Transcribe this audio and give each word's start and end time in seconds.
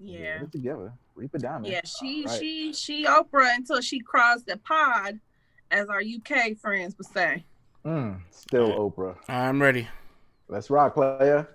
Yeah. 0.00 0.38
Get 0.38 0.42
it 0.42 0.52
together. 0.52 0.92
Reaper 1.14 1.38
Diamond. 1.38 1.66
Yeah, 1.66 1.80
she 1.84 2.24
All 2.24 2.32
right. 2.32 2.40
she 2.40 2.72
she 2.72 3.04
Oprah 3.06 3.54
until 3.56 3.80
she 3.80 4.00
crossed 4.00 4.46
the 4.46 4.56
pod, 4.58 5.18
as 5.70 5.88
our 5.88 6.00
UK 6.00 6.56
friends 6.56 6.96
would 6.98 7.08
say. 7.08 7.44
Mm, 7.84 8.20
still 8.30 8.70
Oprah. 8.72 9.16
I'm 9.28 9.60
ready. 9.60 9.88
Let's 10.48 10.70
rock, 10.70 10.94
player. 10.94 11.48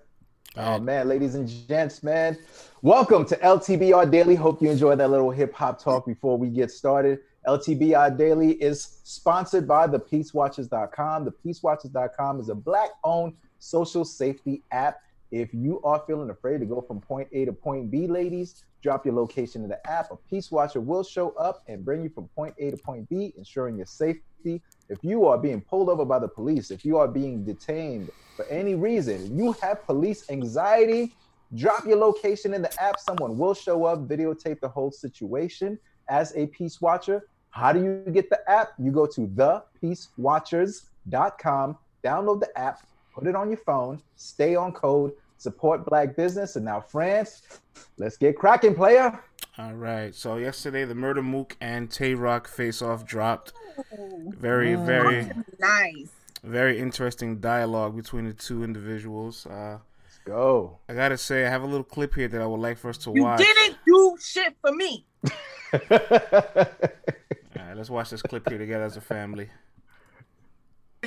Oh 0.56 0.80
man, 0.80 1.08
ladies 1.08 1.36
and 1.36 1.48
gents, 1.68 2.04
man. 2.04 2.38
Welcome 2.82 3.26
to 3.26 3.38
LTBR 3.38 4.12
Daily. 4.12 4.36
Hope 4.36 4.62
you 4.62 4.70
enjoyed 4.70 5.00
that 5.00 5.10
little 5.10 5.32
hip 5.32 5.54
hop 5.54 5.82
talk 5.82 6.06
before 6.06 6.38
we 6.38 6.50
get 6.50 6.70
started. 6.70 7.20
LTBR 7.48 8.18
Daily 8.18 8.52
is 8.62 9.00
sponsored 9.04 9.68
by 9.68 9.88
the 9.88 10.00
peacewatchers.com. 10.00 11.26
The 11.26 11.32
peacewatchers.com 11.32 12.40
is 12.40 12.50
a 12.50 12.56
black 12.56 12.90
owned 13.04 13.34
social 13.60 14.06
safety 14.06 14.62
app. 14.72 15.00
If 15.34 15.52
you 15.52 15.82
are 15.82 16.02
feeling 16.06 16.30
afraid 16.30 16.60
to 16.60 16.66
go 16.68 16.80
from 16.80 17.02
point 17.02 17.28
A 17.34 17.44
to 17.46 17.52
point 17.52 17.90
B, 17.90 18.06
ladies, 18.06 18.66
drop 18.84 19.04
your 19.04 19.16
location 19.16 19.64
in 19.64 19.70
the 19.70 19.84
app. 19.90 20.12
A 20.12 20.18
peace 20.30 20.52
watcher 20.52 20.80
will 20.80 21.04
show 21.04 21.32
up 21.32 21.64
and 21.68 21.84
bring 21.84 22.04
you 22.04 22.10
from 22.10 22.28
point 22.36 22.54
A 22.60 22.70
to 22.70 22.78
point 22.78 23.10
B, 23.10 23.34
ensuring 23.36 23.78
your 23.78 23.88
safety. 23.88 24.62
If 24.90 25.00
you 25.02 25.26
are 25.26 25.40
being 25.40 25.60
pulled 25.60 25.90
over 25.90 26.06
by 26.06 26.20
the 26.20 26.28
police, 26.28 26.70
if 26.70 26.86
you 26.86 27.00
are 27.00 27.08
being 27.08 27.44
detained 27.44 28.12
for 28.36 28.46
any 28.46 28.76
reason, 28.76 29.36
you 29.36 29.54
have 29.54 29.84
police 29.88 30.30
anxiety, 30.30 31.16
drop 31.56 31.88
your 31.88 31.98
location 31.98 32.54
in 32.54 32.62
the 32.62 32.80
app. 32.80 33.00
Someone 33.00 33.36
will 33.36 33.56
show 33.56 33.86
up, 33.86 34.08
videotape 34.08 34.60
the 34.60 34.70
whole 34.70 34.92
situation. 34.92 35.80
As 36.10 36.32
a 36.36 36.46
peace 36.46 36.80
watcher, 36.80 37.28
how 37.50 37.74
do 37.74 37.84
you 37.84 38.04
get 38.12 38.30
the 38.30 38.48
app? 38.48 38.74
You 38.78 38.92
go 38.92 39.08
to 39.08 39.22
thepeacewatchers.com, 39.22 41.78
download 42.04 42.40
the 42.40 42.56
app, 42.56 42.86
put 43.16 43.26
it 43.26 43.36
on 43.36 43.50
your 43.50 43.58
phone, 43.58 44.00
stay 44.16 44.56
on 44.56 44.72
code, 44.74 45.14
support 45.44 45.86
black 45.86 46.16
business. 46.16 46.56
And 46.56 46.66
now, 46.66 46.80
France, 46.82 47.42
let's 47.98 48.18
get 48.18 48.36
cracking, 48.38 48.74
player. 48.74 49.20
All 49.58 49.74
right. 49.74 50.16
So 50.16 50.38
yesterday, 50.38 50.86
the 50.86 50.96
Murder 50.96 51.22
Mook 51.22 51.56
and 51.62 51.92
Tay 51.92 52.16
Roc 52.16 52.48
face 52.48 52.82
off 52.82 53.06
dropped. 53.06 53.54
Very, 54.40 54.76
very, 54.76 55.30
Nice. 55.60 56.10
very 56.44 56.80
interesting 56.80 57.40
dialogue 57.40 57.96
between 57.96 58.26
the 58.26 58.34
two 58.34 58.64
individuals. 58.64 59.46
Uh, 59.46 59.78
Let's 60.06 60.20
go. 60.26 60.80
I 60.90 60.94
gotta 60.94 61.18
say, 61.18 61.46
I 61.46 61.50
have 61.50 61.62
a 61.64 61.68
little 61.68 61.84
clip 61.84 62.16
here 62.16 62.28
that 62.28 62.42
I 62.42 62.46
would 62.46 62.60
like 62.60 62.78
for 62.78 62.90
us 62.90 62.98
to 63.00 63.12
You 63.14 63.24
watch. 63.24 63.40
didn't 63.40 63.78
do 63.86 64.16
shit 64.22 64.56
for 64.62 64.72
me. 64.72 65.06
All 65.74 65.80
right, 67.56 67.76
let's 67.76 67.90
watch 67.90 68.10
this 68.10 68.22
clip 68.22 68.48
here 68.50 68.58
together 68.58 68.84
as 68.86 68.98
a 68.98 69.02
family. 69.02 69.50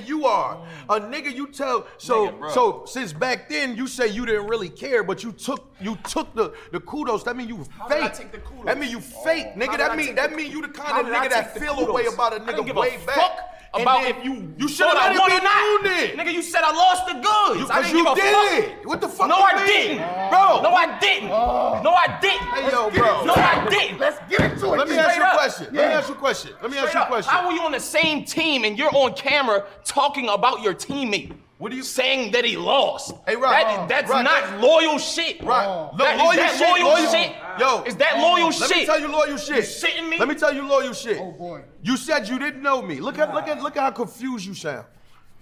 You 0.04 0.26
are 0.26 0.66
a 0.88 1.00
nigga. 1.00 1.34
You 1.34 1.46
tell 1.46 1.86
so 1.96 2.34
so 2.52 2.84
since 2.86 3.12
back 3.12 3.48
then 3.48 3.76
you 3.76 3.86
say 3.86 4.08
you 4.08 4.26
didn't 4.26 4.46
really 4.46 4.68
care, 4.68 5.02
but 5.02 5.22
you 5.22 5.32
took 5.32 5.74
you 5.80 5.96
took 6.08 6.34
the 6.34 6.52
the 6.72 6.80
kudos. 6.80 7.22
That 7.24 7.36
mean 7.36 7.48
you 7.48 7.64
fake. 7.88 8.12
take 8.14 8.32
the 8.32 8.38
kudos? 8.38 8.66
That 8.66 8.78
mean 8.78 8.90
you 8.90 9.00
fake, 9.00 9.54
nagga. 9.56 9.72
did 9.72 9.80
That 9.80 9.96
mean 9.96 10.14
that 10.14 10.34
mean 10.34 10.50
you 10.50 10.62
the 10.62 10.68
kind 10.68 11.06
of 11.06 11.12
nigga 11.12 11.30
that 11.30 11.58
feel 11.58 11.74
kudos? 11.74 11.88
a 11.88 11.92
way 11.92 12.06
about 12.06 12.36
a 12.36 12.40
nigga 12.40 12.74
way 12.74 12.98
fuck 12.98 13.06
back. 13.06 13.38
And 13.38 13.55
about 13.74 14.04
if 14.04 14.24
you 14.24 14.52
you 14.56 14.68
should 14.68 14.86
have 14.86 14.94
let 14.96 15.12
it 15.14 15.18
won 15.18 15.30
be 15.30 15.36
or 15.36 15.40
not. 15.42 15.82
then. 15.84 16.16
Nigga, 16.16 16.32
you 16.32 16.42
said 16.42 16.62
I 16.64 16.72
lost 16.72 17.06
the 17.06 17.14
goods. 17.14 17.60
You- 17.60 17.68
I 17.70 17.82
didn't 17.82 17.98
you 17.98 18.04
give 18.04 18.12
a 18.12 18.16
did. 18.16 18.64
fuck. 18.76 18.86
What 18.86 19.00
the 19.00 19.08
fuck 19.08 19.28
No, 19.28 19.36
I 19.38 19.54
mean? 19.56 19.66
didn't. 19.66 20.02
Oh. 20.02 20.28
Bro. 20.30 20.62
No, 20.70 20.74
I 20.76 20.98
didn't. 20.98 21.30
Oh. 21.30 21.80
No, 21.82 21.92
I 21.94 22.18
didn't. 22.20 22.46
Hey 22.48 22.70
yo, 22.70 22.90
bro. 22.90 23.24
No, 23.24 23.34
I 23.34 23.66
didn't. 23.68 23.98
Let's 23.98 24.18
get 24.30 24.52
into 24.52 24.72
it. 24.72 24.78
Let 24.78 24.88
me 24.88 24.96
ask 24.98 25.16
you 25.16 25.22
a 25.24 25.32
question. 25.34 25.66
Let 25.72 25.88
me 25.88 25.94
ask 25.94 26.08
you 26.08 26.14
a 26.14 26.18
question. 26.18 26.52
Let 26.62 26.70
me 26.70 26.78
ask 26.78 26.94
you 26.94 27.00
a 27.00 27.06
question. 27.06 27.30
How 27.32 27.46
are 27.46 27.52
you 27.52 27.60
on 27.62 27.72
the 27.72 27.80
same 27.80 28.24
team 28.24 28.64
and 28.64 28.78
you're 28.78 28.94
on 28.94 29.14
camera 29.14 29.64
talking 29.84 30.28
about 30.28 30.62
your 30.62 30.74
teammate? 30.74 31.34
What 31.58 31.72
are 31.72 31.74
you 31.74 31.82
saying 31.84 32.32
that 32.32 32.44
he 32.44 32.56
lost? 32.58 33.14
Hey, 33.26 33.34
Rock. 33.36 33.52
That- 33.52 33.88
that's 33.88 34.10
Rock, 34.10 34.24
not 34.24 34.44
that- 34.44 34.60
loyal 34.60 34.98
shit. 34.98 35.42
Right. 35.42 35.66
Look, 35.66 35.98
That- 35.98 36.16
is 36.16 36.20
loyal 36.22 36.32
that 36.36 36.50
shit. 36.58 36.68
loyal 36.68 36.84
loyal 36.88 37.10
shit? 37.12 37.32
Yo, 37.58 37.82
Is 37.84 37.96
that 37.96 38.18
loyal 38.18 38.46
let 38.48 38.54
shit? 38.54 38.68
Let 38.70 38.76
me 38.78 38.84
tell 38.86 39.00
you 39.00 39.08
loyal 39.08 39.36
shit. 39.38 39.56
You 39.56 39.62
shitting 39.62 40.08
me? 40.10 40.18
Let 40.18 40.28
me 40.28 40.34
tell 40.34 40.54
you 40.54 40.66
loyal 40.68 40.92
shit. 40.92 41.18
Oh 41.18 41.32
boy. 41.32 41.62
You 41.82 41.96
said 41.96 42.28
you 42.28 42.38
didn't 42.38 42.62
know 42.62 42.82
me. 42.82 43.00
Look 43.00 43.18
at 43.18 43.32
look 43.32 43.48
at 43.48 43.62
look 43.62 43.76
at 43.78 43.82
how 43.82 43.90
confused 43.90 44.44
you 44.46 44.52
sound. 44.54 44.84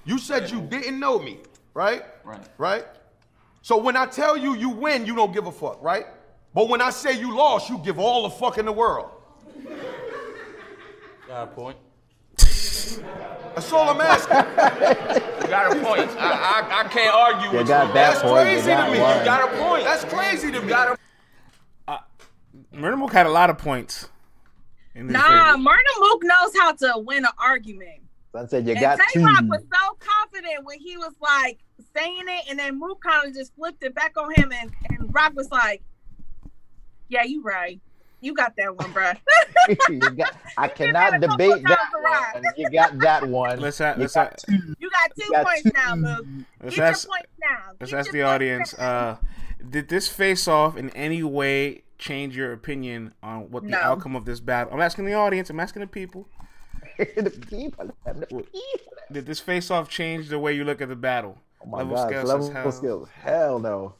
You 0.04 0.18
said 0.18 0.50
you 0.50 0.60
didn't 0.60 1.00
know 1.00 1.18
me, 1.18 1.40
right? 1.72 2.04
Right. 2.22 2.40
Right? 2.58 2.84
So 3.62 3.76
when 3.78 3.96
I 3.96 4.06
tell 4.06 4.36
you 4.36 4.54
you 4.54 4.68
win, 4.68 5.06
you 5.06 5.16
don't 5.16 5.32
give 5.32 5.46
a 5.46 5.52
fuck, 5.52 5.82
right? 5.82 6.06
But 6.54 6.68
when 6.68 6.80
I 6.80 6.90
say 6.90 7.18
you 7.18 7.34
lost, 7.34 7.68
you 7.68 7.78
give 7.78 7.98
all 7.98 8.22
the 8.22 8.30
fuck 8.30 8.58
in 8.58 8.66
the 8.66 8.72
world. 8.72 9.10
Got 11.26 11.42
a 11.42 11.46
point. 11.48 11.76
That's 13.54 13.72
all 13.72 13.88
I'm 13.88 14.00
asking. 14.00 14.36
You 15.42 15.48
got 15.48 15.72
a 15.72 15.80
point. 15.80 16.10
I, 16.18 16.62
I, 16.70 16.80
I 16.80 16.88
can't 16.88 17.14
argue 17.14 17.50
You 17.50 17.58
with 17.58 17.68
got 17.68 17.88
you. 17.88 17.94
that 17.94 18.12
That's 18.12 18.22
point. 18.22 18.34
crazy 18.42 18.70
you 18.70 18.76
to 18.76 18.90
me. 18.90 19.00
one. 19.00 19.18
You 19.18 19.24
got 19.24 19.52
a 19.54 19.56
point. 19.62 19.84
That's 19.84 20.04
crazy 20.04 20.50
to 20.52 20.60
me. 20.60 20.68
got 20.68 20.98
a 21.86 21.92
uh, 21.92 21.98
Murder 22.72 22.96
Mook 22.96 23.12
had 23.12 23.26
a 23.26 23.30
lot 23.30 23.50
of 23.50 23.58
points. 23.58 24.08
In 24.94 25.06
this 25.08 25.14
Nah, 25.14 25.52
video. 25.52 25.58
Murder 25.58 25.82
Mook 26.00 26.22
knows 26.24 26.56
how 26.58 26.72
to 26.72 26.94
win 26.98 27.24
an 27.24 27.30
argument. 27.38 28.00
Son 28.32 28.48
said 28.48 28.66
you 28.66 28.72
And 28.72 28.80
got 28.80 28.98
Tay 28.98 29.04
two. 29.20 29.24
Rock 29.24 29.42
was 29.44 29.60
so 29.62 29.96
confident 30.00 30.64
when 30.64 30.80
he 30.80 30.96
was 30.96 31.12
like 31.20 31.58
saying 31.94 32.22
it, 32.26 32.46
and 32.50 32.58
then 32.58 32.78
Mook 32.78 33.00
kind 33.02 33.28
of 33.28 33.34
just 33.34 33.54
flipped 33.54 33.82
it 33.84 33.94
back 33.94 34.16
on 34.16 34.32
him, 34.34 34.50
and, 34.52 34.72
and 34.90 35.14
Rock 35.14 35.34
was 35.34 35.50
like, 35.52 35.82
"Yeah, 37.08 37.22
you 37.24 37.42
right. 37.42 37.80
You 38.24 38.32
got 38.34 38.56
that 38.56 38.74
one, 38.74 38.92
bruh. 38.94 39.18
You 39.88 39.98
got- 40.00 40.34
I 40.56 40.66
did 40.68 40.76
cannot 40.76 41.10
that 41.12 41.24
a 41.24 41.26
couple 41.28 41.46
debate 41.46 41.62
that 41.66 41.78
one. 41.92 42.44
You 42.56 42.70
got 42.70 42.98
that 43.00 43.28
one. 43.28 43.60
Let's 43.60 43.78
ha- 43.78 43.94
You 43.96 44.00
let's 44.02 44.14
got 44.14 44.30
ha- 44.30 44.36
two. 44.56 44.74
You 44.78 44.90
got 44.90 45.10
two 45.18 45.30
got 45.30 45.44
points 45.46 45.62
two. 45.64 45.70
now, 45.74 45.94
Mook. 45.94 46.26
Let's 46.62 46.76
Get 46.76 46.84
ask, 46.84 47.04
your 47.06 47.10
points 47.16 47.28
now. 47.40 47.72
let's 47.80 47.90
Get 47.92 47.98
ask 48.00 48.06
your 48.12 48.12
the 48.14 48.22
audience. 48.22 48.74
Uh, 48.74 49.16
did 49.68 49.88
this 49.88 50.08
face 50.08 50.48
off 50.48 50.76
in 50.76 50.88
any 50.90 51.22
way 51.22 51.82
change 51.98 52.36
your 52.36 52.52
opinion 52.52 53.12
on 53.22 53.50
what 53.50 53.62
the 53.64 53.70
No. 53.70 53.78
outcome 53.78 54.16
of 54.16 54.24
this 54.24 54.40
battle? 54.40 54.72
I'm 54.72 54.80
asking 54.80 55.04
the 55.04 55.14
audience. 55.14 55.50
I'm 55.50 55.60
asking 55.60 55.80
the 55.80 55.86
people. 55.86 56.26
the 56.98 57.30
people. 57.50 57.90
The 58.06 58.26
people. 58.26 58.46
Did 59.12 59.26
this 59.26 59.40
face 59.40 59.70
off 59.70 59.88
change 59.90 60.28
the 60.28 60.38
way 60.38 60.54
you 60.54 60.64
look 60.64 60.80
at 60.80 60.88
the 60.88 60.96
battle? 60.96 61.38
Oh 61.62 61.66
my 61.66 61.78
Level 61.78 61.96
God, 61.96 62.08
scale 62.08 62.24
level 62.24 62.50
hell. 62.50 62.72
skills. 62.72 63.08
Hell 63.22 63.58
no. 63.58 63.94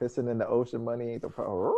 Pissing 0.00 0.28
in 0.30 0.38
the 0.38 0.46
ocean 0.48 0.84
money 0.84 1.10
ain't 1.12 1.22
the 1.22 1.28
problem. 1.28 1.74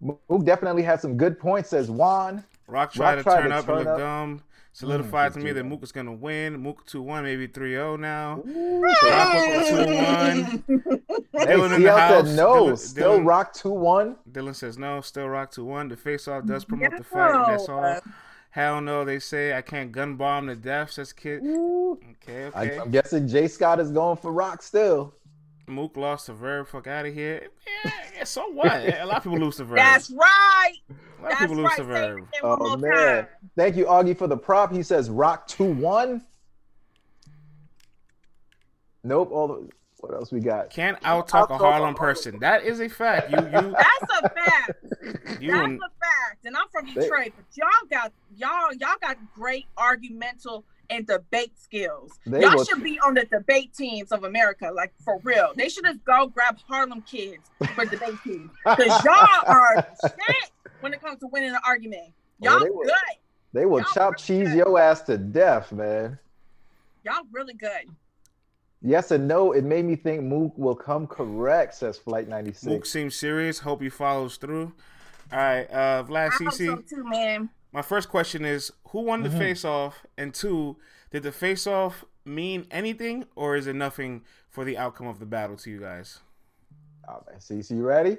Mook 0.00 0.44
definitely 0.44 0.82
had 0.82 1.00
some 1.00 1.16
good 1.16 1.38
points, 1.38 1.68
says 1.70 1.90
Juan. 1.90 2.44
Rock 2.66 2.92
tried 2.92 3.16
to 3.16 3.22
tried 3.22 3.40
turn 3.42 3.50
to 3.50 3.56
up 3.56 3.66
turn 3.66 3.76
and 3.76 3.84
look 3.84 3.92
up. 3.94 3.98
dumb. 3.98 4.42
Solidified 4.72 5.32
Mm, 5.32 5.34
to 5.34 5.40
me 5.40 5.46
that 5.52 5.54
doing 5.60 5.68
Mook 5.68 5.82
is 5.82 5.90
gonna 5.92 6.12
win. 6.12 6.56
Mook 6.60 6.86
2-1, 6.86 7.24
maybe 7.24 7.48
3-0 7.48 7.98
now. 7.98 8.40
Ooh, 8.46 8.80
Rock 8.80 8.96
2-1. 9.02 10.62
Hey, 11.32 11.46
Dylan 11.46 11.64
in 11.74 11.82
the 11.82 11.88
CL 11.88 11.96
house. 11.98 12.26
said 12.26 12.36
no. 12.36 12.54
Dylan- 12.66 12.78
Still 12.78 13.18
Dylan- 13.18 13.26
rock 13.26 13.52
2 13.54 13.70
1. 13.70 14.16
Dylan 14.30 14.54
says 14.54 14.78
no, 14.78 15.00
still 15.00 15.28
rock 15.28 15.50
2-1. 15.52 15.88
The 15.88 15.96
face 15.96 16.28
off 16.28 16.44
does 16.44 16.64
promote 16.64 16.96
the 16.96 17.04
fight. 17.04 17.46
That's 17.48 17.68
all. 17.68 17.98
Hell 18.50 18.80
no, 18.80 19.04
they 19.04 19.18
say 19.20 19.56
I 19.56 19.62
can't 19.62 19.90
gun 19.92 20.16
bomb 20.16 20.48
to 20.48 20.56
death, 20.56 20.90
says 20.90 21.12
Kid. 21.12 21.42
Okay, 21.44 22.50
I, 22.54 22.66
okay. 22.66 22.78
I'm 22.78 22.90
guessing 22.90 23.26
Jay 23.28 23.46
Scott 23.48 23.78
is 23.80 23.90
going 23.92 24.16
for 24.16 24.32
rock 24.32 24.62
still. 24.62 25.14
Mook 25.70 25.96
lost 25.96 26.26
to 26.26 26.32
Verb. 26.34 26.68
Fuck 26.68 26.86
out 26.86 27.06
of 27.06 27.14
here. 27.14 27.48
Yeah, 27.84 27.90
yeah, 28.16 28.24
so 28.24 28.50
what? 28.50 28.66
a 28.72 29.04
lot 29.06 29.18
of 29.18 29.22
people 29.22 29.38
lose 29.38 29.56
to 29.56 29.64
Verb. 29.64 29.78
That's 29.78 30.10
right. 30.10 30.72
a 31.18 31.22
lot 31.22 31.32
of 31.32 31.38
people 31.38 31.56
lose 31.56 31.64
right. 31.64 31.76
to 31.76 31.82
Say 31.82 31.88
Verb. 31.88 32.18
it 32.18 32.38
again 32.38 32.50
one 32.50 32.58
Oh, 32.60 32.68
more 32.68 32.76
man. 32.78 33.16
time. 33.24 33.26
Thank 33.56 33.76
you, 33.76 33.86
Augie, 33.86 34.16
for 34.16 34.26
the 34.26 34.36
prop. 34.36 34.72
He 34.72 34.82
says 34.82 35.08
rock 35.08 35.46
2 35.48 35.64
1. 35.64 36.24
Nope. 39.02 39.30
All 39.32 39.48
the, 39.48 39.68
what 39.98 40.14
else 40.14 40.32
we 40.32 40.40
got? 40.40 40.70
Can't 40.70 40.98
out 41.04 41.28
talk 41.28 41.50
a 41.50 41.54
Out-talk 41.54 41.60
Harlem 41.72 41.94
person. 41.94 42.38
That 42.40 42.64
is 42.64 42.80
a 42.80 42.88
fact. 42.88 43.30
You 43.30 43.38
you 43.38 43.50
That's 43.72 44.22
a 44.22 44.28
fact. 44.30 44.70
you 45.42 45.50
That's 45.52 45.64
and- 45.64 45.78
a 45.78 45.88
fact. 45.88 46.44
And 46.44 46.56
I'm 46.56 46.68
from 46.72 46.86
They- 46.86 47.02
Detroit, 47.02 47.32
but 47.36 47.44
y'all 47.54 47.88
got 47.90 48.12
y'all 48.36 48.72
y'all 48.78 48.96
got 49.00 49.16
great 49.34 49.66
argumental 49.76 50.64
and 50.90 51.06
debate 51.06 51.52
skills. 51.58 52.10
They 52.26 52.40
y'all 52.42 52.56
will- 52.56 52.64
should 52.64 52.82
be 52.82 52.98
on 53.00 53.14
the 53.14 53.24
debate 53.24 53.72
teams 53.74 54.12
of 54.12 54.24
America, 54.24 54.70
like 54.74 54.92
for 55.04 55.20
real. 55.22 55.52
They 55.56 55.68
should 55.68 55.84
just 55.84 56.04
go 56.04 56.26
grab 56.26 56.58
Harlem 56.68 57.02
kids 57.02 57.48
for 57.74 57.84
debate 57.84 58.16
teams. 58.24 58.50
Because 58.64 59.04
y'all 59.04 59.44
are 59.46 59.86
shit 60.02 60.50
when 60.80 60.92
it 60.92 61.00
comes 61.00 61.20
to 61.20 61.28
winning 61.28 61.50
an 61.50 61.60
argument. 61.64 62.12
Y'all 62.40 62.60
they 62.60 62.70
will. 62.70 62.84
good. 62.84 62.94
They 63.52 63.66
will 63.66 63.80
Y'all 63.80 63.88
chop 63.94 64.12
really 64.12 64.22
cheese 64.44 64.48
good. 64.48 64.56
your 64.58 64.78
ass 64.78 65.02
to 65.02 65.18
death, 65.18 65.72
man. 65.72 66.18
Y'all 67.04 67.22
really 67.32 67.54
good. 67.54 67.86
Yes 68.82 69.10
and 69.10 69.28
no. 69.28 69.52
It 69.52 69.64
made 69.64 69.84
me 69.84 69.94
think 69.96 70.22
Mook 70.22 70.56
will 70.56 70.74
come 70.74 71.06
correct, 71.06 71.74
says 71.74 71.98
Flight 71.98 72.28
96. 72.28 72.64
Mook 72.64 72.70
96. 72.72 72.90
seems 72.90 73.16
serious. 73.16 73.58
Hope 73.58 73.82
he 73.82 73.88
follows 73.90 74.36
through. 74.36 74.72
All 75.32 75.38
right, 75.38 75.70
uh, 75.70 76.02
Vlad 76.04 76.30
I 76.30 76.44
hope 76.44 76.52
CC. 76.54 76.66
so 76.66 76.76
too, 76.76 77.04
man. 77.08 77.50
My 77.72 77.82
first 77.82 78.08
question 78.08 78.44
is: 78.44 78.72
Who 78.88 79.00
won 79.00 79.22
the 79.22 79.28
Mm-hmm. 79.28 79.38
face 79.38 79.64
off? 79.64 80.04
And 80.18 80.34
two, 80.34 80.76
did 81.10 81.22
the 81.22 81.32
face 81.32 81.66
off 81.66 82.04
mean 82.24 82.66
anything, 82.70 83.24
or 83.36 83.56
is 83.56 83.66
it 83.66 83.74
nothing 83.76 84.22
for 84.48 84.64
the 84.64 84.76
outcome 84.76 85.06
of 85.06 85.18
the 85.20 85.26
battle 85.26 85.56
to 85.58 85.70
you 85.70 85.80
guys? 85.80 86.20
All 87.08 87.24
right, 87.28 87.38
CC, 87.40 87.76
you 87.76 87.82
ready? 87.84 88.18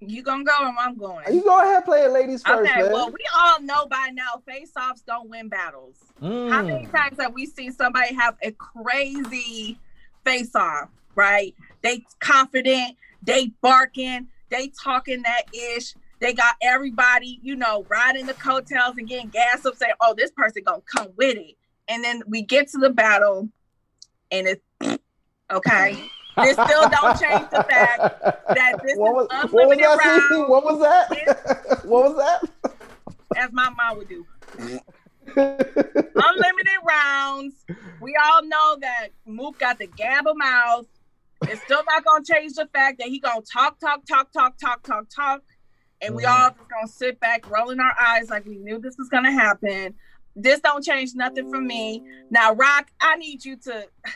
You 0.00 0.22
gonna 0.22 0.44
go 0.44 0.52
or 0.62 0.72
I'm 0.78 0.96
going? 0.96 1.26
You 1.32 1.42
go 1.42 1.60
ahead, 1.60 1.84
play 1.84 2.04
it, 2.04 2.10
ladies 2.10 2.42
first, 2.42 2.70
Okay, 2.70 2.82
man. 2.82 2.92
well, 2.92 3.10
we 3.10 3.18
all 3.36 3.60
know 3.60 3.86
by 3.86 4.10
now 4.14 4.40
face-offs 4.46 5.02
don't 5.02 5.28
win 5.28 5.48
battles. 5.48 5.96
How 6.20 6.62
many 6.62 6.86
Mm. 6.86 6.90
times 6.90 7.20
have 7.20 7.34
we 7.34 7.44
seen 7.46 7.70
somebody 7.72 8.14
have 8.14 8.36
a 8.42 8.50
crazy 8.52 9.78
face-off, 10.24 10.88
right? 11.14 11.54
They 11.82 12.06
confident, 12.18 12.96
they 13.22 13.48
barking, 13.60 14.28
They 14.48 14.66
talking 14.82 15.22
that 15.22 15.42
ish. 15.54 15.94
They 16.20 16.34
got 16.34 16.54
everybody, 16.62 17.40
you 17.42 17.56
know, 17.56 17.86
riding 17.88 18.26
the 18.26 18.34
coattails 18.34 18.96
and 18.98 19.08
getting 19.08 19.30
gas 19.30 19.64
up, 19.64 19.74
saying, 19.76 19.94
"Oh, 20.00 20.14
this 20.16 20.30
person 20.30 20.62
gonna 20.64 20.82
come 20.82 21.08
with 21.16 21.36
it." 21.36 21.56
And 21.88 22.04
then 22.04 22.22
we 22.26 22.42
get 22.42 22.68
to 22.68 22.78
the 22.78 22.90
battle, 22.90 23.48
and 24.30 24.46
it's 24.46 24.62
okay. 25.52 25.96
This 26.36 26.52
still 26.52 26.88
don't 26.88 27.18
change 27.20 27.50
the 27.50 27.66
fact 27.68 27.98
that 28.48 28.80
this 28.82 28.96
What 28.96 29.14
was, 29.14 29.26
is 29.44 29.52
what 29.52 29.68
was 29.68 29.76
unlimited 29.78 29.84
that? 29.84 30.28
rounds, 30.30 30.48
What 30.48 30.64
was 30.64 30.80
that? 30.80 31.84
what 31.84 32.04
was 32.04 32.16
that? 32.16 32.50
as 33.36 33.52
my 33.52 33.68
mom 33.70 33.98
would 33.98 34.08
do. 34.08 34.24
Unlimited 35.36 36.78
rounds. 36.88 37.54
We 38.00 38.16
all 38.24 38.42
know 38.44 38.76
that 38.80 39.08
Mook 39.26 39.58
got 39.58 39.78
the 39.78 39.86
gab 39.86 40.26
of 40.26 40.36
mouth. 40.36 40.86
It's 41.42 41.60
still 41.62 41.82
not 41.86 42.04
gonna 42.04 42.24
change 42.24 42.54
the 42.54 42.68
fact 42.72 42.98
that 42.98 43.08
he 43.08 43.18
gonna 43.18 43.40
talk, 43.42 43.78
talk, 43.80 44.04
talk, 44.06 44.32
talk, 44.32 44.56
talk, 44.58 44.82
talk, 44.82 45.06
talk, 45.14 45.42
and 46.02 46.14
we 46.14 46.24
mm-hmm. 46.24 46.42
all 46.42 46.50
just 46.50 46.70
gonna 46.70 46.88
sit 46.88 47.20
back, 47.20 47.48
rolling 47.50 47.80
our 47.80 47.94
eyes 47.98 48.30
like 48.30 48.46
we 48.46 48.58
knew 48.58 48.78
this 48.78 48.96
was 48.98 49.08
gonna 49.08 49.32
happen. 49.32 49.94
This 50.36 50.60
don't 50.60 50.84
change 50.84 51.14
nothing 51.14 51.50
for 51.50 51.60
me. 51.60 52.02
Now, 52.30 52.54
Rock, 52.54 52.90
I 53.00 53.16
need 53.16 53.44
you 53.44 53.56
to. 53.56 53.86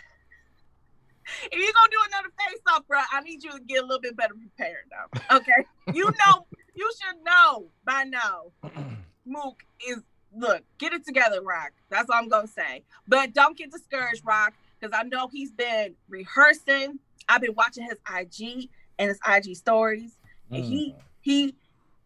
If 1.50 1.58
you're 1.58 1.72
gonna 1.72 1.88
do 1.90 1.96
another 2.10 2.28
face 2.38 2.60
off, 2.68 2.86
bro, 2.86 3.00
I 3.10 3.22
need 3.22 3.42
you 3.42 3.52
to 3.52 3.58
get 3.60 3.82
a 3.82 3.86
little 3.86 3.98
bit 3.98 4.14
better 4.14 4.34
prepared 4.34 4.84
now. 4.90 5.36
Okay, 5.38 5.64
you 5.94 6.04
know, 6.04 6.46
you 6.74 6.90
should 7.00 7.24
know 7.24 7.68
by 7.82 8.04
now. 8.04 8.52
Mook 9.24 9.62
is 9.88 10.02
look, 10.36 10.62
get 10.76 10.92
it 10.92 11.06
together, 11.06 11.40
Rock. 11.40 11.72
That's 11.88 12.10
all 12.10 12.18
I'm 12.18 12.28
gonna 12.28 12.46
say. 12.46 12.84
But 13.08 13.32
don't 13.32 13.56
get 13.56 13.72
discouraged, 13.72 14.22
Rock, 14.26 14.52
because 14.78 14.94
I 14.94 15.04
know 15.04 15.28
he's 15.28 15.50
been 15.50 15.94
rehearsing. 16.10 16.98
I've 17.26 17.40
been 17.40 17.54
watching 17.54 17.84
his 17.84 17.96
IG 18.14 18.68
and 18.98 19.08
his 19.08 19.18
IG 19.26 19.56
stories, 19.56 20.18
and 20.50 20.62
he 20.62 20.90
mm. 20.90 21.02
he 21.22 21.54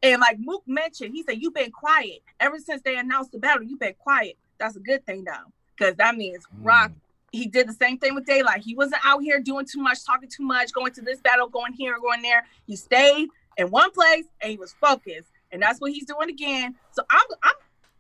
and 0.03 0.21
like 0.21 0.39
Mook 0.39 0.63
mentioned, 0.67 1.15
he 1.15 1.23
said 1.23 1.41
you've 1.41 1.55
been 1.55 1.71
quiet 1.71 2.23
ever 2.41 2.59
since 2.59 2.83
they 2.83 2.97
announced 2.97 3.33
the 3.33 3.39
battle. 3.39 3.63
You've 3.63 3.81
been 3.81 3.95
quiet. 3.99 4.37
That's 4.59 4.77
a 4.77 4.81
good 4.81 5.05
thing 5.07 5.25
though, 5.25 5.53
because 5.77 5.97
that 5.97 6.17
means 6.17 6.45
Rock. 6.63 6.93
He 7.31 7.47
did 7.47 7.69
the 7.69 7.75
same 7.75 7.99
thing 7.99 8.15
with 8.15 8.25
Daylight. 8.25 8.63
He 8.63 8.75
wasn't 8.75 9.05
out 9.05 9.23
here 9.23 9.39
doing 9.39 9.67
too 9.67 9.81
much, 9.83 10.05
talking 10.05 10.31
too 10.31 10.45
much, 10.45 10.73
going 10.73 10.93
to 10.93 11.03
this 11.03 11.21
battle, 11.21 11.47
going 11.49 11.75
here, 11.75 11.99
going 12.01 12.23
there. 12.23 12.47
He 12.67 12.75
stayed 12.75 13.29
in 13.59 13.71
one 13.71 13.91
place 13.91 14.25
and 14.41 14.51
he 14.51 14.57
was 14.57 14.75
focused, 14.81 15.29
and 15.53 15.61
that's 15.61 15.81
what 15.81 15.93
he's 15.93 16.07
doing 16.07 16.31
again. 16.31 16.75
So 16.93 17.03
I'm 17.11 17.27
I'm 17.43 17.55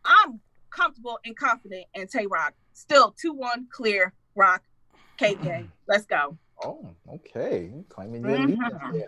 I'm 0.04 0.40
comfortable 0.70 1.18
and 1.24 1.36
confident 1.36 1.84
in 1.94 2.06
Tay 2.06 2.26
Roc. 2.26 2.54
Still 2.72 3.14
2 3.20 3.32
1 3.32 3.66
clear 3.70 4.12
Rock. 4.34 4.62
Cave 5.18 5.42
game. 5.42 5.72
Let's 5.88 6.06
go. 6.06 6.38
Oh, 6.64 6.94
okay. 7.14 7.64
You 7.74 7.84
Claiming 7.88 8.24
your 8.24 8.38
Mhm. 8.38 9.02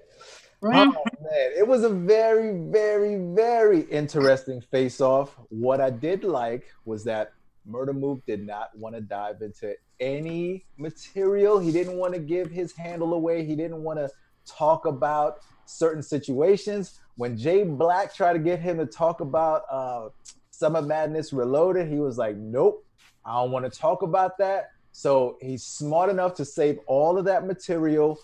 Oh 0.96 1.04
man, 1.22 1.52
it 1.56 1.66
was 1.66 1.84
a 1.84 1.88
very, 1.88 2.52
very, 2.70 3.16
very 3.34 3.82
interesting 3.82 4.60
face-off. 4.60 5.36
What 5.48 5.80
I 5.80 5.90
did 5.90 6.24
like 6.24 6.64
was 6.84 7.04
that 7.04 7.32
Murder 7.64 7.92
Mook 7.92 8.24
did 8.26 8.46
not 8.46 8.76
want 8.76 8.94
to 8.94 9.00
dive 9.00 9.42
into 9.42 9.74
any 10.00 10.64
material. 10.76 11.58
He 11.58 11.72
didn't 11.72 11.96
want 11.96 12.14
to 12.14 12.20
give 12.20 12.50
his 12.50 12.72
handle 12.72 13.14
away. 13.14 13.44
He 13.44 13.54
didn't 13.54 13.82
want 13.82 13.98
to 13.98 14.10
talk 14.46 14.86
about 14.86 15.38
certain 15.66 16.02
situations. 16.02 17.00
When 17.16 17.36
Jay 17.36 17.64
Black 17.64 18.14
tried 18.14 18.34
to 18.34 18.38
get 18.38 18.60
him 18.60 18.78
to 18.78 18.86
talk 18.86 19.20
about 19.20 19.62
uh, 19.70 20.08
Summer 20.50 20.82
Madness 20.82 21.32
Reloaded, 21.32 21.88
he 21.88 22.00
was 22.00 22.18
like, 22.18 22.36
"Nope, 22.36 22.84
I 23.24 23.40
don't 23.40 23.50
want 23.50 23.70
to 23.70 23.78
talk 23.78 24.02
about 24.02 24.38
that." 24.38 24.70
So 24.92 25.38
he's 25.40 25.64
smart 25.64 26.10
enough 26.10 26.34
to 26.34 26.44
save 26.44 26.78
all 26.86 27.16
of 27.16 27.24
that 27.26 27.46
material 27.46 28.18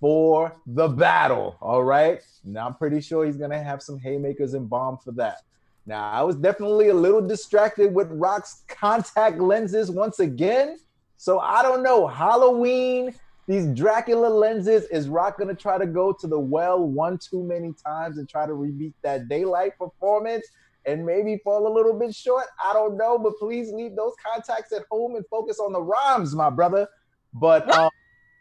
for 0.00 0.56
the 0.66 0.88
battle. 0.88 1.56
All 1.60 1.84
right. 1.84 2.20
Now 2.44 2.66
I'm 2.66 2.74
pretty 2.74 3.00
sure 3.00 3.24
he's 3.24 3.36
gonna 3.36 3.62
have 3.62 3.82
some 3.82 3.98
haymakers 3.98 4.54
and 4.54 4.68
bomb 4.68 4.98
for 4.98 5.12
that. 5.12 5.38
Now 5.86 6.10
I 6.10 6.22
was 6.22 6.36
definitely 6.36 6.88
a 6.88 6.94
little 6.94 7.26
distracted 7.26 7.94
with 7.94 8.08
Rock's 8.10 8.62
contact 8.68 9.38
lenses 9.38 9.90
once 9.90 10.20
again. 10.20 10.78
So 11.16 11.40
I 11.40 11.62
don't 11.62 11.82
know. 11.82 12.06
Halloween, 12.06 13.14
these 13.46 13.66
Dracula 13.68 14.28
lenses, 14.28 14.84
is 14.84 15.08
Rock 15.08 15.38
gonna 15.38 15.54
try 15.54 15.78
to 15.78 15.86
go 15.86 16.12
to 16.12 16.26
the 16.26 16.38
well 16.38 16.86
one 16.86 17.18
too 17.18 17.42
many 17.42 17.72
times 17.84 18.18
and 18.18 18.28
try 18.28 18.46
to 18.46 18.54
repeat 18.54 18.94
that 19.02 19.28
daylight 19.28 19.78
performance? 19.78 20.46
And 20.86 21.04
maybe 21.04 21.38
fall 21.44 21.70
a 21.70 21.74
little 21.74 21.98
bit 21.98 22.14
short. 22.14 22.46
I 22.64 22.72
don't 22.72 22.96
know, 22.96 23.18
but 23.18 23.36
please 23.38 23.70
leave 23.72 23.94
those 23.94 24.14
contacts 24.24 24.72
at 24.72 24.84
home 24.90 25.16
and 25.16 25.26
focus 25.26 25.58
on 25.58 25.72
the 25.72 25.82
rhymes, 25.82 26.34
my 26.34 26.48
brother. 26.48 26.88
But 27.34 27.68
um, 27.70 27.90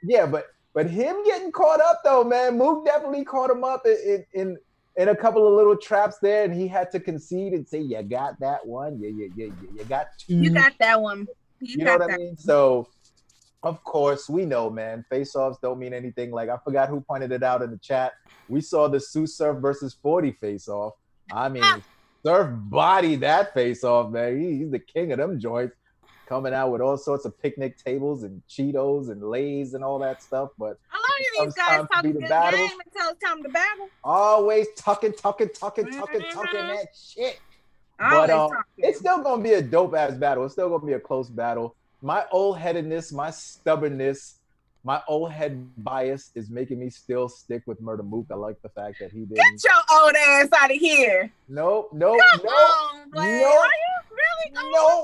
yeah, 0.04 0.26
but 0.28 0.46
but 0.74 0.90
him 0.90 1.24
getting 1.26 1.52
caught 1.52 1.82
up 1.82 2.02
though, 2.04 2.24
man, 2.24 2.58
Mook 2.58 2.86
definitely 2.86 3.26
caught 3.26 3.50
him 3.50 3.64
up 3.64 3.86
in, 3.86 4.26
in 4.34 4.58
in 4.98 5.10
a 5.10 5.16
couple 5.16 5.48
of 5.48 5.54
little 5.54 5.78
traps 5.78 6.18
there, 6.22 6.44
and 6.44 6.54
he 6.54 6.68
had 6.68 6.90
to 6.92 7.00
concede 7.00 7.54
and 7.54 7.68
say, 7.68 7.80
"You 7.80 8.02
got 8.02 8.40
that 8.40 8.66
one, 8.66 9.00
yeah, 9.00 9.10
yeah, 9.10 9.28
yeah, 9.36 9.46
yeah, 9.62 9.70
you 9.76 9.86
got 9.86 10.08
two. 10.20 10.34
You 10.36 10.50
got 10.50 10.74
that 10.80 11.00
one. 11.02 11.28
You, 11.60 11.80
You 11.80 11.86
know 11.86 11.98
what. 11.98 12.12
I 12.12 12.18
mean? 12.18 12.36
So, 12.38 12.88
of 13.64 13.84
course, 13.84 14.28
we 14.30 14.46
know, 14.46 14.70
man. 14.70 15.06
Face-offs 15.10 15.60
don't 15.62 15.78
mean 15.80 15.94
anything. 15.94 16.32
Like 16.32 16.50
I 16.50 16.58
forgot 16.64 16.90
who 16.90 17.02
pointed 17.02 17.32
it 17.32 17.44
out 17.44 17.62
in 17.62 17.72
the 17.72 17.78
chat. 17.78 18.14
We 18.48 18.62
saw 18.62 18.88
the 18.88 19.00
Sue 19.00 19.28
Surf 19.28 19.60
versus 19.62 19.96
Forty 20.02 20.32
face-off. 20.32 20.94
I 21.32 21.50
mean, 21.50 21.64
ah. 21.64 21.80
Surf 22.26 22.50
body 22.54 23.16
that 23.18 23.54
face-off, 23.54 24.12
man. 24.12 24.40
He- 24.40 24.58
he's 24.58 24.72
the 24.72 24.80
king 24.80 25.12
of 25.12 25.20
them 25.20 25.40
joints. 25.40 25.76
Coming 26.28 26.54
out 26.54 26.72
with 26.72 26.82
all 26.82 26.98
sorts 26.98 27.24
of 27.24 27.42
picnic 27.42 27.78
tables 27.82 28.24
and 28.24 28.42
Cheetos 28.50 29.10
and 29.10 29.24
Lays 29.24 29.74
and 29.76 29.84
all 29.84 29.98
that 30.00 30.22
stuff, 30.22 30.50
but 30.58 30.78
A 30.92 30.98
lot 30.98 31.46
of 31.46 31.46
these 31.46 31.54
guys 31.54 31.82
to 31.82 31.88
talk 31.88 32.04
the 32.04 32.12
good 32.12 32.28
battle. 32.28 32.60
game 32.68 32.78
until 32.86 33.10
it's 33.12 33.24
time 33.24 33.44
to 33.44 33.50
battle. 33.50 33.88
always 34.04 34.68
tucking, 34.76 35.14
tucking, 35.14 35.50
tucking, 35.54 35.86
tucking, 35.92 36.22
tucking 36.32 36.60
Mhm. 36.60 36.76
that 36.76 36.88
shit. 36.96 37.40
But 37.98 38.30
um, 38.30 38.52
it's 38.78 39.00
still 39.00 39.24
gonna 39.24 39.42
be 39.42 39.54
a 39.54 39.62
dope 39.62 39.96
ass 39.96 40.16
battle. 40.16 40.44
It's 40.44 40.54
still 40.54 40.70
gonna 40.70 40.86
be 40.86 40.94
a 40.94 41.00
close 41.00 41.30
battle. 41.30 41.76
My 42.02 42.26
old 42.32 42.58
headedness, 42.60 43.12
my 43.14 43.32
stubbornness, 43.32 44.36
my 44.84 45.02
old 45.08 45.32
head 45.32 45.66
bias 45.84 46.32
is 46.36 46.50
making 46.50 46.80
me 46.80 46.90
still 46.90 47.28
stick 47.30 47.64
with 47.66 47.80
Murder 47.82 48.04
Mook. 48.04 48.26
I 48.32 48.36
like 48.36 48.62
the 48.62 48.70
fact 48.70 48.98
that 49.00 49.12
he 49.12 49.20
didn't. 49.22 49.36
Get 49.38 49.64
your 49.64 50.00
old 50.04 50.14
ass 50.16 50.50
out 50.60 50.72
of 50.72 50.78
here. 50.78 51.32
Nope, 51.48 51.90
nope, 51.94 52.20
Come 52.34 52.42
nope. 52.44 52.54
on, 52.54 53.10
Blade. 53.12 53.42
no, 53.42 53.48
Are 53.48 53.66
you 53.66 53.96
really 54.12 54.54
going 54.54 54.72
no. 54.74 55.04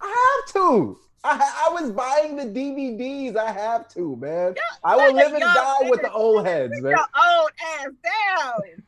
I 0.00 0.42
have 0.44 0.54
to. 0.54 0.98
I, 1.24 1.66
I 1.68 1.72
was 1.72 1.90
buying 1.90 2.36
the 2.36 2.44
DVDs. 2.44 3.36
I 3.36 3.50
have 3.50 3.88
to, 3.94 4.16
man. 4.16 4.54
I 4.84 4.96
will 4.96 5.14
live 5.14 5.32
and 5.32 5.42
die 5.42 5.90
with 5.90 6.02
the 6.02 6.12
old 6.12 6.46
heads, 6.46 6.72
man. 6.80 6.92
your 6.92 6.98
old 7.00 7.50
ass 7.80 7.88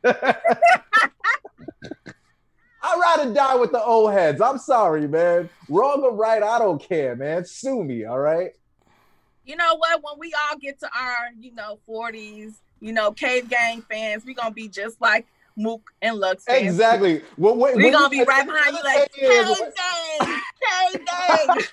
down. 0.05 0.35
I'd 2.81 3.00
rather 3.00 3.35
die 3.35 3.57
with 3.57 3.73
the 3.73 3.83
old 3.83 4.12
heads. 4.12 4.41
I'm 4.41 4.59
sorry, 4.59 5.09
man. 5.09 5.50
Wrong 5.69 6.03
or 6.03 6.15
right, 6.15 6.43
I 6.43 6.59
don't 6.61 6.81
care, 6.81 7.17
man. 7.17 7.45
Sue 7.45 7.83
me, 7.83 8.05
all 8.05 8.21
right? 8.21 8.53
You 9.45 9.57
know 9.57 9.77
what? 9.77 10.03
When 10.03 10.19
we 10.19 10.33
all 10.35 10.59
get 10.59 10.79
to 10.81 10.88
our, 10.97 11.31
you 11.38 11.53
know, 11.55 11.81
40s, 11.88 12.55
you 12.81 12.93
know, 12.93 13.11
Cave 13.11 13.49
Gang 13.50 13.83
fans, 13.83 14.25
we're 14.25 14.35
going 14.35 14.50
to 14.50 14.55
be 14.55 14.69
just 14.69 15.00
like 15.00 15.27
Mook 15.59 15.83
and 16.00 16.17
Lux 16.17 16.45
fans. 16.45 16.62
Exactly. 16.65 17.21
Well, 17.37 17.57
wait, 17.57 17.77
we 17.77 17.85
when 17.85 17.93
gonna 17.93 18.09
be 18.09 18.23
right 18.23 18.47
behind 18.47 18.77
you 18.77 18.83
like, 18.85 19.11
in 19.19 19.27
another 19.27 19.55
10 19.55 19.57
Cave 19.57 19.59
years- 19.59 19.75
Gang, 20.21 20.41
Cave 20.62 21.07
Gang. 21.07 21.65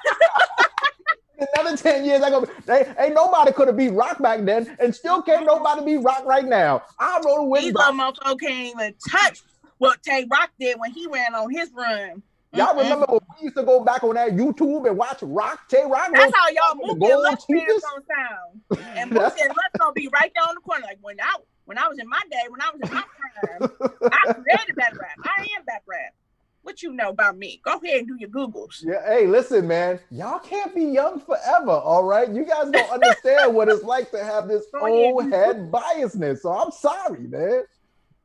another 1.57 1.77
10 1.77 2.05
years, 2.05 2.21
I 2.21 2.29
go, 2.29 2.45
they, 2.65 2.93
ain't 2.99 3.13
nobody 3.13 3.51
could 3.51 3.67
have 3.67 3.77
beat 3.77 3.89
Rock 3.93 4.21
back 4.21 4.43
then, 4.43 4.75
and 4.79 4.93
still 4.93 5.21
can't 5.21 5.45
nobody 5.45 5.85
beat 5.85 5.97
Rock 6.03 6.25
right 6.25 6.45
now. 6.45 6.83
I 6.99 7.21
roll 7.25 7.49
with 7.49 7.61
These 7.61 7.73
motherfuckers 7.73 8.39
can't 8.39 8.75
even 8.75 8.93
touch 9.09 9.41
what 9.77 10.01
Tay 10.03 10.25
Roc 10.31 10.49
did 10.59 10.79
when 10.79 10.91
he 10.91 11.07
ran 11.07 11.35
on 11.35 11.51
his 11.51 11.69
run. 11.73 12.23
Y'all 12.53 12.67
Mm-mm. 12.67 12.83
remember 12.83 13.05
when 13.09 13.19
we 13.37 13.43
used 13.45 13.57
to 13.57 13.63
go 13.63 13.83
back 13.83 14.01
on 14.05 14.15
that 14.15 14.29
YouTube 14.31 14.87
and 14.87 14.97
watch 14.97 15.17
Rock, 15.21 15.67
Tay 15.67 15.83
Roc? 15.85 16.09
That's 16.13 16.33
how 16.33 16.47
y'all 16.49 16.77
with 16.81 17.11
and 17.11 17.21
Lux 17.21 17.43
fans 17.45 17.59
teachers? 17.65 17.83
sound. 17.83 18.61
And 18.97 19.11
Mook 19.11 19.37
and 19.41 19.49
Lux 19.49 19.69
gonna 19.77 19.91
be 19.93 20.07
right 20.13 20.31
down 20.33 20.55
the 20.55 20.61
corner. 20.61 20.85
Like 20.85 20.99
when 21.01 21.19
I 21.19 21.35
when 21.65 21.77
I 21.77 21.87
was 21.87 21.97
in 21.99 22.07
my 22.07 22.21
day, 22.31 22.41
when 22.49 22.61
I 22.61 22.69
was 22.71 22.81
in 22.81 22.93
my 22.93 23.03
prime, 23.03 24.11
I 24.11 24.33
created 24.33 24.75
that 24.77 24.93
rap. 24.97 25.17
I 25.23 25.41
am 25.57 25.63
that 25.67 25.81
rap. 25.87 26.13
What 26.61 26.81
you 26.81 26.93
know 26.93 27.09
about 27.09 27.37
me? 27.37 27.61
Go 27.63 27.77
ahead 27.77 27.99
and 27.99 28.07
do 28.07 28.15
your 28.19 28.29
Googles. 28.29 28.83
Yeah, 28.83 29.05
hey, 29.05 29.27
listen, 29.27 29.67
man. 29.67 29.99
Y'all 30.09 30.39
can't 30.39 30.73
be 30.73 30.85
young 30.85 31.19
forever, 31.19 31.69
all 31.71 32.03
right? 32.03 32.27
You 32.27 32.43
guys 32.43 32.71
don't 32.71 32.89
understand 32.89 33.53
what 33.53 33.69
it's 33.69 33.83
like 33.83 34.09
to 34.11 34.23
have 34.23 34.47
this 34.47 34.65
Go 34.73 34.79
ahead. 34.79 35.13
old 35.13 35.31
head 35.31 35.71
biasness. 35.71 36.39
So 36.39 36.51
I'm 36.51 36.71
sorry, 36.71 37.19
man. 37.27 37.63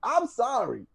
I'm 0.03 0.27
sorry. 0.27 0.87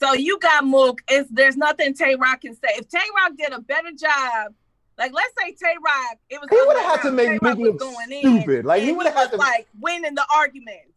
So 0.00 0.12
you 0.14 0.38
got 0.40 0.64
Mook. 0.64 1.00
It's 1.08 1.30
there's 1.30 1.56
nothing 1.56 1.94
Tay 1.94 2.16
Roc 2.16 2.40
can 2.40 2.54
say. 2.54 2.68
If 2.70 2.88
Tay 2.88 2.98
Roc 3.16 3.36
did 3.38 3.52
a 3.52 3.60
better 3.60 3.92
job, 3.92 4.52
like 4.98 5.12
let's 5.14 5.32
say 5.38 5.52
Tay 5.52 5.74
Roc, 5.84 6.18
it 6.28 6.40
was 6.40 6.48
He 6.50 6.56
would 6.66 6.76
have 6.78 6.96
had 7.00 7.02
to 7.02 7.12
make. 7.12 7.40
Mook 7.40 7.58
look 7.58 7.80
stupid. 7.80 8.64
Like, 8.66 8.82
he 8.82 8.90
would 8.92 9.06
have 9.06 9.14
had 9.14 9.30
to- 9.30 9.36
like 9.36 9.68
winning 9.80 10.16
the 10.16 10.26
arguments. 10.34 10.95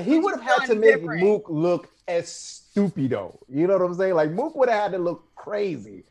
He 0.00 0.18
would 0.18 0.34
have 0.40 0.42
had 0.42 0.66
to 0.66 0.74
make 0.74 0.96
different. 0.96 1.22
Mook 1.22 1.46
look 1.48 1.88
as 2.06 2.26
stupido. 2.26 3.38
You 3.48 3.66
know 3.66 3.78
what 3.78 3.82
I'm 3.84 3.94
saying? 3.94 4.14
Like 4.14 4.30
Mook 4.30 4.54
would 4.56 4.68
have 4.68 4.82
had 4.82 4.92
to 4.92 4.98
look 4.98 5.34
crazy. 5.34 6.04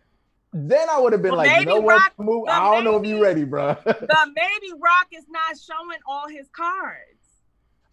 Then 0.53 0.89
I 0.89 0.99
would 0.99 1.13
have 1.13 1.21
been 1.21 1.31
Well, 1.31 1.45
like, 1.45 1.59
you 1.59 1.65
know 1.65 1.75
maybe 1.75 1.85
what, 1.85 1.93
Rock- 2.01 2.13
Mook? 2.17 2.49
I 2.49 2.71
don't 2.73 2.83
know 2.83 2.97
if 2.97 3.05
you're 3.05 3.21
ready, 3.21 3.43
bro. 3.43 3.75
But 3.85 3.99
maybe 3.99 4.71
Rock 4.73 5.07
is 5.13 5.25
not 5.29 5.55
showing 5.59 5.99
all 6.07 6.27
his 6.27 6.47
cards. 6.55 7.01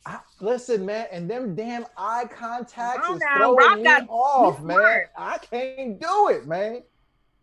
I, 0.07 0.21
listen, 0.41 0.85
man, 0.85 1.07
and 1.11 1.31
them 1.31 1.55
damn 1.55 1.87
eye 1.97 2.26
contacts 2.31 3.09
is 3.09 3.21
now, 3.21 3.37
throwing 3.38 3.57
Rock 3.57 3.79
me 3.79 4.07
off, 4.09 4.62
man. 4.62 4.76
smart. 4.76 5.11
I 5.17 5.38
can't 5.38 5.99
do 6.00 6.29
it, 6.29 6.47
man. 6.47 6.83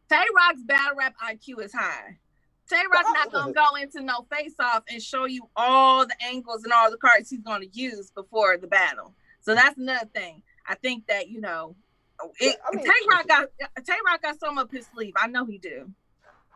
Tay 0.10 0.24
Roc's 0.36 0.62
battle 0.64 0.96
rap 0.98 1.16
IQ 1.24 1.64
is 1.64 1.74
high. 1.74 2.18
Tay 2.72 2.84
Roc's 2.92 3.10
not 3.14 3.32
gonna 3.32 3.54
go 3.54 3.76
into 3.76 4.02
no 4.02 4.26
face 4.32 4.56
off 4.60 4.84
and 4.90 5.02
show 5.02 5.26
you 5.26 5.50
all 5.56 6.06
the 6.06 6.16
angles 6.24 6.64
and 6.64 6.72
all 6.72 6.90
the 6.90 6.98
cards 6.98 7.30
he's 7.30 7.42
gonna 7.42 7.66
use 7.74 8.12
before 8.12 8.58
the 8.58 8.68
battle. 8.68 9.14
So 9.42 9.54
that's 9.54 9.78
another 9.78 10.10
thing. 10.14 10.42
I 10.68 10.76
think 10.76 11.08
that 11.08 11.30
you 11.30 11.42
know, 11.42 11.76
it, 12.40 12.58
I 12.66 12.76
mean- 12.76 12.86
Tay 12.86 12.92
Roc 13.10 13.28
got 13.28 13.48
Tay 13.86 13.98
Roc 14.06 14.22
got 14.22 14.40
some 14.40 14.58
up 14.58 14.72
his 14.72 14.88
sleeve. 14.94 15.14
I 15.18 15.28
know 15.28 15.46
he 15.46 15.58
do. 15.58 15.92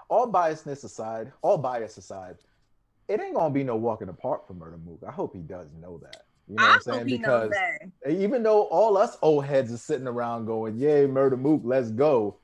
All 0.08 0.32
biasness 0.32 0.84
aside, 0.84 1.34
all 1.42 1.58
bias 1.58 1.98
aside, 1.98 2.38
it 3.08 3.20
ain't 3.20 3.36
gonna 3.36 3.54
be 3.54 3.64
no 3.64 3.76
walking 3.76 4.08
apart 4.08 4.48
for 4.48 4.54
Murder 4.54 4.78
Mook. 4.78 5.04
I 5.06 5.12
hope 5.12 5.36
he 5.36 5.42
does 5.42 5.68
know 5.74 5.98
that. 5.98 6.24
You 6.48 6.56
know 6.56 6.64
I 6.64 6.68
what 6.68 6.76
I'm 6.76 6.82
saying? 6.82 7.06
Because 7.08 7.54
even 8.08 8.44
though 8.44 8.64
all 8.64 8.98
us 8.98 9.18
old 9.22 9.46
heads 9.46 9.74
are 9.74 9.78
sitting 9.78 10.08
around 10.08 10.46
going, 10.46 10.78
"Yay, 10.78 11.08
Murder 11.08 11.38
Mook, 11.38 11.62
let's 11.64 11.90
go," 11.90 12.38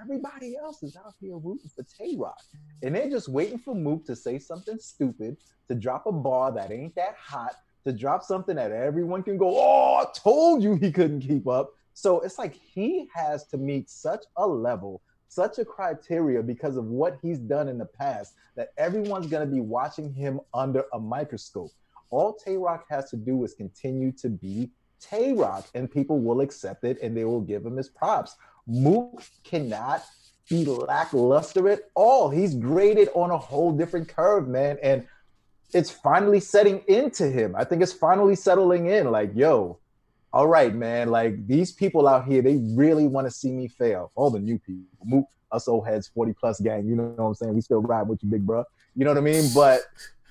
everybody 0.00 0.56
else 0.56 0.82
is 0.82 0.96
out 0.96 1.14
here 1.20 1.36
rooting 1.36 1.70
for 1.74 1.84
Tay 1.84 2.16
Roc, 2.16 2.38
and 2.82 2.94
they're 2.94 3.10
just 3.10 3.28
waiting 3.28 3.58
for 3.58 3.74
Mook 3.74 4.04
to 4.06 4.16
say 4.16 4.38
something 4.38 4.78
stupid, 4.78 5.36
to 5.68 5.74
drop 5.74 6.06
a 6.06 6.12
bar 6.12 6.52
that 6.52 6.70
ain't 6.70 6.94
that 6.94 7.14
hot, 7.18 7.54
to 7.84 7.92
drop 7.92 8.22
something 8.22 8.56
that 8.56 8.72
everyone 8.72 9.22
can 9.22 9.36
go, 9.36 9.56
"Oh, 9.56 9.96
I 9.96 10.06
told 10.14 10.62
you 10.62 10.74
he 10.74 10.90
couldn't 10.90 11.20
keep 11.20 11.46
up." 11.46 11.72
So 11.92 12.20
it's 12.20 12.38
like 12.38 12.54
he 12.54 13.08
has 13.14 13.46
to 13.48 13.56
meet 13.56 13.88
such 13.88 14.24
a 14.36 14.46
level, 14.46 15.02
such 15.28 15.58
a 15.58 15.64
criteria 15.64 16.42
because 16.42 16.76
of 16.76 16.86
what 16.86 17.18
he's 17.22 17.38
done 17.38 17.68
in 17.68 17.78
the 17.78 17.86
past 17.86 18.34
that 18.56 18.70
everyone's 18.76 19.26
going 19.26 19.48
to 19.48 19.52
be 19.52 19.60
watching 19.60 20.12
him 20.12 20.40
under 20.52 20.84
a 20.92 20.98
microscope. 20.98 21.70
All 22.10 22.34
Tay 22.34 22.56
Roc 22.56 22.84
has 22.90 23.10
to 23.10 23.16
do 23.16 23.44
is 23.44 23.54
continue 23.54 24.12
to 24.12 24.28
be 24.28 24.70
Tay 25.00 25.32
Roc, 25.32 25.66
and 25.74 25.90
people 25.90 26.20
will 26.20 26.40
accept 26.40 26.84
it 26.84 26.98
and 27.02 27.16
they 27.16 27.24
will 27.24 27.40
give 27.40 27.64
him 27.64 27.76
his 27.76 27.88
props. 27.88 28.36
Mook 28.66 29.22
cannot 29.42 30.04
be 30.48 30.64
lackluster 30.64 31.68
at 31.68 31.80
all. 31.94 32.30
He's 32.30 32.54
graded 32.54 33.08
on 33.14 33.30
a 33.30 33.38
whole 33.38 33.72
different 33.72 34.08
curve, 34.08 34.48
man. 34.48 34.78
And 34.82 35.06
it's 35.72 35.90
finally 35.90 36.40
setting 36.40 36.82
into 36.86 37.28
him. 37.28 37.54
I 37.56 37.64
think 37.64 37.82
it's 37.82 37.92
finally 37.92 38.36
settling 38.36 38.86
in. 38.86 39.10
Like, 39.10 39.32
yo, 39.34 39.78
all 40.32 40.46
right, 40.46 40.74
man. 40.74 41.10
Like 41.10 41.46
these 41.46 41.72
people 41.72 42.08
out 42.08 42.26
here, 42.26 42.42
they 42.42 42.56
really 42.56 43.06
want 43.06 43.26
to 43.26 43.30
see 43.30 43.52
me 43.52 43.68
fail. 43.68 44.12
All 44.14 44.30
the 44.30 44.40
new 44.40 44.58
people, 44.58 44.84
Mook, 45.04 45.26
us 45.52 45.68
old 45.68 45.86
heads, 45.86 46.08
40 46.08 46.32
plus 46.34 46.60
gang. 46.60 46.86
You 46.86 46.96
know 46.96 47.04
what 47.04 47.24
I'm 47.24 47.34
saying? 47.34 47.54
We 47.54 47.60
still 47.60 47.82
ride 47.82 48.08
with 48.08 48.22
you, 48.22 48.30
big 48.30 48.44
bro. 48.44 48.64
You 48.96 49.04
know 49.04 49.10
what 49.10 49.18
I 49.18 49.22
mean? 49.22 49.44
But 49.54 49.82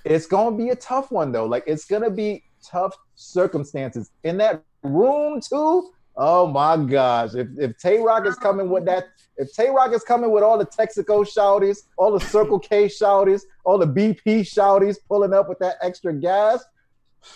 it's 0.03 0.25
gonna 0.25 0.55
be 0.55 0.69
a 0.69 0.75
tough 0.75 1.11
one 1.11 1.31
though. 1.31 1.45
Like 1.45 1.63
it's 1.67 1.85
gonna 1.85 2.09
be 2.09 2.43
tough 2.63 2.95
circumstances 3.15 4.11
in 4.23 4.37
that 4.37 4.63
room 4.83 5.39
too. 5.41 5.91
Oh 6.15 6.45
my 6.47 6.77
gosh! 6.77 7.33
If 7.33 7.47
if 7.57 7.77
Tay 7.77 7.99
Roc 7.99 8.27
is 8.27 8.35
coming 8.35 8.69
with 8.69 8.85
that, 8.85 9.07
if 9.37 9.51
Tay 9.53 9.69
Roc 9.69 9.93
is 9.93 10.03
coming 10.03 10.31
with 10.31 10.43
all 10.43 10.59
the 10.59 10.65
Texaco 10.65 11.25
shouties, 11.25 11.83
all 11.97 12.11
the 12.11 12.23
Circle 12.25 12.59
K 12.59 12.85
shouties, 12.85 13.41
all 13.63 13.79
the 13.79 13.87
BP 13.87 14.41
shouties 14.41 14.97
pulling 15.07 15.33
up 15.33 15.49
with 15.49 15.57
that 15.59 15.77
extra 15.81 16.13
gas, 16.13 16.63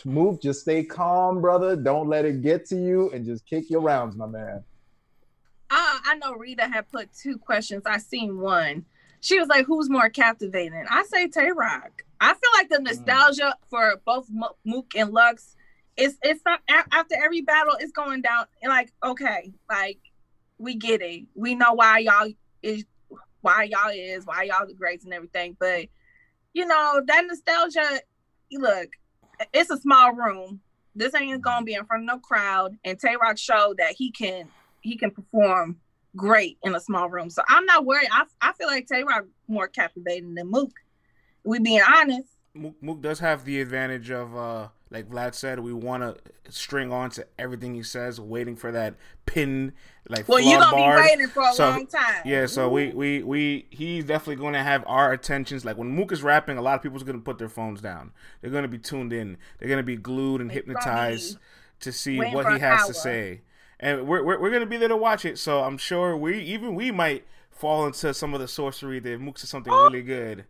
move. 0.06 0.40
Just 0.40 0.62
stay 0.62 0.84
calm, 0.84 1.42
brother. 1.42 1.76
Don't 1.76 2.08
let 2.08 2.26
it 2.26 2.44
get 2.44 2.66
to 2.68 2.76
you, 2.76 3.10
and 3.12 3.26
just 3.26 3.48
kick 3.48 3.70
your 3.70 3.82
rounds, 3.82 4.16
my 4.16 4.28
man. 4.28 4.64
Uh, 5.70 5.98
I 6.06 6.20
know 6.24 6.34
Rita 6.34 6.68
had 6.68 6.90
put 6.92 7.10
two 7.14 7.38
questions. 7.38 7.84
I 7.86 7.98
seen 7.98 8.40
one. 8.40 8.86
She 9.22 9.40
was 9.40 9.48
like, 9.48 9.66
"Who's 9.66 9.90
more 9.90 10.10
captivating?" 10.10 10.86
I 10.88 11.04
say 11.04 11.28
Tay 11.28 11.52
Roc. 11.52 12.04
I 12.22 12.34
feel 12.34 12.52
like 12.54 12.70
the 12.70 12.80
nostalgia 12.80 13.56
for 13.70 14.00
both 14.06 14.28
Mook 14.64 14.94
and 14.96 15.12
Lux. 15.12 15.56
It's 15.98 16.18
it's 16.22 16.42
not 16.46 16.62
after 16.70 17.16
every 17.16 17.42
battle. 17.42 17.74
It's 17.80 17.92
going 17.92 18.22
down. 18.22 18.46
Like 18.66 18.94
okay, 19.04 19.52
like 19.70 20.00
we 20.58 20.76
get 20.76 21.02
it. 21.02 21.26
We 21.36 21.56
know 21.56 21.74
why 21.74 22.00
y'all 22.00 22.32
is 22.62 22.86
why 23.42 23.64
y'all 23.64 23.92
is 23.92 24.26
why 24.26 24.44
y'all 24.44 24.68
the 24.68 24.74
greats 24.74 25.06
and 25.06 25.14
everything. 25.14 25.58
But 25.60 25.88
you 26.54 26.66
know 26.66 27.02
that 27.06 27.26
nostalgia. 27.28 28.02
Look, 28.52 28.90
it's 29.54 29.70
a 29.70 29.78
small 29.78 30.14
room. 30.14 30.62
This 30.96 31.14
ain't 31.14 31.42
gonna 31.42 31.66
be 31.66 31.74
in 31.74 31.86
front 31.86 32.04
of 32.04 32.08
no 32.08 32.20
crowd. 32.20 32.78
And 32.84 33.00
Tay 33.00 33.16
Roc 33.22 33.38
showed 33.38 33.78
that 33.78 33.94
he 33.94 34.12
can 34.12 34.48
he 34.82 34.98
can 34.98 35.12
perform 35.12 35.80
great 36.16 36.58
in 36.64 36.76
a 36.76 36.80
small 36.80 37.10
room. 37.10 37.30
So 37.30 37.42
I'm 37.48 37.66
not 37.66 37.86
worried. 37.86 38.10
I, 38.12 38.24
I 38.42 38.54
feel 38.54 38.68
like 38.68 38.88
Tay 38.88 39.04
Roc 39.04 39.26
more 39.48 39.68
captivating 39.68 40.36
than 40.36 40.50
Mook. 40.50 40.72
We 41.44 41.60
being 41.60 41.82
honest. 41.82 42.30
Mook, 42.54 42.76
Mook 42.82 43.02
does 43.02 43.20
have 43.20 43.46
the 43.46 43.62
advantage 43.62 44.10
of, 44.10 44.36
uh, 44.36 44.68
like 44.90 45.10
Vlad 45.10 45.36
said, 45.36 45.60
we 45.60 45.74
want 45.74 46.04
to 46.04 46.52
string 46.52 46.92
on 46.94 47.10
to 47.12 47.28
everything 47.38 47.74
he 47.76 47.84
says, 47.84 48.20
waiting 48.20 48.56
for 48.56 48.72
that 48.72 48.96
pin, 49.26 49.74
like 50.08 50.28
Well, 50.30 50.40
you're 50.40 50.60
gonna 50.60 50.72
bar. 50.76 50.98
be 50.98 51.10
waiting 51.10 51.28
for 51.28 51.44
a 51.44 51.54
So, 51.54 51.70
long 51.70 51.88
time. 51.88 52.22
Yeah, 52.24 52.46
so 52.46 52.70
we, 52.70 52.90
we, 52.90 53.22
we 53.24 53.68
he's 53.70 54.06
definitely 54.06 54.38
going 54.38 54.54
to 54.54 54.64
have 54.64 54.84
our 54.88 55.12
attentions. 55.12 55.66
Like 55.66 55.78
when 55.78 55.90
Mook 55.90 56.12
is 56.12 56.24
rapping, 56.24 56.58
a 56.58 56.62
lot 56.62 56.76
of 56.76 56.82
people's 56.82 57.04
going 57.04 57.18
to 57.18 57.24
put 57.24 57.38
their 57.38 57.50
phones 57.50 57.82
down. 57.82 58.12
They're 58.42 58.52
going 58.52 58.64
to 58.64 58.70
be 58.70 58.78
tuned 58.80 59.12
in. 59.12 59.38
They're 59.60 59.68
going 59.70 59.78
to 59.80 59.84
be 59.84 59.98
glued 59.98 60.40
and 60.42 60.52
hypnotized 60.52 61.38
to 61.82 61.92
see 61.92 62.20
waiting 62.20 62.34
what 62.34 62.52
he 62.54 62.60
has 62.60 62.88
to 62.88 62.94
say. 62.94 63.42
And 63.80 64.08
we're, 64.08 64.24
we're, 64.24 64.40
we're 64.40 64.50
going 64.50 64.62
to 64.62 64.66
be 64.66 64.78
there 64.78 64.88
to 64.90 64.98
watch 64.98 65.26
it. 65.26 65.38
So 65.38 65.64
I'm 65.64 65.78
sure 65.78 66.16
we 66.18 66.40
even 66.40 66.74
we 66.76 66.92
might 66.92 67.26
fall 67.52 67.86
into 67.86 68.14
some 68.14 68.34
of 68.34 68.40
the 68.40 68.48
sorcery 68.48 69.00
that 69.00 69.20
Mook 69.20 69.38
says 69.38 69.50
something 69.50 69.72
really 69.74 70.02
good. 70.02 70.46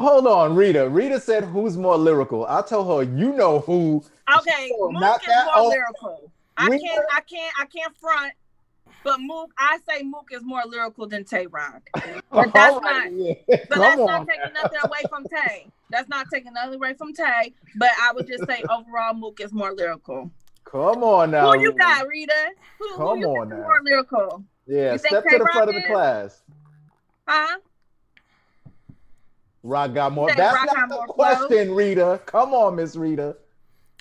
Hold 0.00 0.26
on, 0.26 0.54
Rita. 0.54 0.88
Rita 0.88 1.18
said, 1.18 1.44
"Who's 1.44 1.76
more 1.76 1.96
lyrical?" 1.96 2.46
I 2.46 2.62
told 2.62 2.86
her. 3.06 3.10
You 3.16 3.32
know 3.32 3.60
who. 3.60 4.04
Okay, 4.38 4.70
Mook 4.78 4.92
not 4.92 5.20
is 5.22 5.26
that 5.26 5.46
more 5.46 5.58
old. 5.58 5.72
lyrical. 5.72 6.30
I 6.56 6.68
We- 6.68 6.80
can't 6.82 7.04
I 7.12 7.20
can't 7.22 7.52
I 7.58 7.64
can't 7.66 7.96
front. 7.96 8.32
But 9.04 9.20
Mook, 9.20 9.52
I 9.56 9.78
say 9.88 10.02
Mook 10.02 10.28
is 10.32 10.42
more 10.42 10.62
lyrical 10.66 11.06
than 11.06 11.24
Tay 11.24 11.46
Roc. 11.46 11.80
But 12.30 12.52
that's 12.52 12.76
right, 12.82 13.10
not 13.10 13.12
yeah. 13.12 13.34
But 13.46 13.68
Come 13.70 13.80
that's 13.80 14.00
on. 14.00 14.06
not 14.06 14.26
taking 14.28 14.52
nothing 14.52 14.78
away 14.84 15.00
from 15.08 15.24
Tay. 15.24 15.66
That's 15.90 16.08
not 16.08 16.26
taking 16.32 16.52
nothing 16.54 16.74
away 16.74 16.94
from 16.94 17.12
Tay. 17.14 17.54
But 17.76 17.90
I 18.02 18.12
would 18.12 18.26
just 18.26 18.44
say 18.46 18.62
overall 18.68 19.14
Mook 19.14 19.40
is 19.40 19.52
more 19.52 19.72
lyrical. 19.72 20.30
Come 20.64 21.04
on 21.04 21.30
now. 21.30 21.52
Who 21.52 21.60
you 21.60 21.68
Rita. 21.70 21.78
got, 21.78 22.06
Rita? 22.08 22.50
Who, 22.80 22.88
who 22.88 22.96
Come 22.96 23.18
you 23.20 23.26
on 23.28 23.48
now. 23.48 23.56
more 23.58 23.80
lyrical? 23.84 24.44
Yeah, 24.66 24.96
step 24.96 25.22
to 25.22 25.38
the 25.38 25.48
front 25.52 25.68
of 25.68 25.74
the 25.76 25.82
class. 25.82 26.42
Huh? 27.28 27.58
Rock 29.66 29.94
got 29.94 30.12
more. 30.12 30.32
That's 30.34 30.54
Rock 30.54 30.66
not 30.66 30.76
got 30.76 30.88
the 30.88 30.94
more 30.94 31.06
question, 31.06 31.74
Rita. 31.74 32.20
Come 32.26 32.54
on, 32.54 32.76
Miss 32.76 32.94
Rita. 32.96 33.36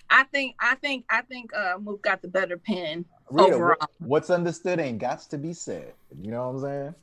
I 0.10 0.24
think 0.25 0.55
I 0.60 0.75
think 0.75 1.05
I 1.10 1.22
think 1.22 1.51
uh 1.55 1.77
Mook 1.79 2.03
got 2.03 2.22
the 2.22 2.27
better 2.27 2.57
pen. 2.57 3.05
Rita, 3.31 3.53
Overall. 3.55 3.75
what's 4.00 4.29
understood 4.29 4.79
ain't 4.79 5.00
got 5.00 5.22
to 5.22 5.38
be 5.38 5.53
said. 5.53 5.93
You 6.22 6.31
know 6.31 6.51
what 6.51 6.55
I'm 6.55 6.62
saying? 6.62 6.95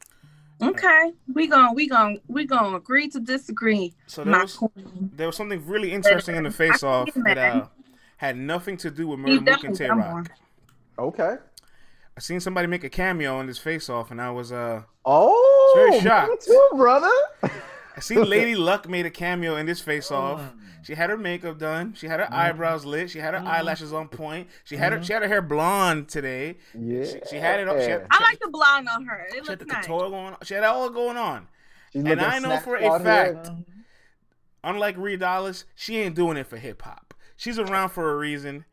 Okay. 0.71 1.13
We 1.35 1.49
gon' 1.49 1.75
we 1.75 1.89
gon' 1.89 2.21
we 2.29 2.47
gonna 2.47 2.77
agree 2.77 3.09
to 3.09 3.19
disagree. 3.19 3.95
So 4.07 4.23
there 4.23 4.33
My 4.33 4.43
was 4.43 4.55
queen. 4.55 5.11
there 5.15 5.27
was 5.27 5.35
something 5.37 5.67
really 5.67 5.91
interesting 5.93 6.37
in 6.37 6.45
the 6.45 6.53
face 6.53 6.85
off 6.85 7.09
I 7.17 7.35
that 7.35 7.39
uh, 7.39 7.67
had 8.19 8.37
nothing 8.37 8.77
to 8.79 8.91
do 8.93 9.09
with 9.09 9.19
He's 9.19 9.41
Murder 9.41 9.51
Mook 9.51 9.65
and 9.65 9.75
Tay 9.77 9.89
Roc. 9.91 10.31
Okay. 10.97 11.37
I 12.17 12.21
seen 12.21 12.39
somebody 12.39 12.69
make 12.69 12.85
a 12.85 12.91
cameo 12.91 13.41
in 13.41 13.47
this 13.47 13.59
face 13.59 13.89
off, 13.89 14.13
and 14.13 14.21
I 14.21 14.31
was 14.31 14.53
uh 14.53 14.83
Oh, 15.05 15.73
Very 15.75 15.91
me 15.93 16.01
shocked. 16.01 16.45
too, 16.45 16.69
brother. 16.77 17.11
I 17.97 18.01
seen 18.01 18.25
Lady 18.25 18.55
Luck 18.55 18.89
made 18.89 19.07
a 19.07 19.11
cameo 19.11 19.57
in 19.57 19.67
this 19.67 19.81
face 19.81 20.11
off. 20.11 20.41
Mm. 20.41 20.59
She 20.83 20.95
had 20.95 21.11
her 21.11 21.17
makeup 21.17 21.59
done. 21.59 21.95
She 21.95 22.07
had 22.09 22.21
her 22.21 22.27
mm-hmm. 22.27 22.35
eyebrows 22.35 22.85
lit. 22.85 23.11
She 23.11 23.19
had 23.19 23.35
her 23.35 23.41
mm-hmm. 23.41 23.49
eyelashes 23.49 23.93
on 23.93 24.09
point. 24.09 24.49
She 24.65 24.77
had 24.77 24.93
her 24.93 24.99
mm-hmm. 24.99 25.05
she 25.05 25.13
had 25.13 25.23
her 25.23 25.29
hair 25.29 25.43
blonde 25.43 26.09
today. 26.09 26.57
Yeah. 26.79 27.05
She, 27.05 27.21
she 27.31 27.37
had 27.37 27.61
it 27.61 27.69
up. 27.69 27.79
She 27.81 27.91
had, 27.91 28.07
I 28.11 28.23
like 28.23 28.41
the 28.41 28.49
blonde 28.49 28.89
on 28.89 29.05
her. 29.05 29.27
It 29.29 29.45
she 29.45 29.51
had 29.51 29.59
the 29.59 29.65
nice. 29.67 29.89
on. 29.89 30.37
She 30.43 30.55
had 30.55 30.65
it 30.65 30.67
all 30.67 30.91
going 30.91 31.17
on. 31.17 31.49
She's 31.93 32.05
And 32.05 32.21
I 32.21 32.39
know 32.39 32.59
for 32.59 32.77
a 32.77 32.87
out 32.87 33.01
here. 33.03 33.05
fact, 33.05 33.51
unlike 34.65 34.97
Ree 34.97 35.17
Dallas, 35.17 35.65
she 35.75 35.99
ain't 35.99 36.15
doing 36.15 36.37
it 36.37 36.47
for 36.47 36.57
hip 36.57 36.83
hop. 36.83 37.15
She's 37.37 37.59
around 37.59 37.91
for 37.91 38.13
a 38.13 38.17
reason, 38.17 38.65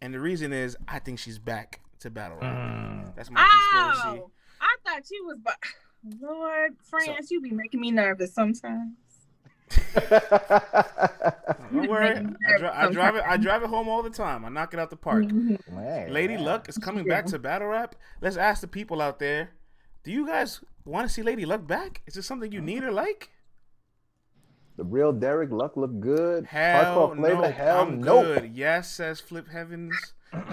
and 0.00 0.12
the 0.12 0.20
reason 0.20 0.52
is 0.52 0.76
I 0.86 0.98
think 0.98 1.18
she's 1.18 1.38
back 1.38 1.80
to 2.00 2.10
battle 2.10 2.38
rap. 2.40 2.56
Mm. 2.56 3.14
That's 3.14 3.30
my 3.30 3.40
conspiracy. 3.40 4.20
Oh, 4.22 4.30
I 4.60 4.76
thought 4.84 5.02
she 5.06 5.20
was. 5.20 5.38
Bu- 5.42 5.50
Lord, 6.20 6.76
France, 6.82 7.30
you 7.30 7.40
be 7.40 7.50
making 7.50 7.80
me 7.80 7.90
nervous 7.90 8.32
sometimes. 8.34 8.94
Don't 11.72 11.88
worry, 11.90 12.08
I, 12.16 12.58
dri- 12.58 12.68
I 12.68 12.90
drive 12.90 13.16
it. 13.16 13.24
I 13.26 13.36
drive 13.36 13.62
it 13.62 13.68
home 13.68 13.88
all 13.88 14.02
the 14.02 14.10
time. 14.10 14.44
I 14.44 14.48
knock 14.48 14.72
it 14.72 14.80
out 14.80 14.90
the 14.90 14.96
park. 14.96 15.24
Mm-hmm. 15.24 15.76
Man, 15.76 16.12
Lady 16.12 16.36
man. 16.36 16.44
Luck 16.44 16.68
is 16.68 16.78
coming 16.78 17.04
back 17.06 17.26
to 17.26 17.38
battle 17.38 17.68
rap. 17.68 17.94
Let's 18.22 18.36
ask 18.36 18.60
the 18.62 18.68
people 18.68 19.02
out 19.02 19.18
there: 19.18 19.50
Do 20.04 20.10
you 20.10 20.26
guys 20.26 20.60
want 20.84 21.06
to 21.06 21.12
see 21.12 21.22
Lady 21.22 21.44
Luck 21.44 21.66
back? 21.66 22.00
Is 22.06 22.14
this 22.14 22.26
something 22.26 22.50
you 22.50 22.60
need 22.62 22.82
or 22.82 22.92
like? 22.92 23.30
The 24.76 24.84
real 24.84 25.12
Derek 25.12 25.50
Luck 25.50 25.76
look 25.76 25.98
good. 26.00 26.46
Hell 26.46 27.10
Hardcore 27.10 27.16
flavor. 27.16 27.42
no, 27.42 27.50
Hell 27.50 27.80
I'm 27.82 28.00
no. 28.00 28.22
good. 28.22 28.52
Yes, 28.54 28.90
says 28.90 29.20
Flip 29.20 29.48
Heavens. 29.48 29.94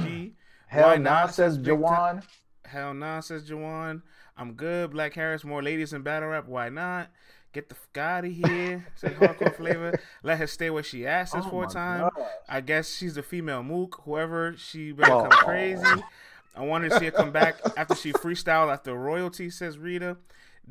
G. 0.01 0.33
Hell 0.67 0.89
Why 0.89 0.95
nah, 0.97 1.21
not? 1.21 1.35
says 1.35 1.57
Big 1.57 1.75
Jawan. 1.77 2.23
Hell 2.65 2.93
nah, 2.95 3.19
says 3.19 3.49
Jawan. 3.49 4.01
I'm 4.37 4.53
good. 4.53 4.91
Black 4.91 5.13
Harris, 5.13 5.43
more 5.43 5.63
ladies 5.63 5.93
in 5.93 6.01
battle 6.01 6.29
rap. 6.29 6.47
Why 6.47 6.69
not? 6.69 7.09
Get 7.53 7.69
the 7.69 7.75
fuck 7.75 7.97
out 7.97 8.25
of 8.25 8.31
here. 8.31 8.85
Said 8.95 9.15
hardcore 9.15 9.55
flavor. 9.57 9.97
Let 10.23 10.39
her 10.39 10.47
stay 10.47 10.69
where 10.69 10.83
she 10.83 11.07
asked 11.07 11.33
us 11.35 11.45
Oh 11.47 11.49
for 11.49 11.63
a 11.63 11.67
time. 11.67 12.09
gosh. 12.15 12.27
I 12.49 12.59
guess 12.61 12.93
she's 12.93 13.15
the 13.15 13.23
female 13.23 13.63
mook. 13.63 14.01
Whoever 14.03 14.55
she 14.57 14.91
better 14.91 15.11
Oh. 15.13 15.21
come 15.29 15.45
crazy. 15.45 16.03
I 16.55 16.65
wanted 16.65 16.89
to 16.91 16.99
see 16.99 17.05
her 17.05 17.11
come 17.11 17.31
back 17.31 17.55
after 17.77 17.95
she 17.95 18.11
freestyled 18.13 18.71
after 18.71 18.93
royalty. 18.93 19.49
Says 19.49 19.77
Rita. 19.77 20.17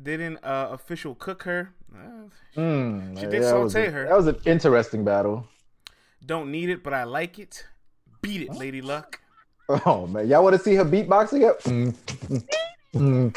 Didn't 0.01 0.37
uh, 0.43 0.69
official 0.71 1.15
cook 1.15 1.43
her. 1.43 1.73
Uh, 1.93 2.29
Mm, 2.59 3.17
She 3.17 3.23
yeah, 3.23 3.29
did 3.29 3.39
was 3.41 3.73
saute 3.73 3.87
a- 3.87 3.91
her. 3.91 4.05
That 4.07 4.15
was 4.17 4.27
an 4.27 4.37
interesting 4.45 5.03
battle. 5.03 5.47
don't 6.25 6.51
need 6.51 6.69
it, 6.69 6.83
but 6.83 6.93
I 6.93 7.03
like 7.03 7.37
it. 7.39 7.65
Beat 8.21 8.41
it, 8.43 8.53
Lady 8.53 8.81
Luck. 8.81 9.19
Oh 9.85 10.05
man, 10.07 10.27
y'all 10.27 10.43
want 10.43 10.55
to 10.55 10.61
see 10.61 10.75
her 10.75 10.85
beatboxing? 10.85 11.95
Mm, 12.95 13.35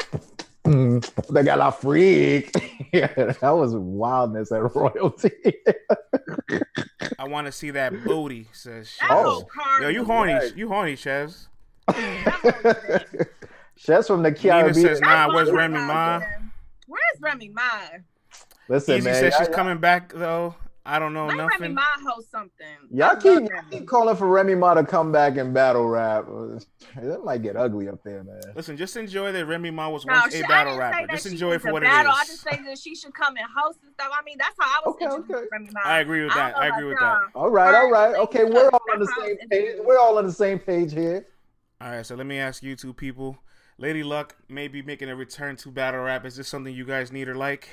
mm. 0.65 1.27
They 1.27 1.43
got 1.43 1.59
a 1.59 1.71
freak. 1.71 2.51
yeah, 2.93 3.07
that 3.15 3.49
was 3.51 3.75
wildness 3.75 4.51
at 4.51 4.73
royalty. 4.75 5.31
I 7.19 7.27
want 7.27 7.47
to 7.47 7.51
see 7.51 7.71
that 7.71 8.03
booty. 8.03 8.47
Says 8.53 8.89
That 9.01 9.09
Chaz. 9.09 9.23
whole 9.23 9.43
card 9.43 9.83
Yo, 9.83 9.89
you 9.89 10.05
horny? 10.05 10.33
right. 10.33 10.55
You 10.55 10.67
horny, 10.69 10.95
Chaz? 10.95 11.47
Chefs 13.75 14.07
from 14.07 14.23
the 14.23 14.29
Nina 14.31 14.41
Caribbean. 14.41 14.73
says, 14.85 15.01
"Nah, 15.01 15.33
where's 15.33 15.49
what 15.49 15.57
Remy 15.57 15.79
Ma?" 15.79 16.19
Where's 16.87 17.21
Remy 17.21 17.49
Ma? 17.49 17.61
Listen, 18.67 18.97
Easy 18.97 19.05
man, 19.05 19.15
says 19.15 19.33
she's 19.37 19.47
y'all- 19.47 19.55
coming 19.55 19.77
back 19.79 20.13
though. 20.13 20.55
I 20.89 20.97
don't 20.97 21.13
know 21.13 21.27
Let 21.27 21.59
Remy. 21.59 21.75
Ma 21.75 21.81
host 22.03 22.31
something. 22.31 22.65
Y'all 22.89 23.15
keep, 23.15 23.41
y'all 23.41 23.47
keep 23.69 23.87
calling 23.87 24.15
for 24.15 24.27
Remy 24.27 24.55
Ma 24.55 24.73
to 24.73 24.83
come 24.83 25.11
back 25.11 25.37
and 25.37 25.53
battle 25.53 25.85
rap. 25.85 26.25
That 26.95 27.23
might 27.23 27.43
get 27.43 27.55
ugly 27.55 27.87
up 27.87 28.03
there, 28.03 28.23
man. 28.23 28.41
Listen, 28.55 28.75
just 28.75 28.97
enjoy 28.97 29.31
that 29.31 29.45
Remy 29.45 29.69
Ma 29.69 29.89
was 29.89 30.03
No, 30.03 30.13
once 30.13 30.33
she, 30.33 30.41
a 30.41 30.45
I 30.45 30.47
battle 30.47 30.77
rapper. 30.77 31.05
Just 31.11 31.27
enjoy 31.27 31.53
it 31.53 31.61
for 31.61 31.71
what 31.71 31.83
battle. 31.83 32.11
it 32.11 32.15
I 32.15 32.25
just 32.25 32.41
say 32.41 32.59
that 32.65 32.79
she 32.79 32.95
should 32.95 33.13
come 33.13 33.35
and 33.37 33.45
host 33.55 33.77
and 33.83 33.93
stuff. 33.93 34.09
I 34.11 34.23
mean, 34.23 34.37
that's 34.39 34.55
how 34.59 34.65
I 34.67 34.81
was 34.83 34.95
Okay, 34.95 35.05
introduced 35.05 35.31
okay. 35.31 35.47
Remy 35.51 35.69
Ma. 35.73 35.79
I 35.83 35.99
agree 35.99 36.23
with 36.23 36.33
that. 36.33 36.55
don't 36.55 36.63
I 36.63 36.67
agree 36.69 36.87
with 36.87 36.99
that. 36.99 37.13
Um, 37.17 37.29
all 37.35 37.49
right, 37.51 37.75
all 37.75 37.91
right. 37.91 38.15
Okay, 38.15 38.45
we're 38.45 38.69
all 38.69 38.81
on 38.91 38.99
the 38.99 39.13
same 39.21 39.37
page. 39.47 39.75
We're 39.83 39.99
all 39.99 40.17
on 40.17 40.25
the 40.25 40.33
same 40.33 40.57
page 40.57 40.91
here. 40.91 41.27
All 41.79 41.91
right, 41.91 42.05
so 42.05 42.15
let 42.15 42.25
me 42.25 42.39
ask 42.39 42.63
you 42.63 42.75
two 42.75 42.95
people. 42.95 43.37
Lady 43.77 44.01
Luck 44.01 44.35
may 44.49 44.67
be 44.67 44.81
making 44.81 45.09
a 45.09 45.15
return 45.15 45.55
to 45.57 45.69
battle 45.69 46.01
rap. 46.01 46.25
Is 46.25 46.35
this 46.35 46.47
something 46.47 46.73
you 46.73 46.83
guys 46.83 47.11
need 47.11 47.27
or 47.29 47.35
like? 47.35 47.69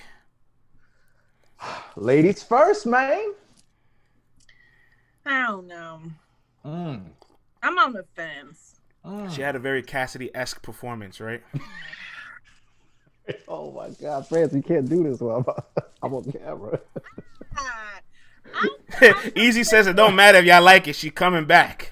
Ladies 1.96 2.42
first, 2.42 2.86
man. 2.86 3.32
I 5.24 5.46
don't 5.46 5.66
know. 5.66 6.00
Mm. 6.64 7.00
I'm 7.62 7.78
on 7.78 7.92
the 7.92 8.04
fence. 8.14 8.74
She 9.32 9.40
had 9.40 9.54
a 9.54 9.60
very 9.60 9.82
Cassidy 9.82 10.34
esque 10.34 10.62
performance, 10.62 11.20
right? 11.20 11.42
Oh 13.48 13.72
my 13.72 13.88
God, 14.00 14.24
France, 14.28 14.54
you 14.54 14.62
can't 14.62 14.88
do 14.88 15.02
this 15.02 15.18
while 15.20 15.44
I'm, 15.48 15.82
I'm 16.02 16.14
on 16.14 16.30
camera. 16.30 16.78
God. 17.56 18.00
I'm- 19.02 19.32
Easy 19.36 19.64
says 19.64 19.88
it 19.88 19.96
don't 19.96 20.14
matter 20.14 20.38
if 20.38 20.44
y'all 20.44 20.62
like 20.62 20.86
it. 20.86 20.94
She 20.94 21.10
coming 21.10 21.44
back. 21.44 21.90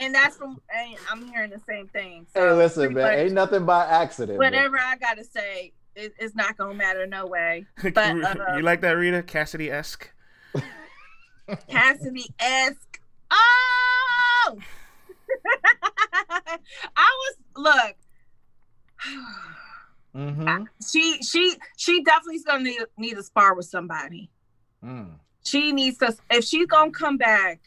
and 0.00 0.12
that's 0.12 0.36
from. 0.36 0.60
and 0.74 0.96
I'm 1.08 1.28
hearing 1.28 1.50
the 1.50 1.60
same 1.64 1.86
thing. 1.86 2.26
hey, 2.34 2.50
listen, 2.52 2.92
man, 2.92 3.18
ain't 3.20 3.32
nothing 3.32 3.64
by 3.64 3.86
accident. 3.86 4.36
man. 4.40 4.52
Whatever 4.52 4.78
I 4.80 4.96
gotta 4.96 5.22
say, 5.22 5.74
it, 6.00 6.14
it's 6.18 6.34
not 6.34 6.56
gonna 6.56 6.74
matter 6.74 7.06
no 7.06 7.26
way. 7.26 7.66
But 7.82 7.96
uh, 7.98 8.56
you 8.56 8.62
like 8.62 8.80
that, 8.80 8.92
Rita? 8.92 9.22
Cassidy 9.22 9.70
esque. 9.70 10.10
Cassidy 11.68 12.26
esque. 12.38 13.00
Oh, 13.30 14.56
I 16.96 17.18
was 17.20 17.36
look. 17.56 17.96
mm-hmm. 20.16 20.64
She 20.86 21.22
she 21.22 21.56
she 21.76 22.02
definitely 22.02 22.36
is 22.36 22.44
gonna 22.44 22.62
need, 22.64 22.80
need 22.96 23.14
to 23.14 23.22
spar 23.22 23.54
with 23.54 23.66
somebody. 23.66 24.30
Mm. 24.84 25.12
She 25.44 25.72
needs 25.72 25.98
to 25.98 26.16
if 26.30 26.44
she's 26.44 26.66
gonna 26.66 26.90
come 26.90 27.16
back, 27.16 27.60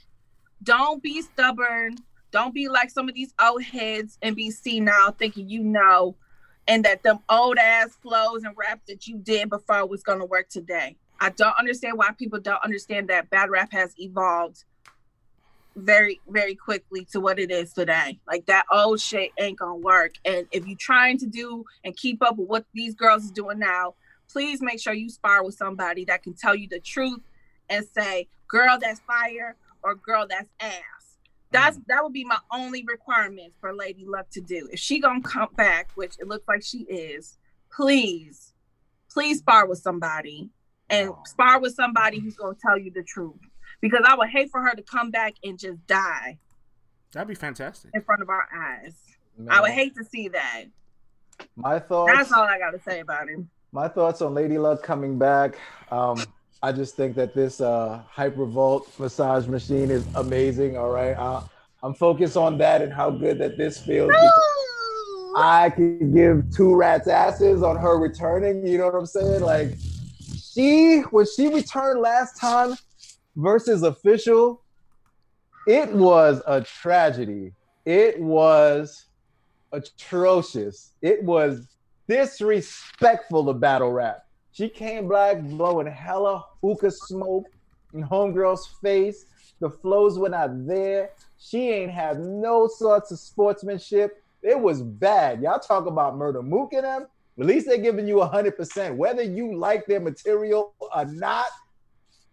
don't 0.63 1.01
be 1.01 1.21
stubborn. 1.21 1.95
Don't 2.31 2.53
be 2.53 2.67
like 2.67 2.89
some 2.89 3.07
of 3.07 3.13
these 3.13 3.31
old 3.39 3.61
heads 3.61 4.17
and 4.23 4.35
be 4.35 4.49
senile 4.49 5.11
thinking 5.11 5.48
you 5.48 5.63
know 5.63 6.15
and 6.67 6.85
that 6.85 7.03
them 7.03 7.19
old 7.29 7.57
ass 7.57 7.97
flows 8.01 8.43
and 8.43 8.55
rap 8.57 8.81
that 8.87 9.07
you 9.07 9.17
did 9.17 9.49
before 9.49 9.85
was 9.85 10.03
gonna 10.03 10.25
work 10.25 10.49
today. 10.49 10.97
I 11.19 11.29
don't 11.29 11.57
understand 11.57 11.97
why 11.97 12.11
people 12.11 12.39
don't 12.39 12.63
understand 12.63 13.09
that 13.09 13.29
bad 13.29 13.49
rap 13.49 13.71
has 13.71 13.93
evolved 13.97 14.63
very, 15.75 16.21
very 16.27 16.55
quickly 16.55 17.05
to 17.11 17.19
what 17.19 17.39
it 17.39 17.51
is 17.51 17.73
today. 17.73 18.19
Like 18.27 18.45
that 18.45 18.65
old 18.71 18.99
shit 18.99 19.31
ain't 19.39 19.59
gonna 19.59 19.75
work. 19.75 20.13
And 20.25 20.47
if 20.51 20.67
you're 20.67 20.77
trying 20.77 21.17
to 21.19 21.25
do 21.25 21.65
and 21.83 21.95
keep 21.95 22.21
up 22.21 22.37
with 22.37 22.47
what 22.47 22.65
these 22.73 22.95
girls 22.95 23.23
is 23.23 23.31
doing 23.31 23.59
now, 23.59 23.95
please 24.31 24.61
make 24.61 24.79
sure 24.79 24.93
you 24.93 25.09
spar 25.09 25.43
with 25.43 25.55
somebody 25.55 26.05
that 26.05 26.23
can 26.23 26.33
tell 26.33 26.55
you 26.55 26.67
the 26.69 26.79
truth 26.79 27.21
and 27.69 27.85
say, 27.93 28.27
girl, 28.47 28.77
that's 28.79 28.99
fire 29.01 29.55
or 29.83 29.95
girl, 29.95 30.25
that's 30.29 30.49
ass. 30.59 31.02
That's 31.53 31.79
that 31.87 32.03
would 32.03 32.13
be 32.13 32.25
my 32.25 32.39
only 32.51 32.83
requirement 32.85 33.53
for 33.61 33.74
Lady 33.74 34.05
Luck 34.05 34.27
to 34.31 34.42
do. 34.42 34.68
If 34.72 34.79
she 34.79 35.00
gonna 35.00 35.22
come 35.22 35.50
back, 35.55 35.92
which 35.96 36.16
it 36.20 36.27
looks 36.27 36.48
like 36.48 36.63
she 36.63 36.79
is, 36.79 37.37
please, 37.72 38.53
please 39.09 39.37
spar 39.37 39.68
with 39.68 39.77
somebody 39.79 40.50
and 40.89 41.11
spar 41.25 41.59
with 41.59 41.75
somebody 41.75 42.20
who's 42.20 42.35
gonna 42.35 42.57
tell 42.59 42.77
you 42.77 42.92
the 42.92 43.03
truth. 43.03 43.35
Because 43.81 44.01
I 44.05 44.16
would 44.16 44.29
hate 44.29 44.50
for 44.50 44.61
her 44.61 44.74
to 44.75 44.81
come 44.81 45.11
back 45.11 45.35
and 45.44 45.59
just 45.59 45.85
die 45.87 46.39
That'd 47.11 47.27
be 47.27 47.35
fantastic. 47.35 47.92
in 47.94 48.01
front 48.01 48.22
of 48.22 48.29
our 48.29 48.48
eyes. 48.55 48.96
I 49.50 49.61
would 49.61 49.72
hate 49.72 49.96
to 49.96 50.03
see 50.03 50.29
that. 50.29 50.66
my 51.55 51.79
thoughts. 51.79 52.11
That's 52.13 52.31
all 52.31 52.44
I 52.44 52.57
gotta 52.57 52.79
say 52.81 53.00
about 53.00 53.27
him. 53.29 53.50
My 53.72 53.87
thoughts 53.87 54.22
on 54.22 54.33
Lady 54.33 54.57
Luck 54.57 54.81
coming 54.83 55.20
back. 55.20 55.55
Um, 55.92 56.24
I 56.63 56.71
just 56.71 56.95
think 56.95 57.17
that 57.17 57.33
this 57.33 57.59
uh, 57.59 58.01
Hypervolt 58.15 58.97
massage 58.97 59.47
machine 59.47 59.91
is 59.91 60.05
amazing. 60.15 60.77
All 60.77 60.91
right, 60.91 61.11
uh, 61.11 61.41
I'm 61.83 61.93
focused 61.93 62.37
on 62.37 62.57
that 62.59 62.81
and 62.81 62.91
how 62.91 63.09
good 63.09 63.37
that 63.39 63.57
this 63.57 63.81
feels. 63.81 64.13
I 65.35 65.71
can 65.71 66.13
give 66.13 66.55
two 66.55 66.73
rats 66.73 67.09
asses 67.09 67.63
on 67.63 67.75
her 67.75 67.99
returning. 67.99 68.65
You 68.65 68.77
know 68.77 68.85
what 68.85 68.95
I'm 68.95 69.05
saying? 69.05 69.41
Like 69.41 69.73
she 70.41 70.99
when 71.11 71.25
she 71.35 71.49
returned 71.49 71.99
last 71.99 72.39
time 72.39 72.77
versus 73.35 73.83
official, 73.83 74.61
it 75.67 75.91
was 75.91 76.41
a 76.47 76.61
tragedy. 76.61 77.51
It 77.85 78.21
was 78.21 79.07
atrocious. 79.73 80.91
It 81.01 81.25
was 81.25 81.67
disrespectful 82.07 83.47
to 83.47 83.53
battle 83.53 83.91
rap. 83.91 84.23
She 84.53 84.70
came 84.70 85.07
back 85.09 85.42
blowing 85.42 85.87
hella 85.87 86.46
hookah 86.61 86.92
smoke 86.92 87.48
in 87.94 88.03
homegirl's 88.03 88.68
face. 88.83 89.25
The 89.59 89.70
flows 89.70 90.20
were 90.20 90.29
not 90.29 90.68
there. 90.68 91.09
She 91.39 91.70
ain't 91.70 91.92
have 91.92 92.20
no 92.20 92.68
sorts 92.68 93.11
of 93.11 93.20
sportsmanship. 93.20 94.24
It 94.44 94.59
was 94.59 94.83
bad. 94.83 95.42
Y'all 95.42 95.59
talk 95.59 95.87
about 95.87 96.18
murder 96.18 96.44
mook 96.44 96.74
in 96.74 96.83
them. 96.83 97.07
At 97.39 97.46
least 97.48 97.66
they're 97.66 97.77
giving 97.79 98.07
you 98.07 98.18
100%, 98.18 98.96
whether 98.96 99.24
you 99.24 99.57
like 99.57 99.87
their 99.87 100.00
material 100.00 100.75
or 100.79 101.05
not. 101.05 101.48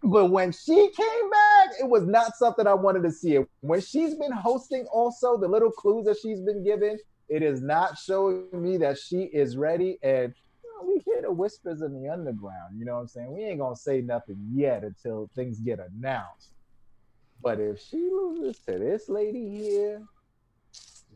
But 0.02 0.30
when 0.30 0.52
she 0.52 0.74
came 0.74 1.30
back, 1.30 1.68
it 1.80 1.88
was 1.88 2.06
not 2.06 2.37
something 2.37 2.66
I 2.66 2.74
wanted 2.74 3.02
to 3.04 3.12
see. 3.12 3.38
When 3.61 3.80
she's 3.80 4.14
been 4.14 4.33
hosting, 4.33 4.87
also, 4.92 5.38
the 5.38 5.48
little 5.48 5.70
clues 5.70 6.04
that 6.04 6.18
she's 6.20 6.40
been 6.40 6.62
given, 6.64 6.98
it 7.30 7.42
is 7.42 7.62
not 7.62 7.96
showing 7.96 8.44
me 8.52 8.76
that 8.78 8.98
she 8.98 9.22
is 9.22 9.56
ready. 9.56 9.98
And 10.02 10.35
we 10.84 10.98
hear 11.04 11.22
the 11.22 11.32
whispers 11.32 11.82
in 11.82 11.92
the 12.00 12.08
underground. 12.08 12.78
You 12.78 12.84
know 12.84 12.94
what 12.94 13.00
I'm 13.02 13.08
saying? 13.08 13.32
We 13.34 13.44
ain't 13.44 13.60
gonna 13.60 13.76
say 13.76 14.00
nothing 14.00 14.38
yet 14.52 14.84
until 14.84 15.28
things 15.34 15.58
get 15.60 15.78
announced. 15.80 16.50
But 17.42 17.58
if 17.60 17.80
she 17.80 17.96
loses 17.96 18.58
to 18.66 18.72
this 18.78 19.08
lady 19.08 19.48
here, 19.48 20.02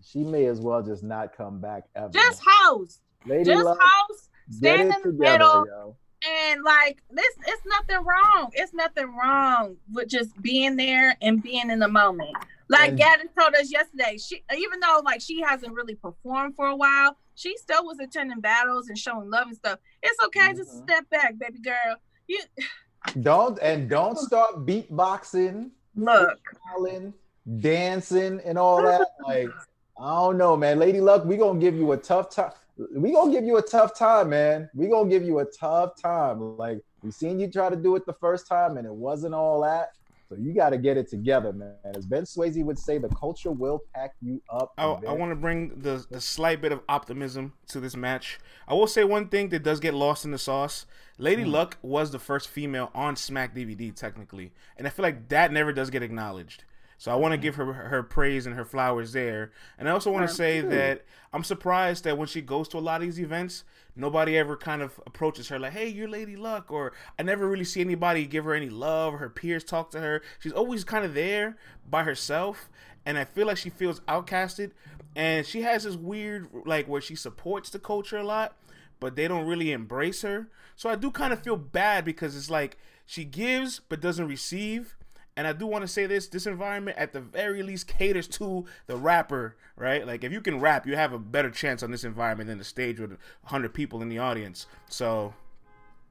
she 0.03 0.21
may 0.25 0.47
as 0.47 0.61
well 0.61 0.83
just 0.83 1.03
not 1.03 1.37
come 1.37 1.61
back 1.61 1.85
ever. 1.95 2.11
Just 2.13 2.43
host. 2.47 3.01
lady 3.27 3.45
Just 3.45 3.67
host. 3.67 4.31
get 4.49 4.57
Stand 4.57 4.81
in 4.83 4.89
the 4.89 4.95
together, 5.13 5.19
middle. 5.39 5.67
yo. 5.67 5.97
And 6.27 6.63
like 6.63 7.03
this, 7.11 7.29
it's 7.47 7.63
nothing 7.67 8.05
wrong. 8.05 8.51
It's 8.55 8.73
nothing 8.73 9.15
wrong 9.15 9.77
with 9.93 10.09
just 10.09 10.41
being 10.41 10.77
there 10.77 11.15
and 11.21 11.43
being 11.43 11.69
in 11.71 11.79
the 11.79 11.89
moment. 11.89 12.35
Like 12.69 12.91
And- 12.91 12.99
Gaddis 12.99 13.35
told 13.39 13.55
us 13.55 13.71
yesterday, 13.71 14.17
she 14.17 14.43
even 14.57 14.81
though 14.81 15.03
like 15.05 15.21
she 15.21 15.43
hasn't 15.43 15.75
really 15.75 15.95
performed 15.97 16.57
for 16.57 16.67
a 16.67 16.77
while, 16.77 17.17
she 17.35 17.57
still 17.57 17.85
was 17.85 17.99
attending 17.99 18.41
battles 18.41 18.89
and 18.89 18.99
showing 18.99 19.31
love 19.31 19.49
and 19.49 19.57
stuff. 19.57 19.79
It's 20.03 20.23
okay, 20.27 20.53
just 20.55 20.71
Mhm. 20.71 20.83
step 20.85 21.11
back, 21.11 21.39
baby 21.39 21.59
girl. 21.61 21.97
You 22.27 22.41
Don't 23.23 23.59
and 23.61 23.89
don't 23.89 24.19
start 24.19 24.65
beatboxing, 24.67 25.71
look. 25.95 26.39
freestyling, 26.77 27.13
dancing, 27.61 28.41
and 28.45 28.59
all 28.59 28.83
that. 28.83 29.07
Like, 29.27 29.51
I 29.99 30.15
don't 30.21 30.37
know, 30.39 30.57
man. 30.57 30.79
Lady 30.79 31.01
Luck, 31.01 31.25
we 31.25 31.37
gonna 31.37 31.61
give 31.61 31.75
you 31.77 31.93
a 31.93 31.97
tough 31.97 32.31
time. 32.31 32.53
We 32.97 33.13
gonna 33.13 33.31
give 33.31 33.45
you 33.45 33.59
a 33.59 33.63
tough 33.63 33.97
time, 33.97 34.31
man. 34.31 34.69
We 34.75 34.89
gonna 34.89 35.09
give 35.09 35.23
you 35.23 35.39
a 35.39 35.45
tough 35.45 36.01
time. 36.01 36.57
Like 36.57 36.79
we 37.03 37.11
seen 37.11 37.39
you 37.39 37.49
try 37.51 37.69
to 37.71 37.77
do 37.77 37.95
it 37.97 38.05
the 38.07 38.15
first 38.15 38.47
time, 38.49 38.77
and 38.77 38.87
it 38.87 38.93
wasn't 38.95 39.35
all 39.35 39.61
that. 39.63 39.91
So 40.29 40.37
you 40.37 40.55
got 40.55 40.71
to 40.71 40.79
get 40.79 40.97
it 40.97 41.09
together, 41.09 41.53
man. 41.53 41.75
As 41.95 42.07
Ben 42.07 42.25
Swayze 42.25 42.65
would 42.65 42.79
say, 42.79 42.99
the 42.99 43.09
culture 43.11 43.53
will 43.53 43.83
pack 43.95 44.15
you 44.23 44.43
up. 44.51 44.73
I, 44.79 44.85
I 44.85 45.13
want 45.13 45.31
to 45.33 45.37
bring 45.37 45.81
the 45.81 46.05
the 46.11 46.21
slight 46.21 46.63
bit 46.63 46.73
of 46.73 46.81
optimism 46.89 47.53
to 47.69 47.81
this 47.81 47.97
match. 47.97 48.39
I 48.67 48.75
will 48.75 48.87
say 48.87 49.05
one 49.05 49.29
thing 49.29 49.51
that 49.51 49.63
does 49.63 49.81
get 49.81 49.95
lost 49.95 50.25
in 50.25 50.31
the 50.31 50.39
sauce. 50.39 50.87
Lady 51.19 51.45
mm. 51.45 51.51
Luck 51.51 51.77
was 51.83 52.11
the 52.11 52.19
first 52.19 52.49
female 52.49 52.91
on 52.95 53.17
Smack 53.17 53.55
DVD, 53.55 53.95
technically, 53.95 54.53
and 54.77 54.87
I 54.87 54.91
feel 54.91 55.05
like 55.05 55.29
that 55.29 55.53
never 55.53 55.73
does 55.73 55.91
get 55.91 56.03
acknowledged. 56.03 56.65
So 56.99 57.13
I 57.13 57.17
want 57.17 57.33
to 57.33 57.37
mm-hmm. 57.37 57.43
give 57.43 57.55
her 57.57 57.73
her 57.73 58.03
praise 58.03 58.47
and 58.47 58.55
her 58.55 58.65
flowers 58.65 59.13
there. 59.13 59.53
And 59.79 59.89
I 59.89 59.93
also 59.93 60.11
want 60.11 60.29
to 60.29 60.35
say 60.35 60.61
that 60.61 61.05
I'm 61.33 61.45
surprised 61.45 62.05
that 62.05 62.17
when 62.17 62.29
she 62.29 62.41
goes 62.41 62.69
to 62.69 62.79
a 62.79 62.81
lot 62.81 63.01
of 63.01 63.07
these 63.07 63.21
events, 63.21 63.65
nobody 63.97 64.39
ever 64.39 64.57
kind 64.57 64.83
of 64.83 65.01
approaches 65.07 65.49
her 65.49 65.59
like, 65.59 65.73
"Hey, 65.73 65.89
you're 65.89 66.09
Lady 66.09 66.37
Luck," 66.37 66.71
or 66.71 66.93
I 67.19 67.23
never 67.23 67.49
really 67.49 67.65
see 67.65 67.81
anybody 67.81 68.27
give 68.27 68.45
her 68.45 68.55
any 68.55 68.71
love. 68.71 69.15
Her 69.15 69.29
peers 69.29 69.65
talk 69.65 69.91
to 69.93 70.01
her. 70.01 70.23
She's 70.39 70.53
always 70.53 70.85
kind 70.85 71.05
of 71.05 71.15
there 71.15 71.57
by 71.89 72.05
herself, 72.05 72.71
and 73.05 73.19
I 73.19 73.25
feel 73.25 73.47
like 73.47 73.59
she 73.59 73.71
feels 73.71 74.01
outcasted. 74.01 74.71
And 75.17 75.47
she 75.47 75.63
has 75.63 75.85
this 75.85 75.97
weird 75.97 76.49
like 76.65 76.87
where 76.89 77.01
she 77.01 77.15
supports 77.15 77.71
the 77.71 77.79
culture 77.79 78.19
a 78.19 78.25
lot, 78.25 78.57
but 79.01 79.17
they 79.17 79.29
don't 79.29 79.47
really 79.47 79.73
embrace 79.73 80.23
her. 80.23 80.49
So 80.77 80.89
I 80.89 80.97
do 80.97 81.11
kind 81.11 81.33
of 81.33 81.43
feel 81.43 81.57
bad 81.57 82.05
because 82.05 82.37
it's 82.37 82.51
like 82.51 82.79
she 83.07 83.25
gives 83.25 83.81
but 83.81 84.01
doesn't 84.01 84.27
receive 84.27 84.97
and 85.37 85.47
I 85.47 85.53
do 85.53 85.67
want 85.67 85.83
to 85.83 85.89
say 85.89 86.07
this: 86.07 86.29
this 86.29 86.47
environment, 86.47 86.97
at 86.97 87.13
the 87.13 87.21
very 87.21 87.63
least, 87.63 87.89
caters 87.89 88.29
to 88.29 88.67
the 88.87 88.97
rapper, 88.97 89.57
right? 89.77 90.07
Like, 90.07 90.23
if 90.23 90.33
you 90.33 90.41
can 90.41 90.61
rap, 90.61 90.87
you 90.87 90.97
have 90.97 91.13
a 91.13 91.19
better 91.19 91.51
chance 91.51 91.83
on 91.83 91.91
this 91.91 92.05
environment 92.05 92.49
than 92.49 92.59
the 92.59 92.65
stage 92.65 93.01
with 93.01 93.17
hundred 93.45 93.75
people 93.75 94.01
in 94.03 94.09
the 94.09 94.19
audience. 94.19 94.67
So, 94.89 95.35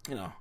you 0.09 0.15
know, 0.15 0.33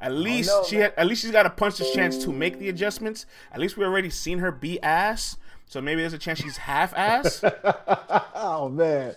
at 0.00 0.12
oh, 0.12 0.14
least 0.14 0.50
oh, 0.52 0.60
no, 0.60 0.68
she 0.68 0.76
had, 0.76 0.92
at 0.96 1.06
least 1.06 1.22
she's 1.22 1.30
got 1.30 1.46
a 1.46 1.50
punch 1.50 1.78
this 1.78 1.92
chance 1.92 2.22
to 2.24 2.32
make 2.32 2.58
the 2.58 2.68
adjustments. 2.68 3.24
At 3.52 3.60
least 3.60 3.76
we 3.76 3.84
already 3.84 4.10
seen 4.10 4.38
her 4.38 4.52
be 4.52 4.80
ass. 4.82 5.38
So 5.68 5.80
maybe 5.80 6.00
there's 6.00 6.12
a 6.12 6.18
chance 6.18 6.40
she's 6.40 6.56
half 6.56 6.94
ass. 6.94 7.42
oh 8.34 8.68
man, 8.68 9.16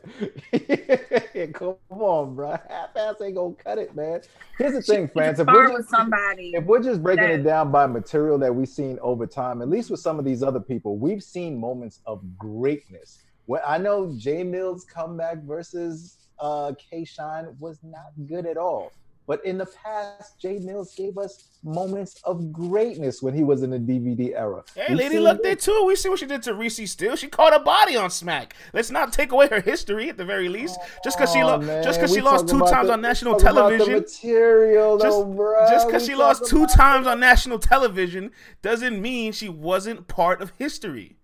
come 1.54 1.76
on, 1.90 2.36
bro. 2.36 2.58
Half 2.68 2.98
ass 2.98 3.16
ain't 3.24 3.36
gonna 3.36 3.54
cut 3.54 3.78
it, 3.78 3.96
man. 3.96 4.22
Here's 4.58 4.74
the 4.74 4.82
thing, 4.82 5.08
France. 5.08 5.38
If 5.40 5.46
we're, 5.46 5.78
just, 5.78 5.90
somebody, 5.90 6.54
if 6.56 6.64
we're 6.66 6.82
just 6.82 7.04
breaking 7.04 7.26
that, 7.26 7.40
it 7.42 7.44
down 7.44 7.72
by 7.72 7.86
material 7.86 8.40
that 8.40 8.54
we've 8.54 8.68
seen 8.68 8.98
over 9.02 9.28
time, 9.28 9.62
at 9.62 9.70
least 9.70 9.92
with 9.92 10.00
some 10.00 10.18
of 10.18 10.26
these 10.26 10.42
other 10.42 10.60
people, 10.60 10.98
we've 10.98 11.24
seen 11.24 11.56
moments 11.56 12.00
of 12.08 12.24
greatness. 12.38 13.20
Well, 13.46 13.62
I 13.66 13.78
know 13.78 14.12
Jay 14.18 14.44
Mills' 14.44 14.86
comeback 14.86 15.44
versus 15.44 16.18
uh, 16.40 16.74
K 16.80 17.06
Shine 17.06 17.56
was 17.60 17.78
not 17.84 18.12
good 18.28 18.48
at 18.48 18.58
all. 18.58 18.92
But 19.30 19.46
in 19.46 19.60
the 19.60 19.68
past, 19.68 20.40
Jay 20.40 20.58
Mills 20.58 20.96
gave 20.96 21.20
us 21.20 21.50
moments 21.64 22.20
of 22.24 22.52
greatness 22.52 23.22
when 23.22 23.36
he 23.36 23.44
was 23.44 23.62
in 23.62 23.70
the 23.70 23.78
DVD 23.78 24.34
era. 24.36 24.64
Hey, 24.74 24.88
We've 24.90 24.98
Lady 24.98 25.20
Luck 25.20 25.44
did 25.44 25.60
too. 25.60 25.84
We 25.86 25.96
see 25.96 26.10
what 26.10 26.18
she 26.18 26.26
did 26.26 26.42
to 26.44 26.56
Reese 26.56 26.90
Steele. 26.90 27.16
She 27.16 27.28
caught 27.28 27.56
a 27.56 27.60
body 27.60 27.96
on 27.96 28.10
Smack. 28.10 28.56
Let's 28.74 28.90
not 28.90 29.14
take 29.14 29.32
away 29.32 29.48
her 29.50 29.62
history 29.62 30.10
at 30.10 30.18
the 30.18 30.26
very 30.26 30.50
least. 30.50 30.80
Just 31.04 31.16
because 31.16 31.32
she, 31.32 31.44
lo- 31.44 31.62
just 31.84 32.00
cause 32.00 32.12
she 32.12 32.22
lost 32.22 32.48
two 32.48 32.62
times 32.62 32.88
the, 32.88 32.94
on 32.94 33.02
national 33.02 33.36
television. 33.36 34.00
material, 34.00 34.98
though, 34.98 35.04
just. 35.06 35.72
Just 35.74 35.88
because 35.88 36.06
she 36.08 36.16
lost 36.16 36.48
two 36.48 36.66
times 36.66 37.06
on 37.06 37.20
national 37.20 37.60
television 37.60 38.32
doesn't 38.64 39.00
mean 39.00 39.32
she 39.32 39.48
wasn't 39.48 40.08
part 40.08 40.42
of 40.42 40.54
history. 40.58 41.18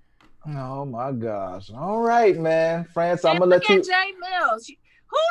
Oh 0.48 0.86
my 0.86 1.12
gosh! 1.12 1.72
All 1.72 2.02
right, 2.02 2.38
man, 2.38 2.84
France. 2.84 3.26
I'm 3.26 3.40
gonna 3.40 3.50
let 3.50 3.68
you. 3.68 3.82
Jay 3.82 4.14
Mills. 4.20 4.70
Who 5.16 5.22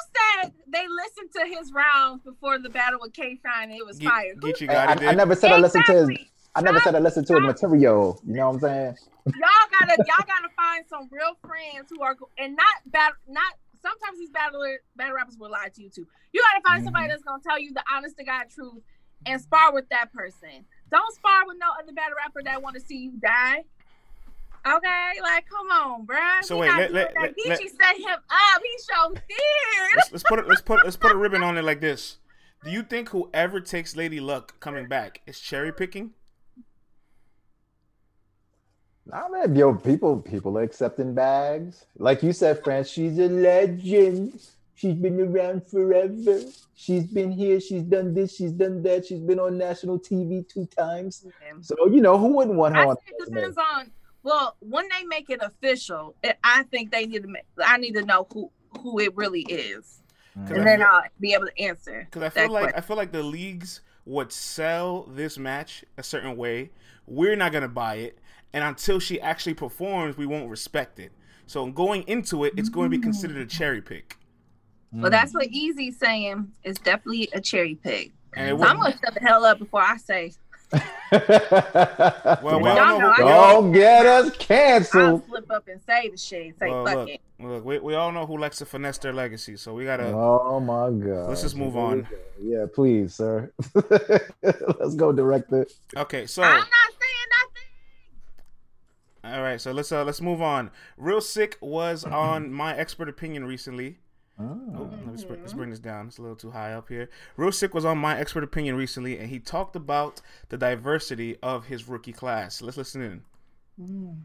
said 0.43 0.53
they 0.67 0.87
listened 0.89 1.31
to 1.37 1.59
his 1.59 1.73
rounds 1.73 2.23
before 2.23 2.59
the 2.59 2.71
battle 2.71 3.01
with 3.03 3.13
K 3.13 3.39
Shine 3.45 3.71
it 3.71 3.85
was 3.85 4.01
fire? 4.01 4.35
Get, 4.35 4.71
I, 4.71 5.09
I, 5.09 5.15
never 5.15 5.35
said 5.35 5.49
exactly. 5.49 5.53
I 5.53 5.59
listened 5.59 5.85
to 5.87 5.93
his. 5.93 6.19
I 6.55 6.61
never 6.63 6.81
said 6.81 6.95
I 6.95 7.01
listened 7.01 7.27
to 7.27 7.35
his 7.35 7.43
material. 7.43 8.19
You 8.27 8.35
know 8.35 8.49
what 8.49 8.55
I'm 8.55 8.61
saying? 8.61 8.97
Y'all 9.27 9.69
gotta 9.79 9.97
y'all 10.07 10.27
gotta 10.27 10.49
find 10.57 10.85
some 10.89 11.09
real 11.11 11.37
friends 11.47 11.91
who 11.91 12.03
are 12.03 12.17
and 12.39 12.57
not 12.57 12.77
battle 12.87 13.17
not 13.29 13.53
sometimes 13.83 14.19
these 14.19 14.31
battle 14.31 14.63
battle 14.97 15.17
rappers 15.17 15.37
will 15.39 15.51
lie 15.51 15.69
to 15.75 15.83
you 15.83 15.91
too. 15.91 16.07
You 16.33 16.43
gotta 16.53 16.63
find 16.67 16.79
mm-hmm. 16.79 16.87
somebody 16.87 17.09
that's 17.09 17.23
gonna 17.23 17.43
tell 17.43 17.59
you 17.59 17.75
the 17.75 17.85
honest 17.93 18.17
to 18.17 18.25
God 18.25 18.47
truth 18.55 18.83
and 19.27 19.41
spar 19.41 19.73
with 19.73 19.89
that 19.91 20.13
person. 20.13 20.65
Don't 20.91 21.15
spar 21.15 21.47
with 21.47 21.59
no 21.61 21.67
other 21.79 21.93
battle 21.93 22.17
rapper 22.17 22.43
that 22.45 22.63
want 22.63 22.77
to 22.77 22.81
see 22.81 22.97
you 22.97 23.13
die. 23.21 23.65
Okay, 24.67 25.21
like 25.21 25.45
come 25.49 25.71
on, 25.71 26.07
bro. 26.07 26.17
So 26.41 26.59
wait, 26.59 26.69
let, 26.69 26.93
let, 26.93 27.15
let, 27.21 27.35
let, 27.47 27.59
set 27.59 27.97
him 27.97 28.07
up. 28.09 28.63
He 28.63 28.95
showed 28.95 29.15
fear. 29.29 29.89
Let's, 29.97 30.13
let's 30.13 30.25
put 30.25 30.39
it. 30.39 30.49
Let's 30.49 30.63
put 30.63 30.85
let's 30.85 30.97
put 30.97 31.13
a 31.13 31.17
ribbon 31.17 31.43
on 31.43 31.59
it 31.59 31.65
like 31.65 31.83
this. 31.83 32.17
Do 32.65 32.71
you 32.71 32.83
think 32.83 33.11
whoever 33.11 33.61
takes 33.61 33.95
Lady 33.95 34.21
Luck 34.21 34.59
coming 34.61 34.89
back 34.89 35.21
is 35.27 35.39
cherry 35.39 35.71
picking? 35.71 36.13
Nah, 39.05 39.29
man, 39.29 39.55
yo, 39.55 39.75
people 39.75 40.17
people 40.17 40.57
are 40.57 40.63
accepting 40.63 41.13
bags. 41.13 41.85
Like 41.99 42.23
you 42.23 42.33
said, 42.33 42.65
France, 42.65 42.89
she's 42.89 43.19
a 43.19 43.29
legend. 43.29 44.41
She's 44.77 44.95
been 44.95 45.21
around 45.21 45.69
forever. 45.69 46.41
She's 46.75 47.05
been 47.05 47.31
here. 47.31 47.61
She's 47.61 47.83
done 47.83 48.15
this. 48.15 48.35
She's 48.35 48.53
done 48.53 48.83
that. 48.83 49.07
She's 49.07 49.21
been 49.21 49.39
on 49.39 49.59
national 49.59 50.01
TV 50.01 50.49
two 50.49 50.67
times. 50.67 51.27
So 51.61 51.77
you 51.87 52.01
know 52.01 52.17
who 52.17 52.29
wouldn't 52.29 52.57
want 52.57 52.77
her 52.77 52.83
I 52.83 52.87
on? 52.87 52.97
It 53.07 53.25
depends 53.27 53.59
on 53.59 53.91
well, 54.25 54.57
when 54.61 54.89
they 54.89 55.05
make 55.05 55.31
it 55.31 55.41
official, 55.43 56.17
eh, 56.25 56.33
I 56.43 56.65
think 56.65 56.91
they 56.91 57.07
need 57.07 57.23
to. 57.23 57.29
Make, 57.29 57.45
I 57.65 57.77
need 57.77 57.93
to 57.93 58.03
know 58.03 58.27
who 58.33 58.51
who 58.81 58.99
it 58.99 59.15
really 59.15 59.43
is, 59.43 60.03
mm. 60.37 60.51
and 60.51 60.67
then 60.67 60.83
I'll 60.83 61.05
be 61.21 61.35
able 61.35 61.47
to 61.47 61.63
answer. 61.63 62.09
Because 62.11 62.23
I 62.23 62.31
feel 62.31 62.51
like 62.51 62.63
question. 62.63 62.79
I 62.79 62.81
feel 62.81 62.97
like 62.97 63.13
the 63.13 63.23
leagues 63.23 63.83
would 64.07 64.33
sell 64.33 65.03
this 65.03 65.39
match 65.39 65.85
a 65.99 66.03
certain 66.03 66.37
way. 66.37 66.71
We're 67.07 67.37
not 67.37 67.53
gonna 67.53 67.69
buy 67.69 67.97
it, 67.97 68.19
and 68.55 68.65
until 68.65 68.99
she 68.99 69.21
actually 69.21 69.55
performs, 69.55 70.17
we 70.17 70.27
won't 70.27 70.49
respect 70.51 70.99
it. 70.99 71.13
So 71.47 71.67
going 71.67 72.03
into 72.05 72.45
it, 72.45 72.55
it's 72.57 72.71
going 72.71 72.91
to 72.91 72.97
be 72.97 72.99
mm. 72.99 73.03
considered 73.03 73.37
a 73.37 73.45
cherry 73.45 73.83
pick. 73.83 74.17
Well, 74.91 75.11
that's 75.11 75.35
what 75.35 75.49
Easy's 75.49 75.99
saying. 75.99 76.51
It's 76.63 76.81
definitely 76.81 77.29
a 77.35 77.41
cherry 77.41 77.75
pick. 77.75 78.13
So 78.35 78.41
I'm 78.41 78.79
gonna 78.79 78.93
shut 78.93 79.13
the 79.13 79.21
hell 79.21 79.45
up 79.45 79.59
before 79.59 79.83
I 79.83 79.99
say 79.99 80.33
well, 82.43 82.61
we 82.61 82.71
all 82.71 82.99
know, 82.99 83.13
who, 83.13 83.25
don't 83.25 83.73
get 83.73 84.07
us 84.07 84.37
canceled. 84.37 85.03
I'll 85.03 85.19
flip 85.19 85.51
up 85.51 85.69
and 85.69 85.81
say 85.87 86.09
the 86.09 86.17
shit. 86.17 86.59
Say 86.59 86.71
well, 86.71 86.85
fuck 86.85 86.97
look, 86.97 87.09
it. 87.09 87.21
Look, 87.39 87.65
we, 87.65 87.79
we 87.79 87.95
all 87.95 88.13
know 88.13 88.27
who 88.27 88.39
likes 88.39 88.59
to 88.59 88.67
finesse 88.67 88.99
their 88.99 89.13
legacy, 89.13 89.57
so 89.57 89.75
we 89.75 89.85
gotta. 89.85 90.07
Oh 90.07 90.61
my 90.61 90.91
god. 90.91 91.29
Let's 91.29 91.43
just 91.43 91.57
move 91.57 91.77
on. 91.77 92.09
Yeah, 92.43 92.67
please, 92.73 93.15
sir. 93.15 93.53
let's 93.75 94.95
go, 94.95 95.13
direct 95.13 95.51
director. 95.51 95.67
Okay, 95.97 96.27
so. 96.27 96.43
I'm 96.43 96.53
not 96.53 96.61
saying 96.61 97.29
nothing. 99.23 99.37
All 99.37 99.43
right, 99.43 99.61
so 99.61 99.73
let's 99.73 99.93
uh 99.93 100.05
let's 100.05 100.21
move 100.21 100.43
on. 100.43 100.71
Real 100.97 101.21
sick 101.21 101.57
was 101.61 102.05
on 102.05 102.53
my 102.53 102.77
expert 102.77 103.09
opinion 103.09 103.45
recently. 103.45 103.99
Oh. 104.39 104.61
oh 104.77 104.91
let's, 105.07 105.25
bring, 105.25 105.41
let's 105.41 105.53
bring 105.53 105.71
this 105.71 105.79
down. 105.79 106.09
It's 106.09 106.19
a 106.19 106.23
little 106.23 106.37
too 106.37 106.51
high 106.51 106.73
up 106.73 106.89
here. 106.89 107.09
Real 107.37 107.53
Sick 107.53 107.73
was 107.73 107.85
on 107.85 107.99
my 107.99 108.19
expert 108.19 108.43
opinion 108.43 108.75
recently, 108.77 109.19
and 109.19 109.29
he 109.29 109.39
talked 109.39 109.77
about 109.77 110.21
the 110.49 110.57
diversity 110.57 111.37
of 111.43 111.67
his 111.67 111.89
rookie 111.89 112.13
class. 112.13 112.61
Let's 112.61 112.77
listen 112.77 113.03
in. 113.03 113.23
Mm. 113.81 114.21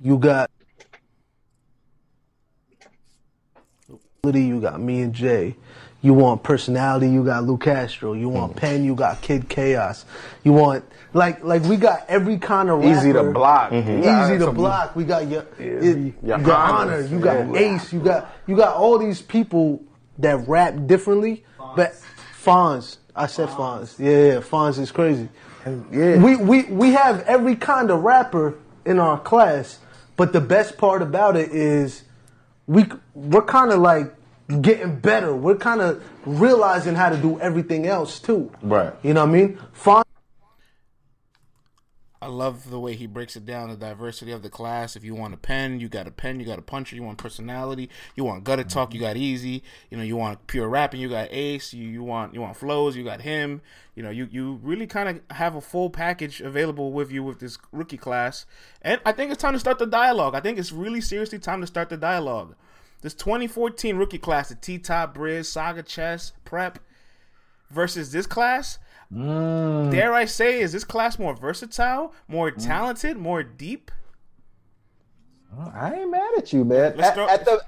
You 0.00 0.18
got 0.18 0.50
oh. 3.92 4.30
you 4.32 4.60
got 4.60 4.80
me 4.80 5.02
and 5.02 5.12
Jay. 5.12 5.56
You 6.04 6.12
want 6.12 6.42
personality, 6.42 7.08
you 7.08 7.24
got 7.24 7.44
Lou 7.44 7.56
Castro. 7.56 8.12
You 8.12 8.28
want 8.28 8.52
mm. 8.52 8.56
pen, 8.56 8.84
you 8.84 8.94
got 8.94 9.22
Kid 9.22 9.48
Chaos. 9.48 10.04
You 10.42 10.52
want 10.52 10.84
like 11.14 11.42
like 11.42 11.62
we 11.62 11.78
got 11.78 12.04
every 12.08 12.36
kind 12.36 12.68
of 12.68 12.80
rapper. 12.80 12.98
easy 12.98 13.14
to 13.14 13.22
block. 13.22 13.70
Mm-hmm. 13.70 14.00
Easy 14.00 14.44
to 14.44 14.52
block. 14.52 14.94
We 14.94 15.04
got 15.04 15.26
your, 15.28 15.46
yeah. 15.58 15.64
your, 15.64 15.80
your 15.80 16.38
you 16.38 16.44
got 16.44 16.70
honor. 16.70 17.00
You 17.00 17.18
got 17.18 17.54
yeah. 17.54 17.74
Ace. 17.76 17.90
You 17.90 18.00
got 18.00 18.30
you 18.46 18.54
got 18.54 18.76
all 18.76 18.98
these 18.98 19.22
people 19.22 19.82
that 20.18 20.46
rap 20.46 20.74
differently. 20.86 21.42
Fonz. 21.58 21.76
But 21.76 21.94
Fonz, 22.38 22.96
I 23.16 23.26
said 23.26 23.48
Fonz. 23.48 23.96
Fonz. 23.96 23.98
Yeah, 23.98 24.34
yeah, 24.34 24.40
Fonz 24.40 24.78
is 24.78 24.92
crazy. 24.92 25.30
Yeah. 25.90 26.22
We 26.22 26.36
we 26.36 26.64
we 26.64 26.90
have 26.90 27.22
every 27.22 27.56
kind 27.56 27.90
of 27.90 28.02
rapper 28.02 28.58
in 28.84 28.98
our 28.98 29.18
class, 29.18 29.78
but 30.18 30.34
the 30.34 30.42
best 30.42 30.76
part 30.76 31.00
about 31.00 31.38
it 31.38 31.50
is 31.52 32.02
we 32.66 32.84
we're 33.14 33.40
kind 33.40 33.72
of 33.72 33.78
like 33.80 34.14
getting 34.60 34.96
better. 34.96 35.34
We're 35.34 35.56
kind 35.56 35.80
of 35.80 36.04
realizing 36.26 36.94
how 36.94 37.08
to 37.08 37.16
do 37.16 37.40
everything 37.40 37.86
else 37.86 38.18
too. 38.18 38.50
Right. 38.62 38.92
You 39.02 39.14
know 39.14 39.24
what 39.24 39.30
I 39.30 39.32
mean? 39.32 39.58
Fun. 39.72 40.04
I 42.24 42.28
love 42.28 42.70
the 42.70 42.80
way 42.80 42.94
he 42.94 43.06
breaks 43.06 43.36
it 43.36 43.44
down, 43.44 43.68
the 43.68 43.76
diversity 43.76 44.32
of 44.32 44.42
the 44.42 44.48
class. 44.48 44.96
If 44.96 45.04
you 45.04 45.14
want 45.14 45.34
a 45.34 45.36
pen, 45.36 45.78
you 45.78 45.90
got 45.90 46.06
a 46.06 46.10
pen, 46.10 46.40
you 46.40 46.46
got 46.46 46.58
a 46.58 46.62
puncher, 46.62 46.96
you 46.96 47.02
want 47.02 47.18
personality, 47.18 47.90
you 48.16 48.24
want 48.24 48.44
gutter 48.44 48.64
talk, 48.64 48.94
you 48.94 49.00
got 49.00 49.18
easy. 49.18 49.62
You 49.90 49.98
know, 49.98 50.02
you 50.02 50.16
want 50.16 50.46
pure 50.46 50.66
rapping, 50.66 51.02
you 51.02 51.10
got 51.10 51.28
ace, 51.30 51.74
you, 51.74 51.86
you 51.86 52.02
want 52.02 52.32
you 52.32 52.40
want 52.40 52.56
flows, 52.56 52.96
you 52.96 53.04
got 53.04 53.20
him. 53.20 53.60
You 53.94 54.04
know, 54.04 54.08
you, 54.08 54.26
you 54.30 54.58
really 54.62 54.86
kind 54.86 55.10
of 55.10 55.36
have 55.36 55.54
a 55.54 55.60
full 55.60 55.90
package 55.90 56.40
available 56.40 56.92
with 56.92 57.12
you 57.12 57.22
with 57.22 57.40
this 57.40 57.58
rookie 57.72 57.98
class. 57.98 58.46
And 58.80 59.02
I 59.04 59.12
think 59.12 59.30
it's 59.30 59.42
time 59.42 59.52
to 59.52 59.60
start 59.60 59.78
the 59.78 59.86
dialogue. 59.86 60.34
I 60.34 60.40
think 60.40 60.58
it's 60.58 60.72
really 60.72 61.02
seriously 61.02 61.38
time 61.38 61.60
to 61.60 61.66
start 61.66 61.90
the 61.90 61.98
dialogue. 61.98 62.54
This 63.04 63.12
2014 63.12 63.98
rookie 63.98 64.16
class, 64.16 64.48
the 64.48 64.54
T 64.54 64.78
Top, 64.78 65.14
Briz, 65.14 65.44
Saga 65.44 65.82
Chess, 65.82 66.32
Prep, 66.46 66.78
versus 67.70 68.10
this 68.12 68.26
class, 68.26 68.78
Mm. 69.12 69.90
Dare 69.90 70.14
I 70.14 70.24
say, 70.24 70.62
is 70.62 70.72
this 70.72 70.84
class 70.84 71.18
more 71.18 71.36
versatile, 71.36 72.14
more 72.28 72.50
Mm. 72.50 72.64
talented, 72.66 73.18
more 73.18 73.42
deep? 73.42 73.90
I 75.74 75.92
ain't 75.96 76.10
mad 76.10 76.30
at 76.38 76.50
you, 76.54 76.64
man. 76.64 76.94
Let's 76.96 77.08
At, 77.10 77.14
throw- 77.14 77.28
at 77.28 77.44
the, 77.44 77.62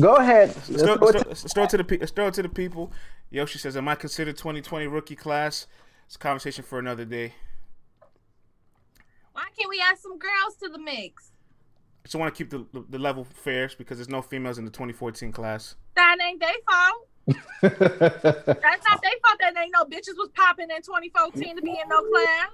go 0.00 0.14
ahead. 0.14 0.50
Let's 0.50 0.68
Let's 0.70 0.82
throw, 0.84 0.94
let's 0.94 1.12
to- 1.12 1.18
throw- 1.18 1.28
let's 1.30 1.52
throw 1.52 1.64
it 1.64 1.70
to 1.70 1.76
the 1.78 1.84
pe- 1.84 1.98
let's 1.98 2.12
throw 2.12 2.26
it 2.28 2.34
to 2.34 2.42
the 2.42 2.48
people. 2.48 2.92
Yoshi 3.30 3.58
says, 3.58 3.76
"Am 3.76 3.88
I 3.88 3.96
considered 3.96 4.36
2020 4.38 4.86
rookie 4.86 5.16
class?" 5.16 5.66
It's 6.06 6.14
a 6.14 6.18
conversation 6.20 6.62
for 6.62 6.78
another 6.78 7.04
day. 7.04 7.34
Why 9.32 9.46
can't 9.58 9.68
we 9.68 9.80
add 9.80 9.98
some 9.98 10.16
girls 10.16 10.54
to 10.62 10.68
the 10.68 10.78
mix? 10.78 11.32
I 12.06 12.08
just 12.08 12.14
want 12.14 12.32
to 12.32 12.38
keep 12.38 12.50
the, 12.50 12.84
the 12.88 13.00
level 13.00 13.24
fair 13.24 13.68
because 13.76 13.98
there's 13.98 14.08
no 14.08 14.22
females 14.22 14.58
in 14.58 14.64
the 14.64 14.70
2014 14.70 15.32
class. 15.32 15.74
That 15.96 16.16
ain't 16.24 16.38
their 16.38 16.52
fault. 16.64 17.08
That's 17.62 18.84
not 18.88 19.02
their 19.02 19.10
fault 19.24 19.38
that 19.40 19.54
ain't 19.60 19.74
no 19.76 19.82
bitches 19.86 20.16
was 20.16 20.28
popping 20.32 20.70
in 20.70 20.82
2014 20.82 21.56
to 21.56 21.62
be 21.62 21.70
in 21.72 21.88
no 21.88 22.02
class. 22.02 22.48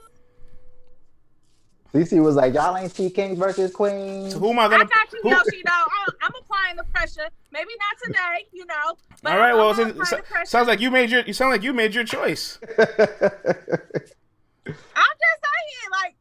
CC 1.93 2.25
was 2.25 2.35
like, 2.37 2.55
y'all 2.55 2.75
ain't 2.79 2.93
see 2.93 3.11
Kings 3.11 3.39
versus 3.39 3.71
Queens. 3.75 4.33
So 4.33 4.39
who 4.39 4.53
am 4.53 4.59
I 4.59 4.63
I 4.65 4.69
gonna? 4.71 4.85
I 4.85 4.87
got 4.87 5.13
you, 5.13 5.21
who- 5.23 5.29
Yoshi, 5.29 5.63
though. 5.67 5.71
I'm, 5.71 6.15
I'm 6.23 6.33
applying 6.41 6.77
the 6.77 6.85
pressure. 6.85 7.29
Maybe 7.53 7.73
not 7.79 8.07
today, 8.07 8.47
you 8.55 8.65
know. 8.65 8.97
But 9.23 9.33
all 9.33 9.39
right, 9.39 9.51
I'm, 9.51 9.57
well, 9.59 9.69
I'm 9.69 9.77
since- 9.77 9.91
applying 9.91 10.25
so- 10.25 10.45
sounds 10.45 10.67
like 10.69 10.81
you 10.81 10.91
made 10.91 11.11
your. 11.11 11.21
You 11.25 11.35
sound 11.35 11.51
like 11.51 11.63
you 11.63 11.75
made 11.75 11.95
your 11.95 12.05
choice. 12.05 12.59
I'm 12.79 12.79
just 12.87 13.29
saying, 14.65 15.91
like, 15.91 16.17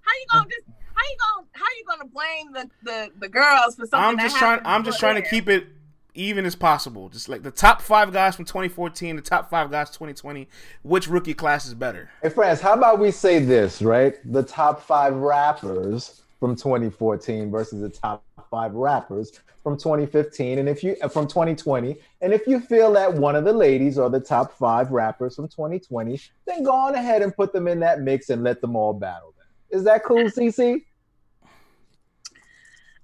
how 0.00 0.12
you 0.12 0.26
gonna 0.32 0.48
just 0.50 0.66
how 0.98 1.04
you 1.04 1.16
gonna 1.22 1.46
how 1.52 1.66
you 1.78 1.84
gonna 1.86 2.06
blame 2.06 2.47
the 2.58 2.70
the, 2.82 3.10
the 3.18 3.28
girls 3.28 3.76
for 3.76 3.86
something? 3.86 3.98
I'm 3.98 4.16
that 4.16 4.22
just 4.22 4.36
trying. 4.36 4.60
I'm 4.64 4.84
just 4.84 4.98
before 4.98 5.12
trying 5.12 5.22
to 5.22 5.28
keep 5.28 5.48
it 5.48 5.66
even 6.14 6.44
as 6.44 6.56
possible. 6.56 7.08
Just 7.08 7.28
like 7.28 7.42
the 7.42 7.50
top 7.50 7.80
five 7.80 8.12
guys 8.12 8.36
from 8.36 8.44
2014, 8.44 9.16
the 9.16 9.22
top 9.22 9.48
five 9.50 9.70
guys 9.70 9.90
2020. 9.90 10.48
Which 10.82 11.08
rookie 11.08 11.34
class 11.34 11.66
is 11.66 11.74
better? 11.74 12.10
Hey, 12.22 12.30
friends, 12.30 12.60
how 12.60 12.74
about 12.74 12.98
we 12.98 13.10
say 13.10 13.38
this, 13.38 13.80
right? 13.80 14.14
The 14.32 14.42
top 14.42 14.82
five 14.82 15.14
rappers 15.14 16.22
from 16.40 16.56
2014 16.56 17.50
versus 17.50 17.80
the 17.80 17.88
top 17.88 18.24
five 18.50 18.74
rappers 18.74 19.40
from 19.62 19.76
2015, 19.76 20.58
and 20.58 20.68
if 20.68 20.82
you 20.82 20.96
uh, 21.02 21.08
from 21.08 21.26
2020, 21.26 21.96
and 22.22 22.32
if 22.32 22.46
you 22.46 22.60
feel 22.60 22.92
that 22.92 23.12
one 23.12 23.36
of 23.36 23.44
the 23.44 23.52
ladies 23.52 23.98
are 23.98 24.08
the 24.08 24.20
top 24.20 24.56
five 24.56 24.90
rappers 24.92 25.36
from 25.36 25.48
2020, 25.48 26.20
then 26.46 26.62
go 26.62 26.72
on 26.72 26.94
ahead 26.94 27.22
and 27.22 27.34
put 27.34 27.52
them 27.52 27.68
in 27.68 27.80
that 27.80 28.00
mix 28.00 28.30
and 28.30 28.42
let 28.42 28.60
them 28.60 28.76
all 28.76 28.94
battle. 28.94 29.34
Then 29.36 29.78
is 29.78 29.84
that 29.84 30.04
cool, 30.04 30.24
CC? 30.24 30.84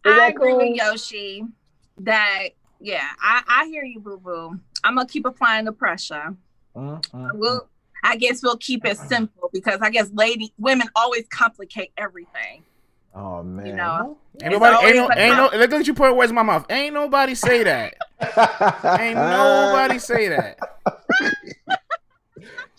Is 0.04 0.18
I 0.18 0.28
agree 0.28 0.50
cool? 0.50 0.58
with 0.58 0.76
Yoshi 0.76 1.44
that 1.98 2.48
yeah, 2.80 3.08
I, 3.20 3.42
I 3.48 3.66
hear 3.66 3.84
you, 3.84 4.00
boo 4.00 4.18
boo. 4.18 4.58
I'm 4.82 4.96
gonna 4.96 5.08
keep 5.08 5.24
applying 5.24 5.64
the 5.64 5.72
pressure. 5.72 6.34
Mm, 6.76 7.00
mm, 7.06 7.30
We'll 7.34 7.68
I 8.02 8.16
guess 8.16 8.42
we'll 8.42 8.58
keep 8.58 8.84
it 8.84 8.98
simple 8.98 9.48
because 9.52 9.80
I 9.80 9.90
guess 9.90 10.10
lady 10.12 10.52
women 10.58 10.88
always 10.94 11.24
complicate 11.30 11.92
everything. 11.96 12.62
Oh 13.14 13.42
man. 13.42 13.66
You 13.66 13.72
know. 13.74 14.18
Ain't 14.42 14.52
It's 14.52 14.60
nobody. 14.60 14.86
Ain't 14.86 14.98
always 14.98 15.16
no. 15.16 15.22
a 15.22 15.26
Ain't 15.26 15.36
no. 15.36 15.58
Look 15.58 15.72
at 15.72 15.86
you 15.86 15.94
putting 15.94 16.16
words 16.16 16.30
in 16.30 16.34
my 16.34 16.42
mouth. 16.42 16.66
Ain't 16.68 16.92
nobody 16.92 17.34
say 17.34 17.62
that. 17.62 17.94
Ain't 19.00 19.16
nobody 19.16 19.98
say 19.98 20.28
that. 20.28 20.58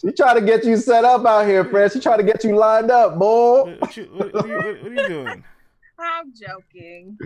She 0.01 0.11
trying 0.11 0.35
to 0.35 0.41
get 0.41 0.63
you 0.65 0.77
set 0.77 1.05
up 1.05 1.25
out 1.25 1.47
here, 1.47 1.63
friends. 1.65 1.93
She 1.93 1.99
trying 1.99 2.17
to 2.17 2.23
get 2.23 2.43
you 2.43 2.55
lined 2.55 2.91
up, 2.91 3.17
boy. 3.17 3.63
What, 3.63 3.81
what 3.81 3.97
you, 3.97 4.03
what, 4.13 4.33
what, 4.33 4.45
are 4.45 4.47
you, 4.47 4.55
what, 4.57 4.83
what 4.83 4.91
are 4.91 5.01
you 5.01 5.07
doing? 5.07 5.43
I'm 5.99 6.33
joking. 6.33 7.17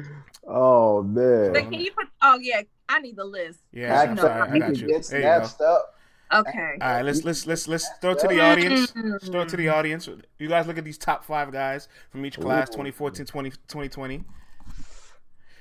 Oh 0.48 1.04
man. 1.04 1.54
But 1.54 1.64
can 1.64 1.74
you 1.74 1.92
put 1.92 2.08
oh 2.22 2.38
yeah, 2.40 2.62
I 2.88 3.00
need 3.00 3.16
the 3.16 3.26
list. 3.26 3.60
Yeah, 3.72 4.02
I'm 4.02 4.12
Act 4.12 4.22
sorry. 4.22 4.42
I 4.42 4.54
you 4.54 4.60
got 4.60 4.66
can 4.66 4.76
you. 4.76 4.88
get 4.88 4.98
you 4.98 5.04
snatched 5.04 5.62
up. 5.62 5.96
Okay. 6.32 6.78
All 6.82 6.88
right, 6.88 7.02
let's 7.02 7.24
let's 7.24 7.48
let's 7.48 7.68
let's 7.68 7.90
throw 8.02 8.12
it 8.12 8.20
to 8.20 8.28
the 8.28 8.36
mm. 8.36 8.52
audience. 8.52 8.94
Let's 8.96 9.30
throw 9.30 9.42
it 9.42 9.50
to 9.50 9.58
the 9.58 9.70
audience. 9.70 10.08
You 10.38 10.48
guys 10.48 10.68
look 10.68 10.78
at 10.78 10.84
these 10.84 10.98
top 10.98 11.24
five 11.24 11.52
guys 11.52 11.88
from 12.12 12.26
each 12.26 12.40
class, 12.40 12.70
2014, 12.70 13.26
20, 13.26 13.50
2020. 13.50 14.24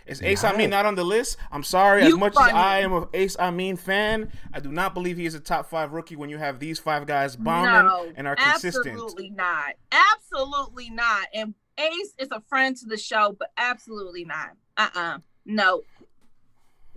Is 0.08 0.22
Ace 0.22 0.42
Amin 0.42 0.70
not 0.70 0.86
on 0.86 0.94
the 0.94 1.04
list? 1.04 1.36
I'm 1.52 1.62
sorry. 1.62 2.02
As 2.02 2.16
much 2.16 2.32
funny. 2.34 2.50
as 2.50 2.56
I 2.56 2.78
am 2.80 2.92
a 2.94 3.08
Ace 3.12 3.36
Amin 3.36 3.76
fan, 3.76 4.32
I 4.54 4.60
do 4.60 4.72
not 4.72 4.94
believe 4.94 5.18
he 5.18 5.26
is 5.26 5.34
a 5.34 5.40
top 5.40 5.68
five 5.68 5.92
rookie 5.92 6.16
when 6.16 6.30
you 6.30 6.38
have 6.38 6.58
these 6.58 6.78
five 6.78 7.06
guys 7.06 7.36
bombing 7.36 7.86
no, 7.86 8.10
and 8.16 8.26
are 8.26 8.34
consistent. 8.34 8.86
Absolutely 8.86 9.30
not. 9.30 9.74
Absolutely 9.92 10.90
not. 10.90 11.26
And 11.34 11.54
Ace 11.78 12.14
is 12.18 12.28
a 12.32 12.40
friend 12.48 12.76
to 12.76 12.86
the 12.86 12.96
show, 12.96 13.36
but 13.38 13.50
absolutely 13.56 14.24
not. 14.24 14.50
Uh-uh. 14.76 15.18
No. 15.46 15.82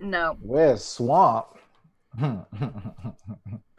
No. 0.00 0.36
Where's 0.40 0.84
Swamp? 0.84 1.46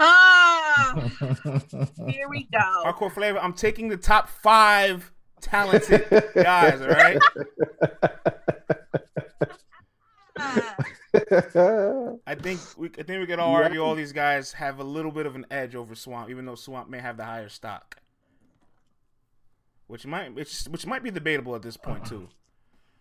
Ah, 0.05 1.09
here 2.07 2.27
we 2.27 2.47
go. 2.51 2.83
Hardcore 2.83 3.11
flavor. 3.11 3.39
I'm 3.39 3.53
taking 3.53 3.87
the 3.87 3.95
top 3.95 4.27
five 4.27 5.13
talented 5.39 6.05
guys. 6.35 6.81
All 6.81 6.89
right. 6.89 7.17
I 12.25 12.35
think 12.35 12.59
we 12.75 12.89
I 12.97 13.03
think 13.03 13.19
we 13.21 13.27
could 13.27 13.39
all 13.39 13.53
argue 13.53 13.81
all 13.81 13.95
these 13.95 14.11
guys 14.11 14.51
have 14.53 14.79
a 14.79 14.83
little 14.83 15.11
bit 15.11 15.25
of 15.25 15.35
an 15.35 15.45
edge 15.51 15.75
over 15.75 15.95
Swamp, 15.95 16.29
even 16.29 16.45
though 16.45 16.55
Swamp 16.55 16.89
may 16.89 16.99
have 16.99 17.15
the 17.17 17.23
higher 17.23 17.49
stock. 17.49 17.97
Which 19.87 20.05
might 20.05 20.33
which 20.33 20.63
which 20.65 20.85
might 20.85 21.03
be 21.03 21.11
debatable 21.11 21.55
at 21.55 21.61
this 21.61 21.77
point 21.77 22.05
too. 22.05 22.29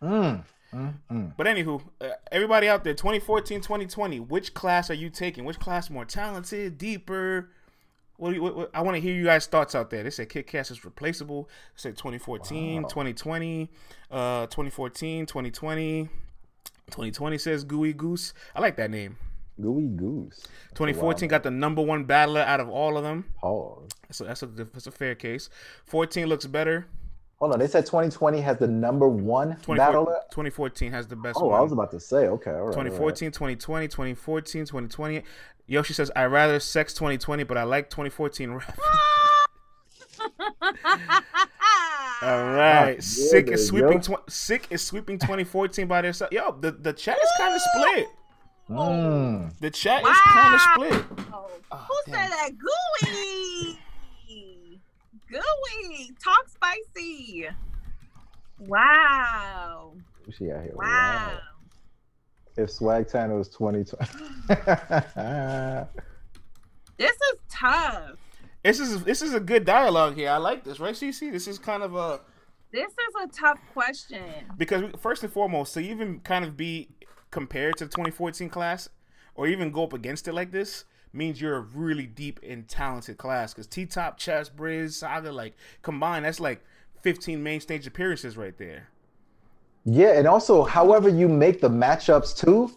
Mm, 0.02 0.44
mm, 0.74 0.94
mm. 1.10 1.32
But 1.36 1.46
anywho, 1.46 1.80
uh, 2.00 2.08
everybody 2.32 2.68
out 2.68 2.82
there, 2.82 2.92
2014, 2.94 3.60
2020, 3.60 4.18
which 4.20 4.52
class 4.52 4.90
are 4.90 4.94
you 4.94 5.10
taking? 5.10 5.44
Which 5.44 5.60
class 5.60 5.90
more 5.90 6.04
talented, 6.04 6.76
deeper? 6.76 7.50
What, 8.16 8.34
you, 8.34 8.42
what, 8.42 8.56
what- 8.56 8.70
I 8.74 8.82
want 8.82 8.96
to 8.96 9.00
hear 9.00 9.14
you 9.14 9.24
guys' 9.24 9.46
thoughts 9.46 9.74
out 9.74 9.90
there. 9.90 10.02
They 10.02 10.10
said 10.10 10.28
Cass 10.28 10.70
is 10.70 10.84
replaceable. 10.84 11.44
They 11.76 11.80
said 11.82 11.96
2014, 11.96 12.82
2020, 12.88 13.70
uh, 14.10 14.46
2014, 14.46 15.26
2020. 15.26 16.08
2020 16.86 17.38
says 17.38 17.64
Gooey 17.64 17.92
Goose. 17.92 18.34
I 18.54 18.60
like 18.60 18.76
that 18.76 18.90
name. 18.90 19.16
Gooey 19.60 19.86
Goose. 19.88 20.42
2014 20.74 21.28
got 21.28 21.42
the 21.42 21.50
number 21.50 21.80
one 21.80 22.04
battler 22.04 22.40
out 22.40 22.60
of 22.60 22.68
all 22.68 22.96
of 22.98 23.04
them. 23.04 23.24
Pause. 23.40 23.88
So 24.12 24.24
that's 24.24 24.42
a 24.42 24.46
that's 24.46 24.86
a 24.86 24.90
fair 24.92 25.14
case. 25.14 25.48
14 25.86 26.26
looks 26.26 26.46
better. 26.46 26.86
Hold 27.38 27.52
on. 27.54 27.58
They 27.58 27.66
said 27.66 27.86
2020 27.86 28.40
has 28.40 28.58
the 28.58 28.68
number 28.68 29.08
one 29.08 29.56
24 29.62 29.76
battler. 29.76 30.16
2014 30.30 30.92
has 30.92 31.06
the 31.08 31.16
best 31.16 31.38
Oh, 31.40 31.46
one. 31.48 31.58
I 31.58 31.62
was 31.62 31.72
about 31.72 31.90
to 31.90 31.98
say. 32.00 32.28
Okay. 32.28 32.50
All 32.50 32.56
right. 32.56 32.60
all 32.60 32.66
right. 32.66 32.74
2014, 32.92 33.30
2020, 33.32 33.88
2014, 33.88 34.62
2020. 34.66 35.22
Yoshi 35.66 35.94
says, 35.94 36.10
I 36.14 36.24
rather 36.26 36.60
sex 36.60 36.92
2020, 36.94 37.42
but 37.44 37.56
I 37.56 37.62
like 37.64 37.88
2014 37.90 38.50
rap. 38.52 38.78
All 42.22 42.44
right. 42.44 42.94
yeah, 42.94 43.00
Sick 43.00 43.46
there 43.46 43.54
is 43.54 43.60
you 43.72 43.78
sweeping 43.80 44.00
tw- 44.00 44.30
Sick 44.30 44.66
is 44.70 44.82
sweeping 44.82 45.18
2014 45.18 45.88
by 45.88 46.02
their 46.02 46.12
side. 46.12 46.28
Yo, 46.30 46.52
the, 46.52 46.70
the 46.70 46.92
chat 46.92 47.18
is 47.20 47.30
kind 47.36 47.54
of 47.54 47.60
split. 47.60 48.06
Mm. 48.70 49.58
The 49.58 49.70
chat 49.70 50.02
is 50.06 50.16
kind 50.26 50.54
of 50.54 50.60
split. 50.60 51.04
Oh, 51.32 51.48
Oh, 51.74 51.76
Who 51.88 52.12
damn. 52.12 52.30
said 52.30 52.30
that? 52.38 52.50
Gooey. 52.58 53.51
Gooey. 55.32 56.12
Talk 56.22 56.48
spicy. 56.48 57.48
Wow. 58.60 59.94
She 60.30 60.50
out 60.50 60.62
here. 60.62 60.72
Wow. 60.74 61.38
If 62.56 62.70
Swag 62.70 63.08
Tanner 63.08 63.36
was 63.38 63.48
2020. 63.48 64.06
This 66.98 67.12
is 67.12 67.38
tough. 67.50 68.18
This 68.62 68.78
is 68.78 69.02
this 69.02 69.22
is 69.22 69.34
a 69.34 69.40
good 69.40 69.64
dialogue 69.64 70.14
here. 70.14 70.30
I 70.30 70.36
like 70.36 70.62
this, 70.62 70.78
right, 70.78 70.94
CC? 70.94 71.32
This 71.32 71.48
is 71.48 71.58
kind 71.58 71.82
of 71.82 71.96
a 71.96 72.20
This 72.70 72.92
is 72.92 73.14
a 73.24 73.26
tough 73.28 73.58
question. 73.72 74.22
because 74.56 74.84
first 75.00 75.24
and 75.24 75.32
foremost, 75.32 75.74
to 75.74 75.80
even 75.80 76.20
kind 76.20 76.44
of 76.44 76.56
be 76.56 76.90
compared 77.32 77.76
to 77.78 77.86
the 77.86 77.90
2014 77.90 78.48
class, 78.50 78.88
or 79.34 79.48
even 79.48 79.72
go 79.72 79.82
up 79.82 79.94
against 79.94 80.28
it 80.28 80.32
like 80.32 80.52
this, 80.52 80.84
means 81.12 81.40
you're 81.40 81.56
a 81.56 81.60
really 81.60 82.06
deep 82.06 82.40
and 82.46 82.66
talented 82.68 83.18
class. 83.18 83.52
Because 83.52 83.66
T 83.66 83.86
Top, 83.86 84.18
Chess, 84.18 84.48
Briz, 84.48 84.92
Saga, 84.92 85.32
like 85.32 85.54
combined, 85.82 86.24
that's 86.24 86.40
like 86.40 86.64
15 87.02 87.42
main 87.42 87.60
stage 87.60 87.86
appearances 87.86 88.36
right 88.36 88.56
there. 88.58 88.88
yeah, 89.84 90.18
and 90.18 90.26
also, 90.26 90.62
however 90.62 91.08
you 91.08 91.28
make 91.28 91.60
the 91.60 91.68
matchups 91.70 92.36
too, 92.36 92.70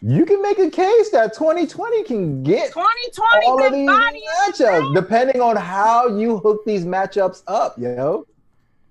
you 0.00 0.24
can 0.26 0.42
make 0.42 0.58
a 0.58 0.70
case 0.70 1.10
that 1.10 1.32
2020 1.34 2.04
can 2.04 2.42
get 2.42 2.68
2020 2.72 3.46
all 3.46 3.64
of 3.66 3.72
these 3.72 3.86
body 3.88 4.22
matchups, 4.46 4.94
depending 4.94 5.40
on 5.40 5.56
how 5.56 6.08
you 6.08 6.38
hook 6.38 6.64
these 6.66 6.84
matchups 6.84 7.42
up, 7.46 7.78
yo. 7.78 8.26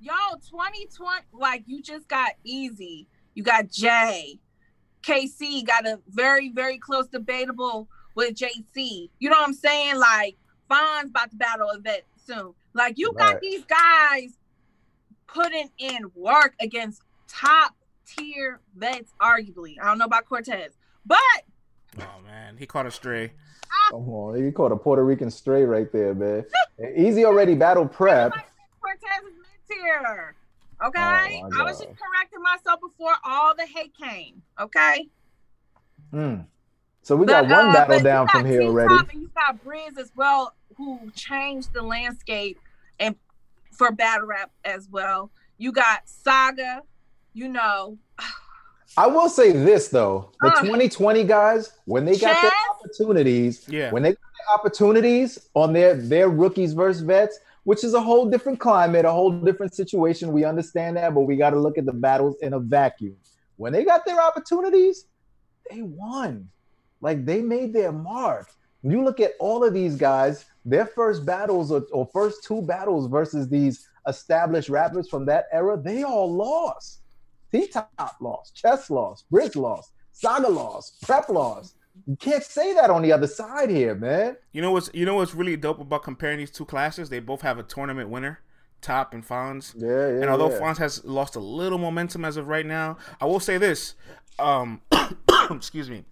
Yo, 0.02 0.12
2020, 0.50 1.22
like 1.32 1.64
you 1.66 1.82
just 1.82 2.08
got 2.08 2.32
easy. 2.44 3.08
You 3.36 3.44
got 3.44 3.70
Jay. 3.70 4.40
KC 5.04 5.66
got 5.66 5.86
a 5.86 6.00
very, 6.10 6.50
very 6.50 6.78
close 6.78 7.08
debatable 7.08 7.88
with 8.16 8.36
JC. 8.36 9.10
You 9.20 9.30
know 9.30 9.38
what 9.38 9.48
I'm 9.48 9.54
saying? 9.54 9.98
Like, 9.98 10.36
Fonz 10.70 11.06
about 11.10 11.32
to 11.32 11.36
battle 11.38 11.70
a 11.70 11.80
vet 11.80 12.06
soon. 12.26 12.54
Like, 12.74 12.98
you 12.98 13.14
got 13.14 13.34
Right. 13.34 13.42
these 13.42 13.64
guys 13.66 14.38
putting 15.28 15.70
in 15.78 16.12
work 16.16 16.56
against 16.60 17.02
top 17.28 17.76
tier 18.06 18.60
vets, 18.76 19.12
arguably. 19.22 19.76
I 19.82 19.86
don't 19.86 19.98
know 19.98 20.06
about 20.06 20.26
Cortez, 20.26 20.74
but 21.06 21.20
Oh 22.00 22.22
man, 22.26 22.58
he 22.58 22.66
caught 22.66 22.86
a 22.88 22.92
stray. 22.92 23.34
Come 23.92 24.10
on, 24.10 24.44
you 24.44 24.52
caught 24.52 24.72
a 24.72 24.76
Puerto 24.76 25.04
Rican 25.04 25.30
stray 25.32 25.64
right 25.64 25.92
there, 25.92 26.14
man. 26.14 26.46
Easy 26.96 27.26
already 27.26 27.56
battle 27.56 27.88
prep. 27.88 28.32
Cortez 28.82 29.02
is 29.28 29.34
mid 29.70 29.78
tier. 29.80 30.36
Okay, 30.84 31.00
Oh, 31.44 31.50
I 31.60 31.64
was 31.64 31.80
just 31.80 31.92
correcting 32.00 32.42
myself 32.42 32.80
before 32.82 33.14
all 33.24 33.56
the 33.56 33.66
hate 33.66 33.94
came. 33.98 34.42
Okay, 34.60 35.08
Mm. 36.14 36.46
So 37.04 37.18
we 37.18 37.26
got 37.26 37.44
one 37.50 37.68
uh, 37.68 37.74
battle 37.74 38.00
down 38.00 38.28
from 38.30 38.46
here 38.46 38.62
T-Top 38.62 38.70
already. 38.70 38.96
And 39.12 39.22
you 39.22 39.30
got 39.36 39.64
Briz 39.64 39.98
as 40.00 40.12
well, 40.16 40.56
who 40.78 41.12
changed 41.14 41.74
the 41.74 41.82
landscape 41.82 42.58
and 42.98 43.16
for 43.72 43.92
battle 43.92 44.26
rap 44.26 44.52
as 44.64 44.88
well. 44.90 45.30
You 45.58 45.74
got 45.74 46.08
Saga. 46.08 46.82
You 47.34 47.50
know, 47.50 47.98
I 48.98 49.08
will 49.08 49.28
say 49.28 49.52
this 49.52 49.90
though: 49.90 50.32
the 50.42 50.48
Uh. 50.48 50.62
2020 50.62 51.24
guys, 51.26 51.74
when 51.86 52.06
they 52.06 52.18
got 52.18 52.42
their 52.42 52.52
opportunities, 52.72 53.66
Yeah. 53.68 53.92
when 53.92 54.02
they 54.04 54.12
got 54.12 54.20
their 54.22 54.56
opportunities 54.56 55.50
on 55.56 55.74
their 55.74 55.96
their 55.96 56.30
rookies 56.30 56.74
versus 56.74 57.02
vets, 57.02 57.38
which 57.66 57.84
is 57.84 57.96
a 57.96 58.02
whole 58.02 58.30
different 58.30 58.60
climate, 58.62 59.04
a 59.04 59.12
whole 59.12 59.32
different 59.32 59.76
situation. 59.76 60.32
We 60.32 60.46
understand 60.46 60.96
that, 60.98 61.14
but 61.14 61.22
we 61.22 61.36
got 61.36 61.50
to 61.50 61.60
look 61.60 61.78
at 61.78 61.86
the 61.86 61.94
battles 61.94 62.38
in 62.42 62.54
a 62.54 62.60
vacuum. 62.60 63.18
When 63.58 63.74
they 63.74 63.84
got 63.84 64.06
their 64.06 64.22
opportunities, 64.22 65.06
they 65.70 65.82
won. 65.82 66.50
Like 67.04 67.26
they 67.26 67.42
made 67.42 67.74
their 67.74 67.92
mark. 67.92 68.50
You 68.82 69.04
look 69.04 69.20
at 69.20 69.34
all 69.40 69.64
of 69.64 69.74
these 69.74 69.96
guys, 69.96 70.46
their 70.64 70.86
first 70.86 71.26
battles 71.26 71.70
or, 71.70 71.86
or 71.92 72.10
first 72.14 72.46
two 72.46 72.62
battles 72.62 73.08
versus 73.08 73.50
these 73.50 73.90
established 74.08 74.70
rappers 74.70 75.10
from 75.10 75.26
that 75.26 75.46
era, 75.52 75.78
they 75.78 76.04
all 76.04 76.34
lost. 76.34 77.02
T 77.52 77.68
Top 77.68 78.16
lost, 78.20 78.56
Chess 78.56 78.90
lost, 78.90 79.30
Bridge 79.30 79.56
lost, 79.56 79.92
Saga 80.14 80.50
lost, 80.50 81.02
Prep 81.02 81.30
lost. 81.30 81.76
You 82.08 82.16
can't 82.16 82.44
say 82.44 82.74
that 82.74 82.90
on 82.90 83.04
the 83.04 83.12
other 83.12 83.28
side 83.28 83.70
here, 83.70 83.94
man. 83.94 84.38
You 84.54 84.62
know 84.62 84.72
what's 84.72 84.90
you 84.94 85.06
know 85.06 85.16
what's 85.16 85.36
really 85.36 85.58
dope 85.58 85.80
about 85.80 86.04
comparing 86.04 86.40
these 86.40 86.52
two 86.52 86.66
classes? 86.66 87.10
They 87.10 87.20
both 87.20 87.42
have 87.42 87.60
a 87.60 87.64
tournament 87.64 88.10
winner, 88.10 88.40
Top 88.82 89.14
and 89.14 89.28
Fonz. 89.28 89.76
Yeah, 89.78 89.90
yeah. 89.90 90.22
and 90.22 90.30
although 90.30 90.50
yeah. 90.50 90.60
Fonz 90.60 90.78
has 90.78 91.04
lost 91.04 91.36
a 91.36 91.40
little 91.40 91.78
momentum 91.78 92.26
as 92.26 92.38
of 92.38 92.48
right 92.48 92.66
now, 92.66 92.98
I 93.22 93.26
will 93.26 93.42
say 93.42 93.58
this. 93.58 93.94
Um, 94.40 94.82
excuse 95.52 95.90
me. 95.90 96.06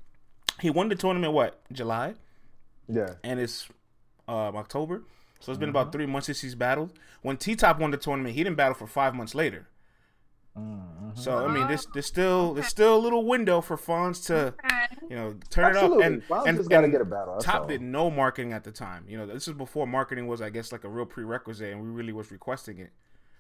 He 0.61 0.69
won 0.69 0.89
the 0.89 0.95
tournament 0.95 1.33
what 1.33 1.59
July, 1.71 2.13
yeah, 2.87 3.15
and 3.23 3.39
it's 3.39 3.67
um, 4.27 4.55
October. 4.55 5.03
So 5.39 5.51
it's 5.51 5.57
been 5.59 5.69
Mm-hmm. 5.69 5.77
about 5.77 5.91
three 5.91 6.05
months 6.05 6.27
since 6.27 6.41
he's 6.41 6.53
battled. 6.55 6.93
When 7.23 7.35
T 7.37 7.55
Top 7.55 7.79
won 7.79 7.91
the 7.91 7.97
tournament, 7.97 8.35
he 8.35 8.43
didn't 8.43 8.57
battle 8.57 8.75
for 8.75 8.85
five 8.87 9.15
months 9.15 9.33
later. 9.33 9.67
Mm-hmm. 10.57 11.09
So 11.15 11.45
I 11.45 11.51
mean, 11.51 11.67
there's 11.67 11.87
there's 11.93 12.05
still 12.05 12.53
there's 12.53 12.67
still 12.67 12.95
a 12.95 12.99
little 12.99 13.25
window 13.25 13.61
for 13.61 13.77
Fonz 13.77 14.25
to 14.27 14.53
you 15.09 15.15
know 15.15 15.35
turn 15.49 15.75
Absolutely. 15.75 16.03
it 16.03 16.05
up. 16.05 16.11
And 16.11 16.27
Fonz 16.27 16.47
and, 16.47 16.57
just 16.57 16.69
gotta 16.69 16.89
get 16.89 17.01
a 17.01 17.05
battle, 17.05 17.33
that's 17.33 17.45
Top 17.45 17.61
all. 17.61 17.67
did 17.67 17.81
no 17.81 18.11
marketing 18.11 18.53
at 18.53 18.63
the 18.63 18.71
time. 18.71 19.05
You 19.07 19.17
know, 19.17 19.25
this 19.25 19.47
is 19.47 19.53
before 19.53 19.87
marketing 19.87 20.27
was, 20.27 20.41
I 20.41 20.49
guess, 20.49 20.71
like 20.71 20.83
a 20.83 20.89
real 20.89 21.05
prerequisite, 21.05 21.71
and 21.71 21.81
we 21.81 21.87
really 21.87 22.13
was 22.13 22.31
requesting 22.31 22.79
it. 22.79 22.91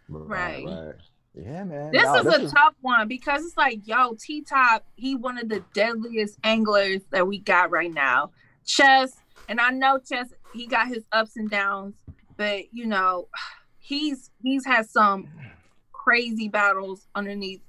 Right. 0.09 0.95
Yeah, 1.33 1.63
man. 1.63 1.91
This 1.91 2.03
Nah, 2.03 2.15
is 2.19 2.25
a 2.27 2.49
tough 2.55 2.73
one 2.81 3.07
because 3.07 3.45
it's 3.45 3.55
like, 3.57 3.87
yo, 3.87 4.15
T 4.19 4.41
Top, 4.41 4.83
he 4.95 5.15
one 5.15 5.37
of 5.37 5.47
the 5.49 5.63
deadliest 5.73 6.37
anglers 6.43 7.01
that 7.11 7.25
we 7.27 7.39
got 7.39 7.71
right 7.71 7.93
now. 7.93 8.31
Chess, 8.65 9.15
and 9.47 9.59
I 9.61 9.69
know 9.71 9.97
Chess, 9.99 10.33
he 10.53 10.67
got 10.67 10.87
his 10.87 11.03
ups 11.11 11.37
and 11.37 11.49
downs, 11.49 11.95
but 12.37 12.73
you 12.73 12.85
know, 12.85 13.27
he's 13.79 14.29
he's 14.43 14.65
had 14.65 14.87
some 14.89 15.29
crazy 15.93 16.49
battles 16.49 17.07
underneath 17.15 17.61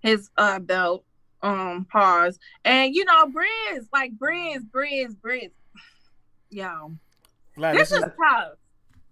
his 0.00 0.28
uh 0.36 0.58
belt. 0.58 1.04
Um, 1.42 1.86
pause. 1.90 2.38
And 2.64 2.94
you 2.94 3.04
know, 3.04 3.26
Briz, 3.26 3.86
like 3.92 4.18
Briz, 4.18 4.58
Briz, 4.70 5.16
Briz. 5.16 5.50
Yo, 6.50 6.92
Vlad, 7.56 7.74
this 7.74 7.90
this 7.90 7.98
is 8.00 8.04
is 8.04 8.10
tough. 8.20 8.52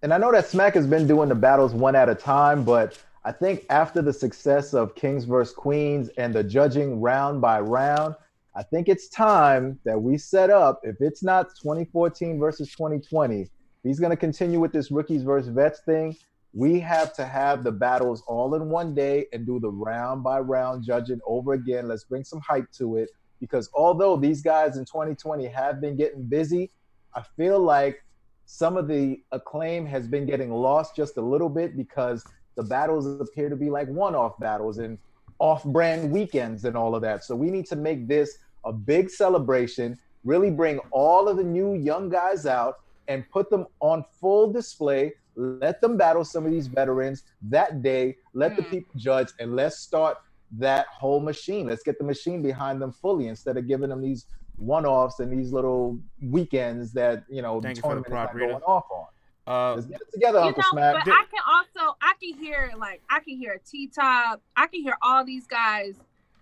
and 0.03 0.13
I 0.13 0.17
know 0.17 0.31
that 0.33 0.47
Smack 0.47 0.73
has 0.75 0.85
been 0.85 1.07
doing 1.07 1.29
the 1.29 1.35
battles 1.35 1.73
one 1.73 1.95
at 1.95 2.09
a 2.09 2.15
time, 2.15 2.63
but 2.65 3.01
I 3.29 3.31
think 3.31 3.67
after 3.69 4.01
the 4.01 4.11
success 4.11 4.73
of 4.73 4.95
Kings 4.95 5.25
vs. 5.25 5.53
Queens 5.53 6.09
and 6.17 6.33
the 6.33 6.43
judging 6.43 6.99
round 6.99 7.39
by 7.39 7.59
round, 7.59 8.15
I 8.55 8.63
think 8.63 8.89
it's 8.89 9.07
time 9.07 9.79
that 9.85 10.01
we 10.01 10.17
set 10.17 10.49
up. 10.49 10.79
If 10.81 10.95
it's 10.99 11.21
not 11.21 11.49
2014 11.61 12.39
versus 12.39 12.71
2020, 12.71 13.41
if 13.41 13.49
he's 13.83 13.99
going 13.99 14.09
to 14.09 14.17
continue 14.17 14.59
with 14.59 14.73
this 14.73 14.89
rookies 14.89 15.21
versus 15.21 15.49
vets 15.49 15.81
thing, 15.85 16.17
we 16.53 16.79
have 16.79 17.13
to 17.17 17.23
have 17.23 17.63
the 17.63 17.71
battles 17.71 18.23
all 18.25 18.55
in 18.55 18.67
one 18.67 18.95
day 18.95 19.27
and 19.31 19.45
do 19.45 19.59
the 19.59 19.69
round 19.69 20.23
by 20.23 20.39
round 20.39 20.83
judging 20.83 21.19
over 21.23 21.53
again. 21.53 21.87
Let's 21.87 22.05
bring 22.05 22.23
some 22.23 22.39
hype 22.39 22.71
to 22.79 22.97
it 22.97 23.11
because 23.39 23.69
although 23.75 24.17
these 24.17 24.41
guys 24.41 24.75
in 24.75 24.85
2020 24.85 25.45
have 25.45 25.79
been 25.79 25.95
getting 25.95 26.23
busy, 26.23 26.71
I 27.13 27.21
feel 27.37 27.59
like 27.59 28.03
some 28.47 28.75
of 28.75 28.87
the 28.87 29.21
acclaim 29.31 29.85
has 29.85 30.07
been 30.07 30.25
getting 30.25 30.49
lost 30.49 30.95
just 30.95 31.17
a 31.17 31.21
little 31.21 31.49
bit 31.49 31.77
because 31.77 32.25
the 32.59 32.67
battles 32.67 33.05
appear 33.21 33.47
to 33.47 33.55
be 33.55 33.69
like 33.69 33.87
one-off 33.87 34.37
battles 34.39 34.79
and 34.79 34.97
off-brand 35.39 36.11
weekends 36.11 36.65
and 36.65 36.75
all 36.75 36.93
of 36.93 37.01
that. 37.01 37.23
So 37.23 37.33
we 37.35 37.49
need 37.49 37.65
to 37.67 37.77
make 37.77 38.07
this 38.09 38.37
a 38.65 38.73
big 38.73 39.09
celebration, 39.09 39.97
really 40.25 40.51
bring 40.51 40.79
all 40.91 41.29
of 41.29 41.37
the 41.37 41.43
new 41.43 41.75
young 41.75 42.09
guys 42.09 42.45
out 42.45 42.73
and 43.07 43.23
put 43.31 43.49
them 43.49 43.65
on 43.79 44.03
full 44.19 44.51
display. 44.51 45.13
Let 45.37 45.79
them 45.79 45.95
battle 45.95 46.25
some 46.25 46.45
of 46.45 46.51
these 46.51 46.67
veterans 46.67 47.23
that 47.43 47.81
day. 47.81 48.17
Let 48.33 48.57
the 48.57 48.63
Mm. 48.63 48.69
people 48.71 48.93
judge 48.99 49.29
and 49.39 49.55
let's 49.55 49.77
start 49.79 50.17
that 50.57 50.87
whole 50.87 51.21
machine. 51.21 51.67
Let's 51.67 51.83
get 51.83 51.97
the 51.97 52.03
machine 52.03 52.41
behind 52.41 52.81
them 52.81 52.91
fully 52.91 53.27
instead 53.29 53.55
of 53.55 53.65
giving 53.65 53.89
them 53.89 54.01
these 54.01 54.25
one-offs 54.57 55.21
and 55.21 55.31
these 55.31 55.53
little 55.53 55.97
weekends 56.21 56.91
that 56.91 57.23
you 57.29 57.41
know 57.41 57.61
Thank 57.61 57.77
the 57.77 57.79
you 57.79 57.81
for 57.83 57.95
the 57.95 58.01
tournament 58.01 58.07
is 58.07 58.11
not 58.11 58.35
Rita. 58.35 58.51
going 58.51 58.63
off 58.63 58.87
on. 58.91 59.05
Uh, 59.49 59.73
Let's 59.75 59.87
get 59.87 60.01
it 60.01 60.11
together, 60.13 60.39
you 60.39 60.45
Uncle 60.45 60.63
know, 60.63 60.69
Smack. 60.71 61.05
but 61.05 61.13
I 61.13 61.23
can 61.31 61.43
also 61.47 61.97
I 62.01 62.13
can 62.21 62.37
hear 62.39 62.71
like 62.77 63.01
I 63.09 63.19
can 63.19 63.37
hear 63.37 63.59
T 63.69 63.87
Top, 63.87 64.41
I 64.55 64.67
can 64.67 64.81
hear 64.81 64.95
all 65.01 65.25
these 65.25 65.47
guys 65.47 65.95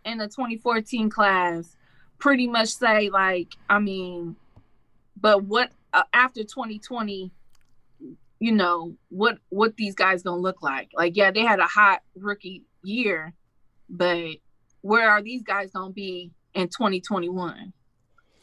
in 0.05 0.17
the 0.17 0.27
2014 0.27 1.09
class 1.09 1.75
pretty 2.19 2.47
much 2.47 2.69
say 2.69 3.09
like, 3.09 3.55
I 3.69 3.79
mean, 3.79 4.35
but 5.19 5.43
what 5.43 5.71
uh, 5.93 6.03
after 6.13 6.43
2020, 6.43 7.31
you 8.39 8.51
know, 8.51 8.95
what 9.09 9.37
what 9.49 9.77
these 9.77 9.95
guys 9.95 10.23
gonna 10.23 10.41
look 10.41 10.61
like? 10.61 10.89
Like, 10.93 11.15
yeah, 11.15 11.31
they 11.31 11.41
had 11.41 11.59
a 11.59 11.65
hot 11.65 12.01
rookie 12.15 12.63
year, 12.83 13.33
but 13.89 14.37
where 14.81 15.09
are 15.09 15.21
these 15.21 15.43
guys 15.43 15.71
gonna 15.71 15.91
be 15.91 16.31
in 16.53 16.67
2021? 16.67 17.73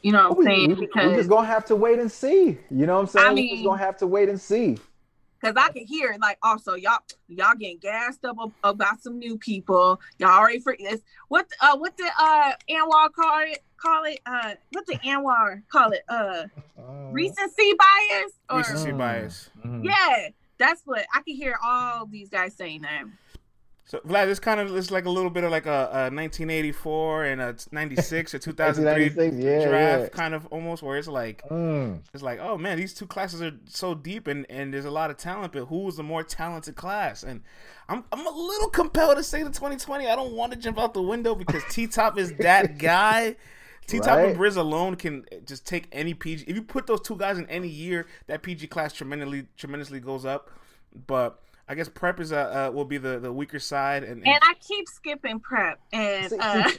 You 0.05 0.11
know 0.11 0.29
what 0.29 0.31
I'm 0.33 0.37
we, 0.37 0.45
saying? 0.45 0.67
we, 0.67 0.75
we 0.75 0.79
because 0.81 1.15
just 1.15 1.29
gonna 1.29 1.47
have 1.47 1.65
to 1.65 1.75
wait 1.75 1.97
and 1.97 2.11
see. 2.11 2.59
You 2.69 2.85
know 2.85 2.93
what 2.93 3.01
I'm 3.01 3.07
saying? 3.07 3.27
I 3.27 3.33
we 3.33 3.49
just 3.49 3.63
gonna 3.63 3.79
have 3.79 3.97
to 3.97 4.05
wait 4.05 4.29
and 4.29 4.39
see. 4.39 4.77
Cause 5.41 5.55
I 5.57 5.69
can 5.71 5.83
hear 5.87 6.15
like 6.21 6.37
also 6.43 6.75
y'all 6.75 6.99
y'all 7.27 7.55
getting 7.55 7.79
gassed 7.79 8.23
up 8.23 8.37
about 8.63 9.01
some 9.01 9.17
new 9.17 9.35
people. 9.39 9.99
Y'all 10.19 10.29
already 10.29 10.59
for 10.59 10.75
this. 10.77 11.01
What 11.29 11.47
uh 11.59 11.75
what 11.77 11.97
the 11.97 12.07
uh 12.19 12.51
Anwar 12.69 13.11
call 13.13 13.39
it 13.51 13.63
call 13.77 14.03
it 14.03 14.19
uh 14.27 14.53
what 14.73 14.85
the 14.85 14.99
Anwar 14.99 15.63
call 15.69 15.91
it 15.91 16.03
uh 16.07 16.43
recency 17.11 17.73
bias 17.73 18.31
or 18.47 18.57
recency 18.57 18.91
bias. 18.91 19.49
Mhm. 19.65 19.85
yeah 19.85 20.29
that's 20.59 20.83
what 20.85 21.05
I 21.15 21.21
can 21.21 21.35
hear 21.35 21.57
all 21.65 22.05
these 22.05 22.29
guys 22.29 22.55
saying 22.55 22.83
that. 22.83 23.05
So 23.87 23.99
Vlad, 23.99 24.25
this 24.25 24.39
kind 24.39 24.59
of 24.59 24.75
is 24.75 24.89
like 24.89 25.05
a 25.05 25.11
little 25.11 25.29
bit 25.29 25.43
of 25.43 25.51
like 25.51 25.67
a, 25.67 25.89
a 25.91 26.09
1984 26.09 27.25
and 27.25 27.39
a 27.41 27.55
96 27.71 28.33
or 28.33 28.39
2003 28.39 29.03
1996, 29.15 29.43
yeah, 29.43 29.69
draft 29.69 30.01
yeah. 30.01 30.07
kind 30.09 30.33
of 30.33 30.47
almost 30.47 30.81
where 30.81 30.97
it's 30.97 31.07
like 31.07 31.43
Mm. 31.51 31.99
it's 32.13 32.23
like 32.23 32.39
oh 32.39 32.57
man 32.57 32.77
these 32.77 32.95
two 32.95 33.05
classes 33.05 33.41
are 33.43 33.51
so 33.67 33.93
deep 33.93 34.27
and 34.27 34.45
and 34.49 34.73
there's 34.73 34.85
a 34.85 34.91
lot 34.91 35.11
of 35.11 35.17
talent 35.17 35.53
but 35.53 35.65
who's 35.65 35.97
the 35.97 36.03
more 36.03 36.23
talented 36.23 36.75
class 36.75 37.21
and 37.21 37.41
I'm 37.87 38.03
I'm 38.11 38.25
a 38.25 38.29
little 38.31 38.69
compelled 38.69 39.17
to 39.17 39.23
say 39.23 39.43
the 39.43 39.49
2020 39.51 40.07
I 40.07 40.15
don't 40.15 40.33
want 40.33 40.51
to 40.53 40.57
jump 40.57 40.79
out 40.79 40.95
the 40.95 41.03
window 41.03 41.35
because 41.35 41.61
T 41.69 41.85
Top 41.85 42.17
is 42.17 42.33
that 42.39 42.77
guy. 42.79 43.35
T 43.85 43.99
Top 43.99 44.17
and 44.17 44.35
Briz 44.35 44.57
alone 44.57 44.95
can 44.95 45.25
just 45.45 45.67
take 45.67 45.87
any 45.91 46.15
PG. 46.15 46.45
If 46.47 46.55
you 46.55 46.63
put 46.63 46.87
those 46.87 47.01
two 47.01 47.15
guys 47.15 47.37
in 47.37 47.47
any 47.51 47.67
year, 47.67 48.07
that 48.25 48.41
PG 48.41 48.65
class 48.65 48.93
tremendously 48.93 49.45
tremendously 49.57 49.99
goes 49.99 50.25
up. 50.25 50.49
But 51.05 51.39
I 51.67 51.75
guess 51.75 51.89
prep 51.89 52.19
is 52.19 52.31
uh, 52.31 52.67
uh 52.69 52.71
will 52.73 52.85
be 52.85 52.97
the 52.97 53.19
the 53.19 53.31
weaker 53.33 53.59
side 53.59 54.03
and, 54.03 54.17
and 54.23 54.27
And 54.27 54.39
I 54.43 54.53
keep 54.59 54.87
skipping 54.87 55.39
prep 55.39 55.79
and 55.93 56.29
See- 56.29 56.37
uh 56.39 56.69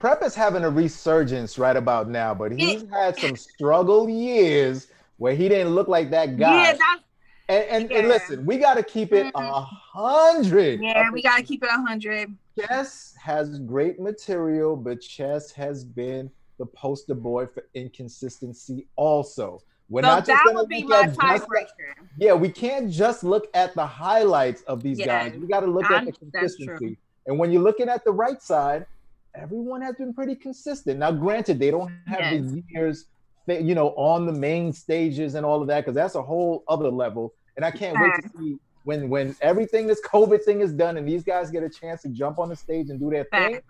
Prep 0.00 0.22
is 0.22 0.34
having 0.34 0.64
a 0.64 0.68
resurgence 0.70 1.56
right 1.58 1.76
about 1.76 2.10
now, 2.10 2.34
but 2.34 2.52
he's 2.52 2.84
had 2.90 3.16
some 3.16 3.36
struggle 3.36 4.06
years 4.10 4.88
where 5.16 5.34
he 5.34 5.48
didn't 5.48 5.74
look 5.74 5.88
like 5.88 6.10
that 6.10 6.36
guy. 6.36 6.64
yeah 6.64 6.72
that's 6.72 7.02
and, 7.48 7.64
and, 7.84 7.92
and 7.92 8.08
listen, 8.08 8.44
we 8.44 8.58
got 8.58 8.74
to 8.74 8.82
keep 8.82 9.12
it 9.14 9.26
a 9.34 9.38
Mhm. 9.38 9.68
hundred. 9.92 10.80
yeah 10.80 11.10
we 11.10 11.22
gotta 11.22 11.42
keep 11.42 11.62
it 11.62 11.70
a 11.70 11.80
hundred. 11.80 12.34
Chess 12.58 13.14
has 13.22 13.58
great 13.60 13.98
material, 14.00 14.76
but 14.76 15.00
Chess 15.00 15.52
has 15.52 15.84
been 15.84 16.30
the 16.58 16.66
poster 16.66 17.14
boy 17.14 17.46
for 17.46 17.64
inconsistency. 17.74 18.86
Also, 18.96 19.60
we're 19.90 20.02
So 20.02 20.08
not 20.08 20.26
just 20.26 20.28
that 20.28 20.42
gonna 20.46 20.60
would 20.60 20.68
be 20.68 20.82
my 20.84 21.02
at 21.02 21.14
tiebreaker. 21.14 21.94
Yeah, 22.18 22.32
we 22.34 22.48
can't 22.48 22.90
just 22.90 23.22
look 23.24 23.48
at 23.54 23.74
the 23.74 23.86
highlights 23.86 24.62
of 24.62 24.82
these 24.82 24.98
Yeah, 24.98 25.28
guys. 25.28 25.38
We 25.38 25.46
got 25.46 25.60
to 25.60 25.66
look 25.66 25.90
I'm- 25.90 26.08
at 26.08 26.14
the 26.14 26.18
consistency. 26.30 26.96
And 27.26 27.38
when 27.38 27.50
you're 27.52 27.62
looking 27.62 27.88
at 27.88 28.04
the 28.04 28.12
right 28.12 28.40
side, 28.42 28.86
everyone 29.34 29.80
has 29.82 29.96
been 29.96 30.12
pretty 30.12 30.34
consistent. 30.34 30.98
Now, 30.98 31.10
granted, 31.10 31.58
they 31.58 31.70
don't 31.70 31.90
have 32.06 32.20
the 32.42 32.62
years 32.70 33.06
you 33.46 33.74
know, 33.74 33.88
on 33.90 34.24
the 34.26 34.32
main 34.32 34.72
stages 34.72 35.34
and 35.34 35.44
all 35.44 35.60
of 35.60 35.68
that, 35.68 35.80
because 35.82 35.94
that's 35.94 36.14
a 36.14 36.22
whole 36.22 36.64
other 36.66 36.90
level. 36.90 37.34
And 37.56 37.64
I 37.64 37.70
can't 37.70 37.98
wait 38.00 38.12
to 38.22 38.38
see 38.38 38.58
when 38.84 39.08
when 39.10 39.36
everything 39.42 39.86
this 39.86 40.00
COVID 40.02 40.42
thing 40.44 40.60
is 40.60 40.72
done 40.72 40.96
and 40.96 41.06
these 41.06 41.24
guys 41.24 41.50
get 41.50 41.62
a 41.62 41.68
chance 41.68 42.02
to 42.02 42.08
jump 42.08 42.38
on 42.38 42.48
the 42.48 42.56
stage 42.56 42.88
and 42.90 42.98
do 42.98 43.10
their 43.10 43.24
thing. 43.24 43.60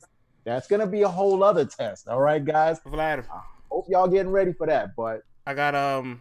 That's 0.45 0.67
gonna 0.69 0.87
be 0.87 1.03
a 1.03 1.09
whole 1.09 1.43
other 1.43 1.65
test. 1.65 2.07
All 2.09 2.21
right, 2.21 2.45
guys. 2.45 2.79
Vlad, 2.81 3.25
Hope 3.71 3.87
y'all 3.89 4.07
getting 4.09 4.31
ready 4.31 4.53
for 4.53 4.67
that. 4.69 4.95
But 4.97 5.23
I 5.47 5.55
got 5.55 5.75
um, 5.75 6.21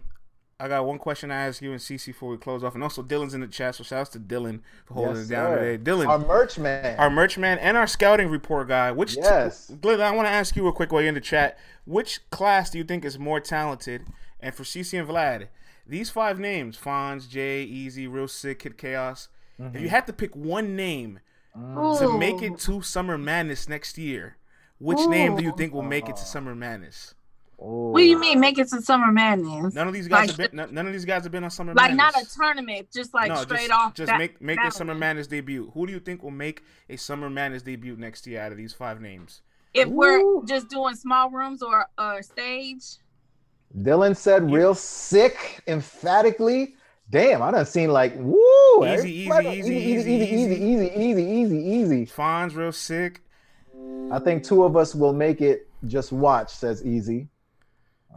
I 0.59 0.67
got 0.67 0.85
one 0.85 0.97
question 0.97 1.29
to 1.29 1.35
ask 1.35 1.61
you 1.61 1.71
and 1.71 1.79
CC 1.79 2.07
before 2.07 2.29
we 2.29 2.37
close 2.37 2.63
off, 2.63 2.73
and 2.75 2.83
also 2.83 3.01
Dylan's 3.03 3.33
in 3.33 3.41
the 3.41 3.47
chat. 3.47 3.75
So 3.75 3.83
shouts 3.83 4.09
to 4.11 4.19
Dylan 4.19 4.61
for 4.85 4.93
holding 4.95 5.15
Yes, 5.15 5.25
it 5.25 5.31
down 5.31 5.51
sir. 5.57 5.59
today. 5.77 5.91
Dylan, 5.91 6.07
our 6.07 6.19
merch 6.19 6.57
man. 6.59 6.99
our 6.99 7.09
merch 7.09 7.37
man 7.37 7.57
and 7.59 7.75
our 7.77 7.87
scouting 7.87 8.29
report 8.29 8.67
guy. 8.67 8.91
Which 8.91 9.15
Yes. 9.15 9.71
Glenn, 9.81 10.01
I 10.01 10.11
want 10.11 10.27
to 10.27 10.31
ask 10.31 10.55
you 10.55 10.67
a 10.67 10.73
quick 10.73 10.91
way 10.91 11.07
in 11.07 11.13
the 11.15 11.21
chat. 11.21 11.57
Which 11.85 12.29
class 12.29 12.69
do 12.69 12.77
you 12.77 12.83
think 12.83 13.03
is 13.05 13.17
more 13.19 13.39
talented? 13.39 14.05
And 14.39 14.53
for 14.53 14.63
CC 14.63 14.99
and 14.99 15.07
Vlad, 15.07 15.47
these 15.87 16.09
five 16.09 16.39
names: 16.39 16.77
Fonz, 16.77 17.29
Jay, 17.29 17.63
Easy, 17.63 18.07
Real 18.07 18.27
Sick, 18.27 18.59
Kid 18.59 18.77
Chaos. 18.77 19.29
If 19.59 19.79
you 19.81 19.87
had 19.89 20.05
to 20.07 20.13
pick 20.13 20.35
one 20.35 20.75
name 20.75 21.19
to 21.55 22.17
make 22.17 22.41
it 22.41 22.57
to 22.59 22.81
Summer 22.81 23.17
Madness 23.17 23.69
next 23.69 23.97
year, 23.97 24.35
which 24.79 24.99
name 25.07 25.37
do 25.37 25.43
you 25.43 25.53
think 25.55 25.73
will 25.73 25.81
make 25.83 26.09
it 26.09 26.15
to 26.17 26.23
Summer 26.25 26.53
Madness? 26.55 27.13
What 27.57 27.99
do 27.99 28.05
you 28.05 28.19
mean 28.19 28.39
make 28.39 28.57
it 28.59 28.67
to 28.69 28.81
Summer 28.81 29.11
Madness? 29.11 29.73
None 29.73 29.87
of 29.87 29.93
these 29.93 30.07
guys 30.07 30.27
Like, 30.27 30.37
have 30.37 30.51
been. 30.51 30.57
None, 30.57 30.73
none 30.73 30.87
of 30.87 30.93
these 30.93 31.05
guys 31.05 31.23
have 31.23 31.31
been 31.31 31.43
on 31.43 31.49
Summer 31.51 31.73
like 31.73 31.93
Madness. 31.93 32.15
not 32.15 32.23
a 32.23 32.35
tournament, 32.35 32.87
just 32.93 33.13
like 33.13 33.29
no, 33.29 33.35
straight 33.35 33.67
just, 33.67 33.71
off. 33.71 33.93
Just 33.93 34.07
that- 34.07 34.17
make 34.17 34.41
make 34.41 34.57
that 34.57 34.67
a 34.67 34.71
Summer 34.71 34.93
one. 34.93 34.99
Madness 34.99 35.27
debut. 35.27 35.71
Who 35.73 35.85
do 35.87 35.93
you 35.93 35.99
think 35.99 36.23
will 36.23 36.31
make 36.31 36.63
a 36.89 36.97
Summer 36.97 37.29
Madness 37.29 37.61
debut 37.63 37.95
next 37.95 38.27
year 38.27 38.41
out 38.41 38.51
of 38.51 38.57
these 38.57 38.73
five 38.73 38.99
names? 39.01 39.41
If 39.73 39.87
Ooh. 39.87 39.91
we're 39.91 40.45
just 40.45 40.69
doing 40.69 40.95
small 40.95 41.29
rooms 41.29 41.63
or 41.63 41.87
or 41.97 42.21
stage, 42.21 42.83
Dylan 43.77 44.15
said 44.17 44.51
real 44.51 44.75
sick 44.75 45.61
emphatically. 45.67 46.75
Damn, 47.09 47.41
I 47.41 47.51
done 47.51 47.65
seen 47.65 47.91
like 47.91 48.13
woo. 48.17 48.85
Easy, 48.85 49.25
everybody- 49.29 49.59
easy, 49.59 49.75
easy, 49.75 50.11
easy, 50.13 50.13
easy, 50.13 50.35
easy, 50.35 50.65
easy, 50.65 50.91
easy, 50.95 51.23
easy, 51.23 51.57
easy. 51.57 52.05
Fonz, 52.05 52.55
real 52.55 52.71
sick. 52.71 53.21
I 54.11 54.19
think 54.19 54.43
two 54.43 54.63
of 54.63 54.75
us 54.77 54.93
will 54.95 55.13
make 55.13 55.41
it. 55.41 55.67
Just 55.85 56.11
watch, 56.13 56.49
says 56.49 56.85
Easy. 56.85 57.27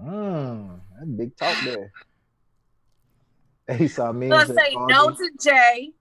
Mmm, 0.03 0.81
that 0.99 1.17
big 1.17 1.37
talk 1.37 1.57
there. 1.65 1.93
He 3.79 3.89
saw 3.89 4.13
me. 4.13 4.29
so 4.29 4.37
I 4.37 4.45
say 4.45 4.75
no 4.75 5.11
to 5.11 5.31
Jay. 5.43 5.93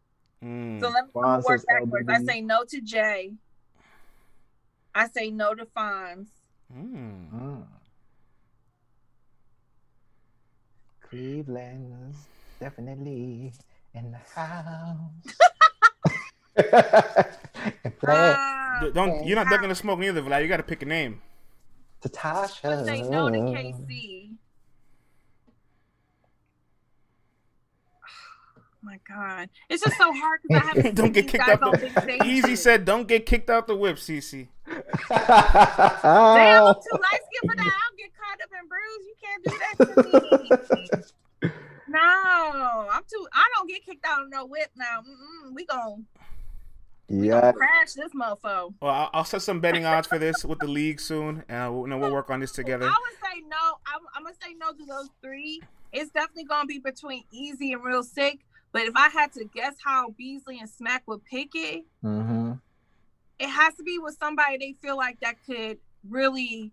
Mm. 0.44 0.80
So 0.80 0.90
let 0.90 1.06
me 1.06 1.12
Fonz 1.16 1.44
work 1.44 1.60
says 1.60 1.66
backwards. 1.68 2.10
I 2.10 2.24
say 2.24 2.42
no 2.42 2.64
to 2.64 2.82
Jay. 2.82 3.34
I 4.94 5.08
say 5.08 5.32
no 5.32 5.56
to 5.56 5.66
Fonz. 5.66 6.28
Mm. 6.72 7.32
Mm. 7.34 7.64
Cleveland 11.02 11.94
is 12.10 12.28
definitely 12.60 13.54
in 13.94 14.12
the 14.12 14.18
house. 14.40 15.36
and 16.56 18.00
play 18.00 18.34
Ah, 18.38 18.80
D- 18.82 18.92
Don't 18.94 19.26
you're 19.26 19.36
not 19.36 19.50
ducking 19.50 19.70
the 19.70 19.76
smoke 19.76 20.00
neither, 20.00 20.22
Vlad. 20.22 20.42
You 20.42 20.48
got 20.48 20.58
to 20.58 20.64
pick 20.64 20.82
a 20.84 20.86
name. 20.86 21.22
I 22.06 22.10
Tatasha. 22.10 22.86
say 22.86 23.02
no 23.04 23.30
to 23.30 23.38
KC. 23.38 24.30
Oh 27.94 28.08
my 28.84 29.00
God, 29.08 29.50
it's 29.70 29.84
just 29.84 29.98
so 29.98 30.14
hard 30.14 30.42
because 30.44 30.64
I 30.64 30.68
haven't 30.68 30.96
Don't 31.02 31.12
get 31.12 31.28
kicked 31.28 31.48
out 31.48 31.64
on 31.64 31.72
the. 31.72 32.04
big. 32.06 32.24
Easy 32.26 32.56
said, 32.56 32.86
"Don't 32.86 33.08
get 33.08 33.26
kicked 33.26 33.50
out 33.50 33.68
the 33.68 33.76
whip, 33.76 33.98
CC." 33.98 34.48
Damn, 34.68 34.78
I'm 35.10 36.76
too 36.76 36.98
light 37.00 37.22
skinned 37.26 37.50
for 37.50 37.56
that. 37.56 37.74
I'll 37.82 37.96
get 37.98 38.12
caught 38.16 38.42
up 38.44 38.52
in 38.60 38.68
bruise. 38.70 39.06
You 39.08 39.16
can't 39.24 39.44
do 39.44 39.52
that 39.60 39.76
to 39.80 41.04
me. 41.42 41.50
no, 41.88 42.88
I'm 42.92 43.04
too. 43.04 43.28
I 43.34 43.50
don't 43.56 43.68
get 43.70 43.84
kicked 43.86 44.06
out 44.06 44.24
of 44.24 44.30
no 44.30 44.46
whip 44.46 44.70
now. 44.76 45.02
Mm-mm, 45.02 45.54
we 45.56 45.66
gon' 45.66 46.06
yeah, 47.08 47.52
crash 47.52 47.94
this 47.94 48.12
mofo. 48.14 48.74
Well, 48.82 48.92
I'll, 48.92 49.10
I'll 49.14 49.26
set 49.26 49.42
some 49.42 49.60
betting 49.60 49.86
odds 49.86 50.08
for 50.08 50.18
this 50.18 50.44
with 50.44 50.60
the 50.60 50.68
league 50.68 51.00
soon, 51.00 51.44
and 51.50 51.70
uh, 51.70 51.72
we'll, 51.72 51.82
you 51.84 51.88
know, 51.88 51.98
we'll 51.98 52.12
work 52.12 52.30
on 52.30 52.40
this 52.40 52.52
together. 52.52 52.86
I 52.86 52.90
would 52.90 53.32
say 53.32 53.42
no. 53.48 53.78
I'm, 53.88 54.02
I'm 54.16 54.24
gonna 54.24 54.36
say 54.42 54.56
no 54.60 54.72
to 54.72 54.86
those 54.86 55.10
three. 55.22 55.62
It's 55.94 56.12
definitely 56.12 56.46
gonna 56.46 56.66
be 56.66 56.80
between 56.80 57.24
Easy 57.32 57.74
and 57.74 57.84
Real 57.84 58.04
Sick. 58.04 58.40
But 58.72 58.84
if 58.84 58.96
I 58.96 59.08
had 59.08 59.32
to 59.34 59.46
guess 59.46 59.76
how 59.84 60.10
Beasley 60.18 60.60
and 60.60 60.70
Smack 60.70 61.04
would 61.08 61.24
pick 61.26 61.52
it, 61.54 61.86
hmm 62.02 62.54
it 63.40 63.50
has 63.50 63.76
to 63.76 63.84
be 63.84 64.00
with 64.00 64.18
somebody 64.20 64.58
they 64.58 64.74
feel 64.82 64.98
like 64.98 65.20
that 65.20 65.36
could 65.46 65.78
really 66.10 66.72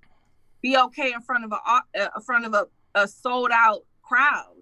be 0.60 0.76
okay 0.76 1.12
in 1.12 1.20
front 1.20 1.44
of 1.44 1.52
a 1.52 1.58
uh, 1.66 1.80
in 1.94 2.22
front 2.22 2.44
of 2.44 2.54
a, 2.54 2.66
a 2.94 3.08
sold 3.08 3.50
out 3.52 3.84
crowd. 4.02 4.54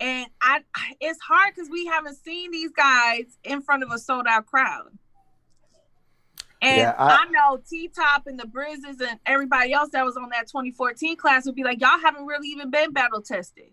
And 0.00 0.26
I, 0.42 0.60
it's 1.00 1.20
hard 1.20 1.54
because 1.54 1.70
we 1.70 1.86
haven't 1.86 2.16
seen 2.16 2.50
these 2.50 2.72
guys 2.72 3.24
in 3.44 3.62
front 3.62 3.82
of 3.82 3.90
a 3.92 3.98
sold 3.98 4.26
out 4.28 4.46
crowd. 4.46 4.90
And 6.60 6.78
Yeah, 6.78 6.94
I, 6.98 7.24
I- 7.26 7.30
know 7.30 7.60
T 7.68 7.88
Top 7.88 8.26
and 8.26 8.38
the 8.38 8.44
Brizzes 8.46 9.00
and 9.06 9.18
everybody 9.26 9.72
else 9.72 9.90
that 9.92 10.04
was 10.04 10.16
on 10.16 10.30
that 10.30 10.48
2014 10.48 11.16
class 11.16 11.46
would 11.46 11.54
be 11.54 11.64
like, 11.64 11.80
y'all 11.80 11.98
haven't 12.02 12.26
really 12.26 12.48
even 12.48 12.70
been 12.70 12.92
battle 12.92 13.22
tested. 13.22 13.66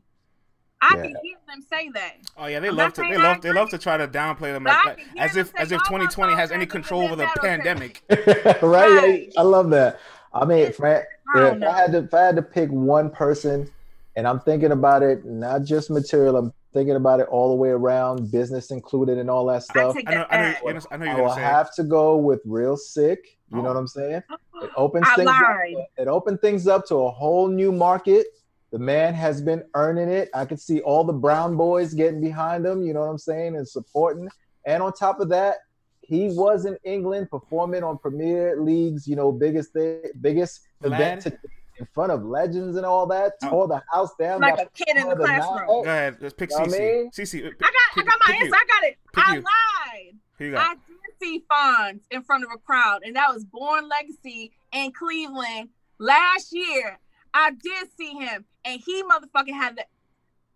I 0.83 0.95
Yeah. 0.95 1.01
can 1.03 1.15
hear 1.23 1.37
them 1.47 1.61
say 1.71 1.89
that. 1.93 2.17
Oh 2.37 2.47
yeah, 2.47 2.59
they 2.59 2.69
I'm 2.69 2.75
love 2.75 2.93
to. 2.93 3.01
They 3.01 3.17
love. 3.17 3.41
They 3.41 3.53
love 3.53 3.69
to 3.69 3.77
try 3.77 3.97
to 3.97 4.07
downplay 4.07 4.51
them 4.51 4.63
like, 4.63 4.83
like 4.85 4.99
as 5.17 5.35
if 5.37 5.53
as 5.55 5.71
if 5.71 5.79
2020 5.83 6.33
has 6.33 6.51
any 6.51 6.65
control 6.65 7.03
over 7.03 7.15
the 7.15 7.27
pandemic. 7.39 8.01
right? 8.09 8.61
Right. 8.63 9.31
I 9.37 9.41
love 9.43 9.69
that. 9.69 9.99
I 10.33 10.43
mean, 10.45 10.59
if 10.59 10.83
I, 10.83 11.03
I 11.35 11.49
if. 11.51 11.63
I 11.63 11.71
had 11.77 11.91
to, 11.91 11.97
if 11.99 12.13
I 12.15 12.21
had 12.21 12.35
to 12.37 12.41
pick 12.41 12.69
one 12.71 13.11
person, 13.11 13.69
and 14.15 14.27
I'm 14.27 14.39
thinking 14.41 14.71
about 14.71 15.03
it, 15.03 15.25
not 15.25 15.63
just 15.63 15.89
material, 15.89 16.35
I'm 16.37 16.53
thinking 16.73 16.95
about 16.95 17.19
it 17.19 17.27
all 17.27 17.49
the 17.49 17.55
way 17.55 17.69
around, 17.69 18.31
business 18.31 18.71
included, 18.71 19.17
and 19.17 19.29
all 19.29 19.45
that 19.47 19.63
stuff. 19.63 19.95
I 20.07 20.11
know. 20.11 20.25
that 20.29 20.33
I 20.33 20.37
know. 20.37 20.43
back. 20.53 20.61
You're 20.63 20.73
gonna, 20.73 20.85
I 20.91 20.97
know 20.97 21.05
I 21.05 21.15
you're 21.15 21.25
will 21.25 21.33
say. 21.35 21.41
have 21.41 21.73
to 21.75 21.83
go 21.83 22.17
with 22.17 22.41
real 22.45 22.77
sick. 22.77 23.37
You 23.51 23.57
know 23.57 23.63
Oh. 23.69 23.73
what 23.73 23.77
I'm 23.77 23.87
saying? 23.87 24.23
It 24.61 24.69
opens 24.77 25.07
I 25.09 25.15
things 25.15 25.29
up. 25.29 25.87
It 25.97 26.07
opened 26.07 26.41
things 26.41 26.67
up 26.67 26.85
to 26.87 26.95
a 26.95 27.11
whole 27.11 27.47
new 27.47 27.71
market. 27.71 28.27
The 28.71 28.79
man 28.79 29.13
has 29.13 29.41
been 29.41 29.63
earning 29.75 30.07
it. 30.09 30.29
I 30.33 30.45
can 30.45 30.57
see 30.57 30.79
all 30.81 31.03
the 31.03 31.11
brown 31.13 31.57
boys 31.57 31.93
getting 31.93 32.21
behind 32.21 32.65
him. 32.65 32.81
You 32.83 32.93
know 32.93 33.01
what 33.01 33.09
I'm 33.09 33.17
saying, 33.17 33.57
and 33.57 33.67
supporting. 33.67 34.29
And 34.65 34.81
on 34.81 34.93
top 34.93 35.19
of 35.19 35.27
that, 35.29 35.57
he 36.01 36.29
was 36.29 36.65
in 36.65 36.77
England 36.83 37.29
performing 37.29 37.83
on 37.83 37.97
Premier 37.97 38.61
League's, 38.61 39.07
you 39.07 39.15
know, 39.15 39.31
biggest 39.31 39.73
thing, 39.73 40.01
biggest 40.21 40.61
event 40.83 41.21
to, 41.23 41.37
in 41.81 41.87
front 41.93 42.11
of 42.11 42.23
legends 42.23 42.77
and 42.77 42.85
all 42.85 43.07
that. 43.07 43.33
Oh. 43.43 43.49
Tore 43.49 43.67
the 43.67 43.81
house 43.91 44.11
down. 44.19 44.39
like 44.41 44.59
a 44.59 44.67
kid 44.75 44.95
in 44.95 45.09
the 45.09 45.15
the 45.15 45.23
classroom. 45.23 45.55
night. 45.57 45.67
Go 45.67 45.81
ahead. 45.83 46.17
Let's 46.21 46.33
pick 46.35 46.51
Know 46.51 46.59
what 46.59 46.69
I 46.69 46.71
CC. 46.71 46.79
mean? 46.79 47.11
CC. 47.11 47.45
uh, 47.45 47.49
I 47.49 47.51
got, 47.95 48.03
I 48.03 48.03
got 48.07 48.19
my 48.27 48.35
answer. 48.35 48.55
I 48.55 48.65
got 48.67 48.83
it. 48.83 48.97
Pick 49.13 49.27
I 49.27 49.35
you. 49.35 49.41
lied. 49.41 50.15
Who 50.37 50.45
you 50.45 50.57
I 50.57 50.75
did 50.75 50.97
see 51.21 51.43
Fonz 51.51 51.99
in 52.11 52.21
front 52.23 52.43
of 52.43 52.49
a 52.53 52.57
crowd, 52.57 53.01
and 53.03 53.15
that 53.15 53.33
was 53.33 53.43
Born 53.45 53.89
Legacy 53.89 54.51
in 54.71 54.91
Cleveland 54.91 55.69
last 55.99 56.53
year. 56.53 56.99
I 57.33 57.51
did 57.51 57.87
see 57.97 58.13
him, 58.13 58.45
and 58.65 58.79
he 58.85 59.03
motherfucking 59.03 59.53
had 59.53 59.75
the. 59.77 59.85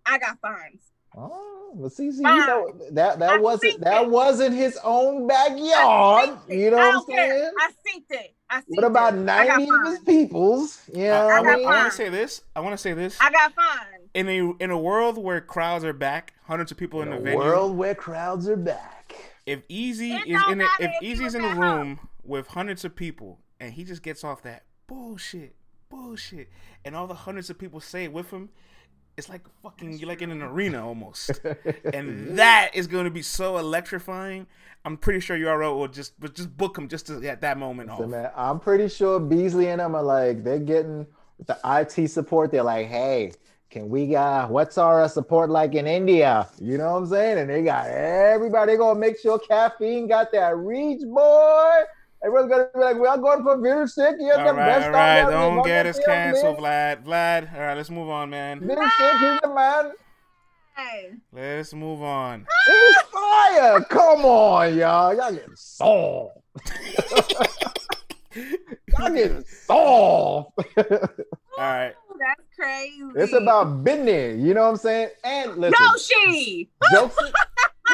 I 0.05 0.17
got 0.19 0.39
Fonz. 0.41 0.79
Oh, 1.17 1.71
but 1.75 1.91
see, 1.91 2.11
see, 2.11 2.17
you 2.17 2.23
know, 2.23 2.73
that 2.91 3.19
that 3.19 3.29
I 3.31 3.37
wasn't 3.39 3.81
that 3.81 4.03
it. 4.03 4.09
wasn't 4.09 4.55
his 4.55 4.77
own 4.83 5.27
backyard. 5.27 6.37
You 6.49 6.71
know 6.71 6.77
what 6.77 6.85
I'm 6.87 6.93
don't 6.93 7.09
care. 7.09 7.29
saying? 7.39 7.51
I 7.59 7.69
synced 7.71 8.03
it. 8.09 8.11
I 8.11 8.15
synced 8.15 8.21
it. 8.25 8.34
I 8.49 8.61
got 8.91 9.15
ninety 9.15 9.63
of 9.69 9.85
his 9.87 9.99
peoples? 9.99 10.81
yeah. 10.93 11.19
know 11.21 11.27
I, 11.27 11.27
what 11.27 11.33
I, 11.33 11.39
I 11.39 11.43
got 11.43 11.55
mean? 11.57 11.65
want 11.65 11.77
mine. 11.77 11.89
to 11.89 11.95
say 11.95 12.09
this. 12.09 12.41
I 12.55 12.59
want 12.59 12.73
to 12.73 12.77
say 12.77 12.93
this. 12.93 13.17
I 13.19 13.31
got 13.31 13.55
Fonz. 13.55 14.09
In 14.13 14.29
a 14.29 14.51
in 14.63 14.71
a 14.71 14.77
world 14.77 15.17
where 15.17 15.41
crowds 15.41 15.83
are 15.83 15.93
back, 15.93 16.33
hundreds 16.43 16.71
of 16.71 16.77
people 16.77 17.01
in, 17.01 17.09
In 17.09 17.15
the 17.15 17.19
a 17.19 17.23
venue. 17.23 17.37
world 17.39 17.75
where 17.77 17.95
crowds 17.95 18.47
are 18.47 18.55
back. 18.57 19.15
if 19.45 19.63
Easy 19.69 20.13
is 20.13 20.41
in 20.49 20.61
a, 20.61 20.65
if 20.79 20.91
if 20.91 20.91
Easy's 21.03 21.35
in 21.35 21.41
the 21.41 21.49
at 21.49 21.57
room 21.57 21.99
with 22.23 22.47
hundreds 22.47 22.85
of 22.85 22.95
people 22.95 23.39
and 23.59 23.73
he 23.73 23.83
just 23.83 24.03
gets 24.03 24.23
off 24.23 24.41
that 24.43 24.63
bullshit, 24.87 25.55
bullshit, 25.89 26.49
and 26.83 26.95
all 26.95 27.07
the 27.07 27.13
hundreds 27.13 27.49
of 27.49 27.57
people 27.57 27.79
say 27.79 28.03
it 28.05 28.13
with 28.13 28.29
him, 28.31 28.49
it's 29.17 29.29
like 29.29 29.41
fucking 29.63 29.97
you're 29.97 30.09
like 30.09 30.21
in 30.21 30.31
an 30.31 30.41
arena 30.41 30.85
almost, 30.85 31.39
and 31.93 32.37
that 32.37 32.71
is 32.73 32.87
going 32.87 33.05
to 33.05 33.11
be 33.11 33.21
so 33.21 33.57
electrifying. 33.57 34.47
I'm 34.83 34.97
pretty 34.97 35.19
sure 35.19 35.37
URL 35.37 35.77
will 35.77 35.87
just 35.87 36.13
will 36.19 36.29
just 36.29 36.55
book 36.57 36.77
him 36.77 36.87
just 36.87 37.07
to, 37.07 37.25
at 37.27 37.41
that 37.41 37.57
moment 37.57 37.89
So 37.97 38.03
off. 38.03 38.09
man, 38.09 38.31
I'm 38.35 38.59
pretty 38.59 38.87
sure 38.89 39.19
Beasley 39.19 39.67
and 39.69 39.79
them 39.79 39.95
are 39.95 40.03
like 40.03 40.43
they're 40.43 40.59
getting 40.59 41.07
the 41.45 41.57
IT 41.65 42.09
support. 42.09 42.51
They're 42.51 42.63
like, 42.63 42.87
hey, 42.87 43.31
can 43.69 43.89
we 43.89 44.15
uh 44.15 44.47
what's 44.47 44.77
our 44.77 45.07
support 45.09 45.49
like 45.49 45.73
in 45.75 45.87
India? 45.87 46.47
You 46.59 46.77
know 46.77 46.91
what 46.93 46.97
I'm 46.99 47.07
saying? 47.07 47.39
And 47.39 47.49
they 47.49 47.63
got 47.63 47.87
everybody 47.87 48.77
gonna 48.77 48.99
make 48.99 49.17
sure 49.19 49.39
caffeine 49.39 50.07
got 50.07 50.31
that 50.33 50.55
reach, 50.57 51.01
boy. 51.03 51.81
Everyone's 52.23 52.49
gonna 52.49 52.67
be 52.73 52.79
like, 52.79 52.97
we 52.97 53.07
are 53.07 53.17
going 53.17 53.43
for 53.43 53.57
Bitter 53.57 53.87
Sick. 53.87 54.15
You're 54.19 54.39
All 54.39 54.45
the 54.47 54.53
right, 54.53 54.65
best 54.65 54.85
all 54.87 54.91
right, 54.93 55.19
out 55.21 55.31
don't 55.31 55.55
Don't 55.57 55.65
get 55.65 55.85
us 55.85 55.97
feel 55.97 56.05
canceled. 56.05 56.57
Vlad. 56.57 57.03
Vlad, 57.03 57.53
all 57.53 57.59
right, 57.61 57.75
let's 57.75 57.89
move 57.89 58.09
on, 58.09 58.29
man. 58.29 58.59
Bitter 58.59 58.89
Sick, 58.97 59.11
he's 59.19 59.39
the 59.41 59.53
man. 59.53 59.91
Hey. 60.75 61.11
Let's 61.31 61.73
move 61.73 62.01
on. 62.01 62.45
He's 62.67 62.95
fire. 63.13 63.81
Come 63.89 64.25
on, 64.25 64.75
y'all. 64.77 65.15
Y'all 65.15 65.31
getting 65.31 65.55
soft. 65.55 66.37
y'all 68.35 69.09
getting 69.13 69.43
soft. 69.45 70.51
All 71.57 71.63
right. 71.63 71.93
that's 72.19 72.41
crazy. 72.59 73.01
It's 73.15 73.31
about 73.33 73.83
business. 73.85 74.41
You 74.41 74.53
know 74.53 74.63
what 74.63 74.69
I'm 74.71 74.75
saying? 74.77 75.09
And 75.23 75.55
listen, 75.57 75.85
Yoshi. 75.93 76.69
jokes. 76.91 77.15
what 77.15 77.33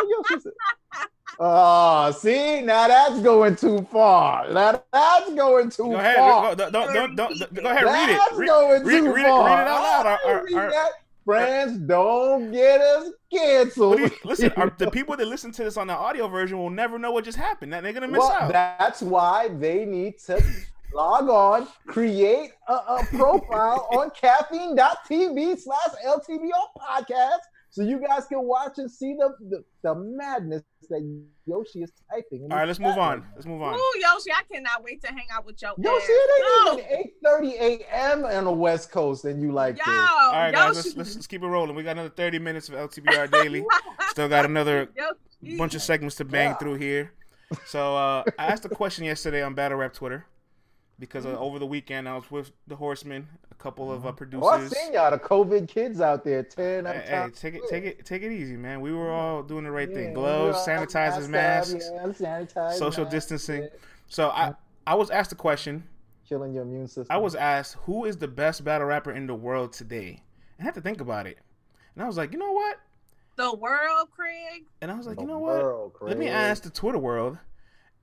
Yoshi 0.10 0.42
said? 0.42 0.54
Oh, 1.40 2.12
see, 2.12 2.62
now 2.62 2.88
that's 2.88 3.20
going 3.22 3.56
too 3.56 3.88
far. 3.92 4.52
Now 4.52 4.84
that's 4.94 5.34
going 5.34 5.70
too 5.70 5.84
Go 5.84 5.96
ahead. 5.96 6.18
far. 6.18 6.56
Go, 6.56 6.70
don't, 6.70 6.94
don't, 6.94 7.16
don't, 7.16 7.16
don't, 7.40 7.54
go 7.54 7.70
ahead. 7.70 7.84
Read 7.84 8.10
That's 8.10 8.32
it. 8.34 8.38
Read, 8.38 8.48
going 8.48 8.84
read, 8.84 9.00
too 9.04 9.14
read, 9.14 9.26
far. 9.26 9.46
read 9.48 9.62
it 9.62 9.68
out 9.68 9.82
loud. 9.82 10.06
Our- 10.06 10.48
our- 10.56 10.74
our-. 10.74 10.90
Friends, 11.24 11.78
don't 11.78 12.52
get 12.52 12.82
us 12.82 13.12
canceled. 13.32 14.00
You- 14.00 14.12
listen, 14.24 14.52
our, 14.58 14.74
the 14.80 14.90
people 14.92 15.16
that 15.18 15.28
listen 15.28 15.52
to 15.52 15.64
this 15.64 15.78
on 15.78 15.86
the 15.88 15.94
audio 15.94 16.28
version 16.28 16.58
will 16.58 16.72
never 16.72 16.98
know 16.98 17.12
what 17.12 17.24
just 17.26 17.38
happened. 17.38 17.72
That 17.74 17.84
they're 17.84 17.94
gonna 17.94 18.08
miss 18.08 18.20
well, 18.20 18.32
out. 18.32 18.52
that's 18.52 19.02
why 19.04 19.50
they 19.50 19.86
need 19.86 20.18
to 20.26 20.44
log 20.96 21.30
on, 21.30 21.68
create 21.86 22.52
a, 22.68 22.74
a 22.74 23.08
profile 23.12 23.88
on 23.92 24.10
caffeine.tv 24.20 25.60
slash 25.60 25.90
LTBO 26.06 26.50
podcast 26.76 27.40
so 27.72 27.82
you 27.84 28.00
guys 28.06 28.26
can 28.28 28.44
watch 28.44 28.74
and 28.78 28.92
see 28.92 29.16
the, 29.18 29.34
the, 29.50 29.64
the 29.82 29.96
madness 29.96 30.62
that 30.90 31.02
Yoshi 31.46 31.84
is 31.84 31.92
typing. 32.12 32.44
All 32.52 32.58
right, 32.58 32.68
let's 32.68 32.80
move 32.80 32.98
on. 32.98 33.26
Let's 33.34 33.46
move 33.48 33.62
on. 33.62 33.74
Ooh, 33.74 33.94
Yoshi, 34.00 34.32
I 34.32 34.44
cannot 34.54 34.84
wait 34.84 35.02
to 35.04 35.08
hang 35.08 35.26
out 35.34 35.46
with 35.46 35.62
your 35.62 35.72
Yoshi, 35.78 36.04
ass. 36.04 36.10
it 36.10 36.82
ain't 36.92 37.14
even 37.50 37.52
8.30 37.56 37.82
a.m. 37.90 38.26
on 38.26 38.44
the 38.44 38.52
West 38.52 38.92
Coast 38.92 39.24
and 39.26 39.42
you 39.42 39.52
like 39.54 39.78
Yo, 39.78 39.84
this. 39.86 40.10
All 40.12 40.32
right, 40.34 40.52
guys, 40.54 40.76
let's, 40.76 40.96
let's, 40.98 41.16
let's 41.16 41.28
keep 41.28 41.42
it 41.44 41.48
rolling. 41.48 41.76
We 41.76 41.84
got 41.84 41.92
another 41.92 42.10
30 42.10 42.40
minutes 42.40 42.68
of 42.70 42.76
LTBR 42.76 43.32
Daily. 43.32 43.64
Still 44.10 44.28
got 44.28 44.46
another 44.46 44.90
Yoshi. 44.96 45.58
bunch 45.58 45.74
of 45.74 45.82
segments 45.82 46.16
to 46.18 46.26
bang 46.26 46.50
Yeah. 46.50 46.58
through 46.58 46.76
here. 46.76 47.14
So 47.66 47.96
uh, 47.96 48.24
I 48.38 48.48
asked 48.48 48.66
a 48.66 48.70
question 48.70 49.06
yesterday 49.06 49.42
on 49.44 49.54
Battle 49.54 49.78
Rap 49.78 49.94
Twitter 49.94 50.26
because 51.00 51.26
uh, 51.26 51.38
over 51.40 51.60
the 51.60 51.66
weekend 51.66 52.08
I 52.08 52.16
was 52.16 52.30
with 52.30 52.52
the 52.68 52.76
Horsemen, 52.76 53.28
a 53.52 53.56
couple 53.56 53.92
of 53.92 54.06
uh, 54.06 54.12
producers. 54.12 54.44
Oh, 54.46 54.50
I 54.50 54.68
seen 54.68 54.94
y'all, 54.94 55.12
the 55.12 55.18
COVID 55.20 55.68
kids 55.68 56.00
out 56.02 56.24
there, 56.24 56.44
10 56.44 56.86
at 56.86 56.96
Hey, 57.08 57.16
hey, 57.24 57.30
take 57.34 57.56
it, 57.56 57.62
take 57.70 57.84
it, 57.86 58.06
take 58.06 58.24
it 58.24 58.32
easy, 58.32 58.56
man. 58.58 58.82
We 58.82 58.94
were 58.94 59.12
all 59.12 59.44
doing 59.44 59.64
the 59.64 59.72
right 59.72 59.90
Yeah, 59.90 59.96
thing: 59.96 60.14
gloves, 60.14 60.58
all 60.58 60.68
sanitizers, 60.68 61.28
masks, 61.28 61.74
masks, 61.92 62.22
yeah, 62.22 62.40
sanitize, 62.40 62.74
social 62.74 63.04
masks, 63.06 63.14
distancing. 63.16 63.64
yeah. 63.64 63.70
So 64.08 64.30
I, 64.30 64.54
I 64.86 64.96
was 64.96 65.10
asked 65.10 65.32
a 65.32 65.36
question. 65.36 65.84
Killing 66.28 66.54
your 66.54 66.64
immune 66.64 66.88
system. 66.88 67.08
I 67.10 67.18
was 67.18 67.36
asked 67.36 67.76
who 67.82 68.06
is 68.06 68.18
the 68.18 68.28
best 68.28 68.64
battle 68.64 68.88
rapper 68.88 69.12
in 69.12 69.28
the 69.28 69.36
world 69.36 69.74
today, 69.74 70.24
and 70.58 70.62
I 70.62 70.64
had 70.64 70.76
to 70.76 70.82
think 70.82 71.02
about 71.02 71.28
it. 71.28 71.38
And 71.96 72.04
I 72.04 72.08
was 72.08 72.16
like, 72.18 72.32
you 72.32 72.40
know 72.40 72.52
what? 72.52 72.78
The 73.38 73.54
world, 73.56 74.10
Craig. 74.16 74.64
And 74.82 74.92
I 74.92 74.96
was 74.96 75.08
like, 75.08 75.16
The 75.18 75.24
you 75.24 75.28
know 75.28 75.40
what? 75.40 75.56
world, 75.64 75.94
Let 76.02 76.18
me 76.18 76.28
ask 76.28 76.64
the 76.64 76.70
Twitter 76.70 76.98
world. 77.00 77.38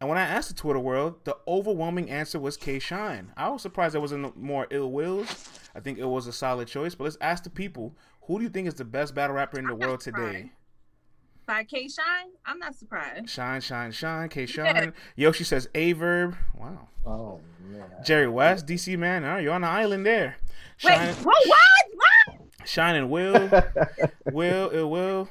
And 0.01 0.09
when 0.09 0.19
I 0.19 0.23
asked 0.23 0.49
the 0.49 0.55
Twitter 0.55 0.79
world, 0.79 1.25
the 1.25 1.37
overwhelming 1.49 2.09
answer 2.09 2.39
was 2.39 2.57
K 2.57 2.79
Shine. 2.79 3.33
I 3.37 3.49
was 3.49 3.63
surprised 3.63 3.95
there 3.95 4.01
wasn't 4.01 4.37
more 4.37 4.67
ill 4.71 4.93
wills. 4.93 5.49
I 5.75 5.81
think 5.81 5.99
it 5.99 6.07
was 6.07 6.27
a 6.27 6.33
solid 6.33 6.69
choice. 6.69 6.95
But 6.95 7.05
let's 7.05 7.19
ask 7.21 7.43
the 7.43 7.51
people 7.51 7.97
who 8.23 8.39
do 8.39 8.45
you 8.45 8.51
think 8.51 8.69
is 8.69 8.75
the 8.75 8.85
best 8.85 9.15
battle 9.15 9.35
rapper 9.35 9.59
in 9.59 9.67
the 9.67 9.75
world 9.75 10.01
today? 10.01 10.53
By 11.47 11.65
K 11.65 11.89
Shine? 11.89 12.29
I'm 12.47 12.59
not 12.59 12.77
surprised. 12.77 13.29
Shine, 13.29 13.61
shine, 13.61 13.91
shine. 13.91 14.29
K 14.31 14.47
Shine. 14.47 14.93
Yoshi 15.17 15.45
says 15.45 15.69
A 15.75 15.93
Verb. 15.93 16.37
Wow. 16.57 16.89
Oh, 17.05 17.41
man. 17.61 17.85
Jerry 18.05 18.29
West, 18.29 18.67
DC 18.67 18.97
man. 18.99 19.25
All 19.25 19.31
right, 19.31 19.43
you're 19.43 19.55
on 19.55 19.63
the 19.63 19.69
island 19.69 20.07
there. 20.07 20.37
Wait, 20.85 20.93
Shine, 20.93 21.15
what? 21.25 21.47
What? 21.47 21.57
What? 21.95 22.69
Shine 22.69 22.97
and 22.97 23.11
Will. 23.11 23.51
Will, 24.33 24.71
Ill 24.73 24.91
Will. 24.91 25.29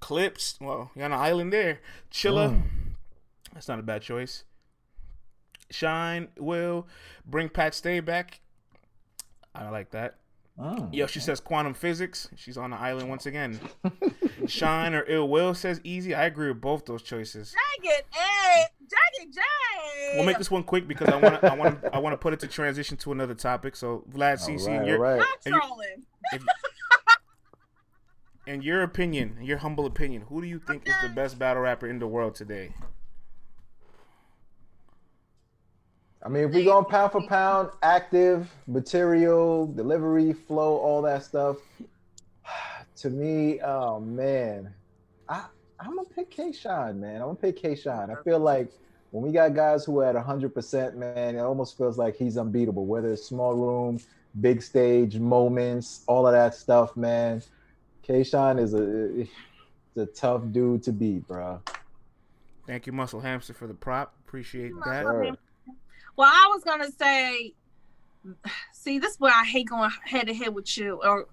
Clips. 0.00 0.58
Well, 0.60 0.90
you're 0.94 1.04
on 1.04 1.12
the 1.12 1.16
island 1.16 1.52
there. 1.52 1.80
Chilla. 2.10 2.50
Mm. 2.50 2.62
That's 3.56 3.68
not 3.68 3.78
a 3.78 3.82
bad 3.82 4.02
choice. 4.02 4.44
Shine, 5.70 6.28
Will, 6.38 6.86
bring 7.24 7.48
Pat 7.48 7.72
Stay 7.74 8.00
back. 8.00 8.42
I 9.54 9.70
like 9.70 9.92
that. 9.92 10.16
Mm. 10.60 10.92
Yo, 10.92 11.06
she 11.06 11.20
says 11.20 11.40
quantum 11.40 11.72
physics. 11.72 12.28
She's 12.36 12.58
on 12.58 12.68
the 12.70 12.76
island 12.76 13.08
once 13.08 13.24
again. 13.24 13.58
Shine 14.46 14.94
or 14.94 15.06
Ill 15.08 15.26
Will 15.30 15.54
says 15.54 15.80
easy. 15.84 16.14
I 16.14 16.26
agree 16.26 16.48
with 16.48 16.60
both 16.60 16.84
those 16.84 17.02
choices. 17.02 17.54
Jagged 17.82 18.04
Ed. 18.12 18.66
Jagged 18.82 19.34
J. 19.34 19.40
We'll 20.16 20.26
make 20.26 20.36
this 20.36 20.50
one 20.50 20.62
quick 20.62 20.86
because 20.86 21.08
I 21.08 21.16
want 21.16 21.40
to. 21.40 21.50
I 21.50 21.54
want 21.54 21.80
to. 21.82 21.94
I 21.94 21.98
want 21.98 22.12
to 22.12 22.18
put 22.18 22.34
it 22.34 22.40
to 22.40 22.46
transition 22.46 22.98
to 22.98 23.12
another 23.12 23.34
topic. 23.34 23.74
So, 23.74 24.04
Vlad, 24.12 24.38
All 24.42 24.48
CC, 24.48 24.66
right, 24.66 24.74
in 24.76 24.80
all 24.82 24.86
your 24.86 24.98
right. 24.98 25.18
Not 25.20 25.28
and 25.46 25.54
you- 25.54 25.60
trolling. 25.62 26.06
if, 26.34 26.42
in 28.46 28.60
your 28.62 28.82
opinion, 28.82 29.36
in 29.40 29.46
your 29.46 29.58
humble 29.58 29.86
opinion, 29.86 30.24
who 30.28 30.42
do 30.42 30.46
you 30.46 30.58
think 30.58 30.86
is 30.86 30.94
the 31.02 31.08
best 31.08 31.38
battle 31.38 31.62
rapper 31.62 31.86
in 31.86 31.98
the 31.98 32.06
world 32.06 32.34
today? 32.34 32.74
I 36.26 36.28
mean, 36.28 36.42
if 36.42 36.50
we 36.50 36.64
going 36.64 36.84
pound 36.86 37.12
for 37.12 37.22
pound, 37.22 37.70
active, 37.84 38.50
material, 38.66 39.68
delivery, 39.68 40.32
flow, 40.32 40.76
all 40.76 41.00
that 41.02 41.22
stuff. 41.22 41.58
To 43.00 43.10
me, 43.10 43.60
oh 43.60 44.00
man, 44.00 44.72
I 45.28 45.44
I'm 45.78 45.96
gonna 45.96 46.08
pick 46.08 46.30
K 46.30 46.50
Shine, 46.50 46.98
man. 46.98 47.16
I'm 47.16 47.28
gonna 47.28 47.34
pick 47.34 47.60
K 47.60 47.76
Shine. 47.76 48.10
I 48.10 48.14
feel 48.22 48.38
like 48.38 48.72
when 49.10 49.22
we 49.22 49.32
got 49.32 49.52
guys 49.52 49.84
who 49.84 50.00
are 50.00 50.06
at 50.06 50.14
100, 50.14 50.54
percent 50.54 50.96
man, 50.96 51.36
it 51.36 51.40
almost 51.40 51.76
feels 51.76 51.98
like 51.98 52.16
he's 52.16 52.38
unbeatable. 52.38 52.86
Whether 52.86 53.12
it's 53.12 53.22
small 53.22 53.52
room, 53.52 54.00
big 54.40 54.62
stage 54.62 55.18
moments, 55.18 56.04
all 56.06 56.26
of 56.26 56.32
that 56.32 56.54
stuff, 56.54 56.96
man. 56.96 57.42
K 58.02 58.24
Shine 58.24 58.58
is 58.58 58.72
a, 58.72 59.20
is 59.20 59.28
a 59.98 60.06
tough 60.06 60.40
dude 60.50 60.82
to 60.84 60.92
beat, 60.92 61.28
bro. 61.28 61.60
Thank 62.66 62.86
you, 62.86 62.94
Muscle 62.94 63.20
Hamster, 63.20 63.52
for 63.52 63.66
the 63.66 63.74
prop. 63.74 64.14
Appreciate 64.26 64.72
Muscle 64.72 65.22
that. 65.22 65.38
Sure. 66.16 66.24
Well, 66.24 66.30
I 66.32 66.50
was 66.54 66.64
gonna 66.64 66.90
say, 66.98 67.54
see, 68.72 68.98
this 68.98 69.12
is 69.14 69.20
where 69.20 69.32
I 69.34 69.44
hate 69.44 69.68
going 69.68 69.90
head 70.04 70.26
to 70.28 70.34
head 70.34 70.54
with 70.54 70.76
you, 70.78 71.00
or 71.04 71.26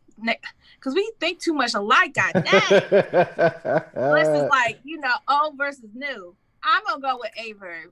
because 0.75 0.93
we 0.93 1.11
think 1.19 1.39
too 1.39 1.53
much 1.53 1.73
alike. 1.73 2.13
God 2.13 2.33
dang. 2.33 2.43
This 2.51 4.27
is 4.27 4.49
like 4.49 4.79
you 4.83 4.99
know 4.99 5.13
old 5.29 5.57
versus 5.57 5.89
new. 5.93 6.35
I'm 6.63 6.83
gonna 6.85 7.01
go 7.01 7.19
with 7.19 7.31
Averb. 7.39 7.91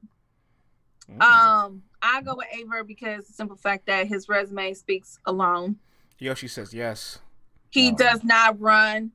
Mm. 1.12 1.22
Um, 1.22 1.84
I 2.02 2.22
go 2.22 2.36
with 2.36 2.48
Averb 2.56 2.88
because 2.88 3.28
the 3.28 3.34
simple 3.34 3.58
fact 3.58 3.86
that 3.88 4.08
his 4.08 4.30
resume 4.30 4.74
speaks 4.74 5.20
alone. 5.26 5.78
Yoshi 6.20 6.48
says 6.48 6.74
yes. 6.74 7.20
He 7.72 7.92
Oh. 7.92 7.96
does 7.96 8.24
not 8.24 8.60
run 8.60 9.12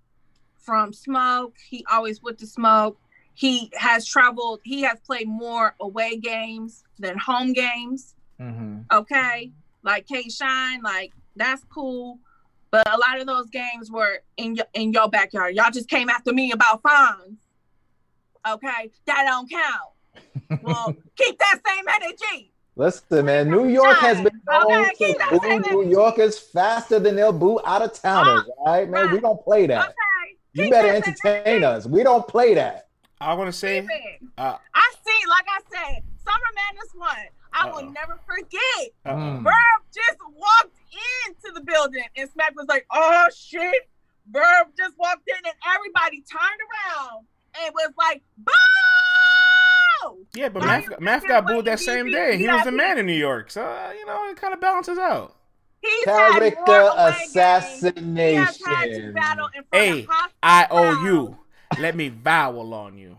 from 0.59 0.93
smoke. 0.93 1.55
He 1.69 1.85
always 1.91 2.23
with 2.23 2.39
the 2.39 2.47
smoke. 2.47 2.99
He 3.37 3.71
has 3.77 4.07
traveled. 4.07 4.61
He 4.65 4.81
has 4.83 4.99
played 5.01 5.29
more 5.29 5.75
away 5.79 6.17
games 6.17 6.83
than 6.99 7.19
home 7.19 7.53
games. 7.53 8.15
Mhm. 8.41 8.85
Okay, 8.91 9.53
like 9.83 10.07
K 10.07 10.29
Shine, 10.31 10.81
like 10.83 11.13
that's 11.37 11.63
cool. 11.65 12.19
But 12.71 12.89
a 12.93 12.97
lot 12.97 13.21
of 13.21 13.27
those 13.27 13.49
games 13.51 13.91
were 13.91 14.21
in 14.39 14.57
your 14.57 14.65
in 14.73 14.93
your 14.93 15.09
backyard. 15.11 15.55
Y'all 15.55 15.71
just 15.71 15.89
came 15.89 16.09
after 16.09 16.33
me 16.33 16.51
about 16.53 16.81
fines. 16.83 17.39
Okay, 18.49 18.91
that 19.07 19.25
don't 19.27 19.51
count. 19.51 19.91
Well, 20.63 20.97
keep 21.17 21.39
that 21.39 21.61
same 21.67 21.85
energy. 22.01 22.53
Listen, 22.75 23.27
man, 23.27 23.51
New 23.51 23.69
York 23.69 23.97
has 23.99 24.21
been 24.21 24.41
known 24.49 24.87
Okay, 24.91 25.13
to 25.15 25.39
boo 25.41 25.61
New 25.61 25.91
Yorkers 25.91 26.39
faster 26.39 26.99
than 26.99 27.17
they'll 27.17 27.33
boo 27.33 27.59
out 27.65 27.83
of 27.83 27.93
towners. 27.93 28.45
right, 28.67 28.89
man, 28.89 29.13
we 29.13 29.21
don't 29.21 29.43
play 29.45 29.67
that. 29.67 29.83
Okay, 29.89 30.37
You 30.53 30.65
keep 30.65 30.73
better 30.73 30.89
entertain 30.89 31.65
us. 31.65 31.87
We 31.87 32.03
don't 32.03 32.27
play 32.29 32.55
that. 32.55 32.86
I 33.21 33.35
want 33.35 33.49
to 33.49 33.53
say, 33.53 33.79
uh, 34.39 34.57
I 34.75 34.93
see, 35.05 35.27
like 35.29 35.47
I 35.49 35.61
said, 35.73 36.03
Summer 36.25 36.51
Madness 36.55 36.93
one. 36.95 37.17
I 37.53 37.67
will 37.71 37.77
Uh-oh. 37.79 37.91
never 37.91 38.21
forget. 38.27 38.91
uh-oh. 39.07 39.15
Mm. 39.15 39.43
Verb 39.43 39.83
just 39.95 40.19
walked 40.35 40.77
into 41.27 41.53
the 41.55 41.63
building 41.63 42.05
and 42.17 42.29
Smack 42.31 42.55
was 42.55 42.67
like, 42.69 42.87
oh 42.93 43.27
shit. 43.35 43.89
Verb 44.31 44.69
just 44.77 44.99
walked 44.99 45.27
in 45.29 45.37
and 45.47 45.55
everybody 45.75 46.23
turned 46.31 46.61
around 46.67 47.25
and 47.65 47.73
was 47.75 47.93
like, 47.97 48.23
boo! 48.37 50.27
yeah, 50.35 50.49
but 50.51 50.63
Math, 50.65 51.01
Math 51.01 51.27
got 51.27 51.47
booed 51.47 51.65
that 51.65 51.81
same 51.81 52.11
day. 52.11 52.37
He 52.37 52.47
was 52.49 52.65
the 52.65 52.73
man 52.73 52.99
in 52.99 53.07
New 53.07 53.13
York, 53.15 53.51
so 53.51 53.63
uh, 53.65 53.93
you 53.99 54.05
know 54.05 54.29
it 54.29 54.37
kind 54.37 54.53
of 54.53 54.61
balances 54.61 54.99
out. 54.99 55.35
He's 55.81 56.05
Character 56.05 56.39
away 56.39 56.51
games. 56.51 56.65
He 56.67 56.73
has 56.75 56.97
had 57.07 57.15
to 57.15 57.25
assassination. 57.25 59.13
battle 59.15 59.49
in 59.57 59.63
front 59.65 59.85
Hey, 59.85 60.03
of 60.03 60.09
I 60.43 60.67
owe 60.71 61.03
you. 61.05 61.39
Let 61.79 61.95
me 61.95 62.09
vowel 62.09 62.73
on 62.75 62.97
you. 62.97 63.19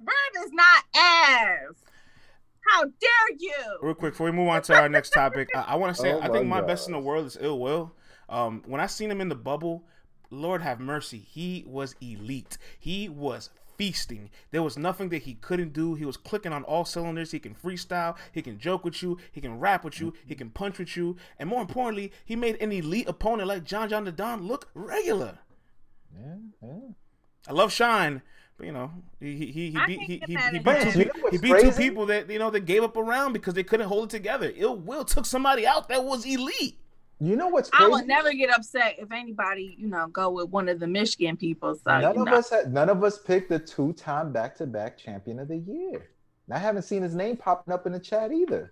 Verb 0.00 0.44
is 0.44 0.52
not 0.52 0.84
ass. 0.96 1.74
How 2.66 2.84
dare 2.84 3.36
you? 3.38 3.52
Real 3.82 3.94
quick, 3.94 4.12
before 4.12 4.26
we 4.26 4.32
move 4.32 4.48
on 4.48 4.62
to 4.62 4.74
our 4.74 4.88
next 4.88 5.10
topic, 5.10 5.48
I, 5.54 5.60
I 5.60 5.74
want 5.76 5.94
to 5.94 6.00
say 6.00 6.12
Oh 6.12 6.20
I 6.20 6.28
think 6.28 6.46
my 6.46 6.60
God. 6.60 6.66
best 6.66 6.86
in 6.86 6.92
the 6.92 6.98
world 7.00 7.26
is 7.26 7.36
Ill 7.40 7.58
Will. 7.58 7.92
Um, 8.28 8.62
when 8.66 8.80
I 8.80 8.86
seen 8.86 9.10
him 9.10 9.20
in 9.20 9.28
the 9.28 9.34
bubble, 9.34 9.84
Lord 10.30 10.62
have 10.62 10.80
mercy, 10.80 11.18
he 11.18 11.64
was 11.66 11.94
elite. 12.00 12.58
He 12.78 13.08
was 13.08 13.50
feasting. 13.78 14.30
There 14.50 14.62
was 14.62 14.76
nothing 14.76 15.08
that 15.10 15.22
he 15.22 15.34
couldn't 15.34 15.72
do. 15.72 15.94
He 15.94 16.04
was 16.04 16.16
clicking 16.16 16.52
on 16.52 16.64
all 16.64 16.84
cylinders. 16.84 17.30
He 17.30 17.38
can 17.38 17.54
freestyle. 17.54 18.16
He 18.32 18.42
can 18.42 18.58
joke 18.58 18.84
with 18.84 19.02
you. 19.02 19.18
He 19.32 19.40
can 19.40 19.58
rap 19.58 19.84
with 19.84 20.00
you. 20.00 20.12
He 20.26 20.34
can 20.34 20.50
punch 20.50 20.78
with 20.78 20.96
you. 20.96 21.16
And 21.38 21.48
more 21.48 21.60
importantly, 21.62 22.12
he 22.24 22.36
made 22.36 22.56
an 22.60 22.72
elite 22.72 23.08
opponent 23.08 23.48
like 23.48 23.64
John 23.64 23.88
John 23.88 24.04
the 24.04 24.12
Don 24.12 24.46
look 24.46 24.68
regular. 24.74 25.38
Yeah, 26.14 26.34
yeah. 26.62 26.78
I 27.48 27.52
love 27.52 27.72
Shine, 27.72 28.20
But 28.58 28.66
you 28.66 28.72
know, 28.72 28.90
he 29.20 29.36
he 29.36 29.70
he 29.70 29.78
I 29.78 29.86
beat 29.86 30.00
he 30.00 30.22
he, 30.26 30.36
he 30.36 30.58
beat 30.58 30.92
two, 30.92 30.98
You 30.98 31.04
know 31.06 31.28
he 31.30 31.38
beat 31.38 31.60
two 31.60 31.70
people 31.72 32.06
that 32.06 32.28
you 32.28 32.40
know 32.40 32.50
they 32.50 32.60
gave 32.60 32.82
up 32.82 32.96
a 32.96 33.02
round 33.02 33.32
because 33.32 33.54
they 33.54 33.62
couldn't 33.62 33.86
hold 33.86 34.04
it 34.04 34.10
together. 34.10 34.52
Ill 34.56 34.76
Will 34.76 35.04
took 35.04 35.24
somebody 35.24 35.66
out 35.66 35.88
that 35.88 36.04
was 36.04 36.26
elite. 36.26 36.76
You 37.20 37.36
know 37.36 37.48
what's 37.48 37.70
I 37.72 37.78
crazy? 37.78 37.90
would 37.92 38.06
never 38.06 38.32
get 38.32 38.50
upset 38.50 38.96
if 38.98 39.10
anybody, 39.10 39.76
you 39.78 39.88
know, 39.88 40.08
go 40.08 40.30
with 40.30 40.50
one 40.50 40.68
of 40.68 40.78
the 40.80 40.86
Michigan 40.86 41.36
people. 41.36 41.74
So 41.74 41.98
none 41.98 42.14
you 42.14 42.22
of 42.22 42.26
know. 42.28 42.34
us 42.34 42.50
had, 42.50 42.72
none 42.72 42.88
of 42.88 43.02
us 43.02 43.18
picked 43.18 43.48
the 43.48 43.58
two-time 43.58 44.32
back-to-back 44.32 44.98
champion 44.98 45.40
of 45.40 45.48
the 45.48 45.56
year. 45.56 46.10
And 46.46 46.54
I 46.54 46.58
haven't 46.58 46.82
seen 46.82 47.02
his 47.02 47.16
name 47.16 47.36
popping 47.36 47.74
up 47.74 47.86
in 47.86 47.92
the 47.92 47.98
chat 47.98 48.30
either. 48.30 48.68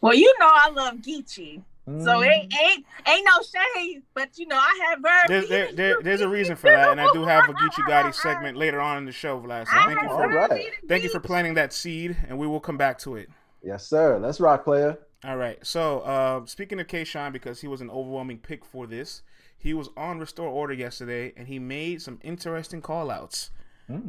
Well, 0.00 0.14
you 0.14 0.34
know 0.40 0.50
I 0.52 0.70
love 0.70 0.96
Geechee. 0.96 1.62
So 1.86 1.92
Mm. 1.92 2.26
ain't 2.26 2.54
ain't 2.58 2.86
ain't 3.06 3.26
no 3.26 3.42
shade, 3.42 4.02
but 4.14 4.38
you 4.38 4.46
know 4.46 4.56
I 4.56 4.86
have 4.88 5.00
very 5.00 5.28
There's 5.28 5.48
there, 5.50 5.72
there 5.72 6.02
there's 6.02 6.20
a 6.22 6.28
reason 6.28 6.56
for 6.56 6.70
that, 6.70 6.90
and 6.90 6.98
I 6.98 7.12
do 7.12 7.24
have 7.24 7.46
a 7.48 7.52
Geechee 7.52 7.86
Gotti 7.86 8.14
segment 8.14 8.56
later 8.56 8.80
on 8.80 8.96
in 8.96 9.04
the 9.04 9.12
show, 9.12 9.38
Vlad. 9.38 9.66
So 9.66 9.72
thank 9.84 10.00
you 10.00 10.08
for 10.08 10.28
right. 10.28 10.72
thank 10.88 11.02
you 11.02 11.10
for 11.10 11.20
planting 11.20 11.54
that 11.54 11.74
seed, 11.74 12.16
and 12.26 12.38
we 12.38 12.46
will 12.46 12.60
come 12.60 12.78
back 12.78 12.98
to 13.00 13.16
it. 13.16 13.28
Yes, 13.62 13.86
sir. 13.86 14.18
Let's 14.18 14.40
rock, 14.40 14.64
player. 14.64 14.98
All 15.24 15.36
right. 15.36 15.58
So, 15.66 16.00
uh, 16.00 16.46
speaking 16.46 16.80
of 16.80 16.88
K 16.88 17.04
Shine, 17.04 17.32
because 17.32 17.60
he 17.60 17.68
was 17.68 17.82
an 17.82 17.90
overwhelming 17.90 18.38
pick 18.38 18.64
for 18.64 18.86
this, 18.86 19.22
he 19.56 19.74
was 19.74 19.90
on 19.94 20.18
Restore 20.18 20.48
Order 20.48 20.74
yesterday, 20.74 21.34
and 21.36 21.48
he 21.48 21.58
made 21.58 22.00
some 22.00 22.18
interesting 22.22 22.80
call-outs. 22.80 23.50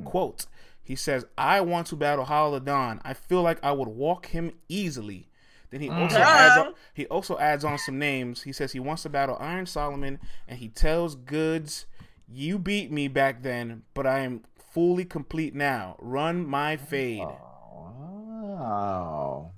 Quote: 0.05 0.45
He 0.82 0.95
says, 0.95 1.26
"I 1.38 1.59
want 1.59 1.88
to 1.88 1.97
battle 1.97 2.23
Hollow 2.23 2.59
Dawn. 2.59 3.01
I 3.03 3.13
feel 3.13 3.41
like 3.41 3.61
I 3.61 3.73
would 3.73 3.89
walk 3.89 4.28
him 4.28 4.53
easily." 4.69 5.28
Then 5.76 5.82
he 5.82 5.89
also 5.89 6.15
mm-hmm. 6.15 6.23
adds 6.23 6.57
on, 6.57 6.67
uh-huh. 6.67 6.76
he 6.93 7.05
also 7.07 7.38
adds 7.38 7.65
on 7.65 7.78
some 7.78 7.99
names. 7.99 8.43
He 8.43 8.53
says 8.53 8.71
he 8.71 8.80
wants 8.80 9.03
to 9.03 9.09
battle 9.09 9.36
Iron 9.41 9.65
Solomon, 9.65 10.19
and 10.47 10.57
he 10.57 10.69
tells 10.69 11.15
Goodz, 11.15 11.86
"You 12.30 12.57
beat 12.57 12.93
me 12.93 13.09
back 13.09 13.43
then, 13.43 13.84
but 13.93 14.07
I 14.07 14.19
am 14.19 14.43
fully 14.71 15.03
complete 15.03 15.53
now. 15.53 15.97
Run 15.99 16.47
my 16.47 16.78
fade." 16.78 17.23
Oh, 17.23 17.91
wow. 18.32 19.51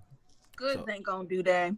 good 0.56 0.84
ain't 0.90 1.06
gonna 1.06 1.28
do 1.28 1.44
that. 1.44 1.76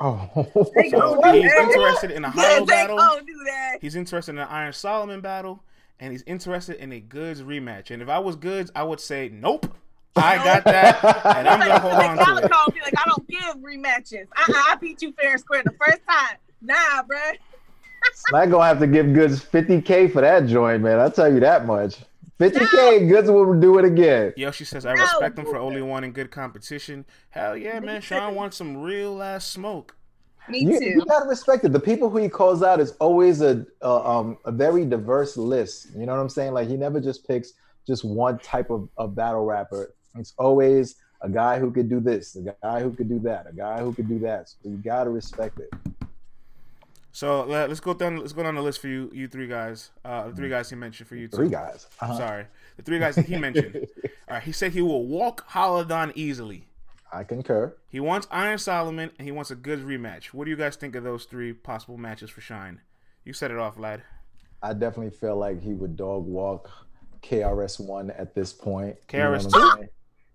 Oh. 0.00 0.28
They 0.74 0.90
So 0.90 1.14
gonna 1.14 1.32
he's 1.34 1.52
interested 1.52 2.10
in 2.10 2.24
a 2.24 2.28
Yeah, 2.36 2.42
Hollow 2.42 2.66
they 2.66 2.72
battle. 2.72 2.96
gonna 2.96 3.20
do 3.20 3.40
that. 3.46 3.78
He's 3.80 3.94
interested 3.94 4.32
in 4.32 4.38
an 4.38 4.48
Iron 4.50 4.72
Solomon 4.72 5.20
battle, 5.20 5.62
and 6.00 6.10
he's 6.10 6.24
interested 6.26 6.74
in 6.78 6.92
a 6.92 6.98
Goodz 6.98 7.40
rematch. 7.40 7.92
And 7.92 8.02
if 8.02 8.08
I 8.08 8.18
was 8.18 8.34
Goodz, 8.34 8.72
I 8.74 8.82
would 8.82 8.98
say, 8.98 9.28
nope, 9.32 9.72
I 10.16 10.36
got 10.38 10.64
that, 10.64 11.04
and 11.36 11.48
I'm 11.48 11.60
gonna 11.60 11.78
hold 11.78 11.94
on 11.94 12.40
to 12.40 12.46
it. 12.46 12.50
Galaco 12.92 13.26
be 13.26 13.34
like, 13.34 13.44
I 13.44 13.44
don't 13.48 13.56
give 13.56 13.62
rematches. 13.62 14.26
I, 14.36 14.70
I 14.72 14.76
beat 14.76 15.02
you 15.02 15.12
fair 15.12 15.32
and 15.32 15.40
square 15.40 15.62
the 15.64 15.72
first 15.72 16.00
time. 16.08 16.36
Nah, 16.60 17.02
bruh. 17.02 17.36
Smack 18.14 18.50
gonna 18.50 18.64
have 18.64 18.80
to 18.80 18.86
give 18.86 19.12
Goodz 19.12 19.42
50k 19.44 20.12
for 20.12 20.20
that 20.22 20.46
joint, 20.46 20.82
man. 20.82 20.98
I'll 20.98 21.10
tell 21.10 21.32
you 21.32 21.40
that 21.40 21.66
much. 21.66 21.96
50k, 22.40 22.98
and 22.98 23.08
Goodz 23.08 23.30
will 23.30 23.58
do 23.60 23.78
it 23.78 23.84
again. 23.84 24.32
Yoshi 24.36 24.64
says, 24.64 24.84
I 24.84 24.94
No. 24.94 25.02
respect 25.02 25.38
him 25.38 25.44
for 25.44 25.56
only 25.56 25.82
wanting 25.82 26.12
good 26.12 26.30
competition. 26.32 27.04
Hell 27.30 27.56
yeah, 27.56 27.78
man. 27.78 28.00
Sean 28.00 28.34
wants 28.34 28.56
some 28.56 28.76
real 28.82 29.22
ass 29.22 29.46
smoke. 29.46 29.96
Me 30.48 30.58
You, 30.60 30.78
too. 30.80 30.84
you 30.86 31.04
gotta 31.04 31.28
respect 31.28 31.64
it. 31.64 31.72
The 31.72 31.78
people 31.78 32.10
who 32.10 32.18
he 32.18 32.28
calls 32.28 32.64
out 32.64 32.80
is 32.80 32.92
always 32.98 33.40
a, 33.42 33.64
a 33.80 33.88
um 33.88 34.38
a 34.44 34.50
very 34.50 34.84
diverse 34.84 35.36
list. 35.36 35.88
You 35.96 36.04
know 36.04 36.12
what 36.16 36.20
I'm 36.20 36.28
saying? 36.28 36.52
Like 36.52 36.66
he 36.68 36.76
never 36.76 37.00
just 37.00 37.24
picks 37.28 37.52
just 37.86 38.04
one 38.04 38.40
type 38.40 38.70
of, 38.70 38.88
of 38.96 39.14
battle 39.14 39.44
rapper. 39.44 39.94
It's 40.16 40.34
always 40.38 40.96
a 41.22 41.28
guy 41.28 41.58
who 41.58 41.70
could 41.70 41.88
do 41.88 42.00
this, 42.00 42.36
a 42.36 42.54
guy 42.62 42.82
who 42.82 42.92
could 42.92 43.08
do 43.08 43.18
that, 43.20 43.46
a 43.48 43.52
guy 43.52 43.80
who 43.80 43.94
could 43.94 44.08
do 44.08 44.18
that. 44.20 44.48
So 44.48 44.56
you 44.64 44.76
gotta 44.76 45.10
respect 45.10 45.58
it. 45.58 45.72
So 47.12 47.44
let, 47.44 47.70
us 47.70 47.78
go 47.78 47.94
down. 47.94 48.16
Let's 48.16 48.32
go 48.32 48.42
down 48.42 48.54
the 48.54 48.62
list 48.62 48.80
for 48.80 48.88
you, 48.88 49.10
you 49.12 49.28
three 49.28 49.46
guys. 49.46 49.90
Uh, 50.04 50.28
the 50.28 50.34
three 50.34 50.46
mm-hmm. 50.46 50.54
guys 50.54 50.70
he 50.70 50.76
mentioned 50.76 51.08
for 51.08 51.16
you. 51.16 51.28
Two. 51.28 51.36
Three 51.36 51.48
guys. 51.48 51.86
Uh-huh. 52.00 52.16
Sorry, 52.16 52.46
the 52.76 52.82
three 52.82 52.98
guys 52.98 53.14
that 53.16 53.26
he 53.26 53.36
mentioned. 53.36 53.76
All 54.28 54.34
right, 54.36 54.42
he 54.42 54.52
said 54.52 54.72
he 54.72 54.82
will 54.82 55.06
walk 55.06 55.48
Holodan 55.50 56.12
easily. 56.14 56.66
I 57.12 57.24
concur. 57.24 57.76
He 57.88 58.00
wants 58.00 58.26
Iron 58.30 58.56
Solomon 58.56 59.10
and 59.18 59.26
he 59.26 59.32
wants 59.32 59.50
a 59.50 59.54
good 59.54 59.80
rematch. 59.80 60.26
What 60.26 60.46
do 60.46 60.50
you 60.50 60.56
guys 60.56 60.76
think 60.76 60.94
of 60.94 61.04
those 61.04 61.26
three 61.26 61.52
possible 61.52 61.98
matches 61.98 62.30
for 62.30 62.40
Shine? 62.40 62.80
You 63.24 63.34
set 63.34 63.50
it 63.50 63.58
off, 63.58 63.78
lad. 63.78 64.02
I 64.62 64.72
definitely 64.72 65.10
feel 65.10 65.36
like 65.36 65.60
he 65.60 65.74
would 65.74 65.94
dog 65.96 66.24
walk 66.24 66.70
KRS 67.22 67.80
One 67.80 68.10
at 68.12 68.34
this 68.34 68.54
point. 68.54 68.96
KRS 69.08 69.52
Two. 69.52 69.88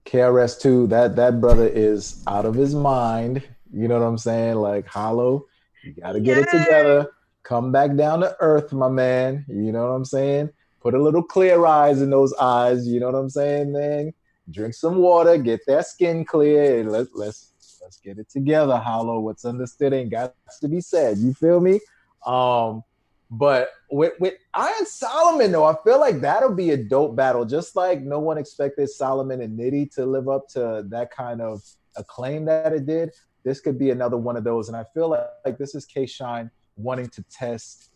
KRS2, 0.08 0.90
that 0.90 1.16
that 1.18 1.42
brother 1.42 1.68
is 1.68 2.24
out 2.28 2.46
of 2.46 2.56
his 2.56 2.74
mind. 2.74 3.44
You 3.74 3.88
know 3.88 4.00
what 4.00 4.06
I'm 4.06 4.18
saying? 4.18 4.56
Like 4.56 4.88
hollow, 4.88 5.46
you 5.84 5.94
gotta 5.94 6.20
get 6.20 6.38
it 6.38 6.50
together. 6.50 7.12
Come 7.44 7.72
back 7.72 7.96
down 7.96 8.22
to 8.22 8.36
earth, 8.40 8.72
my 8.72 8.90
man. 8.90 9.46
You 9.48 9.72
know 9.72 9.84
what 9.84 9.94
I'm 9.94 10.06
saying? 10.06 10.50
Put 10.82 10.94
a 10.94 11.02
little 11.02 11.24
clear 11.24 11.66
eyes 11.66 12.02
in 12.02 12.10
those 12.10 12.34
eyes. 12.36 12.88
You 12.88 13.00
know 13.00 13.08
what 13.08 13.18
I'm 13.18 13.30
saying, 13.30 13.74
man? 13.74 14.14
Drink 14.50 14.74
some 14.74 14.98
water, 14.98 15.38
get 15.38 15.62
that 15.68 15.86
skin 15.86 16.24
clear. 16.24 16.84
Let, 16.90 17.08
let's 17.14 17.52
let's 17.82 17.98
get 17.98 18.18
it 18.18 18.30
together, 18.30 18.78
hollow. 18.78 19.20
What's 19.20 19.44
understood 19.44 19.94
ain't 19.94 20.12
got 20.12 20.34
to 20.62 20.68
be 20.70 20.80
said. 20.80 21.18
You 21.18 21.34
feel 21.34 21.60
me? 21.60 21.82
Um, 22.26 22.84
but 23.30 23.70
with, 23.92 24.14
with 24.20 24.36
Iron 24.54 24.86
Solomon, 24.86 25.52
though, 25.52 25.66
I 25.66 25.76
feel 25.84 26.00
like 26.00 26.22
that'll 26.22 26.56
be 26.56 26.72
a 26.72 26.78
dope 26.78 27.16
battle. 27.16 27.46
Just 27.46 27.76
like 27.76 28.02
no 28.02 28.20
one 28.20 28.38
expected 28.38 28.90
Solomon 28.90 29.42
and 29.42 29.58
Nitty 29.60 29.94
to 29.96 30.06
live 30.06 30.30
up 30.30 30.48
to 30.50 30.86
that 30.90 31.12
kind 31.12 31.42
of 31.42 31.62
acclaim 31.98 32.46
that 32.46 32.74
it 32.74 32.86
did. 32.86 33.12
This 33.44 33.60
could 33.60 33.78
be 33.78 33.90
another 33.90 34.18
one 34.18 34.38
of 34.38 34.44
those. 34.44 34.68
And 34.68 34.78
I 34.78 34.86
feel 34.94 35.10
like, 35.10 35.28
like 35.46 35.58
this 35.58 35.76
is 35.76 35.86
K 35.86 36.06
Shine 36.06 36.50
wanting 36.78 37.10
to 37.10 37.24
test 37.24 37.92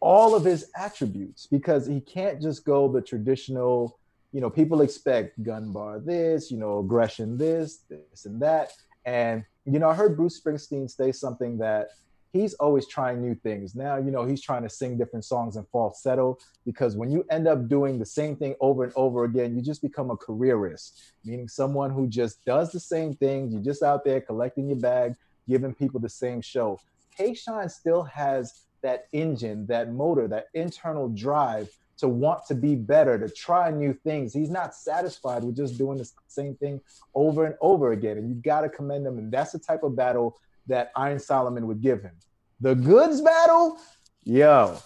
all 0.00 0.34
of 0.34 0.44
his 0.44 0.70
attributes 0.76 1.46
because 1.46 1.86
he 1.86 2.00
can't 2.00 2.40
just 2.40 2.64
go 2.64 2.90
the 2.90 3.00
traditional, 3.00 3.98
you 4.32 4.40
know, 4.40 4.50
people 4.50 4.80
expect 4.80 5.42
gun 5.42 5.72
bar 5.72 6.00
this, 6.00 6.50
you 6.50 6.56
know, 6.56 6.78
aggression 6.78 7.36
this, 7.36 7.84
this 7.88 8.24
and 8.24 8.40
that. 8.40 8.72
And, 9.04 9.44
you 9.64 9.78
know, 9.78 9.88
I 9.88 9.94
heard 9.94 10.16
Bruce 10.16 10.40
Springsteen 10.40 10.90
say 10.90 11.12
something 11.12 11.58
that 11.58 11.90
he's 12.32 12.54
always 12.54 12.86
trying 12.86 13.20
new 13.20 13.34
things. 13.34 13.74
Now, 13.74 13.98
you 13.98 14.10
know, 14.10 14.24
he's 14.24 14.40
trying 14.40 14.62
to 14.62 14.68
sing 14.68 14.96
different 14.96 15.24
songs 15.24 15.56
in 15.56 15.64
falsetto 15.64 16.38
because 16.64 16.96
when 16.96 17.10
you 17.10 17.24
end 17.30 17.46
up 17.46 17.68
doing 17.68 17.98
the 17.98 18.06
same 18.06 18.36
thing 18.36 18.54
over 18.60 18.84
and 18.84 18.92
over 18.96 19.24
again, 19.24 19.54
you 19.54 19.62
just 19.62 19.82
become 19.82 20.10
a 20.10 20.16
careerist, 20.16 21.12
meaning 21.24 21.48
someone 21.48 21.90
who 21.90 22.06
just 22.06 22.44
does 22.44 22.72
the 22.72 22.80
same 22.80 23.14
things. 23.14 23.52
You're 23.52 23.62
just 23.62 23.82
out 23.82 24.04
there 24.04 24.20
collecting 24.20 24.68
your 24.68 24.78
bag, 24.78 25.14
giving 25.48 25.74
people 25.74 26.00
the 26.00 26.08
same 26.08 26.40
show. 26.40 26.80
K 27.16 27.34
Shine 27.34 27.68
still 27.68 28.02
has 28.04 28.62
that 28.80 29.06
engine, 29.12 29.66
that 29.66 29.92
motor, 29.92 30.26
that 30.28 30.46
internal 30.54 31.08
drive 31.08 31.70
to 31.98 32.08
want 32.08 32.44
to 32.46 32.54
be 32.54 32.74
better, 32.74 33.18
to 33.18 33.28
try 33.28 33.70
new 33.70 33.92
things. 33.92 34.32
He's 34.32 34.50
not 34.50 34.74
satisfied 34.74 35.44
with 35.44 35.56
just 35.56 35.78
doing 35.78 35.98
the 35.98 36.10
same 36.26 36.56
thing 36.56 36.80
over 37.14 37.44
and 37.44 37.54
over 37.60 37.92
again. 37.92 38.16
And 38.18 38.28
you 38.28 38.34
got 38.34 38.62
to 38.62 38.68
commend 38.68 39.06
him. 39.06 39.18
And 39.18 39.30
that's 39.30 39.52
the 39.52 39.58
type 39.58 39.82
of 39.84 39.94
battle 39.94 40.36
that 40.66 40.92
Iron 40.96 41.18
Solomon 41.18 41.66
would 41.66 41.80
give 41.80 42.02
him. 42.02 42.12
The 42.60 42.74
Goodz 42.74 43.20
battle, 43.20 43.78
yo, 44.24 44.78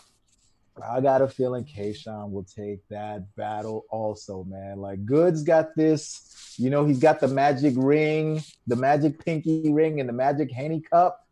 I 0.82 1.00
got 1.00 1.22
a 1.22 1.28
feeling 1.28 1.64
K 1.64 1.92
Shine 1.92 2.30
will 2.30 2.44
take 2.44 2.86
that 2.88 3.34
battle 3.36 3.84
also, 3.90 4.44
man. 4.44 4.78
Like 4.78 5.04
Goodz 5.04 5.42
got 5.42 5.74
this, 5.74 6.54
you 6.58 6.70
know, 6.70 6.84
he's 6.84 6.98
got 6.98 7.20
the 7.20 7.28
magic 7.28 7.74
ring, 7.76 8.42
the 8.66 8.76
magic 8.76 9.24
pinky 9.24 9.72
ring, 9.72 10.00
and 10.00 10.08
the 10.08 10.12
magic 10.12 10.50
handy 10.50 10.80
cup. 10.80 11.26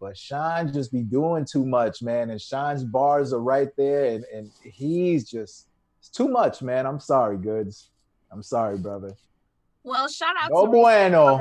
But 0.00 0.16
Shine 0.16 0.72
just 0.72 0.92
be 0.92 1.02
doing 1.02 1.44
too 1.44 1.64
much, 1.64 2.02
man. 2.02 2.30
And 2.30 2.40
Shine's 2.40 2.84
bars 2.84 3.32
are 3.32 3.40
right 3.40 3.70
there, 3.76 4.06
and, 4.06 4.24
and 4.32 4.50
he's 4.62 5.28
just 5.28 5.68
it's 5.98 6.08
too 6.08 6.28
much, 6.28 6.62
man. 6.62 6.86
I'm 6.86 7.00
sorry, 7.00 7.36
Goodz. 7.36 7.90
I'm 8.30 8.42
sorry, 8.42 8.78
brother. 8.78 9.14
Well, 9.82 10.08
shout 10.08 10.34
out 10.40 10.50
No 10.50 10.66
to 10.66 10.72
bueno. 10.72 11.40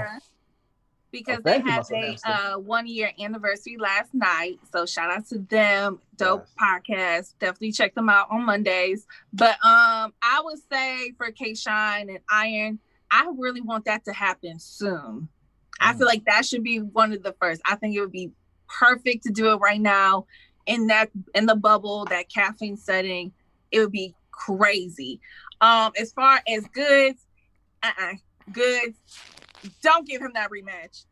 Because 1.20 1.38
Oh, 1.40 1.42
they 1.44 1.60
had 1.60 1.84
a 1.94 2.18
uh, 2.26 2.58
one 2.60 2.88
year 2.88 3.12
anniversary 3.20 3.78
last 3.78 4.14
night. 4.14 4.60
So 4.72 4.86
shout 4.86 5.10
out 5.12 5.26
to 5.28 5.40
them. 5.40 6.00
Dope 6.18 6.46
podcast. 6.60 7.34
Definitely 7.40 7.72
check 7.72 7.96
them 7.96 8.10
out 8.10 8.28
on 8.30 8.46
Mondays. 8.46 9.08
But 9.32 9.52
um, 9.64 10.14
I 10.22 10.42
would 10.44 10.60
say 10.72 11.12
for 11.18 11.32
K 11.32 11.54
Shine 11.56 12.10
and 12.10 12.20
Iron, 12.30 12.80
I 13.10 13.30
really 13.38 13.62
want 13.62 13.86
that 13.86 14.04
to 14.06 14.14
happen 14.14 14.60
soon. 14.60 15.30
I 15.80 15.94
Mm. 15.94 15.98
feel 16.00 16.08
like 16.08 16.26
that 16.26 16.46
should 16.46 16.64
be 16.64 16.80
one 16.80 17.14
of 17.14 17.24
the 17.24 17.34
first. 17.42 17.62
I 17.66 17.76
think 17.76 17.96
it 17.96 18.02
would 18.02 18.12
be 18.12 18.32
perfect 18.68 19.24
to 19.24 19.32
do 19.32 19.52
it 19.52 19.58
right 19.58 19.80
now 19.82 20.26
in 20.66 20.88
that 20.88 21.10
in 21.34 21.46
the 21.46 21.56
bubble, 21.56 22.06
that 22.06 22.30
caffeine 22.30 22.78
setting. 22.78 23.32
It 23.72 23.80
would 23.80 23.92
be 23.92 24.16
crazy. 24.32 25.20
Um, 25.62 25.92
as 26.00 26.12
far 26.14 26.42
as 26.48 26.66
Goodz, 26.68 27.26
uh-uh, 27.84 28.14
Goodz. 28.52 28.98
Don't 29.82 30.08
give 30.08 30.22
him 30.22 30.32
that 30.34 30.50
rematch. 30.50 31.06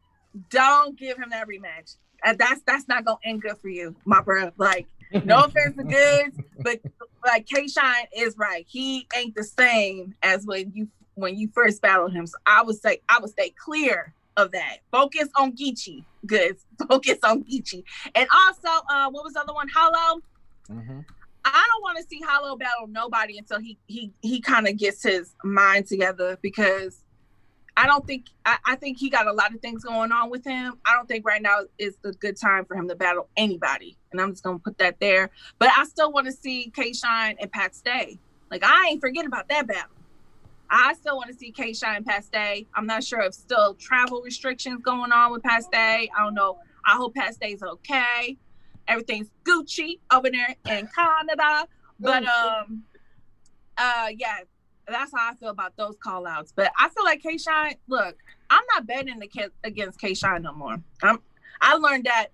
Don't 0.50 0.98
give 0.98 1.18
him 1.18 1.30
that 1.32 1.48
rematch. 1.48 1.96
Uh, 2.26 2.34
that's 2.38 2.62
that's 2.66 2.88
not 2.88 3.06
gonna 3.06 3.18
end 3.24 3.42
good 3.42 3.58
for 3.58 3.70
you, 3.70 3.96
my 4.06 4.22
bro. 4.22 4.52
Like, 4.58 4.88
no 5.26 5.40
offense 5.44 5.76
to 5.78 5.84
Goodz, 5.84 6.38
but 6.60 6.80
like 7.26 7.46
K 7.48 7.68
Shine 7.68 8.06
is 8.16 8.38
right. 8.38 8.66
He 8.68 9.08
ain't 9.16 9.36
the 9.36 9.44
same 9.44 10.16
as 10.24 10.46
when 10.46 10.72
you 10.74 10.88
when 11.16 11.38
you 11.38 11.50
first 11.54 11.82
battled 11.82 12.14
him. 12.14 12.26
So 12.26 12.38
I 12.46 12.64
would 12.64 12.80
say 12.80 13.02
I 13.10 13.20
would 13.20 13.30
stay 13.32 13.52
clear 13.52 14.14
of 14.38 14.52
that. 14.52 14.78
Focus 14.92 15.30
on 15.36 15.54
Geechee. 15.56 16.04
Goodz. 16.26 16.66
Focus 16.88 17.18
on 17.24 17.44
Geechee. 17.44 17.84
And 18.16 18.28
also, 18.34 18.84
uh, 18.90 19.10
what 19.12 19.24
was 19.24 19.34
the 19.34 19.42
other 19.42 19.54
one? 19.54 19.68
Hollow. 19.74 20.22
Mhm. 20.70 21.06
I 21.46 21.68
don't 21.74 21.82
want 21.82 21.98
to 21.98 22.04
see 22.04 22.22
Hollow 22.26 22.56
battle 22.56 22.88
nobody 22.88 23.38
until 23.38 23.60
he 23.60 23.78
he 23.88 24.14
he 24.22 24.40
kind 24.40 24.68
of 24.68 24.78
gets 24.78 25.04
his 25.04 25.36
mind 25.44 25.88
together 25.88 26.38
because 26.42 27.03
I 27.76 27.88
don't 27.88 28.06
think 28.06 28.28
I, 28.46 28.58
I 28.66 28.76
think 28.76 28.98
he 29.00 29.10
got 29.10 29.28
a 29.28 29.34
lot 29.34 29.54
of 29.54 29.62
things 29.62 29.84
going 29.84 30.12
on 30.12 30.30
with 30.30 30.46
him. 30.46 30.80
I 30.86 30.94
don't 30.94 31.08
think 31.08 31.26
right 31.26 31.42
now 31.42 31.62
is 31.80 31.98
the 32.04 32.14
good 32.14 32.38
time 32.38 32.66
for 32.66 32.76
him 32.76 32.88
to 32.88 32.96
battle 32.96 33.30
anybody, 33.36 33.98
and 34.12 34.22
I'm 34.22 34.32
just 34.32 34.44
gonna 34.44 34.60
put 34.60 34.78
that 34.78 35.00
there. 35.00 35.32
But 35.60 35.70
I 35.76 35.84
still 35.86 36.12
want 36.12 36.28
to 36.28 36.32
see 36.32 36.72
K 36.76 36.94
Shine 36.94 37.36
and 37.40 37.52
Pat 37.52 37.76
Stay. 37.76 38.20
Like 38.52 38.64
I 38.64 38.90
ain't 38.90 39.02
forget 39.02 39.26
about 39.26 39.50
that 39.50 39.68
battle. 39.68 39.90
I 40.70 40.94
still 40.94 41.18
want 41.18 41.30
to 41.30 41.36
see 41.36 41.52
K 41.52 41.74
Shine 41.74 41.98
and 41.98 42.06
Pat 42.06 42.24
Stay. 42.26 42.68
I'm 42.76 42.86
not 42.86 43.04
sure 43.04 43.22
if 43.22 43.34
still 43.34 43.74
travel 43.76 44.22
restrictions 44.22 44.82
going 44.84 45.12
on 45.12 45.32
with 45.32 45.44
Pat 45.44 45.64
Stay. 45.64 46.10
I 46.16 46.24
don't 46.24 46.36
know. 46.36 46.60
I 46.86 46.96
hope 46.96 47.16
Pat 47.16 47.34
Stay's 47.34 47.64
okay. 47.64 48.38
Everything's 48.88 49.30
Gucci 49.46 50.00
over 50.12 50.30
there 50.30 50.56
in 50.68 50.88
Canada. 50.96 51.68
But 52.00 52.24
um 52.26 52.84
uh 53.78 54.10
yeah, 54.16 54.40
that's 54.88 55.12
how 55.16 55.32
I 55.32 55.36
feel 55.36 55.50
about 55.50 55.76
those 55.78 55.96
call 56.02 56.28
outs. 56.28 56.54
But 56.56 56.72
I 56.80 56.90
feel 56.90 57.04
like 57.04 57.22
K 57.22 57.38
Shine, 57.38 57.76
look, 57.88 58.18
I'm 58.50 58.64
not 58.74 58.86
betting 58.86 59.22
against 59.64 60.00
K 60.00 60.14
Shine 60.14 60.42
no 60.44 60.54
more. 60.54 60.78
I'm 61.02 61.20
I 61.62 61.76
learned 61.76 62.06
that 62.06 62.28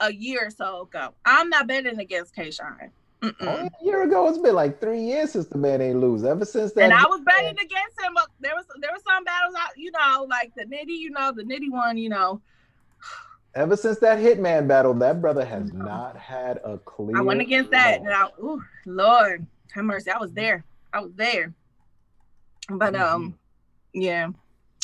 a 0.00 0.12
year 0.12 0.46
or 0.46 0.50
so 0.50 0.82
ago. 0.82 1.14
I'm 1.24 1.48
not 1.48 1.66
betting 1.66 1.98
against 1.98 2.34
K 2.34 2.50
Shine. 2.50 2.90
Oh, 3.40 3.46
a 3.46 3.70
year 3.84 4.02
ago, 4.02 4.28
it's 4.28 4.38
been 4.38 4.54
like 4.54 4.80
three 4.80 5.00
years 5.00 5.30
since 5.30 5.46
the 5.46 5.56
man 5.56 5.80
ain't 5.80 6.00
lose. 6.00 6.24
Ever 6.24 6.44
since 6.44 6.72
that, 6.72 6.82
and 6.82 6.92
I 6.92 7.04
was 7.06 7.20
betting 7.20 7.50
against 7.50 8.00
him. 8.00 8.14
But 8.14 8.28
there 8.40 8.54
was 8.54 8.64
there 8.80 8.90
was 8.92 9.02
some 9.06 9.22
battles 9.22 9.54
out, 9.58 9.70
you 9.76 9.92
know, 9.92 10.26
like 10.28 10.52
the 10.56 10.64
nitty, 10.64 10.98
you 10.98 11.10
know, 11.10 11.30
the 11.30 11.44
nitty 11.44 11.70
one, 11.70 11.96
you 11.96 12.08
know. 12.08 12.40
Ever 13.54 13.76
since 13.76 13.98
that 13.98 14.18
Hitman 14.18 14.66
battle, 14.66 14.94
that 14.94 15.20
brother 15.20 15.44
has 15.44 15.72
not 15.72 16.16
had 16.16 16.58
a 16.64 16.78
clear. 16.78 17.16
I 17.16 17.20
went 17.20 17.40
against 17.40 17.70
that, 17.70 18.00
and 18.00 18.08
I, 18.08 18.28
ooh, 18.40 18.64
Lord, 18.86 19.46
have 19.72 19.84
mercy. 19.84 20.10
I 20.10 20.18
was 20.18 20.32
there. 20.32 20.64
I 20.92 21.00
was 21.00 21.12
there. 21.14 21.52
But 22.68 22.94
mm-hmm. 22.94 23.14
um, 23.14 23.38
yeah, 23.92 24.28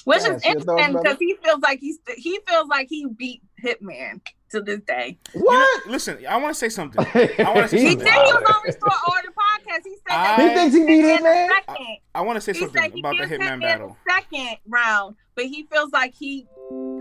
which 0.05 0.22
yeah, 0.22 0.35
is 0.35 0.43
interesting 0.43 0.93
because 0.93 1.18
he 1.18 1.37
feels 1.43 1.61
like 1.61 1.81
he's 1.81 1.99
he 2.16 2.39
feels 2.47 2.68
like 2.68 2.89
he 2.89 3.07
beat 3.07 3.43
Hitman 3.62 4.20
to 4.51 4.61
this 4.61 4.81
day. 4.81 5.18
What? 5.35 5.53
You 5.53 5.59
know, 5.87 5.93
listen, 5.93 6.26
I 6.26 6.37
want 6.37 6.55
to 6.55 6.59
say 6.59 6.68
something. 6.68 7.05
I 7.14 7.53
want 7.55 7.68
to 7.68 7.68
say 7.76 7.81
he 7.81 7.91
something. 7.91 8.07
He 8.07 8.12
said 8.12 8.24
he 8.24 8.33
was 8.33 8.55
on 8.55 8.62
Restore 8.64 8.93
Order 9.09 9.29
podcast. 9.29 9.81
He 9.85 9.97
said 10.09 10.16
that 10.16 10.41
he 10.41 10.55
thinks 10.55 10.74
he 10.74 10.87
beat 10.87 11.05
Hitman. 11.05 11.49
I, 11.68 11.99
I 12.14 12.20
want 12.22 12.37
to 12.37 12.41
say 12.41 12.53
he 12.53 12.61
something 12.61 12.99
about 12.99 13.16
the 13.18 13.24
Hitman, 13.24 13.41
Hitman 13.41 13.61
battle. 13.61 13.97
second 14.09 14.57
round, 14.66 15.16
but 15.35 15.45
he 15.45 15.64
feels 15.70 15.93
like 15.93 16.14
he 16.14 16.47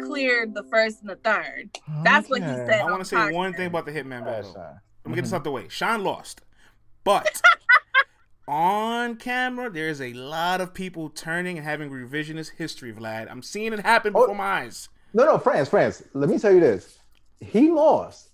cleared 0.05 0.53
the 0.53 0.63
first 0.63 1.01
and 1.01 1.09
the 1.09 1.15
third. 1.15 1.69
That's 2.03 2.30
okay. 2.30 2.41
what 2.41 2.49
he 2.49 2.55
said. 2.55 2.82
I 2.82 2.91
want 2.91 2.99
to 2.99 3.05
say 3.05 3.15
podcast. 3.15 3.34
one 3.34 3.53
thing 3.53 3.67
about 3.67 3.86
the 3.86 3.91
Hitman 3.91 4.25
battle. 4.25 4.53
Let 4.55 5.09
me 5.09 5.15
get 5.15 5.23
this 5.23 5.34
out 5.34 5.43
the 5.43 5.51
way. 5.51 5.67
Sean 5.69 6.03
lost, 6.03 6.41
but. 7.03 7.41
on 8.48 9.16
camera, 9.18 9.70
there's 9.70 10.02
a 10.02 10.14
lot 10.14 10.62
of 10.62 10.74
people 10.74 11.10
turning 11.10 11.58
and 11.58 11.66
having 11.66 11.89
revisionist 11.89 12.52
history, 12.58 12.93
Vlad. 12.93 13.30
I'm 13.30 13.41
seeing 13.41 13.74
it 13.74 13.80
happen 13.80 14.14
oh, 14.16 14.22
before 14.22 14.36
my 14.36 14.62
eyes. 14.62 14.89
No, 15.14 15.26
no, 15.26 15.38
France, 15.38 15.70
France. 15.70 16.04
Let 16.14 16.30
me 16.30 16.39
tell 16.39 16.54
you 16.54 16.60
this 16.60 17.00
he 17.39 17.70
lost. 17.70 18.30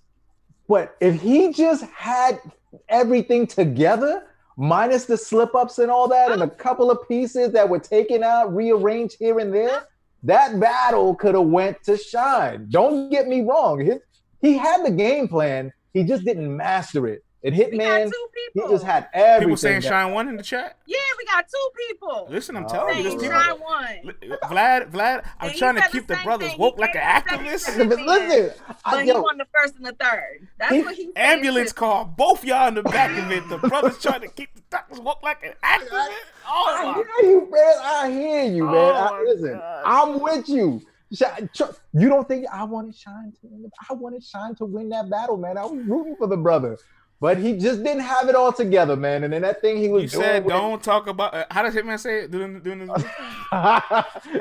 But 0.67 0.95
if 1.01 1.21
he 1.21 1.51
just 1.51 1.83
had 1.85 2.39
everything 2.89 3.47
together, 3.47 4.23
minus 4.55 5.05
the 5.05 5.17
slip 5.17 5.53
ups 5.55 5.79
and 5.79 5.91
all 5.91 6.07
that, 6.07 6.31
and 6.31 6.41
a 6.41 6.49
couple 6.49 6.89
of 6.89 7.07
pieces 7.07 7.51
that 7.51 7.67
were 7.67 7.79
taken 7.79 8.23
out, 8.23 8.55
rearranged 8.55 9.17
here 9.19 9.39
and 9.39 9.53
there, 9.53 9.87
that 10.23 10.59
battle 10.59 11.15
could 11.15 11.35
have 11.35 11.47
went 11.47 11.83
to 11.83 11.97
shine. 11.97 12.67
Don't 12.69 13.09
get 13.09 13.27
me 13.27 13.41
wrong. 13.41 13.81
He, 13.81 13.97
he 14.41 14.57
had 14.57 14.85
the 14.85 14.91
game 14.91 15.27
plan. 15.27 15.73
He 15.93 16.03
just 16.03 16.23
didn't 16.23 16.55
master 16.55 17.07
it. 17.07 17.23
It 17.43 17.53
hit 17.53 17.73
man. 17.73 18.09
He 18.53 18.61
just 18.61 18.85
had 18.85 19.09
everything. 19.13 19.49
People 19.49 19.57
saying 19.57 19.81
Shine 19.81 20.13
one 20.13 20.29
in 20.29 20.37
the 20.37 20.43
chat. 20.43 20.77
Yeah, 20.85 20.97
we 21.17 21.25
got 21.25 21.45
two 21.45 21.69
people. 21.89 22.27
Listen, 22.29 22.55
I'm 22.55 22.63
oh. 22.65 22.69
telling 22.69 22.97
you, 22.99 23.19
this 23.19 23.21
Shine 23.21 23.59
one. 23.59 24.13
Vlad, 24.43 24.91
Vlad, 24.91 25.25
I'm 25.41 25.49
and 25.49 25.57
trying 25.57 25.75
to 25.75 25.81
keep 25.89 26.07
the, 26.07 26.15
the 26.15 26.21
brothers 26.23 26.51
thing. 26.51 26.59
woke 26.59 26.79
like 26.79 26.95
an 26.95 27.01
activist. 27.01 27.77
Listen, 27.77 27.89
but 27.89 27.99
I, 28.85 29.03
he 29.03 29.11
won 29.11 29.37
the 29.37 29.47
first 29.53 29.75
and 29.75 29.85
the 29.85 29.91
third. 29.91 30.47
That's 30.57 30.73
he, 30.73 30.81
what 30.83 30.95
he. 30.95 31.09
Ambulance 31.17 31.73
call. 31.73 32.05
Both 32.05 32.45
y'all 32.45 32.69
in 32.69 32.75
the 32.75 32.83
back 32.83 33.11
of 33.11 33.29
it. 33.29 33.47
The 33.49 33.57
brothers 33.57 34.01
trying 34.01 34.21
to 34.21 34.29
keep 34.29 34.55
the 34.55 34.61
doctors 34.69 35.01
woke 35.01 35.21
like 35.21 35.43
an 35.43 35.53
activist. 35.65 36.13
Oh, 36.47 36.77
I 36.79 36.93
hear 36.93 37.29
you, 37.29 37.49
man. 37.51 37.75
I 37.81 38.11
hear 38.11 38.43
you, 38.53 38.65
man. 38.65 38.75
Oh, 38.75 39.09
I, 39.11 39.21
listen, 39.21 39.57
God. 39.57 39.83
I'm 39.85 40.21
with 40.21 40.47
you. 40.47 40.81
You 41.93 42.09
don't 42.09 42.27
think 42.27 42.45
I 42.51 42.63
wanted 42.63 42.95
Shine 42.95 43.33
to? 43.41 43.71
I 43.89 43.93
wanted 43.93 44.23
Shine 44.23 44.55
to 44.55 44.65
win 44.65 44.89
that 44.89 45.09
battle, 45.09 45.37
man. 45.37 45.57
I 45.57 45.65
was 45.65 45.85
rooting 45.85 46.15
for 46.15 46.27
the 46.27 46.37
brother. 46.37 46.77
But 47.19 47.37
he 47.37 47.57
just 47.57 47.83
didn't 47.83 48.01
have 48.01 48.27
it 48.27 48.35
all 48.35 48.51
together, 48.51 48.97
man. 48.97 49.23
And 49.23 49.31
then 49.31 49.43
that 49.43 49.61
thing 49.61 49.77
he 49.77 49.87
was 49.87 50.03
you 50.03 50.09
said, 50.09 50.45
don't 50.45 50.83
talk 50.83 51.07
about. 51.07 51.33
Uh, 51.33 51.45
how 51.49 51.63
does 51.63 51.73
Hitman 51.73 51.97
say 51.99 52.23
it? 52.23 52.31
Doing, 52.31 52.59
doing 52.59 52.79
this. 52.79 52.89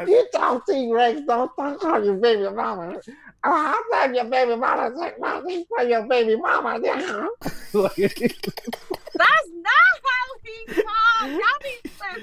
you 0.08 0.26
talk 0.34 0.66
T 0.66 0.92
Rex. 0.92 1.20
Don't 1.26 1.54
talk 1.56 1.80
about 1.80 2.04
your 2.04 2.16
baby 2.16 2.42
mama. 2.42 3.00
Oh, 3.44 3.44
I'll 3.44 3.84
tell 4.00 4.12
your 4.14 4.24
baby 4.24 4.56
mama. 4.56 4.90
Take 5.00 5.20
my 5.20 5.40
for 5.68 5.82
your 5.84 6.02
baby 6.06 6.34
mama. 6.36 6.80
That's 6.82 7.04
not 9.62 9.94
how 10.04 10.26
he 10.42 10.66
talks. 10.74 11.30
Y'all 11.30 11.60
be 11.62 11.74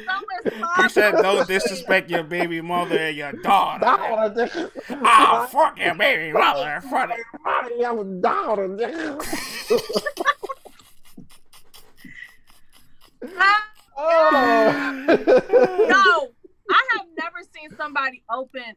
so 0.06 0.14
much 0.62 0.84
He 0.84 0.90
said, 0.90 1.12
don't 1.22 1.48
disrespect 1.48 2.10
your 2.10 2.24
baby 2.24 2.62
mother 2.62 2.98
and 2.98 3.16
your 3.18 3.32
daughter. 3.34 3.86
I'll 5.04 5.48
fuck 5.48 5.78
your 5.80 5.96
baby 5.96 6.34
mother 6.34 6.76
in 6.76 6.82
front 6.90 7.12
of 7.12 7.18
your 7.78 8.04
daughter. 8.22 8.68
Oh. 13.22 15.06
no, 15.08 16.30
I 16.70 16.88
have 16.94 17.06
never 17.18 17.40
seen 17.54 17.76
somebody 17.78 18.24
open. 18.32 18.76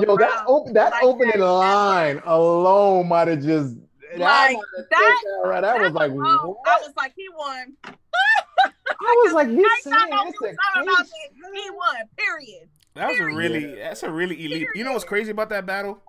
Yo, 0.00 0.16
that 0.16 0.44
op- 0.46 0.72
that 0.74 0.92
like 0.92 1.02
opening 1.02 1.38
that. 1.38 1.44
line 1.46 2.20
alone 2.24 3.08
might 3.08 3.28
have 3.28 3.42
just 3.42 3.76
like 4.16 4.56
that. 4.56 4.86
That, 4.90 5.22
right, 5.44 5.60
that, 5.60 5.78
that 5.78 5.80
was 5.80 5.92
like, 5.92 6.12
what? 6.12 6.56
I 6.66 6.78
was 6.82 6.92
like, 6.96 7.14
he 7.16 7.26
won. 7.34 7.76
I 7.86 9.22
was 9.24 9.32
like, 9.34 9.48
you 9.48 9.68
saying 9.82 9.94
this 9.94 10.56
about 10.76 11.06
He 11.54 11.70
won. 11.70 11.96
Period. 12.16 12.68
That 12.94 13.08
was 13.08 13.16
period. 13.16 13.34
a 13.34 13.36
really. 13.36 13.74
That's 13.76 14.02
a 14.02 14.10
really 14.10 14.34
elite. 14.36 14.50
Period. 14.50 14.68
You 14.74 14.84
know 14.84 14.92
what's 14.92 15.04
crazy 15.04 15.30
about 15.30 15.48
that 15.50 15.64
battle? 15.64 16.02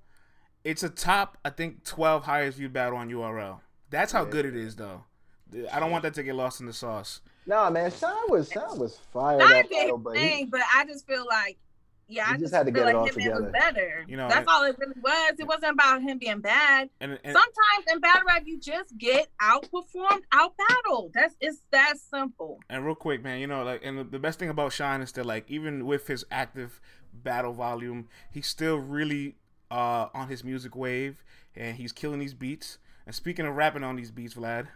It's 0.64 0.84
a 0.84 0.89
top, 0.89 1.38
I 1.45 1.49
think, 1.49 1.86
twelve 1.86 2.24
highest 2.26 2.57
viewed 2.57 2.74
battle 2.74 2.97
on 2.97 3.09
URL. 3.09 3.59
That's 3.89 4.12
how 4.12 4.26
yeah. 4.26 4.32
good 4.32 4.45
it 4.45 4.55
is, 4.55 4.76
though. 4.76 5.05
I 5.72 5.80
don't 5.80 5.91
want 5.91 6.03
that 6.03 6.14
to 6.16 6.24
get 6.24 6.36
lost 6.36 6.59
in 6.59 6.66
the 6.66 6.74
sauce. 6.74 7.22
Nah, 7.46 7.70
man, 7.70 7.92
Sean 7.92 8.30
was 8.30 8.50
Sean 8.50 8.80
was 8.80 8.98
fired. 9.12 9.42
That 9.42 9.70
battle, 9.70 9.98
but, 9.98 10.14
thing, 10.14 10.50
but 10.50 10.62
I 10.76 10.86
just 10.86 11.08
feel 11.08 11.26
like, 11.28 11.58
yeah, 12.08 12.26
I 12.28 12.32
just, 12.32 12.42
just 12.42 12.54
had 12.54 12.66
to 12.66 12.72
get 12.72 12.86
like 12.86 12.94
it 12.94 12.98
all 12.98 13.08
together. 13.08 13.44
was 13.44 13.52
better. 13.52 14.06
You 14.08 14.18
know, 14.18 14.28
that's 14.28 14.39
and, 14.39 14.48
all 14.50 14.64
it 14.64 14.78
really 14.78 15.00
was. 15.02 15.34
It 15.39 15.48
wasn't 15.48 15.74
about 15.74 16.02
him 16.02 16.18
being 16.18 16.42
bad. 16.42 16.89
And, 17.00 17.14
and, 17.24 17.34
Sometimes 17.34 17.92
in 17.92 18.00
battle 18.00 18.24
rap, 18.28 18.44
you 18.46 18.60
just 18.60 18.96
get 18.98 19.30
outperformed, 19.42 20.22
out 20.32 20.54
battled. 20.58 21.14
That's 21.14 21.36
it's 21.39 21.62
that 21.72 21.96
simple. 21.98 22.60
And 22.70 22.86
real 22.86 22.96
quick, 22.96 23.24
man, 23.24 23.39
you 23.39 23.48
know, 23.48 23.64
like, 23.64 23.82
and 23.84 24.12
the 24.12 24.20
best 24.20 24.39
thing 24.39 24.50
about 24.50 24.74
Shine 24.74 25.02
is 25.02 25.12
that, 25.14 25.26
like, 25.26 25.50
even 25.50 25.86
with 25.86 26.08
his 26.08 26.26
active 26.30 26.80
battle 27.14 27.54
volume, 27.54 28.08
he's 28.32 28.48
still 28.48 28.78
really 28.78 29.36
uh 29.70 30.08
on 30.14 30.28
his 30.28 30.44
music 30.44 30.76
wave, 30.76 31.24
and 31.56 31.78
he's 31.78 31.92
killing 31.92 32.20
these 32.20 32.34
beats. 32.34 32.78
And 33.06 33.16
speaking 33.16 33.46
of 33.46 33.56
rapping 33.56 33.84
on 33.84 33.96
these 33.96 34.12
beats, 34.12 34.36
Vlad, 34.36 34.68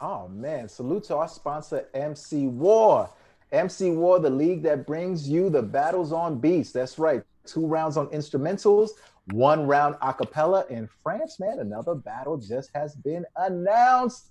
Oh 0.00 0.28
man, 0.28 0.68
salute 0.68 1.04
to 1.04 1.16
our 1.16 1.26
sponsor 1.26 1.88
MC 1.92 2.46
War. 2.46 3.10
MC 3.50 3.90
War, 3.90 4.20
the 4.20 4.30
league 4.30 4.62
that 4.62 4.86
brings 4.86 5.28
you 5.28 5.50
the 5.50 5.62
battles 5.62 6.12
on 6.12 6.38
beats. 6.38 6.70
That's 6.70 7.00
right. 7.00 7.22
Two 7.44 7.66
rounds 7.66 7.96
on 7.96 8.06
instrumentals, 8.08 8.90
one 9.32 9.66
round 9.66 9.96
a 10.00 10.14
cappella. 10.14 10.66
In 10.70 10.88
France, 11.02 11.40
man, 11.40 11.58
another 11.58 11.96
battle 11.96 12.36
just 12.36 12.70
has 12.74 12.94
been 12.94 13.24
announced. 13.36 14.30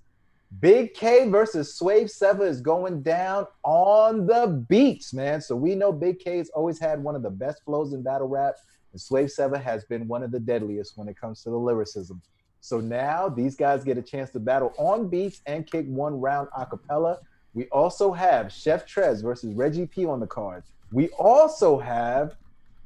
Big 0.62 0.94
K 0.94 1.28
versus 1.28 1.76
Swave 1.76 2.08
Sevah 2.08 2.48
is 2.48 2.62
going 2.62 3.02
down 3.02 3.46
on 3.64 4.26
the 4.26 4.64
beats, 4.70 5.14
man. 5.14 5.42
So 5.42 5.58
we 5.58 5.76
know 5.76 5.92
Big 5.92 6.20
K 6.20 6.38
has 6.38 6.50
always 6.52 6.80
had 6.80 7.04
one 7.04 7.16
of 7.16 7.24
the 7.24 7.30
best 7.30 7.66
flows 7.66 7.92
in 7.92 8.04
battle 8.04 8.30
rap, 8.30 8.56
and 8.94 9.02
Swave 9.02 9.30
Sevah 9.36 9.62
has 9.62 9.84
been 9.84 10.08
one 10.08 10.24
of 10.24 10.32
the 10.32 10.40
deadliest 10.40 10.98
when 10.98 11.10
it 11.10 11.20
comes 11.20 11.44
to 11.44 11.50
the 11.50 11.58
lyricism. 11.58 12.22
So 12.68 12.82
now 12.82 13.30
these 13.30 13.56
guys 13.56 13.86
get 13.86 13.98
a 13.98 14.02
chance 14.02 14.30
to 14.32 14.42
battle 14.42 14.74
on 14.78 15.08
beats 15.08 15.40
and 15.46 15.66
kick 15.66 15.86
one 15.88 16.20
round 16.20 16.50
a 16.54 16.66
cappella. 16.66 17.20
We 17.54 17.68
also 17.70 18.12
have 18.12 18.52
Chef 18.52 18.86
Trez 18.86 19.24
versus 19.24 19.54
Reggie 19.54 19.86
P 19.86 20.06
on 20.06 20.20
the 20.20 20.28
card. 20.28 20.64
We 20.92 21.08
also 21.12 21.80
have 21.80 22.36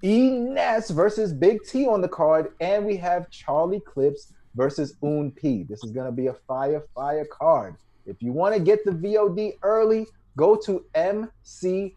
E 0.04 0.30
Ness 0.30 0.92
versus 0.92 1.34
Big 1.34 1.64
T 1.64 1.88
on 1.88 2.00
the 2.00 2.08
card, 2.08 2.54
and 2.60 2.86
we 2.86 2.96
have 2.98 3.32
Charlie 3.32 3.80
Clips 3.80 4.32
versus 4.54 4.94
Un 5.02 5.32
P. 5.32 5.64
This 5.64 5.84
is 5.84 5.90
gonna 5.90 6.12
be 6.12 6.28
a 6.28 6.34
fire, 6.48 6.84
fire 6.94 7.26
card. 7.26 7.76
If 8.06 8.22
you 8.22 8.32
want 8.32 8.54
to 8.54 8.62
get 8.62 8.86
the 8.86 8.92
VOD 8.92 9.58
early, 9.64 10.06
go 10.38 10.56
to 10.58 10.86
mcwar.com 10.94 11.96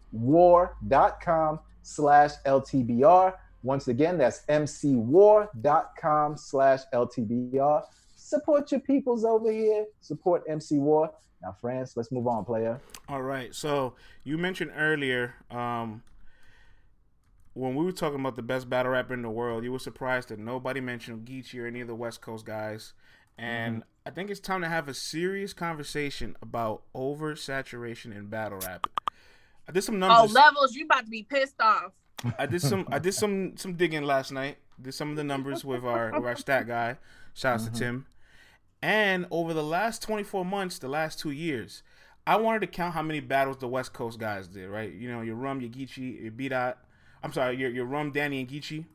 slash 1.83 2.31
LTBR. 2.47 3.33
Once 3.65 3.87
again, 3.87 4.15
that's 4.15 4.45
mcwar.com 4.47 6.37
slash 6.37 6.81
LTBR. 6.93 7.83
support 8.15 8.71
your 8.71 8.79
peoples 8.81 9.25
over 9.25 9.51
here. 9.51 9.85
Support 10.01 10.43
MC 10.47 10.77
War. 10.77 11.11
Now, 11.41 11.55
France, 11.59 11.97
let's 11.97 12.11
move 12.11 12.27
on, 12.27 12.45
player. 12.45 12.79
All 13.09 13.23
right. 13.23 13.55
So 13.55 13.95
you 14.23 14.37
mentioned 14.37 14.71
earlier 14.77 15.33
um, 15.49 16.03
when 17.55 17.73
we 17.73 17.83
were 17.83 17.91
talking 17.91 18.19
about 18.19 18.35
the 18.35 18.43
best 18.43 18.69
battle 18.69 18.91
rapper 18.91 19.15
in 19.15 19.23
the 19.23 19.31
world, 19.31 19.63
you 19.63 19.71
were 19.71 19.79
surprised 19.79 20.29
that 20.29 20.37
nobody 20.37 20.79
mentioned 20.79 21.25
Geechee 21.25 21.59
or 21.59 21.65
any 21.65 21.81
of 21.81 21.87
the 21.87 21.95
West 21.95 22.21
Coast 22.21 22.45
guys. 22.45 22.93
And 23.35 23.77
mm-hmm. 23.77 23.89
I 24.05 24.11
think 24.11 24.29
it's 24.29 24.39
time 24.39 24.61
to 24.61 24.69
have 24.69 24.87
a 24.87 24.93
serious 24.93 25.53
conversation 25.53 26.35
about 26.39 26.83
oversaturation 26.95 28.15
in 28.15 28.27
battle 28.27 28.59
rap. 28.59 28.85
I 29.67 29.71
did 29.71 29.83
some 29.83 29.97
numbers. 29.97 30.29
Oh, 30.29 30.33
levels, 30.33 30.75
you 30.75 30.85
about 30.85 31.05
to 31.05 31.09
be 31.09 31.23
pissed 31.23 31.59
off. 31.59 31.93
I 32.37 32.45
did 32.45 32.61
some 32.61 32.87
I 32.91 32.99
did 32.99 33.13
some 33.13 33.57
some 33.57 33.73
digging 33.73 34.03
last 34.03 34.31
night. 34.31 34.57
Did 34.81 34.93
some 34.93 35.09
of 35.09 35.15
the 35.15 35.23
numbers 35.23 35.63
with 35.63 35.83
our 35.83 36.11
with 36.13 36.25
our 36.25 36.35
stat 36.35 36.67
guy. 36.67 36.97
Shouts 37.33 37.63
mm-hmm. 37.63 37.73
to 37.73 37.79
Tim. 37.79 38.05
And 38.81 39.25
over 39.31 39.53
the 39.53 39.63
last 39.63 40.03
24 40.03 40.45
months, 40.45 40.77
the 40.77 40.87
last 40.87 41.19
two 41.19 41.31
years, 41.31 41.81
I 42.27 42.35
wanted 42.35 42.59
to 42.59 42.67
count 42.67 42.93
how 42.93 43.01
many 43.01 43.19
battles 43.19 43.57
the 43.57 43.67
West 43.67 43.93
Coast 43.93 44.19
guys 44.19 44.47
did, 44.47 44.69
right? 44.69 44.93
You 44.93 45.09
know, 45.11 45.21
your 45.21 45.35
Rum, 45.35 45.59
your 45.59 45.71
Geechee, 45.71 46.21
your 46.21 46.31
B-Dot. 46.31 46.77
I'm 47.23 47.33
sorry, 47.33 47.57
your, 47.57 47.71
your 47.71 47.85
Rum, 47.85 48.11
Danny, 48.11 48.39
and 48.39 48.47
Geechee. 48.47 48.85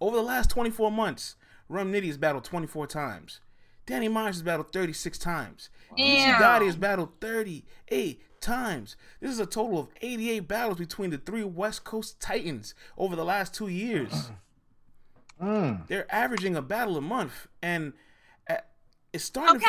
Over 0.00 0.16
the 0.16 0.22
last 0.22 0.50
24 0.50 0.92
months, 0.92 1.34
Rum 1.68 1.92
Nitty 1.92 2.06
has 2.06 2.16
battled 2.16 2.44
24 2.44 2.86
times. 2.86 3.40
Danny 3.86 4.08
Myers 4.08 4.36
has 4.36 4.42
battled 4.42 4.72
36 4.72 5.18
times. 5.18 5.70
Geechee 5.98 6.34
Gotti 6.34 6.66
has 6.66 6.76
battled 6.76 7.20
38 7.20 8.22
times. 8.40 8.96
This 9.20 9.30
is 9.30 9.40
a 9.40 9.46
total 9.46 9.78
of 9.78 9.88
88 10.00 10.40
battles 10.40 10.78
between 10.78 11.10
the 11.10 11.18
three 11.18 11.44
West 11.44 11.84
Coast 11.84 12.20
Titans 12.20 12.74
over 12.98 13.16
the 13.16 13.24
last 13.24 13.54
two 13.54 13.68
years. 13.68 14.30
Mm. 15.40 15.88
They're 15.88 16.06
averaging 16.14 16.54
a 16.54 16.62
battle 16.62 16.96
a 16.96 17.00
month, 17.00 17.48
and 17.60 17.94
uh, 18.48 18.58
it's 19.12 19.24
starting. 19.24 19.56
Okay. 19.56 19.66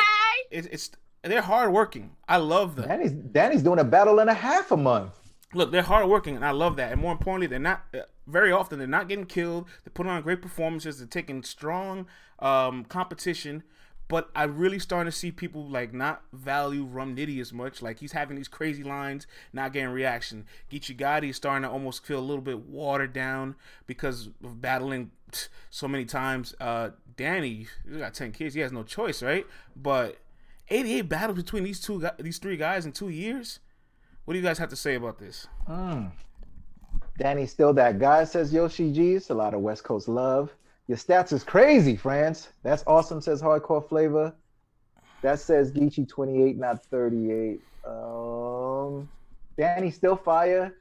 To, 0.52 0.58
it, 0.58 0.68
it's 0.70 0.90
they're 1.22 1.42
hardworking. 1.42 2.12
I 2.28 2.36
love 2.36 2.76
them. 2.76 2.86
Danny's 2.86 3.10
Danny's 3.10 3.62
doing 3.62 3.80
a 3.80 3.84
battle 3.84 4.20
and 4.20 4.30
a 4.30 4.34
half 4.34 4.70
a 4.70 4.76
month. 4.76 5.18
Look, 5.52 5.72
they're 5.72 5.82
hardworking, 5.82 6.36
and 6.36 6.44
I 6.44 6.52
love 6.52 6.76
that. 6.76 6.92
And 6.92 7.00
more 7.00 7.10
importantly, 7.10 7.48
they're 7.48 7.58
not 7.58 7.82
uh, 7.92 8.02
very 8.26 8.52
often 8.52 8.78
they're 8.78 8.86
not 8.86 9.08
getting 9.08 9.26
killed. 9.26 9.66
They're 9.84 9.92
putting 9.92 10.12
on 10.12 10.22
great 10.22 10.42
performances. 10.42 10.98
They're 10.98 11.06
taking 11.06 11.42
strong 11.42 12.06
um, 12.38 12.84
competition. 12.84 13.62
But 14.14 14.30
I'm 14.36 14.56
really 14.56 14.78
starting 14.78 15.10
to 15.10 15.18
see 15.18 15.32
people 15.32 15.68
like 15.68 15.92
not 15.92 16.22
value 16.32 16.84
Rum 16.84 17.16
Nitty 17.16 17.40
as 17.40 17.52
much. 17.52 17.82
Like 17.82 17.98
he's 17.98 18.12
having 18.12 18.36
these 18.36 18.46
crazy 18.46 18.84
lines, 18.84 19.26
not 19.52 19.72
getting 19.72 19.88
reaction. 19.88 20.46
Geechee 20.70 20.96
Gotti 20.96 21.30
is 21.30 21.36
starting 21.36 21.64
to 21.64 21.68
almost 21.68 22.06
feel 22.06 22.20
a 22.20 22.22
little 22.22 22.40
bit 22.40 22.60
watered 22.60 23.12
down 23.12 23.56
because 23.88 24.28
of 24.44 24.62
battling 24.62 25.10
so 25.70 25.88
many 25.88 26.04
times. 26.04 26.54
Uh, 26.60 26.90
Danny, 27.16 27.66
he 27.90 27.98
got 27.98 28.14
ten 28.14 28.30
kids. 28.30 28.54
He 28.54 28.60
has 28.60 28.70
no 28.70 28.84
choice, 28.84 29.20
right? 29.20 29.48
But 29.74 30.18
88 30.68 31.08
battles 31.08 31.36
between 31.36 31.64
these 31.64 31.80
two, 31.80 32.08
these 32.20 32.38
three 32.38 32.56
guys 32.56 32.86
in 32.86 32.92
two 32.92 33.08
years. 33.08 33.58
What 34.26 34.34
do 34.34 34.38
you 34.38 34.44
guys 34.44 34.58
have 34.58 34.70
to 34.70 34.76
say 34.76 34.94
about 34.94 35.18
this? 35.18 35.48
Mm. 35.68 36.12
Danny's 37.18 37.50
still 37.50 37.72
that 37.72 37.98
guy, 37.98 38.22
says 38.22 38.52
Yoshi 38.52 38.92
G. 38.92 39.14
It's 39.14 39.30
a 39.30 39.34
lot 39.34 39.54
of 39.54 39.60
West 39.60 39.82
Coast 39.82 40.06
love. 40.06 40.54
Your 40.86 40.98
stats 40.98 41.32
is 41.32 41.42
crazy, 41.44 41.96
France. 41.96 42.48
That's 42.62 42.84
awesome, 42.86 43.20
says 43.20 43.40
Hardcore 43.40 43.86
Flavor. 43.88 44.34
That 45.22 45.40
says 45.40 45.72
Geechee 45.72 46.08
28, 46.08 46.58
not 46.58 46.84
38. 46.86 47.60
Um, 47.86 49.08
Danny 49.56 49.90
still 49.90 50.16
fire. 50.16 50.74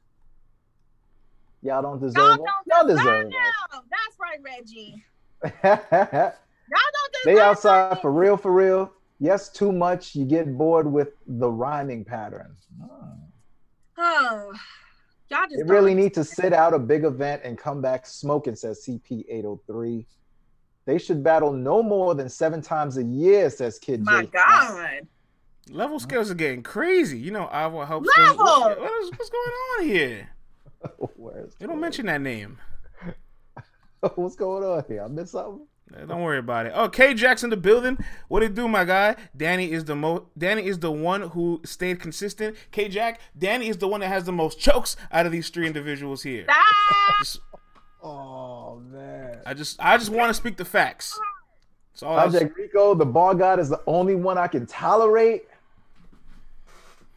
Y'all 1.61 1.81
don't 1.81 2.01
deserve 2.01 2.17
Y'all 2.17 2.37
don't 2.37 2.49
Y'all 2.67 2.87
deserve, 2.87 3.31
deserve 3.31 3.83
That's 3.89 4.19
right, 4.19 4.39
Reggie. 4.43 5.03
Y'all 5.43 5.59
don't 5.63 7.13
deserve 7.13 7.25
They 7.25 7.39
outside 7.39 8.01
for 8.01 8.11
real, 8.11 8.35
for 8.35 8.51
real. 8.51 8.91
Yes, 9.19 9.47
too 9.47 9.71
much. 9.71 10.15
You 10.15 10.25
get 10.25 10.57
bored 10.57 10.91
with 10.91 11.13
the 11.25 11.49
rhyming 11.49 12.03
pattern. 12.03 12.57
Oh, 13.97 14.51
y'all 15.33 15.47
just 15.49 15.57
they 15.57 15.71
really 15.71 15.93
need 15.93 16.13
to 16.13 16.23
sit 16.23 16.53
out 16.53 16.73
a 16.73 16.79
big 16.79 17.03
event 17.03 17.41
and 17.43 17.57
come 17.57 17.81
back 17.81 18.05
smoking, 18.05 18.55
says 18.55 18.85
CP803. 18.87 20.05
They 20.85 20.97
should 20.97 21.23
battle 21.23 21.53
no 21.53 21.81
more 21.81 22.13
than 22.13 22.29
seven 22.29 22.61
times 22.61 22.97
a 22.97 23.03
year, 23.03 23.49
says 23.49 23.79
Kid 23.79 24.03
My 24.03 24.23
J. 24.23 24.31
God. 24.33 25.07
Level 25.69 25.99
scales 25.99 26.29
are 26.29 26.35
getting 26.35 26.61
crazy. 26.61 27.17
You 27.17 27.31
know, 27.31 27.45
Iowa 27.45 27.85
helps. 27.85 28.09
Level. 28.17 28.37
What, 28.37 28.79
what 28.79 29.03
is, 29.03 29.11
what's 29.11 29.29
going 29.29 29.51
on 29.79 29.85
here? 29.85 30.29
Where's 31.15 31.53
you 31.59 31.67
don't 31.67 31.79
mention 31.79 32.05
that 32.07 32.21
name. 32.21 32.57
what's 34.15 34.35
going 34.35 34.63
on 34.63 34.83
here? 34.87 35.03
I 35.03 35.07
missed 35.07 35.31
something. 35.31 35.65
Eh, 35.95 36.05
don't 36.05 36.21
worry 36.21 36.39
about 36.39 36.65
it. 36.65 36.73
Oh, 36.75 36.89
K 36.89 37.13
Jackson 37.13 37.49
the 37.49 37.57
building. 37.57 37.97
What 38.27 38.43
it 38.43 38.53
do, 38.55 38.67
my 38.67 38.83
guy? 38.83 39.15
Danny 39.35 39.71
is 39.71 39.85
the 39.85 39.95
most. 39.95 40.23
Danny 40.37 40.65
is 40.65 40.79
the 40.79 40.91
one 40.91 41.21
who 41.21 41.61
stayed 41.65 41.99
consistent. 41.99 42.55
K 42.71 42.87
Jack. 42.89 43.19
Danny 43.37 43.67
is 43.67 43.77
the 43.77 43.87
one 43.87 44.01
that 44.01 44.07
has 44.07 44.23
the 44.23 44.31
most 44.31 44.59
chokes 44.59 44.95
out 45.11 45.25
of 45.25 45.31
these 45.31 45.49
three 45.49 45.67
individuals 45.67 46.23
here. 46.23 46.45
Just, 47.19 47.39
oh 48.01 48.79
man. 48.79 49.39
I 49.45 49.53
just 49.53 49.79
I 49.79 49.97
just 49.97 50.09
want 50.09 50.29
to 50.29 50.33
speak 50.33 50.57
the 50.57 50.65
facts. 50.65 51.17
Project 51.99 52.57
Rico, 52.57 52.95
the 52.95 53.05
bar 53.05 53.35
god 53.35 53.59
is 53.59 53.69
the 53.69 53.81
only 53.85 54.15
one 54.15 54.37
I 54.37 54.47
can 54.47 54.65
tolerate. 54.65 55.43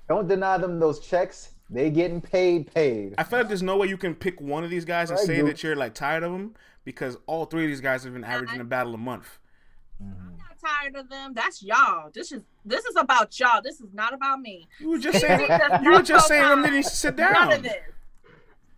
Don't 0.08 0.28
deny 0.28 0.58
them 0.58 0.78
those 0.78 1.00
checks. 1.00 1.50
They 1.68 1.90
getting 1.90 2.20
paid, 2.20 2.72
paid. 2.72 3.14
I 3.18 3.24
feel 3.24 3.40
like 3.40 3.48
there's 3.48 3.62
no 3.62 3.76
way 3.76 3.88
you 3.88 3.96
can 3.96 4.14
pick 4.14 4.40
one 4.40 4.62
of 4.62 4.70
these 4.70 4.84
guys 4.84 5.10
and 5.10 5.18
say 5.18 5.40
that 5.40 5.62
you're 5.62 5.74
like 5.74 5.94
tired 5.94 6.22
of 6.22 6.30
them 6.30 6.54
because 6.87 7.18
all 7.26 7.45
three 7.45 7.64
of 7.64 7.68
these 7.68 7.82
guys 7.82 8.05
have 8.05 8.14
been 8.14 8.24
averaging 8.24 8.61
a 8.61 8.64
battle 8.64 8.95
a 8.95 8.99
month. 8.99 9.39
Mm-hmm. 10.03 10.28
I'm 10.28 10.37
not 10.39 10.57
tired 10.64 10.95
of 10.95 11.11
them. 11.11 11.34
That's 11.34 11.62
y'all. 11.62 12.11
This 12.14 12.32
is 12.32 12.43
this 12.64 12.84
is 12.87 12.97
about 12.97 13.39
y'all. 13.39 13.61
This 13.62 13.80
is 13.80 13.93
not 13.93 14.14
about 14.14 14.41
me. 14.41 14.68
You 14.80 14.91
were 14.91 14.99
just 14.99 15.20
saying 15.20 15.49
you 15.82 15.93
were 15.93 16.03
just 16.03 16.28
saying 16.28 16.51
him 16.51 16.62
needs 16.72 16.89
to 16.89 16.97
sit 16.97 17.16
down. 17.16 17.32
None 17.32 17.53
of 17.55 17.62
this. 17.64 17.74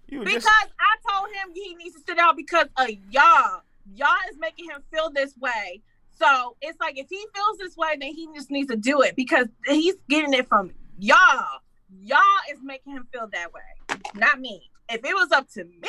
because 0.09 0.33
just... 0.33 0.49
I 0.49 1.13
told 1.13 1.29
him 1.29 1.51
he 1.55 1.75
needs 1.75 1.95
to 1.97 2.03
sit 2.07 2.17
down 2.17 2.35
because 2.35 2.67
of 2.79 2.89
y'all. 3.11 3.61
Y'all 3.95 4.09
is 4.31 4.39
making 4.39 4.71
him 4.71 4.83
feel 4.91 5.11
this 5.11 5.37
way. 5.37 5.83
So 6.19 6.57
it's 6.63 6.81
like 6.81 6.99
if 6.99 7.09
he 7.11 7.25
feels 7.35 7.59
this 7.59 7.77
way, 7.77 7.97
then 8.01 8.15
he 8.15 8.27
just 8.35 8.51
needs 8.51 8.69
to 8.71 8.77
do 8.77 9.03
it 9.03 9.17
because 9.17 9.47
he's 9.67 9.97
getting 10.09 10.33
it 10.33 10.49
from 10.49 10.73
y'all. 10.99 11.61
Y'all 12.01 12.19
is 12.51 12.59
making 12.63 12.95
him 12.95 13.07
feel 13.13 13.29
that 13.33 13.53
way, 13.53 13.99
not 14.15 14.41
me. 14.41 14.71
If 14.91 15.05
it 15.05 15.15
was 15.15 15.31
up 15.33 15.49
to 15.53 15.65
me, 15.65 15.89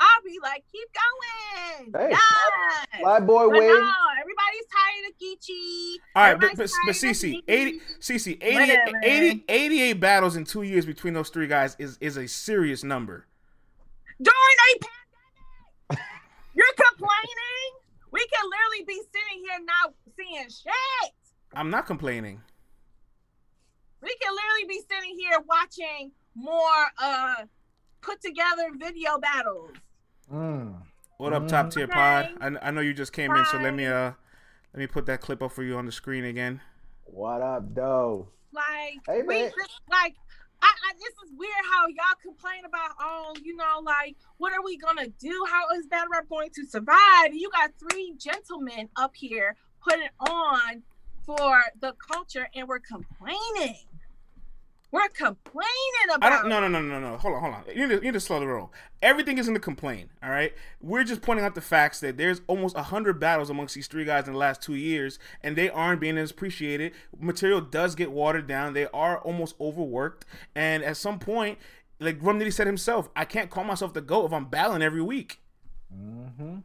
I'll 0.00 0.22
be 0.24 0.38
like, 0.42 0.64
keep 0.70 0.88
going. 0.92 1.92
Hey, 1.92 2.10
yes. 2.10 3.02
my 3.02 3.20
boy 3.20 3.48
Wade. 3.48 3.62
No, 3.62 3.92
everybody's 4.20 4.66
tired 4.70 5.10
of 5.10 5.18
Geechee. 5.18 5.96
All 6.14 6.22
right, 6.22 6.40
but, 6.40 6.50
but, 6.56 6.70
but 6.86 6.94
CC, 6.94 7.42
80, 7.48 7.80
CC 8.00 8.38
80, 8.40 8.76
80, 9.02 9.44
88 9.48 9.92
battles 9.94 10.36
in 10.36 10.44
two 10.44 10.62
years 10.62 10.86
between 10.86 11.14
those 11.14 11.30
three 11.30 11.46
guys 11.46 11.74
is, 11.78 11.98
is 12.00 12.16
a 12.16 12.28
serious 12.28 12.84
number. 12.84 13.26
During 14.20 14.36
a 14.36 14.78
pandemic, 15.90 16.06
you're 16.54 16.66
complaining? 16.76 17.70
We 18.10 18.26
can 18.26 18.44
literally 18.50 18.84
be 18.86 19.02
sitting 19.12 19.44
here 19.44 19.58
not 19.64 19.94
seeing 20.16 20.48
shit. 20.48 21.12
I'm 21.54 21.70
not 21.70 21.86
complaining. 21.86 22.40
We 24.00 24.16
can 24.22 24.32
literally 24.32 24.68
be 24.68 24.80
sitting 24.88 25.18
here 25.18 25.38
watching 25.48 26.12
more 26.34 26.86
uh 27.00 27.34
put 28.00 28.20
together 28.22 28.70
video 28.76 29.18
battles. 29.18 29.72
Mm. 30.32 30.82
What 31.16 31.32
up, 31.32 31.48
top 31.48 31.70
tier 31.70 31.88
pod? 31.88 32.28
I, 32.40 32.50
I 32.62 32.70
know 32.70 32.80
you 32.80 32.94
just 32.94 33.12
came 33.12 33.30
Hi. 33.30 33.40
in, 33.40 33.44
so 33.46 33.58
let 33.58 33.74
me 33.74 33.86
uh 33.86 34.12
let 34.74 34.78
me 34.78 34.86
put 34.86 35.06
that 35.06 35.20
clip 35.20 35.42
up 35.42 35.52
for 35.52 35.62
you 35.62 35.76
on 35.76 35.86
the 35.86 35.92
screen 35.92 36.24
again. 36.24 36.60
What 37.04 37.40
up, 37.40 37.74
though? 37.74 38.28
Like, 38.52 38.98
hey, 39.06 39.22
we, 39.26 39.42
like, 39.90 40.14
I, 40.62 40.66
I, 40.66 40.92
this 40.94 41.14
is 41.24 41.32
weird 41.36 41.50
how 41.70 41.86
y'all 41.86 42.16
complain 42.22 42.64
about, 42.66 42.90
oh, 43.00 43.34
you 43.42 43.56
know, 43.56 43.80
like, 43.82 44.16
what 44.36 44.52
are 44.52 44.62
we 44.62 44.76
gonna 44.76 45.08
do? 45.18 45.44
How 45.50 45.70
is 45.78 45.86
battle 45.86 46.08
rap 46.12 46.28
going 46.28 46.50
to 46.50 46.66
survive? 46.66 47.32
You 47.32 47.50
got 47.50 47.70
three 47.78 48.14
gentlemen 48.18 48.88
up 48.96 49.14
here 49.14 49.56
putting 49.82 50.08
on 50.20 50.82
for 51.24 51.62
the 51.80 51.94
culture, 52.10 52.48
and 52.54 52.68
we're 52.68 52.80
complaining. 52.80 53.76
We're 54.90 55.08
complaining 55.08 55.66
about. 56.14 56.24
I 56.24 56.30
don't. 56.30 56.48
No, 56.48 56.60
no, 56.60 56.68
no, 56.68 56.80
no, 56.80 56.98
no. 56.98 57.16
Hold 57.18 57.34
on, 57.34 57.40
hold 57.42 57.54
on. 57.54 57.64
You 57.74 57.86
need, 57.86 57.88
to, 57.88 57.94
you 57.96 58.10
need 58.10 58.14
to 58.14 58.20
slow 58.20 58.40
the 58.40 58.46
roll. 58.46 58.72
Everything 59.02 59.36
isn't 59.36 59.54
a 59.54 59.60
complaint. 59.60 60.10
All 60.22 60.30
right. 60.30 60.54
We're 60.80 61.04
just 61.04 61.20
pointing 61.20 61.44
out 61.44 61.54
the 61.54 61.60
facts 61.60 62.00
that 62.00 62.16
there's 62.16 62.40
almost 62.46 62.74
hundred 62.76 63.20
battles 63.20 63.50
amongst 63.50 63.74
these 63.74 63.86
three 63.86 64.06
guys 64.06 64.26
in 64.26 64.32
the 64.32 64.38
last 64.38 64.62
two 64.62 64.74
years, 64.74 65.18
and 65.42 65.56
they 65.56 65.68
aren't 65.68 66.00
being 66.00 66.16
as 66.16 66.30
appreciated. 66.30 66.92
Material 67.18 67.60
does 67.60 67.94
get 67.94 68.10
watered 68.10 68.46
down. 68.46 68.72
They 68.72 68.86
are 68.86 69.18
almost 69.18 69.56
overworked, 69.60 70.24
and 70.54 70.82
at 70.82 70.96
some 70.96 71.18
point, 71.18 71.58
like 72.00 72.18
Rum 72.22 72.40
Nitty 72.40 72.52
said 72.52 72.66
himself, 72.66 73.10
I 73.14 73.24
can't 73.24 73.50
call 73.50 73.64
myself 73.64 73.92
the 73.92 74.00
goat 74.00 74.26
if 74.26 74.32
I'm 74.32 74.46
battling 74.46 74.82
every 74.82 75.02
week. 75.02 75.40
Mm-hmm. 75.94 76.58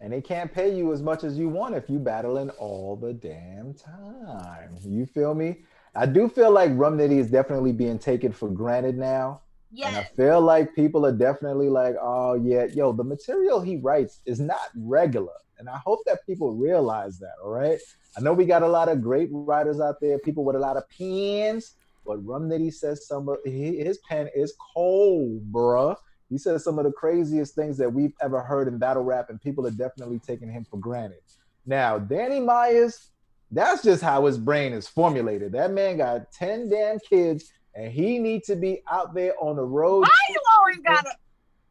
And 0.00 0.12
they 0.12 0.20
can't 0.20 0.52
pay 0.52 0.74
you 0.76 0.92
as 0.92 1.00
much 1.00 1.22
as 1.22 1.38
you 1.38 1.48
want 1.48 1.76
if 1.76 1.88
you 1.88 1.98
battling 2.00 2.50
all 2.50 2.96
the 2.96 3.12
damn 3.12 3.72
time. 3.72 4.76
You 4.84 5.06
feel 5.06 5.32
me? 5.34 5.58
I 5.94 6.06
do 6.06 6.28
feel 6.28 6.50
like 6.50 6.70
Rum 6.74 6.98
Nitty 6.98 7.18
is 7.18 7.30
definitely 7.30 7.72
being 7.72 7.98
taken 7.98 8.32
for 8.32 8.48
granted 8.48 8.96
now 8.96 9.42
And 9.88 9.96
I 9.96 10.04
feel 10.04 10.40
like 10.40 10.74
people 10.74 11.06
are 11.06 11.12
definitely 11.12 11.68
like, 11.70 11.96
oh 12.00 12.34
yeah, 12.34 12.66
yo, 12.74 12.92
the 12.92 13.04
material 13.04 13.60
he 13.60 13.76
writes 13.76 14.20
is 14.26 14.38
not 14.38 14.70
regular. 14.76 15.32
And 15.58 15.68
I 15.68 15.78
hope 15.78 16.00
that 16.06 16.26
people 16.26 16.52
realize 16.54 17.18
that, 17.20 17.34
all 17.42 17.50
right? 17.50 17.78
I 18.16 18.20
know 18.20 18.32
we 18.34 18.44
got 18.44 18.62
a 18.62 18.68
lot 18.68 18.88
of 18.88 19.00
great 19.02 19.28
writers 19.32 19.80
out 19.80 19.96
there, 20.00 20.18
people 20.18 20.44
with 20.44 20.56
a 20.56 20.58
lot 20.58 20.76
of 20.76 20.84
pens, 20.90 21.76
but 22.04 22.24
Rum 22.24 22.48
Nitty 22.50 22.74
says 22.74 23.06
some 23.06 23.28
of 23.28 23.38
his 23.44 23.98
pen 23.98 24.28
is 24.34 24.54
cold, 24.74 25.50
bruh. 25.52 25.96
He 26.28 26.38
says 26.38 26.64
some 26.64 26.78
of 26.78 26.84
the 26.84 26.92
craziest 26.92 27.54
things 27.54 27.78
that 27.78 27.92
we've 27.92 28.14
ever 28.20 28.42
heard 28.42 28.68
in 28.68 28.78
battle 28.78 29.04
rap, 29.04 29.30
and 29.30 29.40
people 29.40 29.66
are 29.66 29.70
definitely 29.70 30.18
taking 30.18 30.50
him 30.50 30.66
for 30.68 30.78
granted. 30.78 31.20
Now, 31.64 31.98
Danny 31.98 32.40
Myers, 32.40 33.11
that's 33.52 33.82
just 33.82 34.02
how 34.02 34.24
his 34.24 34.38
brain 34.38 34.72
is 34.72 34.88
formulated. 34.88 35.52
That 35.52 35.72
man 35.72 35.98
got 35.98 36.32
10 36.32 36.70
damn 36.70 36.98
kids, 36.98 37.52
and 37.74 37.92
he 37.92 38.18
needs 38.18 38.46
to 38.46 38.56
be 38.56 38.82
out 38.90 39.14
there 39.14 39.34
on 39.40 39.56
the 39.56 39.64
road. 39.64 40.00
Why 40.00 40.18
you 40.30 40.40
always 40.58 40.78
gotta? 40.78 41.10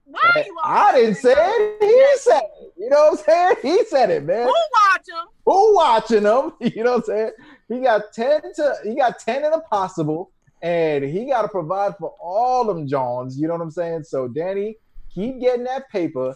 Why 0.06 0.44
you? 0.46 0.56
Always 0.64 0.88
I 0.88 0.92
didn't 0.94 1.16
say 1.16 1.34
it. 1.36 1.78
He 1.82 2.20
said 2.20 2.42
it. 2.62 2.74
You 2.78 2.90
know 2.90 3.10
what 3.12 3.20
I'm 3.20 3.26
saying? 3.26 3.56
He 3.64 3.86
said 3.86 4.12
it, 4.12 4.24
man. 4.24 4.44
Who 4.44 4.54
watch 4.54 5.08
him? 5.08 5.28
Who 5.46 5.76
watching 5.76 6.24
him? 6.24 6.54
You 6.76 6.84
know 6.84 6.92
what 6.92 6.98
I'm 6.98 7.04
saying? 7.04 7.32
He 7.68 7.80
got 7.80 8.14
10 8.14 8.42
to 8.56 8.76
he 8.84 8.96
got 8.96 9.20
10 9.20 9.46
in 9.46 9.54
a 9.54 9.62
possible, 9.62 10.32
and 10.62 11.04
he 11.04 11.26
got 11.26 11.42
to 11.42 11.48
provide 11.48 11.98
for 11.98 12.14
all 12.22 12.64
them 12.66 12.88
Johns. 12.88 13.40
You 13.40 13.48
know 13.48 13.54
what 13.54 13.64
I'm 13.64 13.72
saying? 13.72 14.04
So 14.04 14.28
Danny, 14.28 14.76
keep 15.14 15.40
getting 15.40 15.64
that 15.64 15.90
paper. 15.90 16.36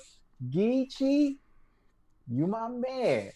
Geechee, 0.50 1.38
you 2.28 2.48
my 2.48 2.68
man. 2.68 3.32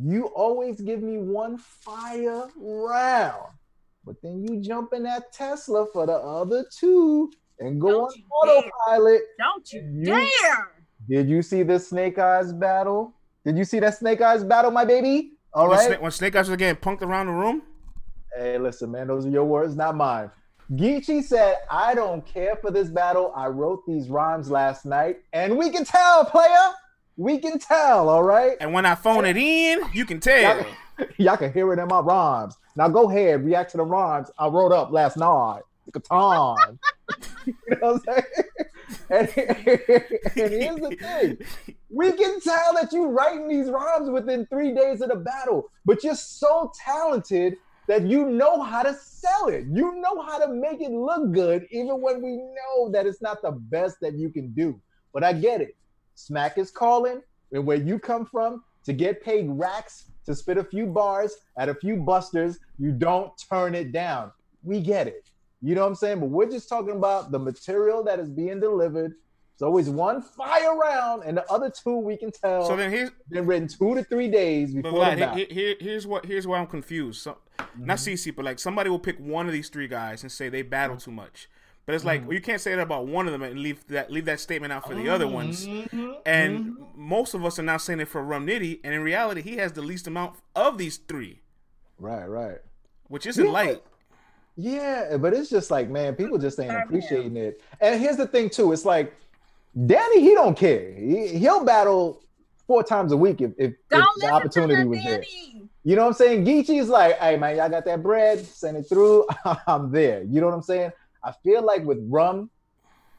You 0.00 0.26
always 0.26 0.80
give 0.80 1.02
me 1.02 1.18
one 1.18 1.58
fire 1.58 2.48
round, 2.56 3.52
but 4.04 4.16
then 4.22 4.44
you 4.46 4.60
jump 4.60 4.92
in 4.92 5.02
that 5.04 5.32
Tesla 5.32 5.86
for 5.92 6.06
the 6.06 6.12
other 6.14 6.64
two 6.78 7.32
and 7.58 7.80
go 7.80 7.88
Don't 7.88 8.00
on 8.02 8.10
you 8.16 8.24
autopilot. 8.32 9.22
Don't 9.38 9.72
you, 9.72 9.80
You- 9.92 10.04
dare! 10.04 10.68
Did 11.08 11.28
you 11.28 11.42
see 11.42 11.62
the 11.62 11.78
Snake 11.78 12.18
Eyes 12.18 12.52
battle? 12.52 13.14
Did 13.44 13.56
you 13.56 13.64
see 13.64 13.80
that 13.80 13.96
Snake 13.96 14.20
Eyes 14.20 14.44
battle, 14.44 14.70
my 14.70 14.84
baby? 14.84 15.32
All 15.54 15.68
When, 15.68 15.78
right. 15.78 15.86
Snake, 15.86 16.02
when 16.02 16.10
Snake 16.10 16.36
Eyes 16.36 16.48
was 16.50 16.56
getting 16.58 16.80
punked 16.80 17.02
around 17.02 17.26
the 17.26 17.32
room, 17.32 17.62
Hey, 18.36 18.58
listen, 18.58 18.90
man, 18.90 19.08
those 19.08 19.24
are 19.26 19.30
your 19.30 19.44
words, 19.44 19.74
not 19.74 19.96
mine. 19.96 20.30
Geechi 20.72 21.22
said, 21.24 21.56
I 21.70 21.94
don't 21.94 22.24
care 22.26 22.56
for 22.56 22.70
this 22.70 22.88
battle. 22.88 23.32
I 23.34 23.46
wrote 23.46 23.84
these 23.86 24.10
rhymes 24.10 24.50
last 24.50 24.84
night, 24.84 25.16
and 25.32 25.56
we 25.56 25.70
can 25.70 25.84
tell, 25.84 26.24
player. 26.26 26.72
We 27.18 27.38
can 27.38 27.58
tell, 27.58 28.08
all 28.08 28.22
right? 28.22 28.56
and 28.60 28.72
when 28.72 28.86
I 28.86 28.94
phone 28.94 29.24
it 29.24 29.36
in, 29.36 29.80
you 29.92 30.04
can 30.04 30.20
tell. 30.20 30.64
Y'all 31.16 31.36
can 31.36 31.52
hear 31.52 31.72
it 31.72 31.80
in 31.80 31.88
my 31.88 31.98
rhymes. 31.98 32.56
Now 32.76 32.86
go 32.86 33.10
ahead, 33.10 33.44
react 33.44 33.72
to 33.72 33.76
the 33.76 33.82
rhymes 33.82 34.30
I 34.38 34.46
wrote 34.46 34.70
up 34.70 34.92
last 34.92 35.16
night. 35.16 35.62
Catan. 35.90 36.78
you 37.44 37.54
know 37.70 37.94
what 37.94 38.08
I'm 38.08 38.14
saying? 38.14 38.48
And, 39.10 39.28
and 39.36 40.52
here's 40.52 40.80
the 40.80 40.96
thing. 41.00 41.38
We 41.90 42.12
can 42.12 42.40
tell 42.40 42.74
that 42.74 42.92
you 42.92 43.06
writing 43.06 43.48
these 43.48 43.68
rhymes 43.68 44.08
within 44.08 44.46
three 44.46 44.72
days 44.72 45.00
of 45.00 45.08
the 45.08 45.16
battle, 45.16 45.72
but 45.84 46.04
you're 46.04 46.14
so 46.14 46.70
talented 46.86 47.56
that 47.88 48.06
you 48.06 48.26
know 48.26 48.62
how 48.62 48.84
to 48.84 48.94
sell 48.94 49.48
it. 49.48 49.64
You 49.72 49.96
know 49.96 50.22
how 50.22 50.38
to 50.38 50.46
make 50.52 50.80
it 50.80 50.92
look 50.92 51.32
good, 51.32 51.66
even 51.72 52.00
when 52.00 52.22
we 52.22 52.36
know 52.36 52.92
that 52.92 53.06
it's 53.06 53.20
not 53.20 53.42
the 53.42 53.50
best 53.50 53.96
that 54.02 54.14
you 54.14 54.30
can 54.30 54.52
do. 54.52 54.80
But 55.12 55.24
I 55.24 55.32
get 55.32 55.60
it. 55.60 55.74
Smack 56.18 56.58
is 56.58 56.72
calling, 56.72 57.22
and 57.52 57.64
where 57.64 57.76
you 57.76 57.98
come 57.98 58.26
from, 58.26 58.64
to 58.84 58.92
get 58.92 59.22
paid 59.22 59.46
racks 59.48 60.10
to 60.26 60.34
spit 60.34 60.58
a 60.58 60.64
few 60.64 60.84
bars 60.86 61.36
at 61.56 61.68
a 61.68 61.74
few 61.74 61.96
busters, 61.96 62.58
you 62.76 62.90
don't 62.90 63.32
turn 63.48 63.74
it 63.74 63.92
down. 63.92 64.32
We 64.64 64.80
get 64.80 65.06
it. 65.06 65.30
You 65.62 65.76
know 65.76 65.82
what 65.82 65.88
I'm 65.88 65.94
saying? 65.94 66.20
But 66.20 66.30
we're 66.30 66.50
just 66.50 66.68
talking 66.68 66.96
about 66.96 67.30
the 67.30 67.38
material 67.38 68.02
that 68.04 68.18
is 68.18 68.28
being 68.28 68.58
delivered. 68.58 69.14
It's 69.54 69.62
always 69.62 69.88
one 69.88 70.20
fire 70.20 70.76
round, 70.76 71.22
and 71.24 71.36
the 71.36 71.50
other 71.50 71.70
two 71.70 71.96
we 71.96 72.16
can 72.16 72.32
tell 72.32 72.64
So 72.64 72.76
then 72.76 72.90
here's 72.90 73.10
been 73.28 73.46
written 73.46 73.68
two 73.68 73.94
to 73.94 74.02
three 74.04 74.28
days 74.28 74.74
before 74.74 74.92
the 74.92 74.98
Vlad, 74.98 75.36
here, 75.36 75.46
here, 75.50 75.74
here's 75.80 76.06
what 76.06 76.26
here's 76.26 76.46
why 76.46 76.58
I'm 76.58 76.66
confused. 76.66 77.22
So, 77.22 77.38
not 77.76 77.98
mm-hmm. 77.98 78.30
CC, 78.30 78.34
but 78.34 78.44
like 78.44 78.58
somebody 78.58 78.90
will 78.90 79.00
pick 79.00 79.18
one 79.18 79.46
of 79.46 79.52
these 79.52 79.68
three 79.68 79.88
guys 79.88 80.22
and 80.22 80.30
say 80.30 80.48
they 80.48 80.62
battle 80.62 80.96
mm-hmm. 80.96 81.10
too 81.10 81.14
much. 81.14 81.48
But 81.88 81.94
it's 81.94 82.04
like 82.04 82.26
well, 82.26 82.34
you 82.34 82.42
can't 82.42 82.60
say 82.60 82.74
that 82.74 82.82
about 82.82 83.06
one 83.06 83.24
of 83.24 83.32
them 83.32 83.42
and 83.42 83.60
leave 83.60 83.82
that 83.86 84.12
leave 84.12 84.26
that 84.26 84.40
statement 84.40 84.74
out 84.74 84.86
for 84.86 84.94
the 84.94 85.08
other 85.08 85.26
ones. 85.26 85.66
And 86.26 86.76
most 86.94 87.32
of 87.32 87.42
us 87.46 87.58
are 87.58 87.62
now 87.62 87.78
saying 87.78 88.00
it 88.00 88.08
for 88.08 88.22
Rum 88.22 88.46
Nitty, 88.46 88.80
and 88.84 88.92
in 88.92 89.00
reality, 89.00 89.40
he 89.40 89.56
has 89.56 89.72
the 89.72 89.80
least 89.80 90.06
amount 90.06 90.36
of 90.54 90.76
these 90.76 90.98
three, 90.98 91.40
Right, 91.98 92.26
right. 92.26 92.58
which 93.06 93.24
isn't 93.24 93.42
Yeah. 93.42 93.50
light. 93.50 93.82
Yeah, 94.54 95.16
but 95.16 95.32
it's 95.32 95.48
just 95.48 95.70
like, 95.70 95.88
man, 95.88 96.14
people 96.14 96.36
just 96.36 96.60
ain't 96.60 96.74
appreciating 96.74 97.38
it. 97.38 97.62
And 97.80 97.98
here's 97.98 98.18
the 98.18 98.26
thing 98.26 98.50
too, 98.50 98.70
it's 98.74 98.84
like 98.84 99.14
Danny, 99.86 100.20
he 100.20 100.34
don't 100.34 100.58
care. 100.58 100.92
He, 100.92 101.38
he'll 101.38 101.64
battle 101.64 102.22
four 102.66 102.82
times 102.82 103.12
a 103.12 103.16
week 103.16 103.40
if, 103.40 103.52
if, 103.56 103.72
if 103.90 104.04
the 104.18 104.30
opportunity 104.30 104.84
was 104.84 104.98
the 104.98 105.04
there. 105.08 105.22
You 105.84 105.96
know 105.96 106.02
what 106.02 106.08
I'm 106.08 106.14
saying? 106.14 106.44
Geechi's 106.44 106.90
like, 106.90 107.16
hey 107.18 107.38
man, 107.38 107.56
y'all 107.56 107.70
got 107.70 107.86
that 107.86 108.02
bread, 108.02 108.44
send 108.44 108.76
it 108.76 108.82
through. 108.90 109.26
I'm 109.66 109.90
there. 109.90 110.22
You 110.24 110.42
know 110.42 110.48
what 110.48 110.54
I'm 110.54 110.62
saying? 110.62 110.92
I 111.24 111.32
feel 111.44 111.62
like 111.64 111.84
with 111.84 111.98
Rum, 112.08 112.50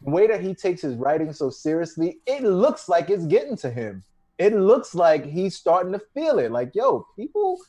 the 0.04 0.12
way 0.12 0.28
that 0.28 0.42
he 0.42 0.54
takes 0.54 0.82
his 0.82 0.96
writing 0.96 1.34
so 1.34 1.50
seriously, 1.50 2.20
it 2.26 2.44
looks 2.44 2.88
like 2.88 3.10
it's 3.10 3.26
getting 3.26 3.58
to 3.58 3.70
him. 3.70 4.04
It 4.38 4.56
looks 4.56 4.96
like 4.96 5.26
he's 5.26 5.56
starting 5.56 5.92
to 5.92 6.00
feel 6.14 6.40
it. 6.40 6.52
Like, 6.52 6.74
yo, 6.74 7.06
people 7.16 7.60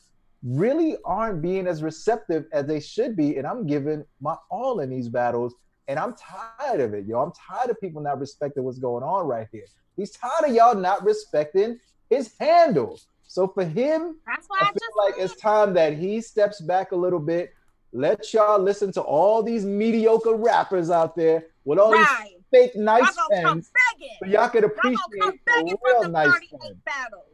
really 0.43 0.95
aren't 1.03 1.41
being 1.41 1.67
as 1.67 1.83
receptive 1.83 2.45
as 2.53 2.65
they 2.65 2.79
should 2.79 3.15
be. 3.15 3.37
And 3.37 3.45
I'm 3.45 3.67
giving 3.67 4.05
my 4.21 4.35
all 4.49 4.79
in 4.79 4.89
these 4.89 5.09
battles. 5.09 5.53
And 5.87 5.99
I'm 5.99 6.15
tired 6.15 6.79
of 6.79 6.93
it, 6.93 7.05
yo. 7.05 7.19
I'm 7.19 7.33
tired 7.33 7.69
of 7.69 7.81
people 7.81 8.01
not 8.01 8.19
respecting 8.19 8.63
what's 8.63 8.79
going 8.79 9.03
on 9.03 9.27
right 9.27 9.47
here. 9.51 9.65
He's 9.97 10.11
tired 10.11 10.49
of 10.49 10.55
y'all 10.55 10.75
not 10.75 11.03
respecting 11.03 11.79
his 12.09 12.33
handle. 12.39 12.99
So 13.27 13.47
for 13.47 13.65
him, 13.65 14.17
That's 14.25 14.47
why 14.47 14.59
I 14.61 14.65
I, 14.65 14.71
feel 14.71 14.89
like 14.97 15.15
it's 15.17 15.35
time 15.39 15.73
that 15.73 15.97
he 15.97 16.21
steps 16.21 16.61
back 16.61 16.91
a 16.91 16.95
little 16.95 17.19
bit. 17.19 17.53
Let 17.93 18.33
y'all 18.33 18.59
listen 18.59 18.91
to 18.93 19.01
all 19.01 19.43
these 19.43 19.65
mediocre 19.65 20.35
rappers 20.35 20.89
out 20.89 21.15
there 21.15 21.47
with 21.65 21.77
all 21.77 21.91
right. 21.91 22.29
these 22.29 22.37
fake 22.51 22.75
nice 22.75 23.01
y'all 23.01 23.27
gonna 23.29 23.41
come 23.41 23.57
pens, 23.57 23.71
begging. 23.99 24.15
so 24.19 24.25
y'all 24.27 24.49
can 24.49 24.61
Y'all 24.63 24.69
come 24.69 24.93
appreciate 24.93 25.45
the 25.45 25.77
real 25.83 26.09
nice 26.09 26.31
38 26.31 26.85
battles. 26.85 27.25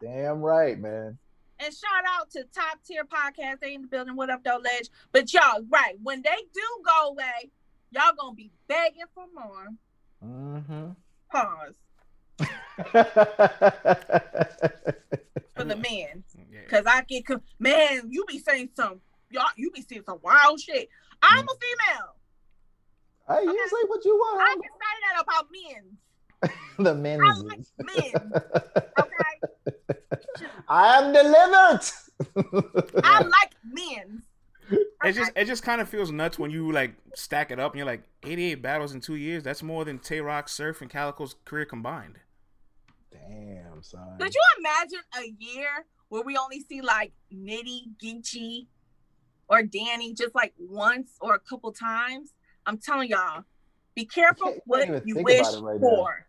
Damn 0.00 0.40
right, 0.40 0.78
man. 0.78 1.18
And 1.60 1.74
shout 1.74 2.04
out 2.08 2.30
to 2.32 2.44
Top 2.54 2.78
Tier 2.86 3.04
Podcast. 3.04 3.60
They 3.60 3.74
in 3.74 3.82
the 3.82 3.88
building. 3.88 4.14
What 4.14 4.30
up, 4.30 4.44
though, 4.44 4.60
Ledge? 4.62 4.90
But 5.10 5.32
y'all, 5.32 5.64
right, 5.68 5.96
when 6.02 6.22
they 6.22 6.36
do 6.54 6.60
go 6.84 7.08
away, 7.08 7.50
y'all 7.90 8.12
gonna 8.16 8.34
be 8.34 8.50
begging 8.68 9.02
for 9.14 9.24
more. 9.34 9.68
Mm-hmm. 10.24 10.90
Pause 11.30 11.74
for 15.56 15.64
the 15.64 15.76
men. 15.76 16.24
Cause 16.68 16.84
I 16.86 17.02
get 17.02 17.24
man, 17.58 18.10
you 18.10 18.24
be 18.26 18.38
saying 18.38 18.70
some 18.74 19.00
y'all 19.30 19.44
you 19.56 19.70
be 19.70 19.82
seeing 19.82 20.02
some 20.04 20.18
wild 20.22 20.60
shit. 20.60 20.88
I'm 21.22 21.44
a 21.44 21.52
female. 21.60 22.14
hey, 23.28 23.44
you 23.44 23.50
Okay. 23.50 23.68
say 23.70 23.86
what 23.88 24.04
you 24.04 24.14
I 24.14 24.36
want. 24.36 24.62
can 24.62 24.72
say 24.72 24.94
that 25.04 25.22
about 25.22 25.46
men. 25.52 25.98
the 26.78 27.20
I 27.20 27.32
like 27.42 27.66
men. 27.78 28.32
Okay. 29.00 29.76
I 30.68 30.98
am 30.98 31.12
delivered. 31.12 33.02
I 33.04 33.22
like 33.22 33.54
men. 33.64 34.22
It 35.04 35.12
just 35.12 35.32
it 35.34 35.44
just 35.46 35.62
kind 35.62 35.80
of 35.80 35.88
feels 35.88 36.10
nuts 36.12 36.38
when 36.38 36.50
you 36.50 36.70
like 36.72 36.92
stack 37.14 37.50
it 37.50 37.58
up 37.58 37.72
and 37.72 37.78
you're 37.78 37.86
like 37.86 38.02
88 38.24 38.56
battles 38.62 38.94
in 38.94 39.00
two 39.00 39.14
years. 39.16 39.42
That's 39.42 39.62
more 39.62 39.84
than 39.84 39.98
Tay 39.98 40.20
Roc, 40.20 40.48
Surf, 40.48 40.80
and 40.82 40.90
Calicoe's 40.90 41.36
career 41.44 41.64
combined. 41.64 42.18
Damn, 43.10 43.82
son. 43.82 44.18
Could 44.20 44.34
you 44.34 44.40
imagine 44.58 45.00
a 45.18 45.34
year 45.42 45.68
where 46.10 46.22
we 46.22 46.36
only 46.36 46.60
see 46.60 46.80
like 46.82 47.12
Nitty, 47.34 47.96
Geechi, 48.02 48.66
or 49.48 49.62
Danny 49.62 50.14
just 50.14 50.34
like 50.34 50.52
once 50.58 51.12
or 51.20 51.34
a 51.34 51.40
couple 51.40 51.72
times? 51.72 52.32
I'm 52.66 52.78
telling 52.78 53.08
y'all, 53.08 53.44
be 53.94 54.04
careful 54.04 54.56
what 54.66 55.06
you 55.06 55.16
wish 55.22 55.40
about 55.40 55.54
it 55.54 55.62
right 55.62 55.80
now. 55.80 55.88
for. 55.88 56.26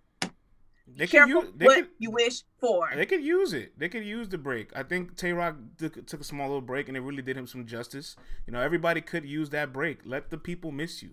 They 0.96 1.06
could 1.06 1.12
Careful 1.12 1.44
use 1.44 1.54
they 1.56 1.66
what 1.66 1.76
could, 1.76 1.88
you 2.00 2.12
wish 2.12 2.44
for. 2.60 2.90
they 2.96 3.06
could 3.06 3.24
use 3.24 3.54
it. 3.54 3.78
They 3.78 3.90
could 3.90 4.04
use 4.04 4.28
the 4.30 4.38
break. 4.38 4.76
I 4.76 4.84
think 4.84 5.16
Tay 5.16 5.34
Roc 5.34 5.56
took, 5.78 6.06
took 6.08 6.22
a 6.22 6.24
small 6.24 6.48
little 6.48 6.62
break 6.62 6.88
and 6.88 6.98
it 6.98 7.02
really 7.02 7.22
did 7.22 7.38
him 7.38 7.46
some 7.46 7.66
justice. 7.66 8.16
You 8.48 8.54
know, 8.54 8.60
everybody 8.60 9.02
could 9.02 9.24
use 9.26 9.52
that 9.52 9.72
break. 9.72 10.00
Let 10.04 10.30
the 10.30 10.38
people 10.38 10.72
miss 10.72 11.04
you. 11.04 11.12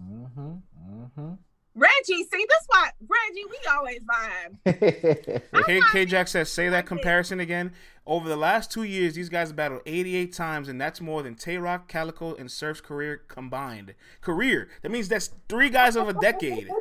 Mm-hmm. 0.00 0.54
Mm-hmm. 0.90 1.32
Reggie, 1.78 2.24
see, 2.24 2.46
that's 2.48 2.66
why 2.68 2.90
Reggie, 3.06 3.44
we 3.50 3.58
always 3.70 4.00
vibe. 4.00 5.42
K, 5.66 5.80
K 5.92 6.06
Jack 6.06 6.26
says, 6.28 6.50
say 6.50 6.70
that 6.70 6.86
comparison 6.86 7.38
again. 7.38 7.72
Over 8.06 8.28
the 8.30 8.36
last 8.36 8.70
two 8.70 8.84
years, 8.84 9.14
these 9.14 9.28
guys 9.28 9.48
have 9.48 9.56
battled 9.56 9.82
88 9.84 10.32
times, 10.32 10.68
and 10.68 10.80
that's 10.80 11.00
more 11.02 11.22
than 11.22 11.34
Tay 11.34 11.58
Roc, 11.58 11.86
Calicoe, 11.86 12.34
and 12.36 12.50
Surf's 12.50 12.80
career 12.80 13.22
combined. 13.28 13.94
Career. 14.22 14.68
That 14.82 14.90
means 14.90 15.08
that's 15.08 15.30
three 15.48 15.68
guys 15.68 15.96
of 15.96 16.08
a 16.08 16.14
decade. 16.14 16.68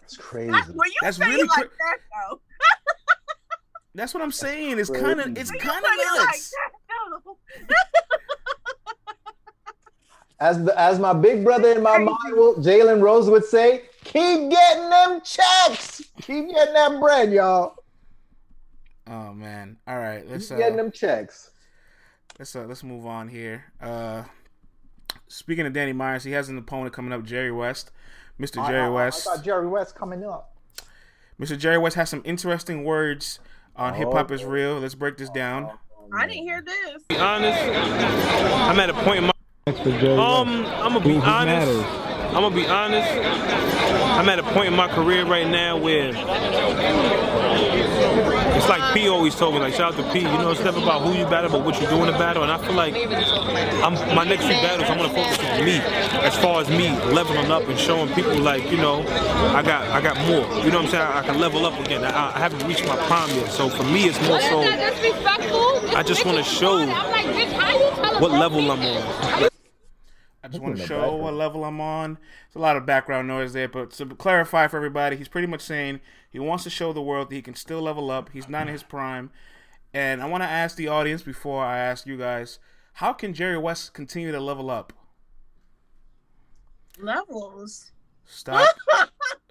That's 0.00 0.16
crazy. 0.18 0.52
That's, 0.52 0.68
when 0.68 0.88
you 0.88 0.94
That's 1.02 1.16
say 1.16 1.26
really 1.26 1.40
it 1.40 1.48
like 1.48 1.58
cra- 1.58 1.68
that, 1.78 1.98
though. 2.30 2.40
That's 3.96 4.14
what 4.14 4.22
I'm 4.22 4.30
saying. 4.30 4.78
It's 4.78 4.88
kind 4.88 5.20
of 5.20 5.36
it's 5.36 5.50
kind 5.50 5.62
put 5.84 5.90
it 5.92 6.06
of 6.06 6.18
like 6.18 6.26
nuts. 6.28 6.50
that, 6.52 6.72
though. 7.24 7.36
As 10.38 10.62
the 10.62 10.78
as 10.78 10.98
my 10.98 11.12
big 11.14 11.44
brother 11.44 11.72
in 11.72 11.82
my 11.82 11.96
mind, 11.98 12.34
will- 12.34 12.56
Jalen 12.56 13.00
Rose 13.02 13.30
would 13.30 13.44
say, 13.44 13.84
keep 14.04 14.50
getting 14.50 14.90
them 14.90 15.20
checks, 15.24 16.02
keep 16.20 16.48
getting 16.50 16.74
that 16.74 17.00
bread, 17.00 17.32
y'all. 17.32 17.76
Oh 19.08 19.32
man. 19.32 19.78
All 19.86 19.98
right. 19.98 20.28
Let's 20.28 20.48
Keep 20.48 20.58
getting 20.58 20.78
uh, 20.78 20.82
them 20.82 20.92
checks. 20.92 21.50
let's 22.38 22.54
uh, 22.54 22.64
let's 22.66 22.82
move 22.84 23.06
on 23.06 23.28
here. 23.28 23.64
Uh, 23.80 24.24
speaking 25.28 25.64
of 25.66 25.72
Danny 25.72 25.92
Myers, 25.94 26.24
he 26.24 26.32
has 26.32 26.48
an 26.48 26.58
opponent 26.58 26.92
coming 26.92 27.12
up, 27.12 27.22
Jerry 27.24 27.52
West. 27.52 27.90
Mr. 28.38 28.66
Jerry 28.66 28.80
I- 28.80 28.86
I 28.86 28.90
West. 28.90 29.24
thought 29.24 29.42
Jerry 29.42 29.66
West 29.68 29.94
coming 29.94 30.22
up. 30.24 30.54
Mr. 31.40 31.56
Jerry 31.56 31.78
West 31.78 31.96
has 31.96 32.10
some 32.10 32.20
interesting 32.24 32.82
words 32.84 33.38
on 33.76 33.94
Hip 33.94 34.12
Hop 34.12 34.30
is 34.30 34.42
Oh. 34.42 34.48
Real. 34.48 34.78
Let's 34.80 34.94
break 34.94 35.16
this 35.16 35.30
down. 35.30 35.70
I 36.14 36.26
didn't 36.26 36.42
hear 36.44 36.62
this. 36.62 37.02
be 37.08 37.16
honest. 37.16 37.58
I'm 37.60 38.78
at 38.80 38.90
a 38.90 38.94
point 38.94 39.18
in 39.18 39.24
my 39.24 39.32
um. 39.68 40.64
I'm 40.66 40.92
gonna 40.92 41.00
be 41.00 41.16
honest. 41.16 41.84
I'm 42.28 42.42
gonna 42.42 42.54
be 42.54 42.66
honest. 42.68 43.10
I'm 44.16 44.28
at 44.28 44.38
a 44.38 44.44
point 44.44 44.68
in 44.68 44.76
my 44.76 44.86
career 44.86 45.24
right 45.26 45.48
now 45.48 45.76
where 45.76 46.12
it's 48.56 48.68
like 48.68 48.94
P 48.94 49.08
always 49.08 49.34
told 49.34 49.54
me, 49.54 49.60
like 49.60 49.74
shout 49.74 49.94
out 49.94 50.04
to 50.04 50.12
P. 50.12 50.20
You 50.20 50.24
know, 50.26 50.52
it's 50.52 50.62
never 50.62 50.78
about 50.78 51.02
who 51.02 51.18
you 51.18 51.24
battle, 51.24 51.50
but 51.50 51.64
what 51.64 51.80
you 51.80 51.88
do 51.88 51.96
in 51.96 52.06
the 52.06 52.12
battle. 52.12 52.44
And 52.44 52.52
I 52.52 52.58
feel 52.58 52.74
like 52.74 52.94
I'm 53.82 53.94
my 54.14 54.22
next 54.22 54.44
few 54.44 54.54
battles, 54.54 54.88
I'm 54.88 54.98
gonna 54.98 55.08
focus 55.12 55.38
on 55.40 55.64
me, 55.64 55.78
as 56.24 56.36
far 56.36 56.60
as 56.60 56.68
me 56.68 56.90
leveling 57.12 57.50
up 57.50 57.66
and 57.66 57.76
showing 57.76 58.12
people 58.14 58.38
like 58.38 58.70
you 58.70 58.76
know, 58.76 59.00
I 59.52 59.62
got 59.62 59.88
I 59.88 60.00
got 60.00 60.16
more. 60.28 60.46
You 60.64 60.70
know 60.70 60.78
what 60.78 60.86
I'm 60.86 60.90
saying? 60.90 61.02
I, 61.02 61.18
I 61.18 61.22
can 61.22 61.40
level 61.40 61.66
up 61.66 61.76
again. 61.84 62.04
I, 62.04 62.36
I 62.36 62.38
haven't 62.38 62.64
reached 62.68 62.86
my 62.86 62.96
prime 63.06 63.30
yet. 63.30 63.50
So 63.50 63.68
for 63.68 63.82
me, 63.82 64.04
it's 64.04 64.20
more 64.28 64.40
so. 64.40 64.60
I 65.96 66.04
just 66.06 66.24
wanna 66.24 66.44
show 66.44 66.86
what 68.20 68.30
level 68.30 68.70
I'm 68.70 68.80
on. 68.80 69.50
I 70.46 70.48
just 70.48 70.62
want 70.62 70.76
to 70.76 70.86
show 70.86 71.00
background. 71.00 71.22
what 71.22 71.34
level 71.34 71.64
I'm 71.64 71.80
on. 71.80 72.14
There's 72.14 72.54
a 72.54 72.60
lot 72.60 72.76
of 72.76 72.86
background 72.86 73.26
noise 73.26 73.52
there, 73.52 73.66
but 73.66 73.90
to 73.90 74.06
clarify 74.06 74.68
for 74.68 74.76
everybody, 74.76 75.16
he's 75.16 75.26
pretty 75.26 75.48
much 75.48 75.60
saying 75.60 76.00
he 76.30 76.38
wants 76.38 76.62
to 76.62 76.70
show 76.70 76.92
the 76.92 77.02
world 77.02 77.30
that 77.30 77.34
he 77.34 77.42
can 77.42 77.56
still 77.56 77.82
level 77.82 78.12
up. 78.12 78.30
He's 78.32 78.48
not 78.48 78.68
in 78.68 78.72
his 78.72 78.84
prime. 78.84 79.30
And 79.92 80.22
I 80.22 80.26
want 80.26 80.44
to 80.44 80.48
ask 80.48 80.76
the 80.76 80.86
audience 80.86 81.22
before 81.22 81.64
I 81.64 81.78
ask 81.78 82.06
you 82.06 82.16
guys, 82.16 82.60
how 82.94 83.12
can 83.12 83.34
Jerry 83.34 83.58
West 83.58 83.92
continue 83.92 84.30
to 84.30 84.38
level 84.38 84.70
up? 84.70 84.92
Levels. 86.96 87.90
Stop. 88.26 88.68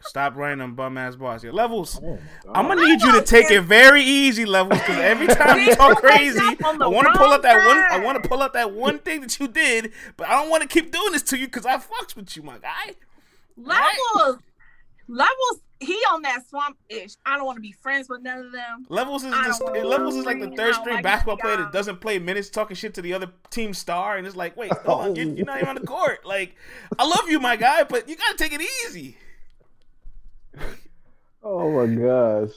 Stop 0.01 0.35
writing 0.35 0.59
them 0.59 0.75
bum 0.75 0.97
ass 0.97 1.15
bars 1.15 1.41
here. 1.41 1.51
Levels. 1.51 1.99
Oh, 2.03 2.19
I'm 2.53 2.67
gonna 2.67 2.85
need 2.85 3.01
you 3.01 3.11
to 3.13 3.21
take 3.21 3.49
it 3.49 3.61
very 3.61 4.01
easy, 4.03 4.45
levels, 4.45 4.79
because 4.79 4.97
every 4.97 5.27
time 5.35 5.59
you 5.59 5.73
talk 5.75 5.97
crazy, 5.97 6.39
I 6.39 6.55
want 6.87 7.07
to 7.07 7.13
pull 7.13 7.25
wrong 7.27 7.33
up 7.33 7.41
that 7.41 7.65
one. 7.65 7.77
I 7.89 8.03
want 8.03 8.21
to 8.21 8.29
pull 8.29 8.41
up 8.41 8.53
that 8.53 8.71
one 8.71 8.99
thing 8.99 9.21
that 9.21 9.39
you 9.39 9.47
did, 9.47 9.91
but 10.15 10.27
I 10.27 10.33
don't 10.41 10.49
want 10.49 10.61
to 10.61 10.69
keep 10.69 10.91
doing 10.91 11.11
this 11.11 11.23
to 11.23 11.37
you 11.37 11.47
because 11.47 11.65
I 11.65 11.77
fucks 11.77 12.15
with 12.15 12.35
you, 12.37 12.43
my 12.43 12.57
guy. 12.59 12.95
Levels. 13.57 14.41
Levels. 15.07 15.61
He 15.79 15.93
on 16.11 16.21
that 16.21 16.47
swamp 16.47 16.77
ish. 16.87 17.15
I 17.25 17.35
don't 17.35 17.45
want 17.45 17.57
to 17.57 17.61
be 17.61 17.73
friends 17.73 18.07
with 18.07 18.21
none 18.21 18.39
of 18.39 18.51
them. 18.51 18.85
Levels 18.87 19.25
is 19.25 19.33
I 19.33 19.47
this, 19.47 19.59
levels 19.61 20.15
is 20.15 20.25
like 20.25 20.39
the 20.39 20.51
third 20.51 20.73
string 20.73 20.95
like 20.95 21.03
basketball 21.03 21.37
player 21.37 21.57
that 21.57 21.73
doesn't 21.73 21.99
play 21.99 22.17
minutes, 22.17 22.49
talking 22.49 22.75
shit 22.75 22.93
to 22.93 23.01
the 23.01 23.13
other 23.13 23.29
team 23.49 23.73
star, 23.73 24.15
and 24.17 24.25
it's 24.25 24.37
like, 24.37 24.55
wait, 24.55 24.71
hold 24.85 25.01
on, 25.01 25.15
you're, 25.15 25.27
you're 25.27 25.45
not 25.45 25.57
even 25.57 25.67
on 25.67 25.75
the 25.75 25.85
court. 25.85 26.25
Like, 26.25 26.55
I 26.97 27.05
love 27.05 27.29
you, 27.29 27.39
my 27.41 27.57
guy, 27.57 27.83
but 27.83 28.07
you 28.07 28.15
gotta 28.15 28.37
take 28.37 28.53
it 28.53 28.61
easy. 28.87 29.17
Oh 31.43 31.85
my 31.85 31.93
gosh. 31.93 32.51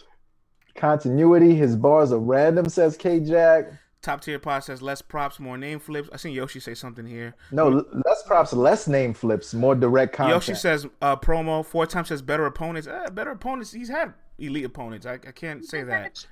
Continuity. 0.74 1.54
His 1.54 1.76
bars 1.76 2.12
are 2.12 2.18
random, 2.18 2.68
says 2.68 2.96
K 2.96 3.20
Jack. 3.20 3.72
Top 4.00 4.20
tier 4.20 4.38
pod 4.38 4.62
says 4.62 4.80
less 4.80 5.02
props, 5.02 5.40
more 5.40 5.58
name 5.58 5.80
flips. 5.80 6.08
I 6.12 6.16
seen 6.18 6.32
Yoshi 6.32 6.60
say 6.60 6.74
something 6.74 7.04
here. 7.04 7.34
No, 7.50 7.78
l- 7.78 7.84
less 8.06 8.22
props, 8.22 8.52
less 8.52 8.86
name 8.86 9.12
flips, 9.12 9.52
more 9.54 9.74
direct 9.74 10.14
content. 10.14 10.34
Yoshi 10.36 10.54
says 10.54 10.86
uh, 11.02 11.16
promo 11.16 11.64
four 11.66 11.84
times 11.86 12.08
says 12.08 12.22
better 12.22 12.46
opponents. 12.46 12.86
Uh, 12.86 13.10
better 13.10 13.32
opponents. 13.32 13.72
He's 13.72 13.88
had 13.88 14.14
elite 14.38 14.64
opponents. 14.64 15.04
I, 15.04 15.14
I 15.14 15.32
can't 15.32 15.64
say 15.64 15.82
that. 15.82 16.24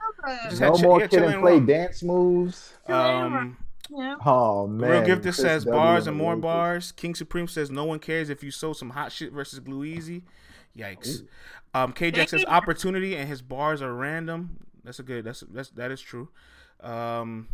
Just 0.49 0.61
no 0.61 0.67
had 0.73 0.75
Ch- 0.77 0.83
more 0.83 1.01
yeah, 1.01 1.07
kid 1.09 1.23
and 1.25 1.33
and 1.35 1.43
play 1.43 1.55
Rum. 1.55 1.67
dance 1.67 2.03
moves. 2.05 2.75
Um, 2.87 3.57
Yeah. 3.91 4.17
Oh 4.25 4.67
man. 4.69 4.91
Real 4.91 5.01
Gifted 5.03 5.23
Chris 5.25 5.37
says 5.37 5.65
W 5.65 5.77
bars 5.77 6.07
and 6.07 6.15
and 6.15 6.19
more 6.19 6.35
Lakers. 6.35 6.43
bars. 6.43 6.93
King 6.93 7.15
Supreme 7.17 7.49
says 7.49 7.69
no 7.71 7.85
one 7.85 7.99
cares 7.99 8.31
if 8.31 8.45
you 8.45 8.51
sold 8.53 8.77
some 8.77 8.91
hot 8.91 9.11
shit 9.11 9.33
versus 9.33 9.59
Glue 9.59 9.83
Easy. 9.85 10.23
Yikes. 10.79 11.23
Um, 11.75 11.93
K 11.93 12.11
Jack 12.13 12.29
says 12.29 12.45
opportunity 12.47 13.17
and 13.17 13.29
his 13.29 13.43
bars 13.43 13.83
are 13.83 13.93
random. 13.93 14.59
That's 14.85 14.99
a 15.01 15.03
good. 15.03 15.25
That's 15.25 15.41
that's 15.51 15.71
that 15.71 15.91
is 15.91 16.01
true. 16.01 16.29
Um, 16.81 17.49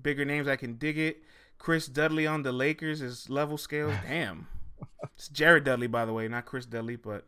bigger 0.00 0.24
names 0.24 0.48
I 0.48 0.56
can 0.56 0.74
dig 0.74 0.98
it. 0.98 1.22
Chris 1.58 1.86
Dudley 1.86 2.26
on 2.26 2.42
the 2.42 2.52
Lakers 2.52 3.02
is 3.02 3.28
level 3.28 3.58
scales. 3.58 3.94
Damn. 4.08 4.46
It's 5.14 5.28
Jared 5.28 5.64
Dudley, 5.64 5.88
by 5.88 6.04
the 6.04 6.12
way, 6.12 6.28
not 6.28 6.44
Chris 6.44 6.66
Dudley, 6.66 6.96
but 6.96 7.26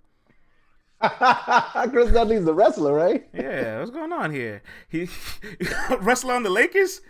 Chris 1.90 2.12
Dudley's 2.12 2.44
the 2.44 2.54
wrestler, 2.54 2.92
right? 2.92 3.26
yeah, 3.32 3.78
what's 3.78 3.90
going 3.90 4.12
on 4.12 4.30
here? 4.30 4.62
He 4.88 5.08
wrestler 6.00 6.34
on 6.34 6.42
the 6.42 6.50
Lakers. 6.50 7.00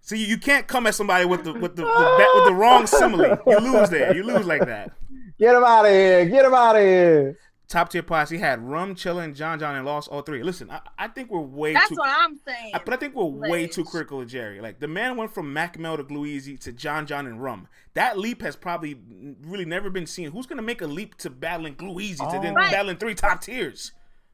See, 0.00 0.24
you 0.24 0.38
can't 0.38 0.66
come 0.66 0.86
at 0.86 0.94
somebody 0.94 1.24
with 1.24 1.44
the 1.44 1.52
with 1.52 1.76
the 1.76 1.84
with, 1.84 1.94
that, 1.94 2.32
with 2.34 2.44
the 2.46 2.54
wrong 2.54 2.86
simile. 2.86 3.38
You 3.46 3.58
lose 3.58 3.88
there. 3.88 4.14
You 4.14 4.22
lose 4.22 4.46
like 4.46 4.66
that. 4.66 4.92
Get 5.38 5.54
him 5.54 5.64
out 5.64 5.86
of 5.86 5.92
here. 5.92 6.26
Get 6.26 6.44
him 6.44 6.54
out 6.54 6.76
of 6.76 6.82
here. 6.82 7.38
Top 7.66 7.88
tier 7.88 8.02
pods. 8.02 8.30
He 8.30 8.36
had 8.38 8.60
Rum, 8.62 8.94
Chilla, 8.94 9.24
and 9.24 9.34
John 9.34 9.58
John 9.58 9.74
and 9.74 9.86
lost 9.86 10.08
all 10.10 10.20
three. 10.20 10.42
Listen, 10.42 10.70
I, 10.70 10.80
I 10.98 11.08
think 11.08 11.30
we're 11.30 11.40
way 11.40 11.72
That's 11.72 11.88
too. 11.88 11.94
what 11.96 12.10
I'm 12.10 12.38
saying. 12.46 12.72
I- 12.74 12.78
but 12.84 12.92
I 12.92 12.96
think 12.98 13.14
we're 13.14 13.24
way 13.24 13.66
too 13.66 13.84
critical 13.84 14.20
of 14.20 14.28
Jerry. 14.28 14.60
Like 14.60 14.80
the 14.80 14.86
man 14.88 15.16
went 15.16 15.32
from 15.32 15.52
Mac 15.52 15.78
Mel 15.78 15.96
to 15.96 16.02
Glue 16.02 16.26
Easy 16.26 16.56
to 16.58 16.72
John 16.72 17.06
John 17.06 17.26
and 17.26 17.42
Rum. 17.42 17.66
That 17.94 18.18
leap 18.18 18.42
has 18.42 18.54
probably 18.54 19.00
really 19.42 19.64
never 19.64 19.88
been 19.88 20.06
seen. 20.06 20.30
Who's 20.32 20.46
gonna 20.46 20.60
make 20.62 20.82
a 20.82 20.86
leap 20.86 21.16
to 21.18 21.30
battling 21.30 21.74
Glue 21.74 22.00
Easy 22.00 22.24
to 22.24 22.38
then 22.42 22.54
Right. 22.54 22.70
battling 22.70 22.98
three 22.98 23.14
top 23.14 23.40
tiers? 23.40 23.92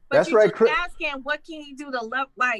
But 0.09 0.17
That's 0.17 0.29
you 0.29 0.35
right, 0.37 0.45
just 0.49 0.55
Chris- 0.55 0.71
asking 0.77 1.21
what 1.23 1.45
can 1.45 1.61
he 1.61 1.73
do 1.73 1.89
to 1.89 2.01
love 2.03 2.27
like 2.35 2.59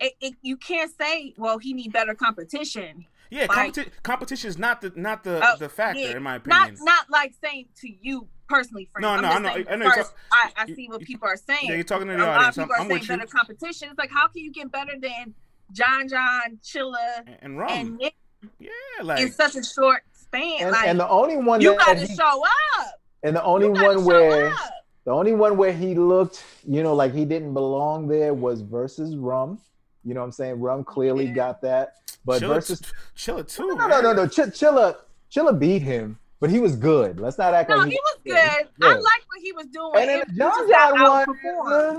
it, 0.00 0.12
it, 0.20 0.34
you 0.42 0.56
can't 0.58 0.92
say 1.00 1.32
well 1.38 1.56
he 1.58 1.72
need 1.72 1.92
better 1.94 2.14
competition. 2.14 3.06
Yeah, 3.30 3.46
Like- 3.48 3.72
competi- 3.74 3.90
competition 4.02 4.48
is 4.48 4.58
not 4.58 4.80
the 4.80 4.92
not 4.94 5.24
the 5.24 5.40
Oh, 5.42 5.56
the 5.58 5.68
factor 5.68 6.00
yeah. 6.00 6.16
in 6.16 6.22
my 6.22 6.36
opinion. 6.36 6.74
not 6.74 6.84
not 6.84 7.10
like 7.10 7.32
saying 7.42 7.66
to 7.80 7.88
you 8.02 8.28
personally, 8.48 8.88
friend. 8.92 9.02
No, 9.02 9.08
I'm 9.10 9.22
no, 9.22 9.28
just 9.28 9.36
I 9.36 9.40
know- 9.62 9.70
I 9.70 9.76
know 9.76 9.90
first, 9.90 10.10
talk- 10.10 10.16
I, 10.32 10.50
I 10.62 10.66
see 10.74 10.88
what 10.88 11.00
people 11.00 11.26
are 11.28 11.36
saying. 11.36 11.60
Yeah, 11.64 11.74
you're 11.74 11.84
talking 11.84 12.06
to 12.08 12.14
a 12.14 12.18
the 12.18 12.24
lot 12.24 12.48
of 12.48 12.54
people 12.54 12.62
I'm- 12.62 12.70
are 12.70 12.74
I'm 12.82 12.88
saying 12.88 13.00
with 13.00 13.08
better 13.08 13.26
competition. 13.26 13.88
It's 13.90 13.98
like 13.98 14.10
how 14.10 14.28
can 14.28 14.42
you 14.44 14.52
get 14.52 14.70
better 14.70 14.92
than 15.00 15.34
John 15.72 16.08
John, 16.08 16.58
Chilla, 16.62 17.18
and, 17.26 17.36
and 17.42 17.58
Rum. 17.58 17.70
and 17.72 17.96
Nick 17.96 18.14
yeah, 18.58 19.16
in 19.16 19.32
such 19.32 19.56
a 19.56 19.64
short 19.64 20.02
span? 20.12 20.58
And, 20.60 20.70
like 20.72 20.86
and 20.86 21.00
the 21.00 21.08
only 21.08 21.36
one 21.38 21.60
you 21.60 21.76
gotta 21.76 22.06
show 22.06 22.42
up. 22.78 23.00
and 23.22 23.34
the 23.34 23.42
only 23.42 23.66
You 23.66 23.72
one 23.72 23.96
show 23.96 24.00
where 24.04 24.48
up. 24.52 24.58
the 25.04 25.10
only 25.12 25.32
one 25.32 25.56
where 25.56 25.72
he 25.72 25.94
looked, 25.94 26.44
you 26.68 26.82
know, 26.82 26.94
like 26.94 27.14
he 27.14 27.24
didn't 27.24 27.54
belong 27.54 28.06
there 28.08 28.34
was 28.34 28.60
versus 28.60 29.16
Rum. 29.16 29.58
You 30.04 30.12
know 30.12 30.20
what 30.20 30.26
I'm 30.26 30.32
saying? 30.32 30.60
Rum 30.60 30.84
clearly 30.84 31.24
Yeah. 31.26 31.32
got 31.32 31.62
that. 31.62 31.94
But 32.24 32.40
Chilla, 32.42 32.54
versus 32.54 32.80
Chilla 33.16 33.46
too. 33.46 33.74
no, 33.76 33.86
no, 33.86 34.00
no, 34.00 34.12
no. 34.12 34.26
Ch- 34.26 34.50
Chilla, 34.52 34.96
Chilla 35.30 35.58
beat 35.58 35.82
him, 35.82 36.18
but 36.40 36.48
he 36.50 36.58
was 36.60 36.74
good. 36.76 37.20
Let's 37.20 37.36
not 37.38 37.52
act 37.54 37.68
No, 37.70 37.76
like 37.76 37.90
he 37.90 37.98
was 38.02 38.18
good. 38.24 38.34
Yeah. 38.34 38.86
I 38.88 38.92
like 38.94 39.02
what 39.02 39.40
he 39.42 39.52
was 39.52 39.66
doing. 39.66 39.92
And 39.96 40.08
then 40.08 40.20
It- 40.20 40.30
he 40.30 40.36
John 40.38 40.68
got 40.70 40.96
John 40.96 41.26
outperformed. 41.26 41.96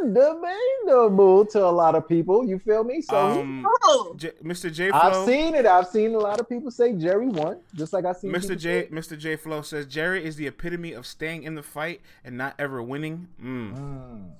one 0.00 0.14
debatable 0.14 1.44
to 1.46 1.64
a 1.64 1.70
lot 1.70 1.94
of 1.94 2.08
people. 2.08 2.44
You 2.44 2.58
feel 2.58 2.82
me? 2.84 3.00
So 3.02 3.32
he- 3.34 3.40
Um, 3.40 3.66
Cool. 3.82 4.14
J- 4.14 4.32
Mr. 4.42 4.72
J 4.72 4.90
I've 4.90 5.24
seen 5.24 5.54
it. 5.54 5.64
I've 5.66 5.86
seen 5.86 6.14
a 6.14 6.18
lot 6.18 6.40
of 6.40 6.48
people 6.48 6.70
say 6.70 6.92
Jerry 6.94 7.28
won, 7.28 7.58
just 7.74 7.92
like 7.92 8.04
I 8.04 8.12
see 8.12 8.28
Mr. 8.28 8.56
J 8.58 8.82
say- 8.82 8.88
Mr. 8.90 9.16
J 9.18 9.36
Flow 9.36 9.62
says 9.62 9.86
Jerry 9.86 10.24
is 10.24 10.36
the 10.36 10.46
epitome 10.46 10.92
of 10.92 11.06
staying 11.06 11.42
in 11.44 11.54
the 11.54 11.62
fight 11.62 12.00
and 12.24 12.36
not 12.36 12.54
ever 12.58 12.82
winning. 12.82 13.28
Mm. 13.42 13.74
Mm. 13.76 14.30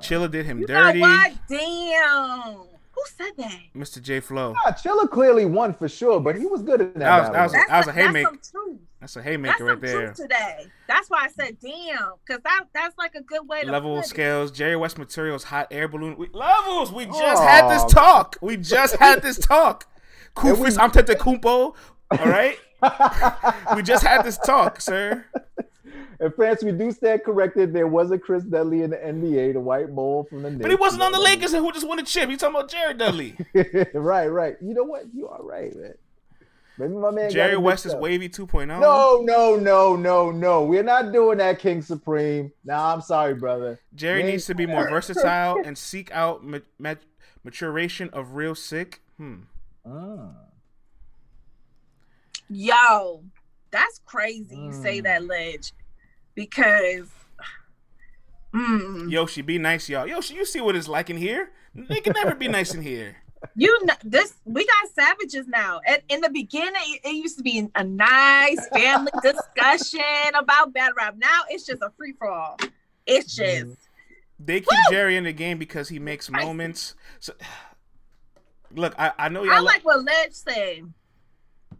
Chilla 0.00 0.30
did 0.30 0.46
him 0.46 0.58
You 0.60 0.66
dirty. 0.66 1.00
know 1.00 1.06
what? 1.08 1.32
Damn. 1.48 2.56
Who 2.98 3.24
said 3.24 3.32
that? 3.36 3.60
Mr. 3.76 4.02
J 4.02 4.18
Flow. 4.18 4.54
Nah, 4.64 4.72
Chilla 4.72 5.08
clearly 5.08 5.44
won 5.44 5.72
for 5.72 5.88
sure, 5.88 6.18
but 6.18 6.36
he 6.36 6.46
was 6.46 6.62
good 6.62 6.80
in 6.80 6.92
that. 6.94 6.98
That 6.98 7.20
was- 7.20 7.28
battle. 7.30 7.42
was- 7.44 7.52
That's, 7.52 7.68
That 7.68 7.82
a 7.82 7.86
that's 7.86 7.96
haymaker. 7.98 8.28
some 8.28 8.38
truth. 8.64 8.78
That's 9.00 9.14
a 9.14 9.18
That's 9.20 9.28
haymaker 9.28 9.56
some 9.58 9.66
right 9.68 9.80
there. 9.80 10.00
truth 10.06 10.14
today. 10.16 10.66
That's 10.88 11.08
why 11.08 11.24
I 11.26 11.28
said 11.28 11.58
damn, 11.60 12.12
because 12.26 12.42
that 12.42 12.64
that's 12.74 12.98
like 12.98 13.14
a 13.14 13.20
good 13.22 13.46
way 13.46 13.62
to 13.62 13.70
Level 13.70 13.96
put 13.96 14.04
it. 14.06 14.08
scales. 14.08 14.50
Jerry 14.50 14.74
West 14.76 14.98
materials. 14.98 15.44
Hot 15.44 15.68
air 15.70 15.86
balloon. 15.86 16.16
We, 16.16 16.28
levels. 16.32 16.90
We 16.92 17.06
just 17.06 17.42
had 17.42 17.68
this 17.70 17.84
talk. 17.92 18.36
We 18.42 18.56
just 18.56 18.96
had 18.96 19.22
this 19.22 19.38
talk. 19.38 19.86
And 20.42 20.58
we- 20.60 20.68
Kufis 20.68 20.76
Antetokounmpo. 20.78 21.74
All 22.10 22.18
right. 22.26 22.56
we 23.76 23.82
just 23.82 24.04
had 24.04 24.22
this 24.24 24.38
talk, 24.38 24.80
sir. 24.80 25.24
In 26.20 26.32
France, 26.32 26.64
we 26.64 26.72
do 26.72 26.90
stand 26.90 27.22
corrected. 27.24 27.72
There 27.72 27.86
was 27.86 28.10
a 28.10 28.18
Chris 28.18 28.42
Dudley 28.42 28.82
in 28.82 28.90
the 28.90 28.96
NBA, 28.96 29.52
the 29.52 29.60
white 29.60 29.94
bull 29.94 30.24
from 30.24 30.42
the 30.42 30.50
Knicks. 30.50 30.62
But 30.62 30.70
he 30.72 30.76
wasn't 30.76 31.02
on 31.02 31.12
the 31.12 31.20
Lakers 31.20 31.52
and 31.52 31.64
who 31.64 31.70
just 31.70 31.86
won 31.86 31.98
a 32.00 32.02
chip. 32.02 32.28
He 32.28 32.36
talking 32.36 32.56
about 32.56 32.68
Jared 32.70 32.98
Dudley. 32.98 33.36
right, 33.94 34.26
right. 34.26 34.56
You 34.60 34.74
know 34.74 34.82
what? 34.82 35.04
You 35.14 35.28
are 35.28 35.40
right, 35.42 35.74
man. 35.76 35.94
Maybe 36.76 36.94
my 36.94 37.10
man. 37.12 37.30
Jerry 37.30 37.56
West 37.56 37.86
is 37.86 37.94
up. 37.94 38.00
wavy 38.00 38.28
2.0. 38.28 38.66
No, 38.80 39.20
no, 39.22 39.56
no, 39.56 39.94
no, 39.96 40.30
no. 40.32 40.64
We're 40.64 40.82
not 40.84 41.12
doing 41.12 41.38
that, 41.38 41.58
King 41.60 41.82
Supreme. 41.82 42.52
Nah, 42.64 42.94
I'm 42.94 43.00
sorry, 43.00 43.34
brother. 43.34 43.78
Jerry 43.94 44.22
We 44.24 44.30
needs 44.32 44.46
to 44.46 44.54
be 44.54 44.66
more 44.66 44.88
versatile 44.90 45.60
and 45.64 45.76
seek 45.78 46.10
out 46.12 46.44
ma- 46.44 46.58
ma- 46.80 46.94
maturation 47.44 48.10
of 48.10 48.34
real 48.34 48.54
sick. 48.56 49.02
Hmm. 49.18 49.36
Ah. 49.86 50.30
Yo, 52.48 53.24
that's 53.70 54.00
crazy. 54.04 54.56
You 54.56 54.72
say 54.72 55.00
Mm. 55.00 55.04
that, 55.04 55.24
Ledge, 55.24 55.72
because. 56.38 57.08
Mm, 58.54 59.10
Yoshi, 59.10 59.42
be 59.42 59.58
nice, 59.58 59.88
y'all. 59.88 60.06
Yoshi, 60.06 60.34
you 60.34 60.46
see 60.46 60.60
what 60.60 60.76
it's 60.76 60.88
like 60.88 61.10
in 61.10 61.16
here? 61.16 61.50
They 61.74 62.00
can 62.00 62.12
never 62.14 62.34
be 62.34 62.46
nice 62.48 62.74
in 62.74 62.80
here. 62.80 63.16
you 63.56 63.84
know 63.84 63.94
this. 64.04 64.34
We 64.44 64.64
got 64.64 64.88
savages 64.94 65.48
now. 65.48 65.80
And 65.84 66.00
in 66.08 66.20
the 66.20 66.30
beginning, 66.30 66.98
it, 67.04 67.12
used 67.12 67.36
to 67.38 67.42
be 67.42 67.68
a 67.74 67.84
nice 67.84 68.68
family 68.68 69.12
discussion 69.22 70.00
about 70.34 70.72
bad 70.72 70.92
rap. 70.96 71.16
Now 71.18 71.40
it's 71.50 71.66
just 71.66 71.82
a 71.82 71.90
free 71.96 72.14
for 72.16 72.30
all. 72.30 72.56
It's 73.06 73.34
just. 73.34 73.76
They 74.38 74.60
keep 74.60 74.78
Jerry 74.90 75.16
in 75.16 75.24
the 75.24 75.32
game 75.32 75.58
because 75.58 75.88
he 75.88 75.98
makes 75.98 76.30
moments. 76.30 76.94
So, 77.18 77.32
look, 78.74 78.94
I, 78.96 79.12
I 79.18 79.28
know 79.28 79.42
y'all. 79.42 79.54
I 79.54 79.58
like 79.60 79.84
what 79.84 80.04
Ledge 80.04 80.32
said. 80.32 80.92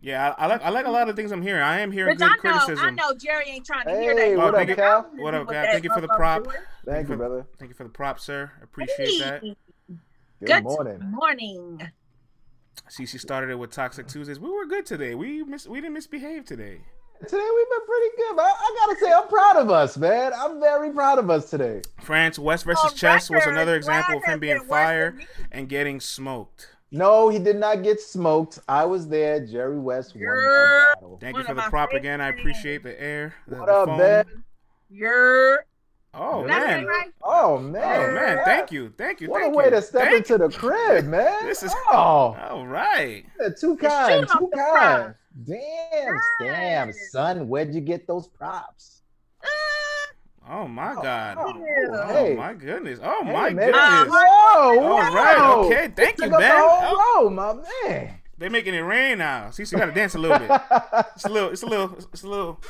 Yeah, 0.00 0.34
I, 0.38 0.44
I 0.44 0.46
like 0.46 0.62
I 0.62 0.68
like 0.70 0.86
a 0.86 0.90
lot 0.90 1.08
of 1.08 1.16
things 1.16 1.32
I'm 1.32 1.42
hearing. 1.42 1.62
I 1.62 1.80
am 1.80 1.90
hearing 1.90 2.16
But 2.16 2.24
I 2.24 2.28
good 2.28 2.34
know, 2.36 2.40
criticism. 2.40 2.86
I 2.86 2.90
know 2.90 3.14
Jerry 3.14 3.48
ain't 3.48 3.66
trying 3.66 3.84
to 3.86 3.90
Hey, 3.90 4.02
hear 4.02 4.14
that. 4.14 4.36
what 4.36 4.54
up, 4.54 4.60
I 4.60 4.74
Cal? 4.74 5.10
What 5.16 5.34
up, 5.34 5.48
Cal? 5.48 5.64
Thank 5.64 5.84
you 5.84 5.90
for 5.92 6.00
the 6.00 6.08
prop. 6.08 6.44
doing. 6.44 6.56
Thank 6.84 7.08
you, 7.08 7.14
for, 7.14 7.16
brother. 7.18 7.46
Thank 7.58 7.70
you 7.70 7.74
for 7.74 7.84
the 7.84 7.90
prop, 7.90 8.20
sir. 8.20 8.52
Appreciate 8.62 9.18
that. 9.20 9.42
Hey, 9.42 9.56
Good, 10.40 10.46
Good 10.46 10.62
morning. 10.64 11.00
morning. 11.10 11.90
she 12.90 13.06
started 13.06 13.50
it 13.50 13.56
with 13.56 13.70
Toxic 13.70 14.06
Tuesdays. 14.06 14.38
We 14.38 14.50
were 14.50 14.66
good 14.66 14.86
today. 14.86 15.14
We 15.16 15.42
miss, 15.42 15.66
we 15.66 15.80
didn't 15.80 15.94
misbehave 15.94 16.44
today. 16.44 16.80
Today 17.26 17.48
we've 17.56 17.68
been 17.68 17.86
pretty 17.86 18.16
good. 18.16 18.36
but 18.36 18.42
I, 18.42 18.50
I 18.50 18.76
gotta 18.86 19.00
say, 19.00 19.12
I'm 19.12 19.26
proud 19.26 19.56
of 19.56 19.70
us, 19.70 19.96
man. 19.96 20.32
I'm 20.32 20.60
very 20.60 20.92
proud 20.92 21.18
of 21.18 21.28
us 21.30 21.50
today. 21.50 21.82
France 22.00 22.38
West 22.38 22.64
versus 22.64 22.92
On 22.92 22.96
Chess 22.96 23.28
was 23.28 23.44
another 23.44 23.74
example 23.74 24.18
of 24.18 24.24
him 24.24 24.38
being 24.38 24.58
been 24.58 24.68
fire 24.68 25.18
and 25.50 25.68
getting 25.68 25.98
smoked. 25.98 26.68
No, 26.90 27.28
he 27.28 27.38
did 27.38 27.56
not 27.56 27.82
get 27.82 28.00
smoked. 28.00 28.58
I 28.68 28.84
was 28.86 29.08
there. 29.08 29.44
Jerry 29.44 29.78
West 29.78 30.14
won 30.14 30.22
You're- 30.22 30.44
battle. 30.94 31.18
Thank 31.20 31.34
One 31.34 31.42
you 31.42 31.46
for 31.48 31.54
the 31.54 31.60
my 31.62 31.68
prop 31.68 31.92
again. 31.92 32.20
I 32.20 32.28
appreciate 32.28 32.82
the 32.82 32.98
air. 33.00 33.34
What 33.46 33.66
the 33.66 33.72
up, 33.72 33.88
phone. 33.88 33.98
Ben? 33.98 34.24
You're. 34.90 35.64
Oh 36.14 36.46
That's 36.46 36.66
man. 36.66 36.86
right. 36.86 37.10
Oh 37.22 37.58
man. 37.58 38.10
Oh 38.10 38.14
man. 38.14 38.38
Thank 38.46 38.72
you. 38.72 38.92
Thank 38.96 39.20
you. 39.20 39.28
What 39.28 39.42
thank 39.42 39.54
a 39.54 39.56
way 39.58 39.64
you. 39.66 39.70
to 39.72 39.82
step 39.82 40.04
Thank 40.04 40.30
into 40.30 40.38
the 40.38 40.48
crib, 40.48 41.04
man. 41.08 41.44
This 41.44 41.62
is- 41.62 41.74
oh, 41.92 42.34
All 42.40 42.66
right. 42.66 43.24
too 43.60 43.76
kind, 43.76 44.26
shooting 44.26 44.30
off 44.30 44.38
too 44.38 44.50
kind. 44.54 44.74
props. 45.04 45.14
Damn, 45.44 46.18
damn, 46.40 46.92
son, 47.12 47.46
where'd 47.48 47.72
you 47.74 47.80
get 47.82 48.06
those 48.08 48.26
props? 48.26 49.02
Ah, 49.44 49.48
Oh 50.50 50.66
my 50.66 50.94
oh, 50.96 51.02
God. 51.02 51.36
oh, 51.38 51.52
Oh 51.92 52.06
hey. 52.26 52.34
my 52.34 52.54
goodness. 52.54 53.00
Oh 53.02 53.22
Hey, 53.24 53.32
my 53.32 53.50
man. 53.50 53.72
goodness. 53.72 54.08
Whoa, 54.08 54.58
All 54.58 54.76
whoa. 54.80 55.14
right. 55.14 55.36
Oh, 55.38 55.66
okay. 55.66 55.92
Thank 55.94 56.18
you, 56.18 56.24
Took 56.24 56.34
up 56.34 56.40
Ben. 56.40 56.54
the 56.56 56.62
Oh, 56.62 56.68
whole 56.80 57.24
row, 57.24 57.30
my 57.30 57.62
man. 57.88 58.14
They're 58.38 58.50
making 58.50 58.74
it 58.74 58.80
rain 58.80 59.18
now. 59.18 59.50
See, 59.50 59.64
so 59.64 59.76
you 59.76 59.80
gotta 59.80 59.92
dance 59.92 60.14
a 60.14 60.18
little 60.18 60.38
bit. 60.38 60.50
It's 61.16 61.24
a 61.24 61.28
little. 61.28 61.50
It's 61.50 61.62
a 61.62 61.66
little. 61.66 61.98
It's 62.12 62.22
a 62.22 62.28
little. 62.28 62.60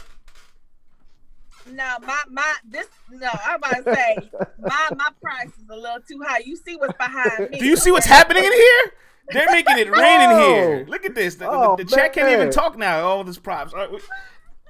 No, 1.70 1.96
my 2.02 2.18
my 2.30 2.55
this 2.66 2.86
no, 3.10 3.28
I'm 3.44 3.56
about 3.56 3.84
to 3.84 3.94
say 3.94 4.16
my 4.59 4.88
my 4.96 5.10
price 5.20 5.48
is 5.48 5.68
a 5.70 5.76
little 5.76 5.98
too 6.09 6.22
high. 6.26 6.38
You 6.44 6.56
see 6.56 6.76
what's 6.76 6.96
behind 6.96 7.50
me. 7.50 7.59
Do 7.59 7.66
you 7.66 7.76
see 7.76 7.90
what's 7.90 8.06
happening 8.06 8.42
in 8.44 8.52
here? 8.52 8.92
They're 9.30 9.50
making 9.50 9.76
it 9.76 9.90
rain 9.90 10.20
in 10.22 10.30
here. 10.38 10.84
Oh. 10.86 10.90
Look 10.90 11.05
at 11.05 11.14
this. 11.14 11.34
The, 11.34 11.44
the- 11.44 11.50
Oh, 11.50 11.76
the 11.76 11.84
check 11.84 12.14
can't 12.14 12.30
even 12.30 12.50
talk 12.50 12.78
now. 12.78 13.00
All 13.06 13.22
this 13.22 13.38
props. 13.38 13.74
All 13.74 13.80
right, 13.80 13.92
we- 13.92 14.00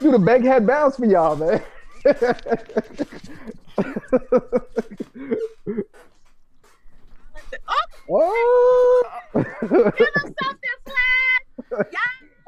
Do 0.01 0.11
the 0.11 0.19
big 0.19 0.43
head 0.45 0.67
bounce 0.67 0.97
for 0.97 1.05
y'all, 1.07 1.37
man. 1.37 1.63
Oh, 7.69 7.75
oh. 8.11 9.05
give 9.35 9.45
him 9.45 10.35
something, 10.43 10.77
Flag. 10.87 11.87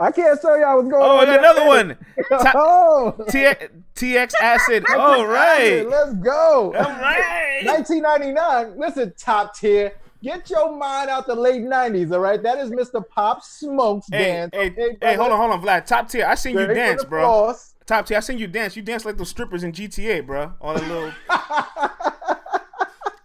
I 0.00 0.10
can't 0.12 0.40
show 0.40 0.54
y'all 0.54 0.76
what's 0.78 0.88
going 0.88 1.02
Oh, 1.04 1.18
on. 1.18 1.28
and 1.28 1.36
another 1.36 1.66
one. 1.66 1.98
Ta- 2.30 2.52
Oh, 2.56 3.14
TX, 3.28 3.70
TX 3.94 4.32
acid. 4.40 4.84
All 4.96 5.26
right. 5.26 5.86
let's 5.86 6.14
go. 6.14 6.72
All 6.72 6.72
right. 6.72 7.60
1999. 7.64 8.78
Listen, 8.78 9.12
top 9.18 9.54
tier. 9.54 9.92
Get 10.22 10.48
your 10.50 10.74
mind 10.76 11.10
out 11.10 11.26
the 11.26 11.34
late 11.34 11.62
90s, 11.62 12.12
all 12.12 12.20
right? 12.20 12.42
That 12.42 12.58
is 12.58 12.70
Mr. 12.70 13.02
Pop 13.08 13.42
Smokes 13.42 14.06
Hey, 14.10 14.24
dance. 14.24 14.50
hey, 14.54 14.70
okay, 14.70 14.96
hey, 15.00 15.14
hold 15.16 15.32
on, 15.32 15.38
hold 15.38 15.50
on, 15.52 15.62
Vlad. 15.62 15.84
Top 15.86 16.08
tier. 16.10 16.26
I 16.26 16.34
seen 16.34 16.52
you 16.52 16.58
Straight 16.58 16.66
from 16.68 16.76
dance, 16.76 17.04
bro. 17.04 17.22
floors. 17.24 17.74
Top 17.90 18.06
tier. 18.06 18.18
I 18.18 18.20
seen 18.20 18.38
you 18.38 18.46
dance. 18.46 18.76
You 18.76 18.82
dance 18.82 19.04
like 19.04 19.16
those 19.16 19.30
strippers 19.30 19.64
in 19.64 19.72
GTA, 19.72 20.24
bro. 20.24 20.52
All 20.60 20.74
the 20.74 20.82
little. 20.82 21.12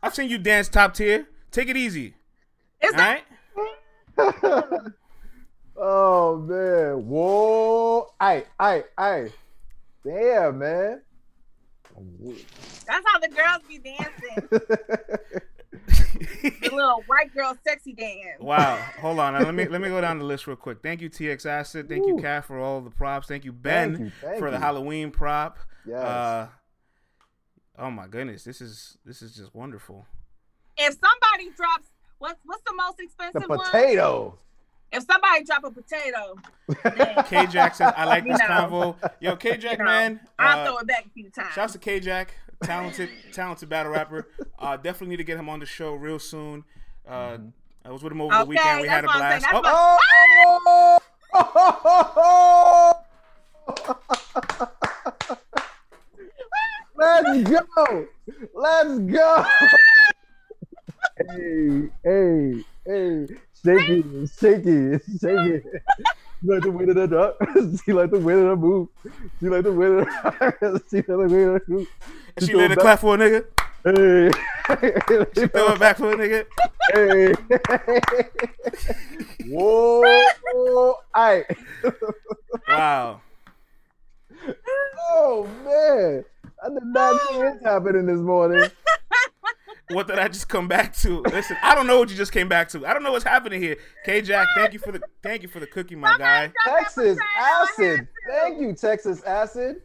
I've 0.02 0.16
seen 0.16 0.28
you 0.28 0.40
dance 0.40 0.68
top 0.70 0.96
tier. 0.96 1.28
Take 1.52 1.70
it 1.70 1.78
easy. 1.78 2.16
Is 2.82 2.92
All 2.92 2.98
that 2.98 3.22
right. 4.18 4.92
Oh 5.78 6.38
man. 6.38 7.08
Whoa. 7.08 8.08
Aye, 8.20 8.46
aye, 8.60 8.86
aye. 8.98 9.28
Damn, 10.04 10.58
man. 10.58 11.02
that's 12.88 13.06
how 13.06 13.20
the 13.20 13.28
girls 13.28 13.62
be 13.68 13.78
dancing. 13.78 14.50
The 15.88 16.70
little 16.72 17.04
white 17.08 17.34
girl 17.34 17.58
sexy 17.64 17.94
dance. 17.94 18.40
Wow. 18.40 18.76
Hold 19.02 19.20
on. 19.20 19.34
Now, 19.34 19.40
let 19.40 19.54
me 19.54 19.68
let 19.68 19.82
me 19.82 19.90
go 19.90 20.02
down 20.02 20.20
the 20.20 20.26
list 20.26 20.48
real 20.48 20.56
quick. 20.56 20.80
Thank 20.82 21.02
you, 21.02 21.10
TX 21.10 21.46
Acid. 21.46 21.90
Thank 21.90 22.06
you, 22.08 22.18
Ooh. 22.18 22.22
Kat, 22.22 22.46
for 22.46 22.60
all 22.60 22.82
the 22.82 22.90
props. 22.90 23.28
Thank 23.28 23.46
you, 23.46 23.52
Ben, 23.52 23.96
Thank 23.96 24.06
you, 24.06 24.12
thank 24.22 24.40
for 24.40 24.52
the. 24.52 24.60
Halloween 24.60 25.12
prop. 25.12 25.60
Yes. 25.86 26.04
Uh, 26.04 26.48
oh 27.78 27.92
my 27.92 28.08
goodness, 28.08 28.44
this 28.44 28.62
is 28.62 28.98
this 29.06 29.22
is 29.22 29.36
just 29.36 29.54
wonderful. 29.54 30.06
If 30.78 30.94
somebody 30.94 31.52
drops 31.56 31.88
what's 32.20 32.40
what's 32.46 32.64
the 32.64 32.74
most 32.76 32.98
the 32.98 33.04
expensive 33.04 33.50
one? 33.50 33.60
Potato. 34.96 35.02
If 35.02 35.06
somebody 35.06 35.44
drop 35.44 35.64
a 35.64 35.72
potato, 35.72 37.24
K 37.30 37.46
Jack 37.48 37.76
says, 37.76 37.94
I 37.96 38.06
like 38.06 38.24
You 38.26 38.32
this 38.32 38.40
know. 38.40 38.46
convo. 38.48 38.96
Yo, 39.20 39.36
K 39.36 39.58
Jack, 39.58 39.74
you 39.74 39.78
know, 39.80 39.92
man. 39.92 40.20
I'll 40.40 40.60
uh, 40.60 40.66
throw 40.66 40.78
it 40.80 40.88
back 40.88 41.06
a 41.06 41.10
few 41.10 41.30
times. 41.30 41.54
Shouts 41.54 41.74
to 41.74 41.80
K 41.80 42.00
Jack, 42.00 42.34
talented, 42.64 43.10
talented 43.34 43.70
battle 43.70 43.92
rapper. 43.92 44.28
Uh, 44.60 44.78
definitely 44.78 45.08
need 45.10 45.18
to 45.18 45.24
get 45.24 45.38
him 45.38 45.50
on 45.50 45.60
the 45.60 45.66
show 45.66 45.94
real 45.94 46.20
soon. 46.20 46.64
Uh, 47.08 47.38
I 47.84 47.92
was 47.92 48.02
with 48.04 48.12
him 48.14 48.22
over 48.22 48.36
the 48.38 48.46
weekend. 48.46 48.82
We 48.82 48.88
had 48.88 49.04
a 49.04 49.08
what 49.08 49.16
I'm 49.18 49.40
blast. 49.40 49.46
saying. 49.46 49.62
Oh, 49.66 51.00
Oh! 51.38 52.94
Let's 56.98 57.50
go. 57.50 58.08
Let's 58.54 59.00
go. 59.00 59.46
hey, 61.30 61.90
hey, 62.04 62.64
hey. 62.86 63.28
Shaky, 63.66 64.28
shaky, 64.28 65.00
shaky. 65.20 65.68
She 66.42 66.48
like 66.48 66.62
the 66.62 66.72
way 66.72 66.86
that 66.86 66.98
I 66.98 67.06
drop. 67.08 67.38
She 67.84 67.94
like 67.94 68.12
the 68.12 68.20
way 68.20 68.36
that 68.36 68.52
I 68.52 68.56
move. 68.56 68.90
She 69.40 69.50
like 69.50 69.64
the 69.64 69.74
way 69.74 69.88
that 69.88 70.08
I 70.08 70.80
She 70.90 70.98
like 70.98 71.08
the 71.08 71.18
way 71.18 71.46
that 71.46 71.62
I 71.68 71.72
move. 71.72 71.88
she 72.40 72.48
throw 72.48 72.60
let 72.60 72.72
it 72.72 72.80
clap 72.80 73.00
for 73.00 73.16
a 73.16 73.18
nigga. 73.18 73.46
Hey. 73.84 74.32
She 75.36 75.48
throw 75.48 75.74
it 75.74 75.80
back 75.80 75.98
for 75.98 76.12
a 76.12 76.16
nigga. 76.16 76.46
Hey. 76.94 77.34
Whoa. 79.50 80.96
Aye. 81.16 81.46
Wow. 82.68 83.22
Oh 85.10 85.48
man. 85.64 86.24
I 86.64 86.70
did 86.70 86.84
not 86.84 87.22
see 87.22 87.42
this 87.42 87.64
happening 87.64 88.06
this 88.06 88.20
morning. 88.20 88.70
What 89.90 90.08
did 90.08 90.18
I 90.18 90.28
just 90.28 90.50
come 90.50 90.68
back 90.68 90.96
to? 90.98 91.22
Listen, 91.22 91.58
I 91.62 91.76
don't 91.76 91.86
know 91.86 92.00
what 92.00 92.10
you 92.10 92.16
just 92.16 92.32
came 92.32 92.48
back 92.50 92.70
to. 92.70 92.86
I 92.88 92.94
don't 92.94 93.04
know 93.04 93.12
what's 93.12 93.24
happening 93.24 93.62
here. 93.62 93.78
K 94.06 94.22
Jack, 94.22 94.48
thank 94.56 94.74
you 94.74 94.80
for 94.80 94.92
the 94.92 95.02
thank 95.22 95.44
you 95.44 95.48
for 95.48 95.60
the 95.60 95.68
cookie, 95.68 95.96
my 95.96 96.18
guy. 96.18 96.52
Texas 96.66 97.18
acid. 97.38 98.08
Thank 98.28 98.60
you, 98.60 98.74
Texas 98.74 99.22
acid. 99.24 99.82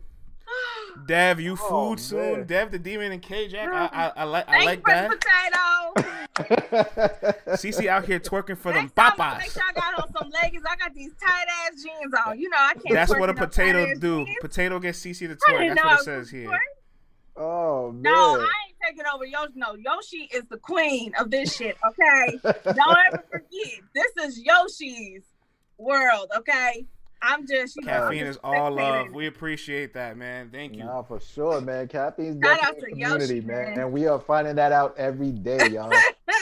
Dev, 1.07 1.39
you 1.41 1.53
oh, 1.53 1.57
food 1.57 1.93
Oh, 1.93 1.97
soon. 1.97 2.33
man. 2.39 2.47
Dev 2.47 2.71
the 2.71 2.79
demon 2.79 3.13
and 3.13 3.23
K 3.23 3.47
Jack. 3.49 3.69
I, 3.69 3.87
I, 3.87 4.13
I 4.17 4.25
like 4.25 4.49
I 4.49 4.53
Thank 4.53 4.65
like 4.67 4.79
you 4.79 4.85
that. 4.87 5.11
potato. 5.11 6.11
CC 7.57 7.87
out 7.87 8.05
here 8.07 8.19
twerking 8.19 8.57
for 8.57 8.73
them 8.73 8.91
Next 8.97 9.17
time, 9.17 9.39
Make 9.39 9.51
sure 9.51 9.63
I 9.69 9.73
got 9.73 10.01
on 10.03 10.13
some 10.13 10.31
leggings. 10.31 10.63
I 10.69 10.77
got 10.77 10.95
these 10.95 11.13
tight 11.21 11.45
ass 11.67 11.83
jeans 11.83 12.15
on. 12.27 12.39
You 12.41 12.49
know 12.49 12.57
I 12.59 12.73
can't. 12.75 12.95
That's 12.95 13.11
what 13.11 13.29
a 13.29 13.35
potato 13.35 13.85
tight-ass 13.85 13.99
do. 13.99 14.25
jeans. 14.25 14.37
Potato 14.41 14.79
gets 14.79 15.01
CC 15.05 15.19
to 15.29 15.33
I 15.49 15.53
twerk. 15.53 15.75
That's 15.75 15.85
what 15.85 16.01
it 16.01 16.05
says 16.05 16.31
here. 16.31 16.49
twerk. 16.49 16.59
Oh 17.41 17.91
man. 17.91 18.03
No, 18.03 18.11
I 18.13 18.53
ain't 18.69 18.77
taking 18.87 19.05
over 19.13 19.25
Yoshi. 19.25 19.53
No, 19.55 19.75
Yoshi 19.75 20.29
is 20.31 20.45
the 20.51 20.59
queen 20.59 21.15
of 21.19 21.31
this 21.31 21.57
shit. 21.57 21.75
Okay, 21.89 22.39
don't 22.43 22.99
ever 23.09 23.25
forget. 23.31 23.81
This 23.95 24.13
is 24.27 24.39
Yoshi's 24.39 25.25
world. 25.79 26.29
Okay, 26.37 26.85
I'm 27.23 27.47
just 27.47 27.77
you 27.77 27.87
know. 27.87 27.93
Caffeine 27.93 28.27
just 28.27 28.31
is 28.33 28.37
all 28.45 28.71
spectating. 28.73 29.07
love. 29.07 29.15
We 29.15 29.27
appreciate 29.27 29.95
that, 29.95 30.19
man. 30.19 30.51
Thank 30.51 30.77
you. 30.77 30.85
Nah, 30.85 31.03
for 31.03 31.19
sure, 31.19 31.63
man. 31.63 31.89
Caffeine's 31.89 32.45
Shout 32.45 32.63
out 32.63 32.79
to 32.79 32.85
a 32.85 32.89
community, 32.91 33.37
Yoshi, 33.37 33.47
man. 33.47 33.65
man. 33.71 33.79
And 33.79 33.93
we 33.93 34.07
are 34.07 34.21
finding 34.21 34.57
that 34.57 34.73
out 34.73 34.95
every 34.99 35.33
day, 35.33 35.71
y'all. 35.71 35.91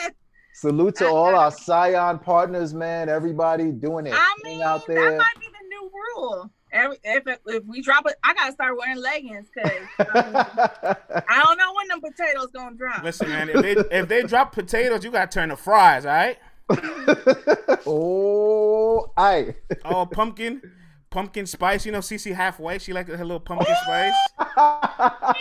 Salute 0.52 0.96
to 0.96 1.06
all 1.06 1.36
our 1.36 1.52
Scion 1.52 2.18
partners, 2.18 2.74
man. 2.74 3.08
Everybody 3.08 3.70
doing 3.70 4.08
it. 4.08 4.14
I 4.14 4.36
thing 4.42 4.58
mean, 4.58 4.66
out 4.66 4.84
that 4.88 5.16
might 5.16 5.40
be 5.40 5.46
the 5.46 5.68
new 5.68 5.90
rule. 5.94 6.50
Every, 6.70 6.98
if 7.02 7.24
if 7.46 7.64
we 7.64 7.80
drop 7.80 8.06
it, 8.06 8.14
I 8.22 8.34
gotta 8.34 8.52
start 8.52 8.76
wearing 8.76 8.98
leggings 8.98 9.48
because 9.54 9.70
um, 10.00 10.06
I 10.14 11.42
don't 11.42 11.58
know 11.58 11.72
when 11.74 11.88
them 11.88 12.00
potatoes 12.00 12.48
gonna 12.52 12.76
drop. 12.76 13.02
Listen, 13.02 13.28
man. 13.30 13.48
If 13.48 13.62
they 13.62 13.72
if 13.98 14.08
they 14.08 14.22
drop 14.22 14.52
potatoes, 14.52 15.02
you 15.04 15.10
gotta 15.10 15.30
turn 15.30 15.48
to 15.48 15.56
fries. 15.56 16.04
All 16.04 16.12
right. 16.12 16.38
oh, 17.86 19.10
I. 19.16 19.54
Oh, 19.84 20.04
pumpkin, 20.04 20.60
pumpkin 21.08 21.46
spice. 21.46 21.86
You 21.86 21.92
know, 21.92 22.00
CC 22.00 22.34
half 22.34 22.60
white. 22.60 22.82
She 22.82 22.92
like 22.92 23.08
her 23.08 23.16
little 23.16 23.40
pumpkin 23.40 23.74
spice. 23.84 24.14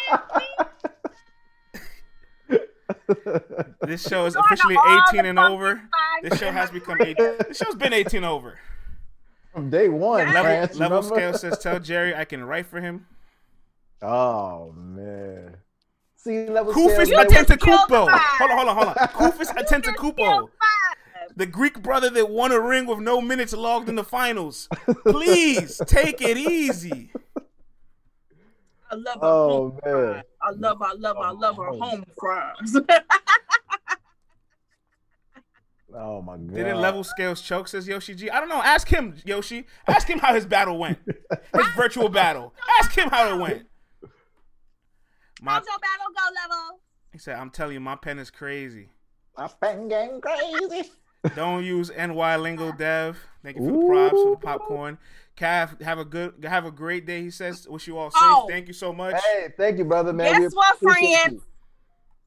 This 3.82 4.06
show 4.06 4.26
is 4.26 4.36
officially 4.36 4.76
18 5.10 5.26
and 5.26 5.40
over. 5.40 5.76
spice. 5.76 6.30
This 6.30 6.40
show 6.40 6.52
has 6.52 6.70
become 6.70 7.02
18. 7.02 7.16
This 7.48 7.58
show's 7.58 7.76
been 7.76 7.94
18 7.94 8.26
over. 8.26 8.60
From 9.58 9.72
day 9.72 9.90
one, 9.90 10.24
Level, 10.28 10.44
France, 10.44 10.78
level 10.78 11.02
scale 11.02 11.34
says, 11.34 11.58
"Tell 11.58 11.80
Jerry 11.90 12.14
I 12.14 12.26
can 12.26 12.46
write 12.46 12.68
for 12.68 12.80
him." 12.80 13.08
Oh 14.04 14.72
man. 14.78 15.58
See 16.16 16.48
level 16.48 16.72
Kufis 16.76 17.08
scale. 17.08 17.22
attend 17.22 17.48
to 17.48 17.58
killed 17.58 17.90
Kupo. 17.90 18.08
Hold 18.08 18.52
on, 18.52 18.58
hold 18.58 18.70
on, 18.70 18.76
hold 18.76 18.88
on. 18.90 18.96
Kufis 19.08 19.60
attend 19.60 19.84
to 19.86 19.94
Kupo. 19.94 20.50
The 21.36 21.48
Greek 21.48 21.82
brother 21.82 22.12
that 22.12 22.30
won 22.30 22.52
a 22.52 22.60
ring 22.60 22.86
with 22.86 23.00
no 23.00 23.20
minutes 23.20 23.52
logged 23.52 23.90
in 23.90 23.96
the 23.96 24.04
finals. 24.04 24.70
Please 25.08 25.82
take 25.88 26.22
it 26.22 26.38
easy. 26.38 27.12
I 28.92 28.96
love 28.96 29.16
her 29.16 29.20
Oh 29.24 29.50
home 29.50 29.72
man. 29.72 29.82
fries. 29.82 30.24
I 30.40 30.50
love, 30.52 30.82
I 30.84 30.94
love, 30.94 31.18
I 31.18 31.32
love 31.32 31.58
her 31.58 31.66
home 31.66 31.80
home 31.82 32.06
fries. 32.20 32.78
Oh 36.00 36.22
my 36.22 36.38
god. 36.38 36.54
Didn't 36.54 36.80
level 36.80 37.04
scales 37.04 37.42
choke? 37.42 37.68
Says 37.68 37.88
Yoshi 37.88 38.14
G. 38.14 38.30
I 38.30 38.40
don't 38.40 38.50
know. 38.50 38.62
Ask 38.62 38.88
him, 38.88 39.16
Yoshi. 39.26 39.66
Ask 39.88 40.08
him 40.08 40.20
how 40.20 40.34
his 40.36 40.46
battle 40.46 40.78
went. 40.78 41.00
His 41.08 41.68
virtual 41.76 42.10
battle. 42.10 42.54
Ask 42.80 42.96
him 42.96 43.10
how 43.10 43.34
it 43.36 43.40
went. 43.42 43.66
My, 45.42 45.54
How's 45.54 45.66
your 45.66 45.80
battle 45.80 46.08
go 46.16 46.56
level? 46.56 46.80
he 47.12 47.18
said, 47.20 47.36
"I'm 47.38 47.50
telling 47.50 47.74
you, 47.74 47.80
my 47.80 47.96
pen 47.96 48.20
is 48.20 48.30
crazy. 48.30 48.90
My 49.38 49.48
pen 49.62 49.88
getting 49.88 50.22
crazy. 50.22 50.90
Don't 51.36 51.64
use 51.64 51.92
NY 51.96 52.38
lingo, 52.38 52.72
Dev. 52.72 53.18
Thank 53.44 53.58
you 53.58 53.66
for 53.66 53.72
the 53.72 53.88
props 53.88 54.12
for 54.24 54.30
the 54.32 54.38
popcorn. 54.38 54.98
Cav, 55.36 55.82
have 55.82 56.00
a 56.00 56.06
good, 56.06 56.44
have 56.48 56.66
a 56.66 56.72
great 56.72 57.06
day. 57.06 57.22
He 57.22 57.30
says, 57.32 57.68
wish 57.68 57.86
you 57.88 57.98
all 57.98 58.10
safe. 58.10 58.20
Oh. 58.24 58.48
Thank 58.50 58.68
you 58.68 58.74
so 58.74 58.92
much. 58.94 59.16
Hey, 59.36 59.50
thank 59.58 59.78
you, 59.78 59.86
brother, 59.86 60.14
man. 60.14 60.42
Guess 60.42 60.52
We 60.52 60.56
what, 60.56 60.80
friend? 60.80 61.34
you. 61.34 61.44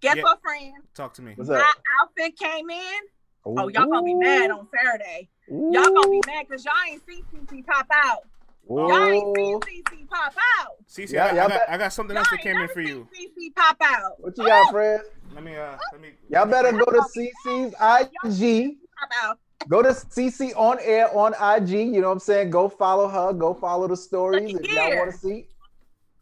Guess 0.00 0.16
Yeah. 0.16 0.22
what, 0.22 0.40
friend? 0.42 0.72
Talk 0.94 1.14
to 1.14 1.22
me. 1.22 1.32
What's 1.36 1.50
My 1.50 1.72
outfit 2.02 2.38
came 2.38 2.70
in. 2.70 3.00
Oh, 3.44 3.68
y'all 3.68 3.86
gonna 3.86 4.02
be 4.02 4.14
mad 4.14 4.50
on 4.50 4.66
Saturday. 4.74 5.28
Y'all 5.48 5.70
gonna 5.72 6.10
be 6.10 6.20
mad 6.26 6.46
because 6.48 6.64
y'all 6.64 6.74
ain't 6.90 7.02
see 7.08 7.22
CC 7.34 7.66
pop 7.66 7.86
out. 7.90 8.22
Y'all 8.68 9.04
ain't 9.06 9.36
seen 9.36 9.54
Ooh. 9.54 9.60
CC 9.60 10.08
pop 10.08 10.34
out. 10.58 10.76
CC, 10.88 11.12
Yeah, 11.12 11.24
I, 11.24 11.28
got, 11.28 11.34
y'all 11.34 11.44
I, 11.44 11.48
got, 11.48 11.58
bet- 11.58 11.70
I 11.70 11.78
got 11.78 11.92
something 11.92 12.14
Y'all 12.14 12.20
else 12.20 12.30
that 12.30 12.40
came 12.40 12.56
in 12.58 12.68
for 12.68 12.80
you. 12.80 13.08
CC 13.14 13.54
pop 13.56 13.76
out. 13.82 14.12
What 14.18 14.36
you 14.36 14.44
got, 14.44 14.70
Fred? 14.70 15.00
Let 15.34 15.42
me, 15.44 15.56
uh, 15.56 15.76
let 15.92 16.00
me. 16.00 16.10
Y'all 16.28 16.46
better 16.46 16.72
go 16.72 16.84
to 16.84 17.02
CC's 17.16 17.74
IG. 17.74 18.76
Pop 18.98 19.10
out. 19.22 19.38
Go 19.68 19.82
to 19.82 19.90
CC 19.90 20.52
on 20.56 20.78
air 20.82 21.14
on 21.16 21.34
IG. 21.34 21.70
You 21.70 22.00
know 22.00 22.08
what 22.08 22.14
I'm 22.14 22.18
saying? 22.20 22.50
Go 22.50 22.68
follow 22.68 23.08
her. 23.08 23.32
Go 23.32 23.54
follow 23.54 23.88
the 23.88 23.96
stories 23.96 24.54
if 24.54 24.70
y'all 24.72 24.96
want 24.96 25.10
to 25.10 25.16
see. 25.18 25.46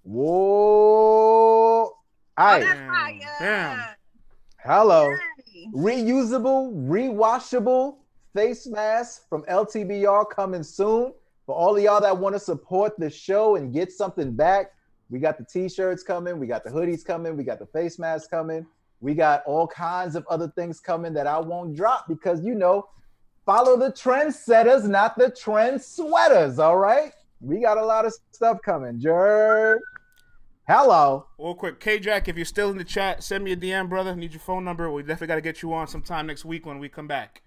Whoa. 0.02 0.24
All 0.24 1.92
right. 2.36 2.60
that's 2.62 2.78
Damn. 2.78 3.28
Damn. 3.40 3.94
Hello. 4.64 5.10
Reusable, 5.74 6.72
rewashable 6.88 7.96
face 8.34 8.66
mask 8.66 9.28
from 9.28 9.42
LTBR 9.44 10.30
coming 10.30 10.62
soon. 10.62 11.12
For 11.46 11.54
all 11.54 11.76
of 11.76 11.82
y'all 11.82 12.00
that 12.00 12.16
want 12.16 12.34
to 12.34 12.40
support 12.40 12.98
the 12.98 13.08
show 13.08 13.56
and 13.56 13.72
get 13.72 13.90
something 13.90 14.32
back, 14.32 14.72
we 15.10 15.18
got 15.18 15.38
the 15.38 15.44
t-shirts 15.44 16.02
coming, 16.02 16.38
we 16.38 16.46
got 16.46 16.62
the 16.62 16.70
hoodies 16.70 17.04
coming, 17.04 17.36
we 17.36 17.44
got 17.44 17.58
the 17.58 17.66
face 17.66 17.98
masks 17.98 18.28
coming, 18.28 18.66
we 19.00 19.14
got 19.14 19.42
all 19.46 19.66
kinds 19.66 20.14
of 20.14 20.26
other 20.28 20.48
things 20.48 20.80
coming 20.80 21.14
that 21.14 21.26
I 21.26 21.38
won't 21.38 21.74
drop 21.74 22.06
because 22.06 22.44
you 22.44 22.54
know, 22.54 22.88
follow 23.46 23.78
the 23.78 23.90
trendsetters, 23.90 24.84
not 24.84 25.16
the 25.16 25.30
trend 25.30 25.80
sweaters. 25.80 26.58
All 26.58 26.76
right, 26.76 27.12
we 27.40 27.60
got 27.60 27.78
a 27.78 27.84
lot 27.84 28.04
of 28.04 28.12
stuff 28.30 28.58
coming. 28.62 29.00
Jerk. 29.00 29.80
Hello. 30.68 31.24
Real 31.38 31.54
quick, 31.54 31.80
K 31.80 31.98
Jack, 31.98 32.28
if 32.28 32.36
you're 32.36 32.44
still 32.44 32.70
in 32.70 32.76
the 32.76 32.84
chat, 32.84 33.24
send 33.24 33.42
me 33.42 33.52
a 33.52 33.56
DM, 33.56 33.88
brother. 33.88 34.14
Need 34.14 34.32
your 34.32 34.40
phone 34.40 34.64
number. 34.66 34.90
We 34.92 35.02
definitely 35.02 35.28
got 35.28 35.34
to 35.36 35.40
get 35.40 35.62
you 35.62 35.72
on 35.72 35.86
sometime 35.88 36.26
next 36.26 36.44
week 36.44 36.66
when 36.66 36.78
we 36.78 36.90
come 36.90 37.08
back. 37.08 37.40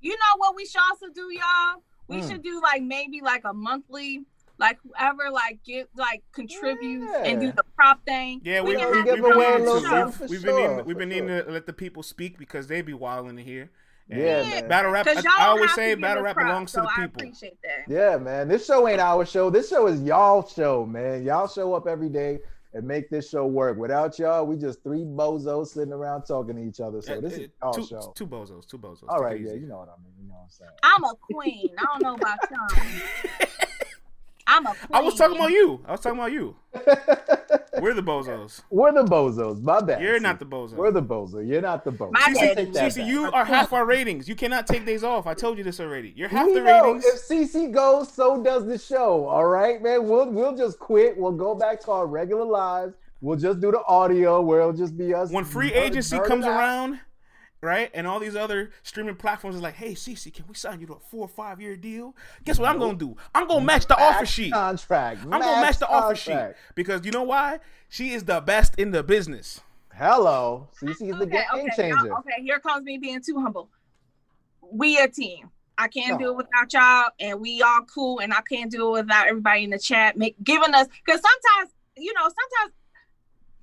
You 0.00 0.10
know 0.10 0.38
what 0.38 0.56
we 0.56 0.66
should 0.66 0.80
also 0.90 1.06
do, 1.14 1.28
y'all? 1.32 1.82
We 2.08 2.20
Hmm. 2.20 2.28
should 2.28 2.42
do 2.42 2.60
like 2.60 2.82
maybe 2.82 3.20
like 3.20 3.42
a 3.44 3.54
monthly, 3.54 4.24
like 4.58 4.78
whoever 4.82 5.30
like 5.30 5.60
give 5.64 5.86
like 5.96 6.24
contributes 6.32 7.06
and 7.24 7.40
do 7.40 7.52
the 7.52 7.62
prop 7.76 8.04
thing. 8.04 8.40
Yeah, 8.42 8.60
we, 8.62 8.70
We 8.70 8.74
we, 8.74 8.80
can 8.82 8.90
we, 8.90 8.96
have 8.98 9.06
have 9.06 9.16
give 9.18 9.24
been 9.24 9.32
away 9.34 9.52
a 9.54 9.58
little 9.58 9.80
to. 9.80 9.86
something 9.88 10.20
We've, 10.22 10.30
we've 10.30 10.42
been 10.42 10.56
needing, 10.56 10.84
we've 10.84 10.98
been 10.98 11.08
needing 11.10 11.28
sure. 11.28 11.42
to 11.44 11.50
let 11.52 11.66
the 11.66 11.72
people 11.72 12.02
speak 12.02 12.38
because 12.38 12.66
they 12.66 12.82
be 12.82 12.92
wilding 12.92 13.38
in 13.38 13.44
here. 13.44 13.70
And 14.10 14.20
Yeah, 14.20 14.42
man. 14.42 14.68
Battle 14.68 14.90
rap. 14.90 15.06
I, 15.06 15.22
I 15.38 15.46
always 15.46 15.72
say 15.74 15.94
battle 15.94 16.24
rap 16.24 16.34
props, 16.34 16.48
belongs 16.48 16.72
to 16.72 16.78
so 16.78 16.82
the 16.82 16.88
I 16.88 17.06
people. 17.06 17.22
appreciate 17.22 17.58
that. 17.62 17.84
Yeah, 17.88 18.16
man. 18.18 18.48
This 18.48 18.66
show 18.66 18.86
ain't 18.88 19.00
our 19.00 19.24
show. 19.24 19.48
This 19.48 19.68
show 19.68 19.86
is 19.86 20.02
y'all 20.02 20.44
show, 20.46 20.84
man. 20.84 21.22
Y'all 21.22 21.46
show 21.46 21.72
up 21.72 21.86
every 21.86 22.08
day 22.08 22.40
and 22.74 22.86
make 22.86 23.08
this 23.08 23.30
show 23.30 23.46
work. 23.46 23.78
Without 23.78 24.18
y'all, 24.18 24.44
we 24.44 24.56
just 24.56 24.82
three 24.82 25.04
bozos 25.04 25.68
sitting 25.68 25.92
around 25.92 26.24
talking 26.24 26.56
to 26.56 26.62
each 26.62 26.80
other. 26.80 27.00
So 27.00 27.20
this 27.20 27.34
is 27.34 27.48
y'all 27.62 27.72
two, 27.72 27.86
show. 27.86 28.12
two 28.16 28.26
bozos, 28.26 28.66
two 28.66 28.78
bozos. 28.78 29.04
All 29.08 29.18
Take 29.18 29.24
right, 29.24 29.40
it 29.40 29.46
yeah, 29.46 29.52
you 29.54 29.66
know 29.66 29.78
what 29.78 29.88
I 29.88 30.02
mean. 30.02 30.12
You 30.20 30.28
know 30.28 30.34
what 30.34 30.44
I'm 30.44 30.50
saying. 30.50 30.70
I'm 30.82 31.04
a 31.04 31.14
queen. 31.32 31.70
I 31.78 31.84
don't 31.84 32.02
know 32.02 32.14
about 32.14 32.38
y'all. 32.50 33.48
I'm 34.46 34.66
a 34.66 34.70
queen. 34.74 34.88
I 34.92 35.00
was 35.00 35.14
talking 35.14 35.36
about 35.36 35.50
you. 35.50 35.80
I 35.86 35.92
was 35.92 36.00
talking 36.00 36.18
about 36.18 36.32
you. 36.32 36.56
We're 37.80 37.94
the 37.94 38.02
bozos. 38.02 38.62
We're 38.70 38.92
the 38.92 39.04
bozos. 39.04 39.60
My 39.62 39.80
bad. 39.80 40.00
You're 40.00 40.20
not 40.20 40.38
the 40.38 40.44
bozo. 40.46 40.74
We're 40.74 40.90
the 40.92 41.02
bozo. 41.02 41.46
You're 41.46 41.60
not 41.62 41.84
the 41.84 41.90
bozo. 41.92 42.12
My 42.12 42.26
You 42.28 42.34
bad. 42.34 42.56
take 42.56 42.72
that 42.74 42.92
Cece, 42.92 42.96
back. 42.98 43.06
you 43.08 43.30
are 43.32 43.44
half 43.44 43.72
our 43.72 43.84
ratings. 43.84 44.28
You 44.28 44.34
cannot 44.36 44.66
take 44.66 44.84
days 44.86 45.02
off. 45.02 45.26
I 45.26 45.34
told 45.34 45.58
you 45.58 45.64
this 45.64 45.80
already. 45.80 46.12
You're 46.16 46.28
half 46.28 46.46
We 46.46 46.54
the 46.54 46.60
know 46.62 46.94
ratings. 46.94 47.04
if 47.04 47.28
CC 47.52 47.72
goes, 47.72 48.12
so 48.12 48.42
does 48.42 48.64
the 48.66 48.78
show. 48.78 49.26
All 49.26 49.46
right, 49.46 49.82
man. 49.82 50.06
We'll 50.08 50.30
we'll 50.30 50.56
just 50.56 50.78
quit. 50.78 51.16
We'll 51.16 51.32
go 51.32 51.54
back 51.54 51.80
to 51.82 51.90
our 51.90 52.06
regular 52.06 52.44
lives. 52.44 52.94
We'll 53.20 53.38
just 53.38 53.60
do 53.60 53.70
the 53.72 53.82
audio 53.86 54.40
where 54.40 54.60
it'll 54.60 54.72
just 54.72 54.96
be 54.96 55.12
us. 55.14 55.30
when 55.30 55.44
free 55.44 55.72
agency 55.72 56.16
nerding 56.16 56.26
comes 56.26 56.44
out. 56.44 56.58
around, 56.58 57.00
right, 57.64 57.90
and 57.94 58.06
all 58.06 58.20
these 58.20 58.36
other 58.36 58.70
streaming 58.82 59.16
platforms 59.16 59.56
is 59.56 59.62
like, 59.62 59.74
"Hey, 59.74 59.92
Cece, 59.94 60.32
can 60.32 60.44
we 60.46 60.54
sign 60.54 60.80
you 60.80 60.86
to 60.88 60.92
a 60.94 60.98
four 61.00 61.22
or 61.22 61.28
five 61.28 61.60
year 61.60 61.76
deal?" 61.76 62.14
Guess 62.44 62.58
what 62.58 62.68
I'm 62.68 62.78
gonna 62.78 62.94
do? 62.96 63.16
I'm 63.34 63.48
gonna 63.48 63.64
match 63.64 63.86
the 63.86 63.96
offer 64.00 64.26
sheet. 64.26 64.52
contract. 64.52 65.22
I'm 65.22 65.30
gonna 65.40 65.60
match 65.62 65.78
the 65.78 65.88
offer 65.88 66.14
sheet 66.14 66.54
because 66.74 67.04
you 67.04 67.10
know 67.10 67.22
why? 67.24 67.58
She 67.88 68.10
is 68.12 68.24
the 68.24 68.40
best 68.40 68.74
in 68.78 68.90
the 68.92 69.02
business. 69.02 69.60
Hello, 69.94 70.68
CC 70.80 70.90
is 70.90 70.96
the 70.98 71.14
okay, 71.24 71.26
game 71.30 71.44
okay, 71.54 71.70
changer. 71.76 72.14
okay, 72.18 72.42
here 72.42 72.58
comes 72.58 72.84
me 72.84 72.98
being 72.98 73.20
too 73.22 73.40
humble. 73.40 73.70
We 74.60 74.98
a 74.98 75.08
team. 75.08 75.50
I 75.78 75.88
can't 75.88 76.18
do 76.20 76.26
Oh. 76.28 76.30
it 76.30 76.36
without 76.36 76.72
y'all, 76.72 77.10
and 77.18 77.40
we 77.40 77.60
all 77.62 77.82
cool, 77.82 78.20
and 78.20 78.32
I 78.32 78.40
can't 78.48 78.70
do 78.70 78.88
it 78.96 79.02
without 79.02 79.26
everybody 79.28 79.64
in 79.64 79.70
the 79.70 79.78
chat 79.78 80.16
make 80.16 80.36
giving 80.44 80.72
us 80.74 80.86
because 81.04 81.20
sometimes, 81.20 81.74
you 81.96 82.12
know, 82.14 82.22
sometimes 82.22 82.72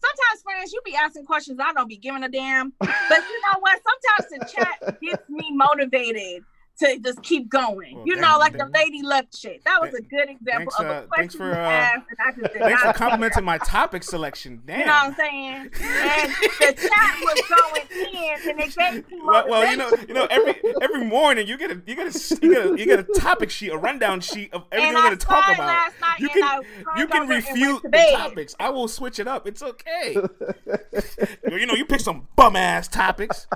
sometimes 0.02 0.44
friends, 0.44 0.74
you 0.74 0.82
be 0.86 0.96
asking 0.96 1.26
questions 1.26 1.60
I 1.62 1.74
don't 1.74 1.88
be 1.88 1.98
giving 1.98 2.24
a 2.24 2.30
damn. 2.30 2.74
But 2.80 2.90
you 2.90 3.42
know 3.42 3.60
what? 3.60 3.80
Sometimes 3.84 4.32
the 4.32 4.54
chat 4.54 5.02
gets 5.02 5.30
me 5.30 5.52
motivated 5.52 6.44
to 6.82 7.00
just 7.00 7.22
keep 7.24 7.50
going. 7.50 7.96
Well, 7.96 8.08
you 8.08 8.16
know, 8.16 8.38
like 8.38 8.58
the 8.58 8.70
lady 8.74 9.02
left 9.04 9.38
shit. 9.38 9.64
That 9.66 9.82
was 9.82 9.94
a 9.94 10.02
good 10.02 10.30
example 10.30 10.72
Thanks, 10.78 10.80
of 10.80 10.86
a 10.86 10.90
uh, 10.90 11.02
question 11.04 11.16
thanks 11.18 11.36
for, 11.36 11.48
you 11.48 11.54
uh, 11.54 11.56
asked, 11.56 12.08
and 12.10 12.18
I 12.20 12.32
just 12.42 12.54
did 12.54 12.62
Thanks 12.62 12.82
for 12.82 12.94
complimenting 12.94 13.44
my 13.44 13.58
topic 13.60 14.04
selection. 14.04 14.62
Damn. 14.66 14.80
you 14.80 14.86
know 14.86 14.92
what 14.92 15.04
I'm 15.06 15.16
saying? 15.16 15.70
And 16.02 16.32
the 16.60 16.74
chat 16.74 17.16
was 17.22 17.42
going 17.50 18.14
in, 18.14 18.50
and 18.50 18.60
it 18.60 18.76
gave 18.76 19.12
me 19.12 19.20
well, 19.24 19.48
well, 19.48 19.70
you 19.70 19.78
know, 19.78 19.92
you 20.08 20.14
know, 20.14 20.26
every 20.30 20.56
every 20.82 21.06
morning 21.06 21.48
you 21.48 21.58
get 21.58 21.72
a 21.72 21.82
you 21.86 21.96
get 21.96 22.14
a 22.14 22.38
you 22.42 22.54
get 22.54 22.66
a, 22.66 22.70
you 22.78 22.86
get 22.86 23.00
a 23.00 23.20
topic 23.20 23.50
sheet, 23.50 23.70
a 23.70 23.78
rundown 23.78 24.22
sheet 24.22 24.54
of 24.54 24.66
everything 24.72 24.96
we're 24.96 25.04
gonna 25.04 25.16
talk 25.16 25.54
about. 25.54 25.92
You 26.20 26.30
can 26.30 26.62
you 26.98 27.08
can 27.08 27.28
refute 27.28 27.82
the 27.84 28.08
topics. 28.16 28.56
I 28.60 28.70
will 28.70 28.88
switch 28.88 29.20
it 29.20 29.28
up. 29.28 29.48
It's 29.48 29.62
okay. 29.62 30.16
you 31.52 31.66
know, 31.66 31.74
you 31.74 31.86
pick 31.86 32.00
some 32.00 32.28
bum 32.36 32.56
ass 32.56 32.88
topics. 32.88 33.48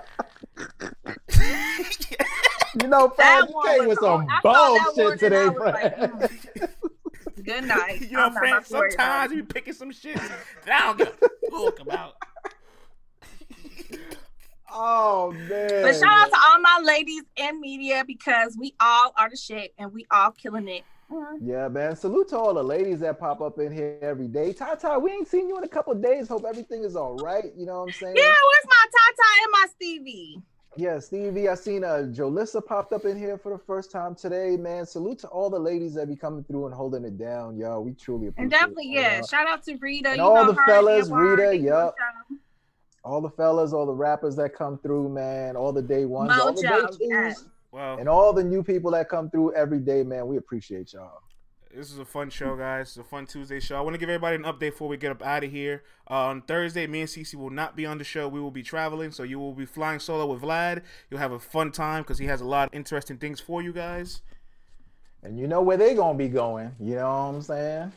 You 2.82 2.90
know, 2.90 3.08
That 3.08 3.16
Fran, 3.16 3.48
you 3.48 3.54
one 3.56 3.68
came 3.68 3.80
was 3.80 3.88
with 3.88 4.00
some 4.00 4.22
on- 4.22 4.28
I 4.30 4.42
saw 4.42 4.74
one 4.74 4.96
bullshit 4.96 5.20
today, 5.20 5.44
I 5.44 5.48
was 5.48 5.58
like, 5.74 5.96
mm. 5.98 6.70
Good 7.46 7.64
night. 7.64 8.02
You 8.10 8.18
know, 8.18 8.24
I'm 8.26 8.34
friend, 8.34 8.52
about 8.54 8.66
to 8.66 8.74
worry 8.74 8.94
about 8.94 9.00
sometimes 9.00 9.32
it. 9.32 9.36
you 9.36 9.44
be 9.44 9.54
picking 9.54 9.74
some 9.74 9.92
shit 9.92 10.18
that 10.66 10.82
I 10.84 10.86
don't 10.88 10.98
give 10.98 11.08
a 11.08 11.52
fuck 11.52 11.80
about. 11.80 12.14
Oh 14.78 15.32
man. 15.32 15.84
But 15.84 15.94
shout 15.96 16.04
out 16.12 16.30
to 16.30 16.38
all 16.50 16.60
my 16.60 16.82
ladies 16.84 17.24
in 17.38 17.62
media 17.62 18.04
because 18.06 18.58
we 18.60 18.74
all 18.82 19.14
are 19.18 19.30
the 19.30 19.38
shit 19.38 19.74
and 19.78 19.94
we 19.94 20.06
all 20.12 20.32
killing 20.32 20.68
it. 20.68 20.84
Mm. 21.10 21.38
Yeah, 21.42 21.70
man. 21.70 21.96
Salute 21.96 22.28
to 22.30 22.38
all 22.38 22.54
the 22.54 22.64
ladies 22.64 23.00
that 23.00 23.18
pop 23.18 23.40
up 23.40 23.58
in 23.60 23.72
here 23.72 23.98
every 24.02 24.28
day. 24.28 24.52
Tata, 24.52 25.00
we 25.00 25.12
ain't 25.12 25.30
seen 25.30 25.48
you 25.48 25.58
in 25.58 25.64
a 25.64 25.68
couple 25.68 25.94
days. 25.96 26.28
Hope 26.28 26.44
everything 26.46 26.84
is 26.84 26.98
all 26.98 27.16
right. 27.18 27.46
You 27.56 27.66
know 27.68 27.80
what 27.82 27.88
I'm 27.88 27.94
saying? 27.94 28.16
Yeah, 28.18 28.24
where's 28.24 28.66
my 28.68 28.86
Tata 29.36 29.44
and 29.44 29.52
my 29.52 29.68
Stevie? 29.76 30.42
Yeah, 30.78 31.00
Stevie, 31.00 31.48
I 31.48 31.56
seen 31.56 31.84
uh 31.86 32.08
Jolissa 32.12 32.66
popped 32.66 32.92
up 32.92 33.06
in 33.06 33.18
here 33.18 33.38
for 33.38 33.52
the 33.54 33.58
first 33.58 33.92
time 33.92 34.14
today, 34.14 34.58
man. 34.58 34.86
Salute 34.86 35.20
to 35.20 35.28
all 35.28 35.50
the 35.50 35.60
ladies 35.60 35.94
that 35.94 36.10
be 36.10 36.18
coming 36.18 36.44
through 36.44 36.66
and 36.66 36.76
holding 36.76 37.06
it 37.06 37.18
down, 37.18 37.58
y'all. 37.58 37.82
We 37.82 37.94
truly 37.94 38.28
appreciate 38.28 38.44
And 38.44 38.52
definitely, 38.52 38.88
all 38.90 39.04
yeah. 39.04 39.18
y'all. 39.18 39.28
Shout 39.28 39.48
out 39.48 39.64
to 39.64 39.76
Rita. 39.78 40.10
And 40.10 40.18
you 40.18 40.24
all 40.24 40.36
know 40.36 40.52
the 40.52 40.60
her, 40.60 40.68
fellas, 40.68 41.08
Edward, 41.08 41.40
Rita, 41.40 41.50
they 41.52 41.58
do 41.60 41.64
yup. 41.64 41.96
all 43.06 43.22
the 43.22 43.30
fellas, 43.30 43.72
all 43.72 43.86
the 43.86 43.94
rappers 43.94 44.36
that 44.36 44.54
come 44.54 44.78
through, 44.80 45.08
man, 45.10 45.56
all 45.56 45.72
the 45.72 45.82
day 45.82 46.04
ones, 46.04 46.32
all 46.38 46.54
the 46.54 46.62
day 46.62 46.80
twos, 46.82 46.98
yes. 47.00 47.46
Well, 47.72 47.98
and 47.98 48.10
all 48.10 48.34
the 48.34 48.44
new 48.44 48.62
people 48.64 48.92
that 48.92 49.08
come 49.08 49.30
through 49.30 49.54
every 49.54 49.80
day, 49.80 50.04
man. 50.04 50.28
We 50.28 50.38
appreciate 50.38 50.92
y'all. 50.92 51.22
This 51.76 51.92
is 51.92 52.00
a 52.00 52.06
fun 52.06 52.30
show, 52.30 52.56
guys. 52.56 52.88
It's 52.88 52.98
a 52.98 53.04
fun 53.04 53.26
Tuesday 53.26 53.60
show. 53.60 53.76
I 53.76 53.82
want 53.82 53.96
to 53.96 53.98
give 53.98 54.08
everybody 54.08 54.38
an 54.38 54.44
update 54.44 54.60
before 54.72 54.88
we 54.88 54.96
get 54.96 55.12
up 55.12 55.22
out 55.22 55.44
of 55.44 55.52
here. 55.52 55.84
Uh, 56.10 56.28
on 56.28 56.42
Thursday, 56.42 56.88
me 56.88 57.02
and 57.02 57.10
Cece 57.10 57.36
will 57.36 57.50
not 57.50 57.76
be 57.76 57.86
on 57.86 57.98
the 57.98 58.04
show. 58.06 58.30
We 58.30 58.40
will 58.40 58.50
be 58.50 58.64
traveling, 58.64 59.12
so 59.12 59.24
you 59.24 59.40
will 59.40 59.52
be 59.52 59.66
flying 59.66 60.00
solo 60.00 60.26
with 60.26 60.42
Vlad. 60.42 60.84
You'll 61.10 61.20
have 61.20 61.34
a 61.34 61.40
fun 61.40 61.74
time 61.74 62.04
because 62.04 62.18
he 62.18 62.28
has 62.28 62.40
a 62.40 62.46
lot 62.46 62.70
of 62.70 62.74
interesting 62.74 63.18
things 63.18 63.42
for 63.42 63.62
you 63.62 63.74
guys. 63.74 64.22
And 65.22 65.38
you 65.38 65.48
know 65.48 65.62
where 65.62 65.76
they're 65.76 65.96
gonna 65.96 66.18
be 66.18 66.30
going. 66.30 66.72
You 66.80 66.96
know 66.96 67.10
what 67.10 67.36
I'm 67.36 67.42
saying? 67.42 67.92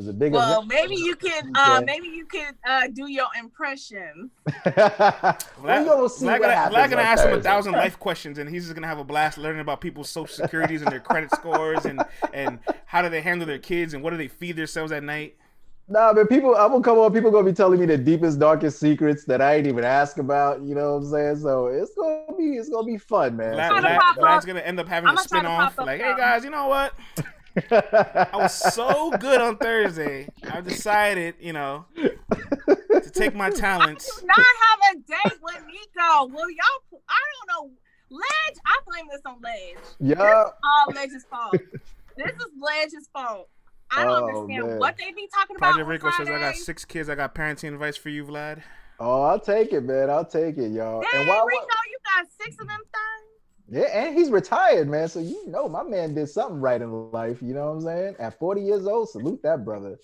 There's 0.00 0.08
a 0.08 0.14
big 0.14 0.32
Well, 0.32 0.62
event. 0.62 0.68
maybe 0.68 0.94
you 0.96 1.14
can 1.14 1.52
uh 1.54 1.82
maybe 1.84 2.08
you 2.08 2.24
can 2.24 2.54
uh 2.66 2.86
do 2.90 3.06
your 3.06 3.26
impression. 3.38 4.30
We're 4.64 4.72
gonna 4.72 6.08
see 6.08 6.24
Vlad 6.24 6.30
what 6.30 6.40
gonna, 6.40 6.54
happens 6.54 6.74
gonna 6.76 6.96
on 6.96 6.98
ask 7.06 7.24
him 7.26 7.38
a 7.38 7.42
thousand 7.42 7.72
life 7.72 7.98
questions, 7.98 8.38
and 8.38 8.48
he's 8.48 8.62
just 8.64 8.74
gonna 8.74 8.86
have 8.86 8.98
a 8.98 9.04
blast 9.04 9.36
learning 9.36 9.60
about 9.60 9.82
people's 9.82 10.08
social 10.08 10.34
securities 10.34 10.80
and 10.80 10.90
their 10.90 11.00
credit 11.00 11.30
scores, 11.32 11.84
and 11.84 12.02
and 12.32 12.60
how 12.86 13.02
do 13.02 13.10
they 13.10 13.20
handle 13.20 13.46
their 13.46 13.58
kids, 13.58 13.92
and 13.92 14.02
what 14.02 14.08
do 14.12 14.16
they 14.16 14.28
feed 14.28 14.56
themselves 14.56 14.90
at 14.90 15.02
night. 15.02 15.36
Nah, 15.86 16.14
but 16.14 16.30
people, 16.30 16.54
I'm 16.56 16.70
gonna 16.70 16.82
come 16.82 16.98
on. 16.98 17.12
People 17.12 17.30
gonna 17.30 17.44
be 17.44 17.52
telling 17.52 17.78
me 17.78 17.84
the 17.84 17.98
deepest, 17.98 18.38
darkest 18.38 18.80
secrets 18.80 19.24
that 19.26 19.42
I 19.42 19.56
ain't 19.56 19.66
even 19.66 19.84
ask 19.84 20.16
about. 20.16 20.62
You 20.62 20.74
know 20.76 20.92
what 20.94 21.02
I'm 21.02 21.10
saying? 21.10 21.36
So 21.40 21.66
it's 21.66 21.94
gonna 21.94 22.38
be, 22.38 22.56
it's 22.56 22.70
gonna 22.70 22.86
be 22.86 22.96
fun, 22.96 23.36
man. 23.36 23.52
Vlad, 23.54 23.68
Trying 23.68 23.82
to 23.82 23.88
Vlad- 23.88 23.98
pop 23.98 24.16
Vlad's 24.16 24.44
up. 24.44 24.46
gonna 24.46 24.60
end 24.60 24.80
up 24.80 24.88
having 24.88 25.08
I'm 25.08 25.14
a 25.14 25.16
gonna 25.16 25.28
spin 25.28 25.44
off. 25.46 25.76
Like, 25.76 26.00
hey 26.00 26.14
guys, 26.16 26.42
you 26.44 26.50
know 26.50 26.68
what? 26.68 26.94
I 27.70 28.28
was 28.34 28.54
so 28.74 29.10
good 29.18 29.40
on 29.40 29.56
Thursday. 29.56 30.28
I 30.50 30.60
decided, 30.60 31.34
you 31.40 31.52
know, 31.52 31.86
to 31.96 33.10
take 33.12 33.34
my 33.34 33.50
talents. 33.66 34.20
Do 34.20 34.26
not 34.26 34.36
have 34.38 34.94
a 34.94 34.98
date 34.98 35.38
with 35.42 35.62
Nico. 35.66 36.26
Will 36.26 36.50
y'all? 36.50 37.00
I 37.08 37.18
don't 37.48 37.48
know. 37.48 37.70
Ledge. 38.10 38.56
I 38.66 38.78
blame 38.86 39.06
this 39.10 39.20
on 39.24 39.40
Ledge. 39.40 39.84
yeah, 40.00 40.44
All 40.64 40.92
Ledge's 40.94 41.24
fault. 41.30 41.52
this 42.16 42.32
is 42.32 42.46
Ledge's 42.60 43.08
fault. 43.12 43.48
I 43.92 44.04
don't 44.04 44.22
Oh, 44.22 44.26
understand 44.28 44.66
man. 44.68 44.78
what 44.78 44.96
they 44.96 45.10
be 45.12 45.28
talking 45.34 45.56
about. 45.56 45.72
Project 45.74 45.84
on 45.84 45.88
Rico 45.90 46.10
says, 46.10 46.28
I 46.28 46.32
got 46.32 46.38
Friday. 46.40 46.58
six 46.58 46.84
kids. 46.84 47.08
I 47.08 47.14
got 47.16 47.34
parenting 47.34 47.72
advice 47.72 47.96
for 47.96 48.08
you, 48.08 48.24
Vlad. 48.24 48.62
oh, 49.00 49.22
I'll 49.22 49.40
take 49.40 49.72
it, 49.72 49.80
man. 49.82 50.10
I'll 50.10 50.24
take 50.24 50.58
it, 50.58 50.70
y'all. 50.72 51.02
Dang, 51.02 51.20
and 51.20 51.28
while 51.28 51.44
Rico, 51.46 51.60
you 51.88 51.98
got 52.04 52.26
six 52.40 52.54
of 52.60 52.66
them 52.68 52.78
things. 52.78 53.39
Yeah, 53.70 53.84
and 53.84 54.18
he's 54.18 54.30
retired, 54.30 54.88
man. 54.88 55.08
So 55.08 55.20
you 55.20 55.46
know, 55.46 55.68
my 55.68 55.84
man 55.84 56.14
did 56.14 56.28
something 56.28 56.60
right 56.60 56.80
in 56.80 57.10
life. 57.12 57.40
You 57.40 57.54
know 57.54 57.66
what 57.66 57.76
I'm 57.76 57.80
saying? 57.82 58.16
At 58.18 58.38
40 58.38 58.62
years 58.62 58.86
old, 58.86 59.08
salute 59.08 59.40
that 59.44 59.64
brother, 59.64 59.96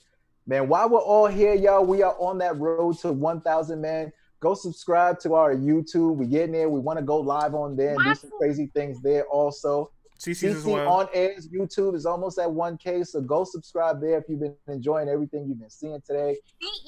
man. 0.47 0.69
While 0.69 0.89
we're 0.89 1.01
all 1.01 1.27
here, 1.27 1.55
y'all, 1.55 1.85
we 1.85 2.03
are 2.03 2.17
on 2.19 2.39
that 2.39 2.59
road 2.59 2.99
to 2.99 3.13
1,000, 3.13 3.81
man. 3.81 4.13
Go 4.39 4.55
subscribe 4.55 5.19
to 5.21 5.35
our 5.35 5.55
YouTube. 5.55 6.17
We 6.17 6.27
getting 6.27 6.53
there. 6.53 6.69
We 6.69 6.79
want 6.79 6.99
to 6.99 7.05
go 7.05 7.19
live 7.19 7.55
on 7.55 7.75
there 7.75 7.95
and 7.95 8.05
do 8.05 8.15
some 8.15 8.31
crazy 8.39 8.71
things 8.73 9.01
there 9.03 9.25
also. 9.25 9.91
CC's 10.19 10.45
as 10.45 10.65
CC 10.65 10.73
well. 10.73 10.89
on 10.89 11.09
Air's 11.13 11.49
YouTube 11.49 11.95
is 11.95 12.07
almost 12.07 12.39
at 12.39 12.49
1K, 12.49 13.07
so 13.07 13.21
go 13.21 13.45
subscribe 13.45 14.01
there 14.01 14.19
if 14.19 14.25
you've 14.29 14.41
been 14.41 14.55
enjoying 14.69 15.09
everything 15.09 15.47
you've 15.47 15.61
been 15.61 15.69
seeing 15.69 16.01
today. 16.07 16.39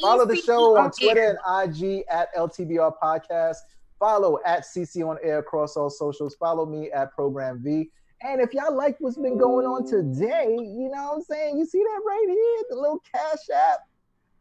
Follow 0.01 0.25
the 0.25 0.37
show 0.37 0.79
on 0.79 0.91
Twitter 0.91 1.39
and 1.45 1.73
IG 1.75 2.05
at 2.11 2.35
LTBR 2.35 2.95
Podcast. 3.03 3.57
Follow 3.99 4.39
at 4.47 4.65
CC 4.65 5.07
on 5.09 5.19
Air 5.23 5.39
across 5.39 5.77
all 5.77 5.91
socials. 5.91 6.37
Follow 6.37 6.67
me 6.67 6.91
at 6.91 7.13
Program 7.13 7.61
V. 7.63 7.91
And 8.23 8.41
if 8.41 8.53
y'all 8.53 8.75
like 8.75 8.97
what's 8.99 9.17
been 9.17 9.39
going 9.39 9.67
on 9.67 9.87
today, 9.87 10.57
you 10.59 10.91
know 10.93 11.05
what 11.05 11.15
I'm 11.17 11.23
saying? 11.23 11.59
You 11.59 11.65
see 11.65 11.83
that 11.83 12.01
right 12.05 12.27
here, 12.29 12.65
the 12.71 12.77
little 12.77 13.01
Cash 13.13 13.49
App, 13.55 13.81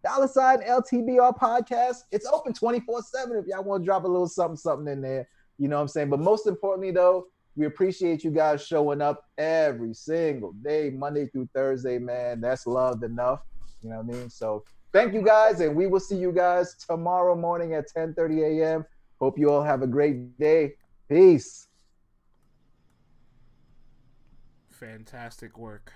dollar 0.04 0.28
sign 0.28 0.62
LTBR 0.62 1.38
Podcast. 1.38 1.98
It's 2.12 2.26
open 2.26 2.54
24 2.54 3.02
7 3.04 3.38
if 3.38 3.46
y'all 3.46 3.64
want 3.64 3.84
to 3.84 3.86
drop 3.86 4.04
a 4.04 4.08
little 4.08 4.28
something, 4.28 4.58
something 4.58 4.92
in 4.92 5.02
there. 5.02 5.28
You 5.60 5.68
know 5.68 5.76
what 5.76 5.84
I'm 5.84 5.88
saying? 5.88 6.10
But 6.10 6.20
most 6.20 6.48
importantly, 6.48 6.92
though, 6.92 7.28
we 7.56 7.66
appreciate 7.66 8.24
you 8.24 8.32
guys 8.32 8.66
showing 8.66 9.02
up 9.02 9.26
every 9.38 9.94
single 9.94 10.54
day, 10.54 10.92
Monday 10.92 11.28
through 11.28 11.50
Thursday, 11.54 11.98
man. 11.98 12.40
That's 12.40 12.68
loved 12.68 13.04
enough. 13.04 13.42
You 13.82 13.90
know 13.90 13.98
what 13.98 14.16
I 14.16 14.20
mean? 14.20 14.30
So 14.30 14.64
thank 14.94 15.14
you 15.14 15.24
guys, 15.24 15.60
and 15.60 15.76
we 15.76 15.88
will 15.88 16.00
see 16.00 16.18
you 16.18 16.32
guys 16.32 16.76
tomorrow 16.76 17.36
morning 17.36 17.74
at 17.74 17.86
10:30 17.96 18.62
a.m. 18.62 18.86
Hope 19.20 19.40
you 19.40 19.50
all 19.50 19.64
have 19.64 19.82
a 19.82 19.88
great 19.88 20.38
day. 20.38 20.76
Peace. 21.10 21.68
Fantastic 24.70 25.58
work. 25.58 25.92